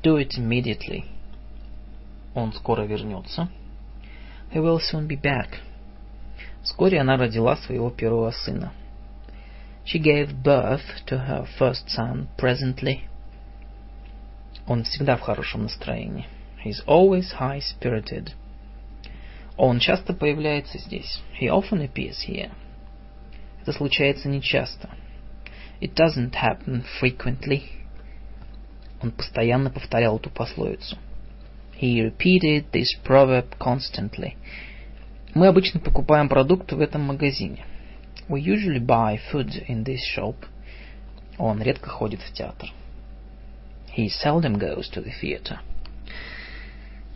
Do 0.03 0.17
it 0.17 0.37
immediately. 0.37 1.05
Он 2.35 2.53
скоро 2.53 2.83
вернется. 2.83 3.49
He 4.53 4.59
will 4.59 4.79
soon 4.79 5.07
be 5.07 5.19
back. 5.19 5.57
Вскоре 6.61 7.01
она 7.01 7.17
родила 7.17 7.55
своего 7.57 7.89
первого 7.89 8.29
сына. 8.29 8.71
She 9.85 9.99
gave 9.99 10.43
birth 10.43 11.03
to 11.07 11.17
her 11.27 11.45
first 11.59 11.89
son 11.89 12.27
presently. 12.37 13.01
Он 14.65 14.83
всегда 14.83 15.17
в 15.17 15.21
хорошем 15.21 15.63
настроении. 15.63 16.25
He's 16.63 16.81
always 16.87 17.33
high-spirited. 17.33 18.31
Он 19.57 19.79
часто 19.79 20.13
появляется 20.13 20.77
здесь. 20.77 21.21
He 21.39 21.49
often 21.49 21.81
appears 21.81 22.25
here. 22.27 22.51
Это 23.61 23.73
случается 23.73 24.29
нечасто. 24.29 24.89
It 25.81 25.93
doesn't 25.95 26.33
happen 26.33 26.85
frequently. 27.01 27.63
Он 29.01 29.11
постоянно 29.11 29.69
повторял 29.69 30.17
эту 30.17 30.29
пословицу. 30.29 30.97
He 31.79 31.99
repeated 31.99 32.71
this 32.71 32.87
proverb 33.03 33.57
constantly. 33.59 34.35
Мы 35.33 35.47
обычно 35.47 35.81
покупаем 35.81 36.29
продукты 36.29 36.77
в 36.77 36.79
этом 36.79 37.01
магазине. 37.01 37.65
We 38.29 38.41
usually 38.41 38.79
buy 38.79 39.19
food 39.31 39.63
in 39.67 39.83
this 39.83 40.01
shop. 40.15 40.35
Он 41.37 41.61
редко 41.61 41.89
ходит 41.89 42.21
в 42.21 42.31
театр. 42.31 42.69
He 43.95 44.07
seldom 44.07 44.57
goes 44.57 44.89
to 44.93 45.03
the 45.03 45.11
theater. 45.21 45.59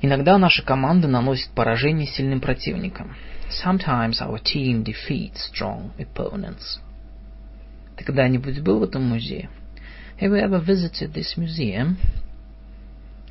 Иногда 0.02 0.38
наша 0.38 0.64
команда 0.64 1.08
наносит 1.08 1.50
поражение 1.52 2.08
сильным 2.08 2.40
противникам. 2.40 3.16
Sometimes 3.50 4.22
our 4.22 4.40
team 4.42 4.84
defeats 4.84 5.50
strong 5.52 5.92
opponents. 5.98 6.80
Ты 7.96 8.04
когда-нибудь 8.04 8.60
был 8.60 8.80
в 8.80 8.84
этом 8.84 9.04
музее? 9.04 9.50
Have 10.20 10.32
you 10.32 10.44
ever 10.44 10.60
visited 10.60 11.14
this 11.14 11.38
museum? 11.38 11.96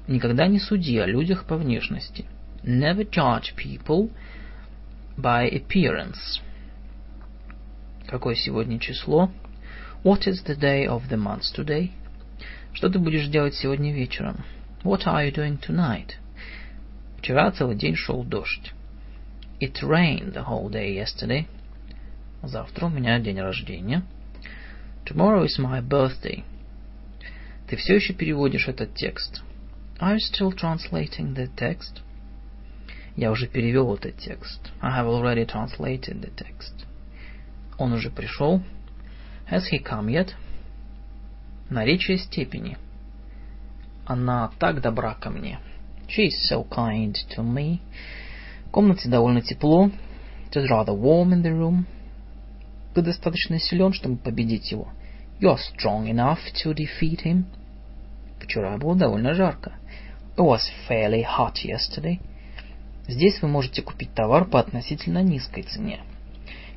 Никогда 0.08 0.46
не 0.46 0.58
суди 0.58 0.98
о 0.98 1.06
людях 1.06 1.44
по 1.44 1.56
внешности. 1.56 2.24
Never 2.62 3.08
judge 3.08 3.54
people 3.56 4.10
by 5.16 5.48
appearance. 5.50 6.40
Какое 8.08 8.36
сегодня 8.36 8.78
число? 8.78 9.30
What 10.04 10.28
is 10.28 10.44
the 10.44 10.56
day 10.56 10.86
of 10.86 11.08
the 11.08 11.16
month 11.16 11.42
today? 11.56 11.90
Что 12.72 12.88
ты 12.88 13.00
будешь 13.00 13.26
делать 13.26 13.54
сегодня 13.54 13.92
вечером? 13.92 14.44
What 14.84 15.06
are 15.06 15.28
you 15.28 15.34
doing 15.34 15.58
tonight? 15.60 16.12
Вчера 17.18 17.50
целый 17.50 17.76
день 17.76 17.96
шел 17.96 18.22
дождь. 18.22 18.72
It 19.60 19.82
rained 19.82 20.34
the 20.34 20.46
whole 20.46 20.70
day 20.70 20.94
yesterday. 20.94 21.46
Завтра 22.44 22.86
у 22.86 22.90
меня 22.90 23.18
день 23.18 23.40
рождения. 23.40 24.02
Tomorrow 25.04 25.44
is 25.44 25.58
my 25.58 25.82
birthday. 25.82 26.44
Ты 27.68 27.74
все 27.74 27.96
еще 27.96 28.12
переводишь 28.12 28.68
этот 28.68 28.94
текст. 28.94 29.42
Are 29.98 30.14
you 30.14 30.20
still 30.20 30.52
translating 30.52 31.34
the 31.34 31.48
text? 31.56 32.02
Я 33.16 33.32
уже 33.32 33.48
перевел 33.48 33.94
этот 33.94 34.16
текст. 34.18 34.60
I 34.80 34.96
have 34.96 35.08
already 35.08 35.44
translated 35.44 36.20
the 36.20 36.30
text. 36.36 36.85
Он 37.78 37.92
уже 37.92 38.10
пришел. 38.10 38.62
Has 39.50 39.64
he 39.70 39.82
come 39.82 40.06
yet? 40.06 40.30
Наречие 41.68 42.18
степени. 42.18 42.78
Она 44.06 44.50
так 44.58 44.80
добра 44.80 45.14
ко 45.14 45.30
мне. 45.30 45.58
She 46.08 46.28
is 46.28 46.50
so 46.50 46.66
kind 46.68 47.14
to 47.36 47.42
me. 47.42 47.80
В 48.66 48.70
комнате 48.70 49.08
довольно 49.08 49.40
тепло. 49.40 49.90
It 50.50 50.56
is 50.56 50.70
rather 50.70 50.94
warm 50.94 51.32
in 51.32 51.42
the 51.42 51.52
room. 51.52 51.84
Ты 52.94 53.02
достаточно 53.02 53.58
силен, 53.58 53.92
чтобы 53.92 54.16
победить 54.16 54.70
его. 54.70 54.88
You 55.40 55.54
are 55.54 55.58
strong 55.58 56.06
enough 56.06 56.38
to 56.62 56.72
defeat 56.72 57.24
him. 57.24 57.44
Вчера 58.40 58.78
было 58.78 58.96
довольно 58.96 59.34
жарко. 59.34 59.74
It 60.36 60.44
was 60.44 60.60
fairly 60.88 61.24
hot 61.24 61.56
yesterday. 61.64 62.20
Здесь 63.08 63.40
вы 63.42 63.48
можете 63.48 63.82
купить 63.82 64.14
товар 64.14 64.46
по 64.46 64.60
относительно 64.60 65.22
низкой 65.22 65.62
цене. 65.62 66.00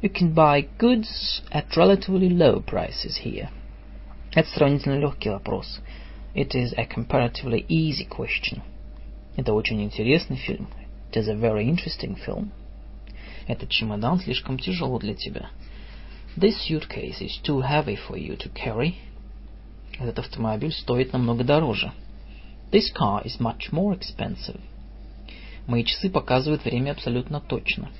You 0.03 0.11
can 0.11 0.35
buy 0.35 0.67
goods 0.79 1.43
at 1.51 1.77
relatively 1.77 2.29
low 2.29 2.61
prices 2.61 3.19
here. 3.25 3.49
Это 4.35 4.49
сравнительно 4.51 4.99
легкий 4.99 5.31
вопрос. 5.31 5.81
It 6.35 6.55
is 6.55 6.75
a 6.77 6.85
comparatively 6.85 7.65
easy 7.69 8.07
question. 8.09 8.63
Это 9.37 9.53
очень 9.53 9.83
интересный 9.83 10.37
фильм. 10.37 10.69
It 11.11 11.17
is 11.17 11.29
a 11.29 11.35
very 11.35 11.69
interesting 11.69 12.17
film. 12.17 12.51
Этот 13.47 13.69
чемодан 13.71 14.21
слишком 14.21 14.59
тяжел 14.59 14.99
для 14.99 15.15
тебя. 15.15 15.51
This 16.37 16.57
suitcase 16.69 17.21
is 17.21 17.41
too 17.43 17.61
heavy 17.61 17.97
for 17.97 18.17
you 18.17 18.37
to 18.37 18.51
carry. 18.53 18.95
Этот 19.99 20.19
автомобиль 20.19 20.73
стоит 20.73 21.13
намного 21.13 21.45
дороже. 21.45 21.93
This 22.73 22.93
car 22.93 23.25
is 23.25 23.39
much 23.39 23.71
more 23.71 23.97
expensive. 23.97 24.61
Мои 25.67 25.85
часы 25.85 26.11
показывают 26.11 26.65
время 26.65 26.91
абсолютно 26.91 27.41
точно. 27.41 27.91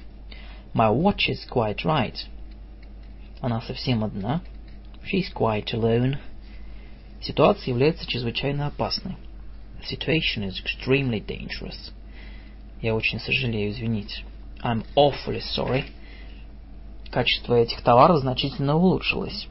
My 0.73 0.91
watch 0.91 1.29
is 1.29 1.45
quite 1.49 1.85
right. 1.85 2.17
Она 3.41 3.61
совсем 3.61 4.03
одна. 4.03 4.41
She 5.05 5.21
is 5.21 5.33
quite 5.33 5.73
alone. 5.73 6.19
Ситуация 7.21 7.71
является 7.71 8.07
чрезвычайно 8.07 8.67
опасной. 8.67 9.17
The 9.81 9.97
situation 9.97 10.45
is 10.45 10.61
extremely 10.61 11.21
dangerous. 11.21 11.93
Я 12.81 12.95
очень 12.95 13.21
сожалею, 13.21 13.71
извините. 13.71 14.25
I'm 14.63 14.85
awfully 14.97 15.41
sorry. 15.41 15.85
Качество 17.11 17.55
этих 17.55 17.83
товаров 17.83 18.21
значительно 18.21 18.77
улучшилось. 18.77 19.47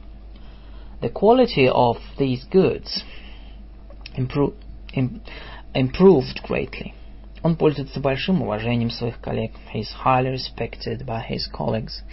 The 1.00 1.12
quality 1.12 1.68
of 1.68 1.98
these 2.18 2.44
goods 2.50 3.02
impro 4.16 4.54
im 4.92 5.20
improved 5.74 6.42
greatly. 6.42 6.94
Он 7.41 7.55
пользуется 7.55 7.99
большим 7.99 8.41
уважением 8.41 8.89
своих 8.89 9.19
коллег. 9.19 9.53
He 9.73 9.81
is 9.81 9.89
highly 10.03 10.33
respected 10.33 11.05
by 11.05 11.21
his 11.29 11.49
colleagues. 11.51 12.03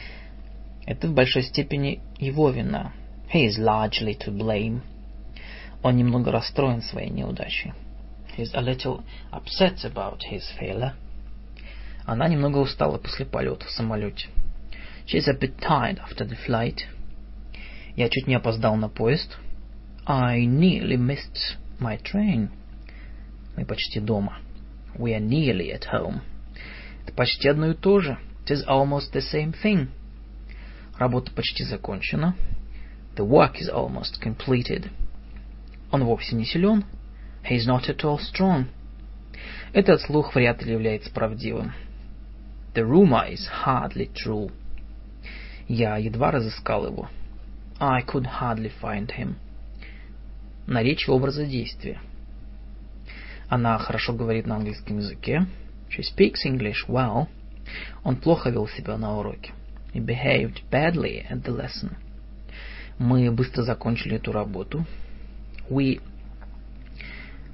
Это 0.86 1.08
в 1.08 1.14
большой 1.14 1.42
степени 1.42 2.00
его 2.18 2.50
вина. 2.50 2.92
He 3.32 3.46
is 3.46 3.58
largely 3.58 4.16
to 4.18 4.30
blame. 4.30 4.82
Он 5.82 5.96
немного 5.96 6.30
расстроен 6.30 6.80
своей 6.80 7.10
неудачей. 7.10 7.72
He 8.36 8.42
is 8.42 8.54
a 8.54 8.60
little 8.60 9.02
upset 9.32 9.84
about 9.84 10.20
his 10.30 10.42
failure. 10.60 10.92
Она 12.04 12.28
немного 12.28 12.58
устала 12.58 12.98
после 12.98 13.26
полета 13.26 13.66
в 13.66 13.70
самолете. 13.70 14.28
She 15.06 15.18
is 15.18 15.28
a 15.28 15.34
bit 15.34 15.58
tired 15.58 15.98
after 15.98 16.24
the 16.24 16.36
flight. 16.46 16.86
Я 17.96 18.08
чуть 18.08 18.28
не 18.28 18.34
опоздал 18.34 18.76
на 18.76 18.88
поезд. 18.88 19.36
I 20.06 20.44
nearly 20.46 20.96
missed 20.96 21.56
my 21.80 22.00
train. 22.00 22.50
Мы 23.56 23.64
почти 23.64 23.98
дома. 23.98 24.38
We 24.98 25.14
are 25.14 25.20
nearly 25.20 25.72
at 25.72 25.84
home. 25.92 26.22
Это 27.04 27.12
почти 27.14 27.48
одно 27.48 27.70
и 27.70 27.74
то 27.74 28.00
же. 28.00 28.18
It 28.44 28.52
is 28.52 28.64
almost 28.66 29.12
the 29.12 29.20
same 29.20 29.52
thing. 29.52 29.88
Работа 30.98 31.30
почти 31.32 31.64
закончена. 31.64 32.34
The 33.16 33.24
work 33.24 33.56
is 33.60 33.68
almost 33.68 34.20
completed. 34.22 34.90
Он 35.90 36.04
вовсе 36.04 36.36
не 36.36 36.44
силен. 36.44 36.84
He 37.44 37.56
is 37.56 37.66
not 37.66 37.88
at 37.88 38.04
all 38.04 38.18
strong. 38.18 38.66
Этот 39.72 40.00
слух 40.00 40.34
вряд 40.34 40.62
ли 40.62 40.72
является 40.72 41.10
правдивым. 41.12 41.72
The 42.74 42.84
rumor 42.84 43.30
is 43.30 43.46
hardly 43.64 44.10
true. 44.12 44.50
Я 45.68 45.96
едва 45.96 46.30
разыскал 46.30 46.86
его. 46.86 47.08
I 47.78 48.02
could 48.02 48.26
hardly 48.40 48.72
find 48.80 49.08
him. 49.08 49.36
Наречие 50.66 51.14
образа 51.14 51.46
действия. 51.46 52.00
Она 53.48 53.78
хорошо 53.78 54.12
говорит 54.12 54.46
на 54.46 54.56
английском 54.56 54.98
языке. 54.98 55.46
She 55.88 56.02
speaks 56.02 56.44
English 56.44 56.88
well. 56.88 57.28
Он 58.02 58.16
плохо 58.16 58.50
вел 58.50 58.68
себя 58.68 58.96
на 58.96 59.16
уроке. 59.18 59.52
He 59.94 60.04
behaved 60.04 60.62
badly 60.70 61.24
at 61.30 61.42
the 61.42 61.56
lesson. 61.56 61.96
Мы 62.98 63.30
быстро 63.30 63.62
закончили 63.62 64.16
эту 64.16 64.32
работу. 64.32 64.84
We 65.70 66.00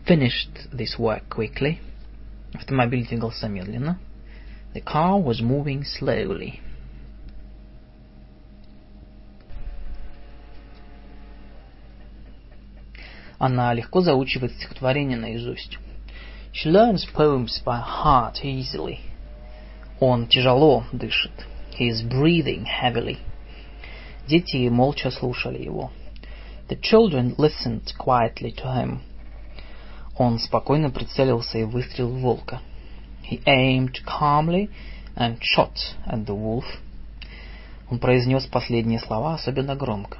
finished 0.06 0.70
this 0.72 0.98
work 0.98 1.24
quickly. 1.28 1.78
Автомобиль 2.54 3.06
двигался 3.06 3.48
медленно. 3.48 3.98
The 4.74 4.82
car 4.82 5.22
was 5.22 5.40
moving 5.40 5.84
slowly. 5.84 6.60
Она 13.42 13.74
легко 13.74 14.02
заучивает 14.02 14.52
стихотворение 14.52 15.18
наизусть. 15.18 15.76
She 16.52 16.70
learns 16.70 17.04
poems 17.12 17.60
by 17.64 17.82
heart 17.82 18.44
easily. 18.44 19.00
Он 19.98 20.28
тяжело 20.28 20.84
дышит. 20.92 21.32
He 21.76 21.88
is 21.88 22.08
breathing 22.08 22.64
heavily. 22.66 23.18
Дети 24.28 24.68
молча 24.68 25.10
слушали 25.10 25.60
его. 25.60 25.90
The 26.68 26.80
children 26.80 27.34
listened 27.36 27.92
quietly 27.98 28.54
to 28.62 28.76
him. 28.76 29.00
Он 30.16 30.38
спокойно 30.38 30.90
прицелился 30.90 31.58
и 31.58 31.64
выстрелил 31.64 32.10
в 32.10 32.20
волка. 32.20 32.60
He 33.28 33.42
aimed 33.44 34.04
calmly 34.06 34.70
and 35.16 35.40
shot 35.40 35.96
at 36.06 36.26
the 36.26 36.36
wolf. 36.36 36.66
Он 37.90 37.98
произнес 37.98 38.46
последние 38.46 39.00
слова 39.00 39.34
особенно 39.34 39.74
громко. 39.74 40.18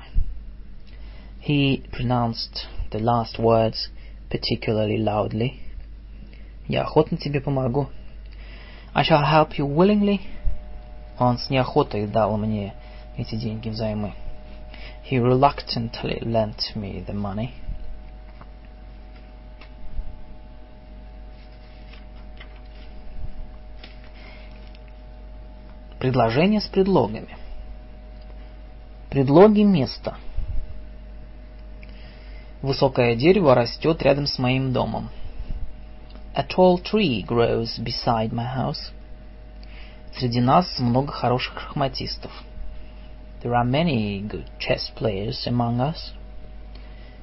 He 1.47 1.85
pronounced 1.93 2.67
the 2.93 2.99
last 2.99 3.39
words 3.39 3.89
particularly 4.31 4.99
loudly. 4.99 5.61
Я 6.69 6.83
охотно 6.83 7.17
тебе 7.17 7.41
помогу. 7.41 7.89
I 8.95 9.03
shall 9.03 9.25
help 9.25 9.59
you 9.59 9.67
willingly. 9.67 10.21
Он 11.19 11.39
с 11.39 11.51
неохотой 11.51 12.07
дал 12.07 12.37
мне 12.37 12.75
эти 13.17 13.35
деньги 13.35 13.69
взаймы. 13.69 14.15
He 15.11 15.19
reluctantly 15.19 16.21
lent 16.23 16.75
me 16.75 17.05
the 17.05 17.15
money. 17.15 17.51
Предложение 25.99 26.61
с 26.61 26.67
предлогами. 26.67 27.37
Предлоги 29.11 29.63
места– 29.63 30.17
Высокое 32.63 33.17
дерево 33.17 33.57
растет 33.57 34.03
рядом 34.03 34.27
с 34.27 34.39
моим 34.39 34.73
домом. 34.73 35.11
A 36.35 36.47
tall 36.47 36.81
tree 36.81 37.27
grows 37.27 37.77
beside 37.81 38.31
my 38.31 38.47
house. 38.57 38.93
Среди 40.17 40.41
нас 40.41 40.79
много 40.79 41.13
хороших 41.13 41.59
шахматистов. 41.59 42.31
There 43.43 43.53
are 43.53 43.69
many 43.69 44.21
good 44.21 44.47
chess 44.61 44.93
players 44.97 45.45
among 45.49 45.81
us. 45.81 46.13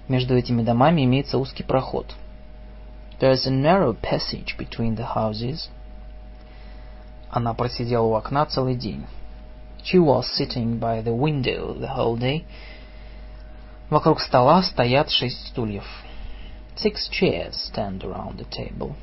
Между 0.09 0.35
этими 0.35 0.61
домами 0.61 1.05
имеется 1.05 1.37
узкий 1.37 1.63
проход. 1.63 2.13
There 3.21 3.31
is 3.31 3.47
a 3.47 3.51
narrow 3.51 3.93
passage 3.93 4.57
between 4.57 4.97
the 4.97 5.07
houses. 5.15 5.69
Она 7.31 7.53
просидела 7.53 8.03
у 8.03 8.13
окна 8.13 8.45
целый 8.45 8.75
день. 8.75 9.05
She 9.85 9.97
was 9.97 10.25
sitting 10.37 10.79
by 10.79 11.01
the 11.01 11.15
window 11.15 11.73
the 11.79 11.95
whole 11.95 12.17
day 12.17 12.43
Вокруг 13.89 14.21
стола 14.21 14.61
стоят 14.61 15.09
шесть 15.09 15.47
стульев. 15.47 15.85
Six 16.75 17.09
chairs 17.11 17.55
stand 17.73 18.01
around 18.01 18.37
the 18.37 18.47
table. 18.49 18.93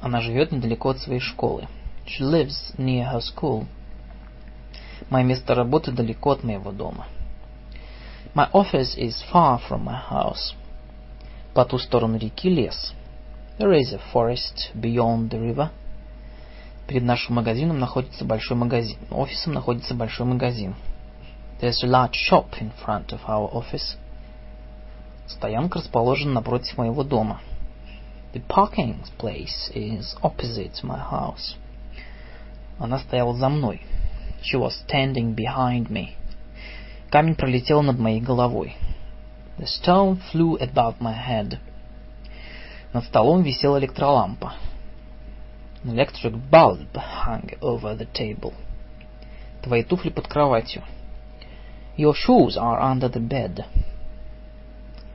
Она 0.00 0.20
живет 0.20 0.50
недалеко 0.50 0.90
от 0.90 0.98
своей 0.98 1.20
школы. 1.20 1.68
She 2.06 2.22
lives 2.22 2.74
near 2.76 3.10
her 3.12 3.20
school. 3.20 3.66
Мое 5.08 5.22
место 5.22 5.54
работы 5.54 5.92
далеко 5.92 6.32
от 6.32 6.42
моего 6.42 6.72
дома. 6.72 7.06
My 8.34 8.50
office 8.52 8.96
is 8.98 9.14
far 9.32 9.60
from 9.68 9.84
my 9.84 10.00
house. 10.10 10.54
По 11.54 11.64
ту 11.64 11.78
сторону 11.78 12.18
реки 12.18 12.50
лес. 12.50 12.92
There 13.58 13.72
is 13.72 13.94
a 13.94 14.00
forest 14.12 14.74
beyond 14.74 15.30
the 15.30 15.40
river. 15.40 15.70
Перед 16.88 17.04
нашим 17.04 17.36
магазином 17.36 17.78
находится 17.78 18.24
большой 18.24 18.56
магазин. 18.56 18.98
Офисом 19.10 19.54
находится 19.54 19.94
большой 19.94 20.26
магазин. 20.26 20.74
There's 21.59 21.83
a 21.83 21.87
large 21.87 22.15
shop 22.15 22.61
in 22.61 22.71
front 22.83 23.11
of 23.11 23.21
our 23.27 23.49
office. 23.53 23.97
Стоянка 25.27 25.79
расположена 25.79 26.33
напротив 26.33 26.77
моего 26.77 27.03
дома. 27.03 27.41
The 28.33 28.41
parking 28.47 29.03
place 29.17 29.71
is 29.73 30.15
opposite 30.21 30.83
my 30.83 30.99
house. 30.99 31.55
Она 32.79 32.99
стояла 32.99 33.35
за 33.35 33.49
мной. 33.49 33.81
She 34.41 34.57
was 34.57 34.81
standing 34.87 35.35
behind 35.35 35.89
me. 35.89 36.15
Камень 37.11 37.35
пролетел 37.35 37.81
над 37.81 37.99
моей 37.99 38.21
головой. 38.21 38.75
The 39.57 39.65
stone 39.65 40.21
flew 40.31 40.57
above 40.57 41.01
my 41.01 41.13
head. 41.13 41.59
Над 42.93 43.03
столом 43.05 43.43
висела 43.43 43.77
электролампа. 43.79 44.53
An 45.83 45.91
electric 45.91 46.49
bulb 46.49 46.95
hung 46.95 47.49
over 47.61 47.95
the 47.95 48.07
table. 48.13 48.53
Твои 49.61 49.83
туфли 49.83 50.09
под 50.09 50.27
кроватью. 50.27 50.83
Your 51.97 52.13
shoes 52.13 52.55
are 52.57 52.79
under 52.79 53.09
the 53.09 53.19
bed. 53.19 53.65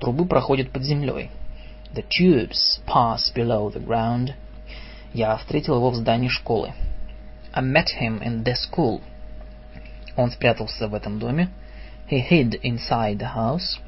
Трубы 0.01 0.27
проходят 0.27 0.71
под 0.71 0.83
землей. 0.83 1.31
The 1.95 2.05
tubes 2.09 2.81
pass 2.87 3.33
below 3.35 3.73
the 3.73 3.85
ground. 3.85 4.35
Я 5.13 5.37
встретил 5.37 5.77
его 5.77 5.91
в 5.91 5.95
здании 5.95 6.29
школы. 6.29 6.75
I 7.53 7.63
met 7.63 7.87
him 8.01 8.21
in 8.21 8.45
the 8.45 8.55
school. 8.55 9.01
Он 10.17 10.31
спрятался 10.31 10.89
в 10.89 10.95
этом 10.95 11.19
доме. 11.19 11.49
He 12.11 12.21
hid 12.21 12.61
inside 12.63 13.19
the 13.19 13.35
house. 13.35 13.79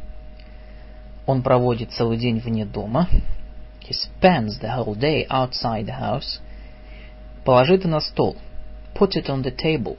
Он 1.26 1.42
проводит 1.42 1.92
целый 1.92 2.16
день 2.16 2.38
вне 2.38 2.64
дома. 2.64 3.08
He 3.80 3.92
spends 3.92 4.58
the 4.60 4.74
whole 4.74 4.94
day 4.94 5.26
outside 5.28 5.86
the 5.86 6.00
house. 6.00 6.40
Положи 7.44 7.74
это 7.74 7.88
на 7.88 8.00
стол. 8.00 8.36
Put 8.94 9.16
it 9.16 9.28
on 9.28 9.42
the 9.42 9.54
table. 9.54 9.98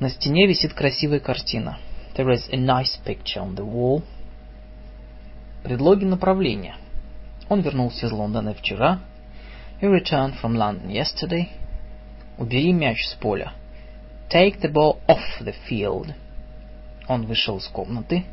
На 0.00 0.10
стене 0.10 0.46
висит 0.46 0.74
красивая 0.74 1.20
картина. 1.20 1.78
There 2.16 2.28
is 2.32 2.48
a 2.52 2.56
nice 2.56 2.98
picture 3.04 3.40
on 3.40 3.54
the 3.54 3.64
wall. 3.64 4.02
Предлоги 5.62 6.04
направления. 6.04 6.76
Он 7.48 7.60
вернулся 7.60 8.06
из 8.06 8.12
Лондона 8.12 8.54
вчера. 8.54 9.00
He 9.80 9.88
returned 9.88 10.34
from 10.42 10.56
London 10.56 10.88
yesterday. 10.88 11.48
Убери 12.38 12.72
мяч 12.72 13.04
с 13.06 13.14
поля. 13.14 13.52
Take 14.28 14.60
the 14.60 14.72
ball 14.72 14.98
off 15.06 15.40
the 15.40 15.54
field. 15.68 16.12
Он 17.06 17.26
вышел 17.26 17.58
из 17.58 17.68
комнаты. 17.68 18.24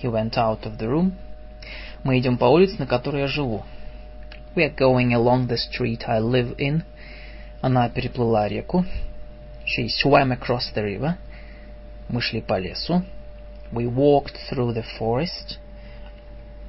He 0.00 0.08
went 0.08 0.36
out 0.36 0.62
of 0.62 0.78
the 0.78 0.88
room. 0.88 1.12
Мы 2.04 2.18
идем 2.18 2.38
по 2.38 2.44
улице, 2.44 2.76
на 2.78 2.86
которой 2.86 3.22
я 3.22 3.26
живу. 3.26 3.64
We 4.54 4.64
are 4.64 4.76
going 4.76 5.12
along 5.12 5.48
the 5.48 5.56
street 5.56 6.02
I 6.06 6.20
live 6.20 6.56
in. 6.58 6.82
Она 7.60 7.88
переплыла 7.88 8.48
реку. 8.48 8.84
She 9.64 9.88
swam 9.88 10.32
across 10.32 10.72
the 10.74 10.82
river. 10.82 11.16
Мы 12.08 12.20
шли 12.20 12.40
по 12.40 12.58
лесу. 12.58 13.04
We 13.72 13.86
walked 13.86 14.36
through 14.50 14.74
the 14.74 14.84
forest. 14.98 15.58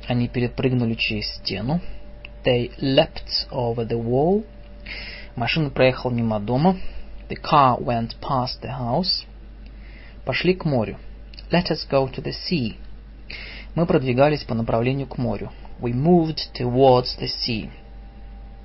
Они 0.07 0.27
перепрыгнули 0.27 0.95
через 0.95 1.33
стену. 1.35 1.81
They 2.45 2.71
leapt 2.79 3.47
over 3.51 3.87
the 3.87 4.01
wall. 4.01 4.45
Машина 5.35 5.69
проехала 5.69 6.11
мимо 6.11 6.39
дома. 6.39 6.77
The 7.29 7.37
car 7.41 7.79
went 7.79 8.15
past 8.21 8.61
the 8.61 8.71
house. 8.71 9.25
Пошли 10.25 10.53
к 10.53 10.65
морю. 10.65 10.97
Let 11.51 11.71
us 11.71 11.87
go 11.89 12.07
to 12.07 12.21
the 12.21 12.31
sea. 12.31 12.77
Мы 13.75 13.85
продвигались 13.85 14.43
по 14.43 14.53
направлению 14.53 15.07
к 15.07 15.17
морю. 15.17 15.51
We 15.79 15.93
moved 15.93 16.39
towards 16.53 17.17
the 17.19 17.27
sea. 17.27 17.69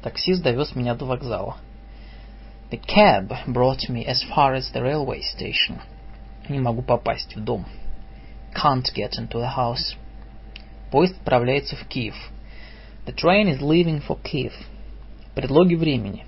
Таксист 0.02 0.42
довез 0.42 0.76
меня 0.76 0.94
до 0.94 1.06
вокзала. 1.06 1.56
The 2.71 2.77
cab 2.77 3.31
brought 3.47 3.89
me 3.89 4.05
as 4.05 4.23
far 4.23 4.53
as 4.53 4.71
the 4.71 4.81
railway 4.81 5.21
station. 5.21 5.79
Не 6.49 6.59
могу 6.59 6.81
попасть 6.81 7.35
в 7.35 7.43
дом. 7.43 7.65
Can't 8.55 8.85
get 8.95 9.13
into 9.19 9.39
the 9.39 9.55
house. 9.55 9.95
Поезд 10.91 11.15
отправляется 11.19 11.75
в 11.75 11.87
Киев. 11.87 12.15
The 13.05 13.13
train 13.13 13.47
is 13.47 13.61
leaving 13.61 14.01
for 14.05 14.19
Kiev. 14.21 14.53
Предлоги 15.35 15.75
времени. 15.75 16.25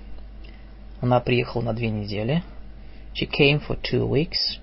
Она 1.00 1.20
приехала 1.20 1.62
на 1.62 1.72
две 1.72 1.88
недели. 1.88 2.42
She 3.14 3.28
came 3.28 3.60
for 3.66 3.80
two 3.80 4.08
weeks. 4.08 4.58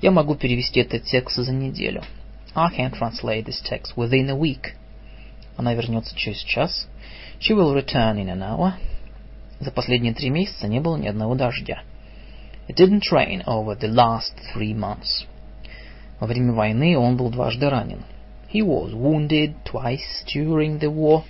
Я 0.00 0.10
могу 0.10 0.34
перевести 0.34 0.80
этот 0.80 1.04
текст 1.04 1.36
за 1.36 1.52
неделю. 1.52 2.02
I 2.54 2.74
can 2.74 2.92
translate 2.92 3.44
this 3.44 3.60
text 3.62 3.96
within 3.96 4.28
a 4.30 4.36
week. 4.36 4.74
Она 5.56 5.74
вернется 5.74 6.16
через 6.16 6.38
час. 6.38 6.88
She 7.40 7.54
will 7.54 7.74
return 7.74 8.16
in 8.16 8.28
an 8.28 8.42
hour. 8.42 8.74
За 9.59 9.71
последние 9.71 10.13
три 10.13 10.29
месяца 10.29 10.67
не 10.67 10.79
было 10.79 10.97
ни 10.97 11.07
одного 11.07 11.35
дождя. 11.35 11.83
It 12.67 12.75
didn't 12.75 13.11
rain 13.11 13.43
over 13.45 13.77
the 13.77 13.89
last 13.89 14.33
three 14.53 14.73
months. 14.73 15.25
Во 16.19 16.27
время 16.27 16.53
войны 16.53 16.97
он 16.97 17.17
был 17.17 17.29
дважды 17.29 17.69
ранен. 17.69 18.03
He 18.51 18.61
was 18.61 18.93
wounded 18.93 19.55
twice 19.65 20.23
during 20.33 20.79
the 20.79 20.89
war. 20.89 21.23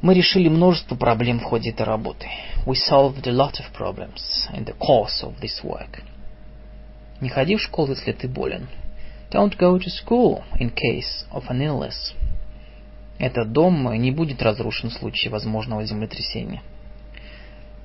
Мы 0.00 0.14
решили 0.14 0.48
множество 0.48 0.96
проблем 0.96 1.40
в 1.40 1.44
ходе 1.44 1.70
этой 1.70 1.84
работы. 1.84 2.26
We 2.66 2.74
solved 2.74 3.26
a 3.26 3.32
lot 3.32 3.54
of 3.60 3.72
problems 3.76 4.48
in 4.54 4.64
the 4.64 4.76
course 4.78 5.22
of 5.22 5.38
this 5.40 5.62
work. 5.62 6.02
Не 7.20 7.28
ходи 7.28 7.56
в 7.56 7.62
школу, 7.62 7.90
если 7.90 8.12
ты 8.12 8.28
болен. 8.28 8.68
Don't 9.30 9.56
go 9.58 9.78
to 9.78 9.88
school 9.88 10.42
in 10.58 10.70
case 10.70 11.26
of 11.32 11.44
an 11.48 11.60
illness. 11.60 12.14
Этот 13.18 13.52
дом 13.52 13.92
не 13.94 14.10
будет 14.10 14.42
разрушен 14.42 14.90
в 14.90 14.94
случае 14.94 15.30
возможного 15.30 15.84
землетрясения. 15.84 16.62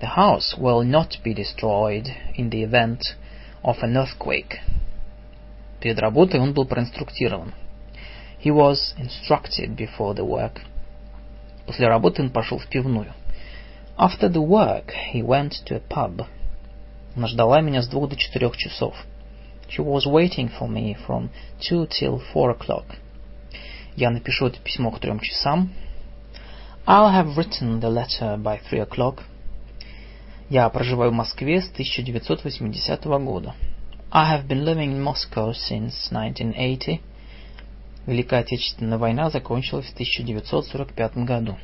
The 0.01 0.15
house 0.15 0.57
will 0.57 0.84
not 0.84 1.22
be 1.23 1.34
destroyed 1.34 2.07
in 2.35 2.49
the 2.49 2.64
event 2.64 3.01
of 3.64 3.77
an 3.81 3.95
earthquake. 3.95 4.60
Перед 5.81 5.99
работой 5.99 6.39
он 6.39 6.53
был 6.53 6.65
проинструктирован. 6.65 7.53
He 8.43 8.51
was 8.51 8.95
instructed 8.97 9.76
before 9.76 10.15
the 10.15 10.26
work. 10.26 10.61
После 11.65 11.88
работы 11.88 12.22
он 12.22 12.30
пошел 12.30 12.57
в 12.57 12.68
пивную. 12.68 13.14
After 13.97 14.30
the 14.30 14.41
work, 14.41 14.93
he 15.14 15.22
went 15.22 15.51
to 15.65 15.76
a 15.76 15.81
pub. 15.81 16.26
Она 17.15 17.27
ждала 17.27 17.60
меня 17.60 17.81
с 17.81 17.88
двух 17.88 18.10
до 18.10 18.15
четырех 18.15 18.56
часов. 18.56 18.95
She 19.69 19.84
was 19.84 20.06
waiting 20.06 20.49
for 20.57 20.68
me 20.68 20.95
from 21.06 21.30
two 21.60 21.85
till 21.88 22.22
four 22.34 22.51
o'clock. 22.51 22.85
Я 24.00 24.12
напишу 24.12 24.48
это 24.48 24.62
письмо 24.62 24.92
к 24.92 25.00
трем 25.02 25.20
часам. 25.20 25.74
I'll 26.88 27.12
have 27.12 27.36
written 27.36 27.82
the 27.82 27.90
letter 27.90 28.42
by 28.42 28.58
three 28.72 28.80
o'clock. 28.80 29.24
Я 30.50 30.70
проживаю 30.70 31.12
в 31.12 31.16
Москве 31.16 31.62
с 31.62 31.70
1980 31.70 33.04
года. 33.26 33.56
I 34.10 34.38
have 34.38 34.48
been 34.48 34.64
living 34.64 34.94
in 34.94 35.04
Moscow 35.04 35.52
since 35.52 36.10
1980. 36.14 37.02
Великая 38.08 38.40
Отечественная 38.40 38.98
война 38.98 39.30
закончилась 39.30 39.88
в 39.88 39.94
1945 39.96 41.18
году. 41.26 41.58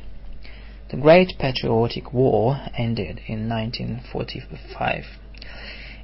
The 0.90 1.00
Great 1.00 1.38
Patriotic 1.38 2.12
War 2.12 2.58
ended 2.78 3.18
in 3.28 3.50
1945. 3.50 5.04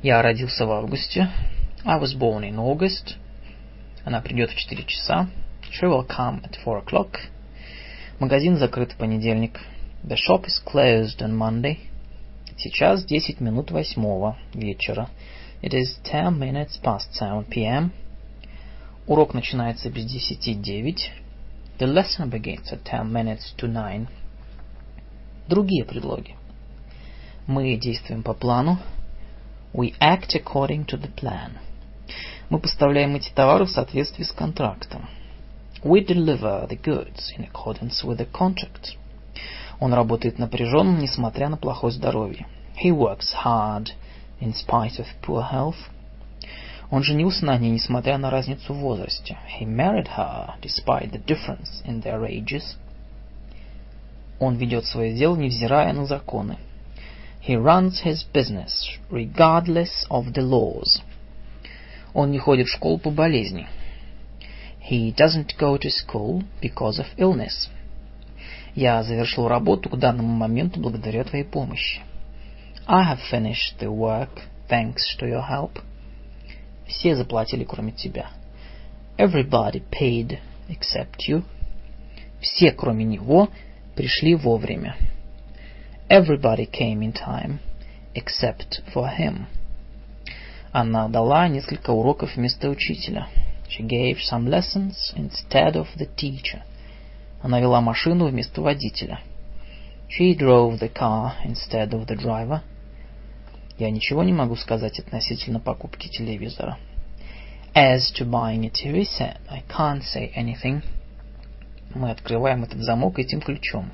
Я 0.02 0.22
родился 0.22 0.64
в 0.64 0.72
августе. 0.72 1.28
I 1.84 2.00
was 2.00 2.18
born 2.18 2.40
in 2.40 2.56
August. 2.56 3.16
Она 4.06 4.22
придет 4.22 4.50
в 4.50 4.56
4 4.56 4.82
часа. 4.84 5.28
She 5.72 5.86
will 5.86 6.04
come 6.04 6.42
at 6.44 6.56
four 6.62 6.78
o'clock. 6.78 7.18
Магазин 8.20 8.58
закрыт 8.58 8.92
в 8.92 8.96
понедельник. 8.98 9.58
The 10.04 10.16
shop 10.16 10.44
is 10.44 10.60
closed 10.62 11.22
on 11.22 11.34
Monday. 11.34 11.78
Сейчас 12.58 13.02
десять 13.06 13.40
минут 13.40 13.70
восьмого 13.70 14.36
вечера. 14.52 15.08
It 15.62 15.72
is 15.72 15.98
ten 16.04 16.38
minutes 16.38 16.78
past 16.82 17.14
seven 17.14 17.46
p.m. 17.48 17.90
Урок 19.06 19.32
начинается 19.32 19.88
без 19.88 20.04
десяти 20.04 20.52
девять. 20.52 21.10
The 21.78 21.86
lesson 21.86 22.28
begins 22.28 22.70
at 22.70 22.82
ten 22.84 23.10
minutes 23.10 23.54
to 23.56 23.66
nine. 23.66 24.08
Другие 25.48 25.86
предлоги. 25.86 26.36
Мы 27.46 27.76
действуем 27.76 28.22
по 28.22 28.34
плану. 28.34 28.76
We 29.72 29.94
act 30.00 30.34
according 30.34 30.84
to 30.88 31.00
the 31.00 31.10
plan. 31.14 31.52
Мы 32.50 32.58
поставляем 32.58 33.16
эти 33.16 33.30
товары 33.30 33.64
в 33.64 33.70
соответствии 33.70 34.24
с 34.24 34.32
контрактом. 34.32 35.08
We 35.83 36.01
deliver 36.01 36.67
the 36.67 36.75
goods 36.75 37.31
in 37.37 37.43
accordance 37.43 38.03
with 38.03 38.17
the 38.17 38.25
contract. 38.25 38.97
Он 39.79 39.93
работает 39.93 40.39
напряженно, 40.39 40.97
несмотря 40.97 41.49
на 41.49 41.57
плохое 41.57 41.93
здоровье. 41.93 42.47
He 42.83 42.91
works 42.91 43.33
hard 43.43 43.89
in 44.41 44.53
spite 44.53 44.99
of 44.99 45.05
poor 45.21 45.43
health. 45.51 45.77
Он 46.89 47.03
женился 47.03 47.45
на 47.45 47.57
ней, 47.57 47.71
несмотря 47.71 48.17
на 48.17 48.29
разницу 48.29 48.73
в 48.73 48.77
возрасте. 48.77 49.37
He 49.59 49.65
married 49.65 50.07
her 50.17 50.55
despite 50.61 51.11
the 51.11 51.23
difference 51.23 51.83
in 51.85 52.01
their 52.01 52.25
ages. 52.25 52.77
Он 54.39 54.55
ведет 54.55 54.85
свое 54.85 55.13
дело, 55.15 55.35
невзирая 55.35 55.93
на 55.93 56.05
законы. 56.05 56.57
He 57.47 57.55
runs 57.55 58.03
his 58.03 58.25
business 58.33 58.99
regardless 59.09 60.07
of 60.09 60.33
the 60.33 60.41
laws. 60.41 61.01
Он 62.13 62.31
не 62.31 62.39
ходит 62.39 62.67
в 62.67 62.71
школу 62.71 62.97
по 62.97 63.09
болезни. 63.09 63.67
He 64.82 65.12
doesn't 65.12 65.56
go 65.58 65.78
to 65.78 65.90
school 65.90 66.42
because 66.60 66.98
of 66.98 67.06
illness. 67.16 67.70
Я 68.74 69.02
завершил 69.04 69.46
работу 69.48 69.88
к 69.88 69.96
данному 69.96 70.34
моменту 70.34 70.80
благодаря 70.80 71.22
твоей 71.24 71.44
помощи. 71.44 72.00
I 72.86 73.04
have 73.04 73.20
finished 73.30 73.78
the 73.78 73.90
work 73.90 74.42
thanks 74.68 75.16
to 75.20 75.28
your 75.28 75.48
help. 75.48 75.80
Все 76.88 77.14
заплатили, 77.14 77.64
кроме 77.64 77.92
тебя. 77.92 78.30
Everybody 79.16 79.82
paid 79.88 80.40
except 80.68 81.28
you. 81.28 81.44
Все, 82.40 82.72
кроме 82.72 83.04
него, 83.04 83.50
пришли 83.94 84.34
вовремя. 84.34 84.96
Everybody 86.08 86.68
came 86.68 87.02
in 87.02 87.12
time 87.12 87.58
except 88.14 88.82
for 88.92 89.08
him. 89.16 89.46
Она 90.72 91.08
дала 91.08 91.46
несколько 91.46 91.90
уроков 91.90 92.34
вместо 92.34 92.68
учителя. 92.68 93.28
She 93.74 93.84
gave 93.84 94.20
some 94.20 94.50
lessons 94.50 95.14
instead 95.16 95.76
of 95.76 95.86
the 95.96 96.04
teacher. 96.04 96.62
Она 97.40 97.58
вела 97.58 97.80
машину 97.80 98.26
вместо 98.26 98.60
водителя. 98.60 99.20
She 100.10 100.36
drove 100.36 100.78
the 100.78 100.92
car 100.92 101.32
instead 101.42 101.94
of 101.94 102.06
the 102.06 102.14
driver. 102.14 102.60
Я 103.78 103.90
ничего 103.90 104.22
не 104.24 104.34
могу 104.34 104.56
сказать 104.56 104.98
относительно 104.98 105.58
покупки 105.58 106.08
телевизора. 106.08 106.76
As 107.74 108.12
to 108.12 108.28
buying 108.28 108.66
a 108.66 108.70
TV 108.70 109.06
set, 109.06 109.38
I 109.48 109.62
can't 109.66 110.02
say 110.02 110.30
anything. 110.36 110.82
Мы 111.94 112.10
открываем 112.10 112.64
этот 112.64 112.80
замок 112.80 113.18
этим 113.18 113.40
ключом. 113.40 113.90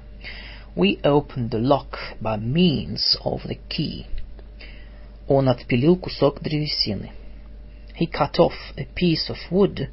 We 0.74 1.00
open 1.02 1.50
the 1.50 1.60
lock 1.60 1.98
by 2.20 2.36
means 2.36 3.16
of 3.24 3.46
the 3.46 3.60
key. 3.68 4.06
Он 5.28 5.48
отпилил 5.48 5.94
кусок 5.94 6.42
древесины. 6.42 7.12
He 7.97 8.07
cut 8.07 8.39
off 8.39 8.53
a 8.77 8.85
piece 8.95 9.29
of 9.29 9.37
wood 9.51 9.89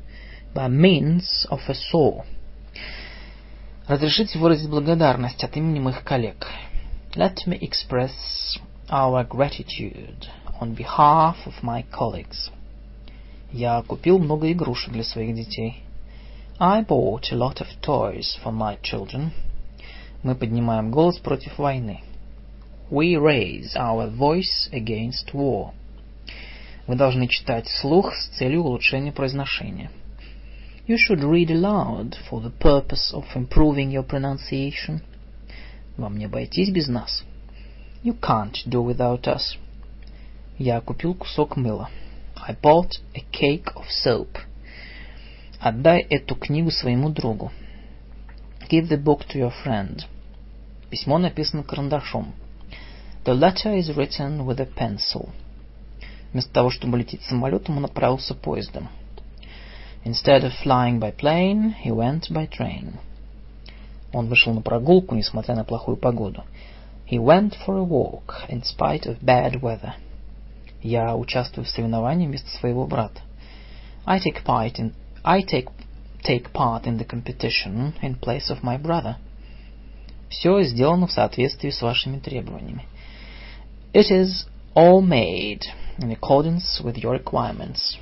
by 0.55 0.69
means 0.69 1.47
of 1.51 1.61
a 1.69 1.75
saw. 1.75 2.25
Разрешите 3.87 4.39
выразить 4.39 4.71
благодарность 4.71 5.43
от 5.45 5.57
имени 5.57 5.81
моих 5.81 6.05
коллег. 6.05 6.47
Let 7.15 7.47
me 7.47 7.59
express 7.61 8.59
our 8.89 9.25
gratitude 9.25 10.29
on 10.61 10.75
behalf 10.75 11.37
of 11.47 11.63
my 11.63 11.85
colleagues. 11.91 12.51
Я 13.53 13.83
купил 13.83 14.19
много 14.19 14.51
игрушек 14.53 14.93
для 14.93 15.05
своих 15.05 15.35
детей. 15.35 15.83
I 16.59 16.83
bought 16.83 17.33
a 17.33 17.37
lot 17.37 17.61
of 17.61 17.67
toys 17.83 18.39
for 18.43 18.53
my 18.53 18.79
children. 18.83 19.33
Мы 20.23 20.35
поднимаем 20.35 20.91
голос 20.91 21.19
против 21.19 21.59
войны. 21.59 22.03
We 22.91 23.17
raise 23.17 23.75
our 23.77 24.09
voice 24.09 24.69
against 24.73 25.33
war. 25.33 25.73
Вы 26.87 26.97
должны 26.97 27.29
читать 27.29 27.67
вслух 27.67 28.15
с 28.15 28.29
целью 28.37 28.63
улучшения 28.63 29.13
произношения. 29.13 29.91
You 30.87 30.97
should 30.97 31.23
read 31.23 31.51
aloud 31.51 32.17
for 32.29 32.43
the 32.43 32.51
purpose 32.51 33.13
of 33.13 33.25
improving 33.35 33.91
your 33.91 34.05
pronunciation. 34.05 35.01
Вам 35.97 36.19
не 36.19 36.25
обойтись 36.25 36.71
без 36.71 36.89
нас. 36.89 37.25
You 38.03 38.19
can't 38.19 38.57
do 38.67 38.83
without 38.83 39.23
us. 39.29 39.57
Я 40.59 40.81
купил 40.81 41.15
кусок 41.15 41.57
мыла. 41.57 41.91
I 42.37 42.55
bought 42.55 43.01
a 43.15 43.21
cake 43.31 43.73
of 43.77 43.85
soap. 44.05 44.39
Отдай 45.61 46.01
эту 46.01 46.35
книгу 46.35 46.71
своему 46.71 47.11
другу. 47.11 47.53
Give 48.69 48.89
the 48.89 48.97
book 48.97 49.27
to 49.29 49.39
your 49.39 49.53
friend. 49.65 50.03
Письмо 50.91 51.19
написано 51.19 51.63
карандашом. 51.63 52.33
The 53.25 53.35
letter 53.35 53.79
is 53.79 53.95
written 53.95 54.47
with 54.47 54.59
a 54.59 54.67
pencil. 54.67 55.29
Вместо 56.32 56.52
того, 56.52 56.70
чтобы 56.70 56.98
лететь 56.98 57.22
самолетом, 57.24 57.78
он 57.78 57.86
отправился 57.86 58.36
поездом. 58.36 58.90
Instead 60.04 60.44
of 60.44 60.54
flying 60.64 61.00
by 61.00 61.16
plane, 61.16 61.76
he 61.84 61.92
went 61.92 62.30
by 62.30 62.48
train. 62.48 62.94
Он 64.14 64.28
вышел 64.28 64.54
на 64.54 64.62
прогулку, 64.62 65.16
несмотря 65.16 65.56
на 65.56 65.64
плохую 65.64 65.98
погоду. 65.98 66.44
He 67.10 67.18
went 67.18 67.56
for 67.66 67.78
a 67.78 67.84
walk, 67.84 68.48
in 68.50 68.62
spite 68.64 69.06
of 69.06 69.20
bad 69.22 69.60
weather. 69.62 69.94
Я 70.82 71.16
участвую 71.16 71.66
в 71.66 71.70
соревновании 71.70 72.28
вместо 72.28 72.50
своего 72.50 72.86
брата. 72.86 73.22
I 74.06 74.20
take 74.20 74.44
part 74.46 74.76
in 74.76 74.94
I 75.24 75.42
take 75.42 75.70
take 76.24 76.52
part 76.52 76.84
in 76.86 76.98
the 76.98 77.06
competition 77.06 77.94
in 78.02 78.16
place 78.20 78.50
of 78.50 78.62
my 78.62 78.78
brother. 78.82 79.16
Все 80.30 80.64
сделано 80.64 81.08
в 81.08 81.12
соответствии 81.12 81.72
с 81.72 81.82
вашими 81.82 82.20
требованиями. 82.20 82.86
It 83.94 84.12
is 84.12 84.48
all 84.76 85.02
made 85.02 85.62
in 86.00 86.12
accordance 86.12 86.82
with 86.84 86.98
your 86.98 87.14
requirements. 87.14 87.98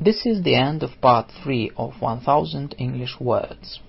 This 0.00 0.24
is 0.24 0.42
the 0.42 0.54
end 0.54 0.82
of 0.82 1.00
part 1.00 1.30
3 1.42 1.72
of 1.76 2.00
1000 2.00 2.74
English 2.78 3.16
words. 3.20 3.80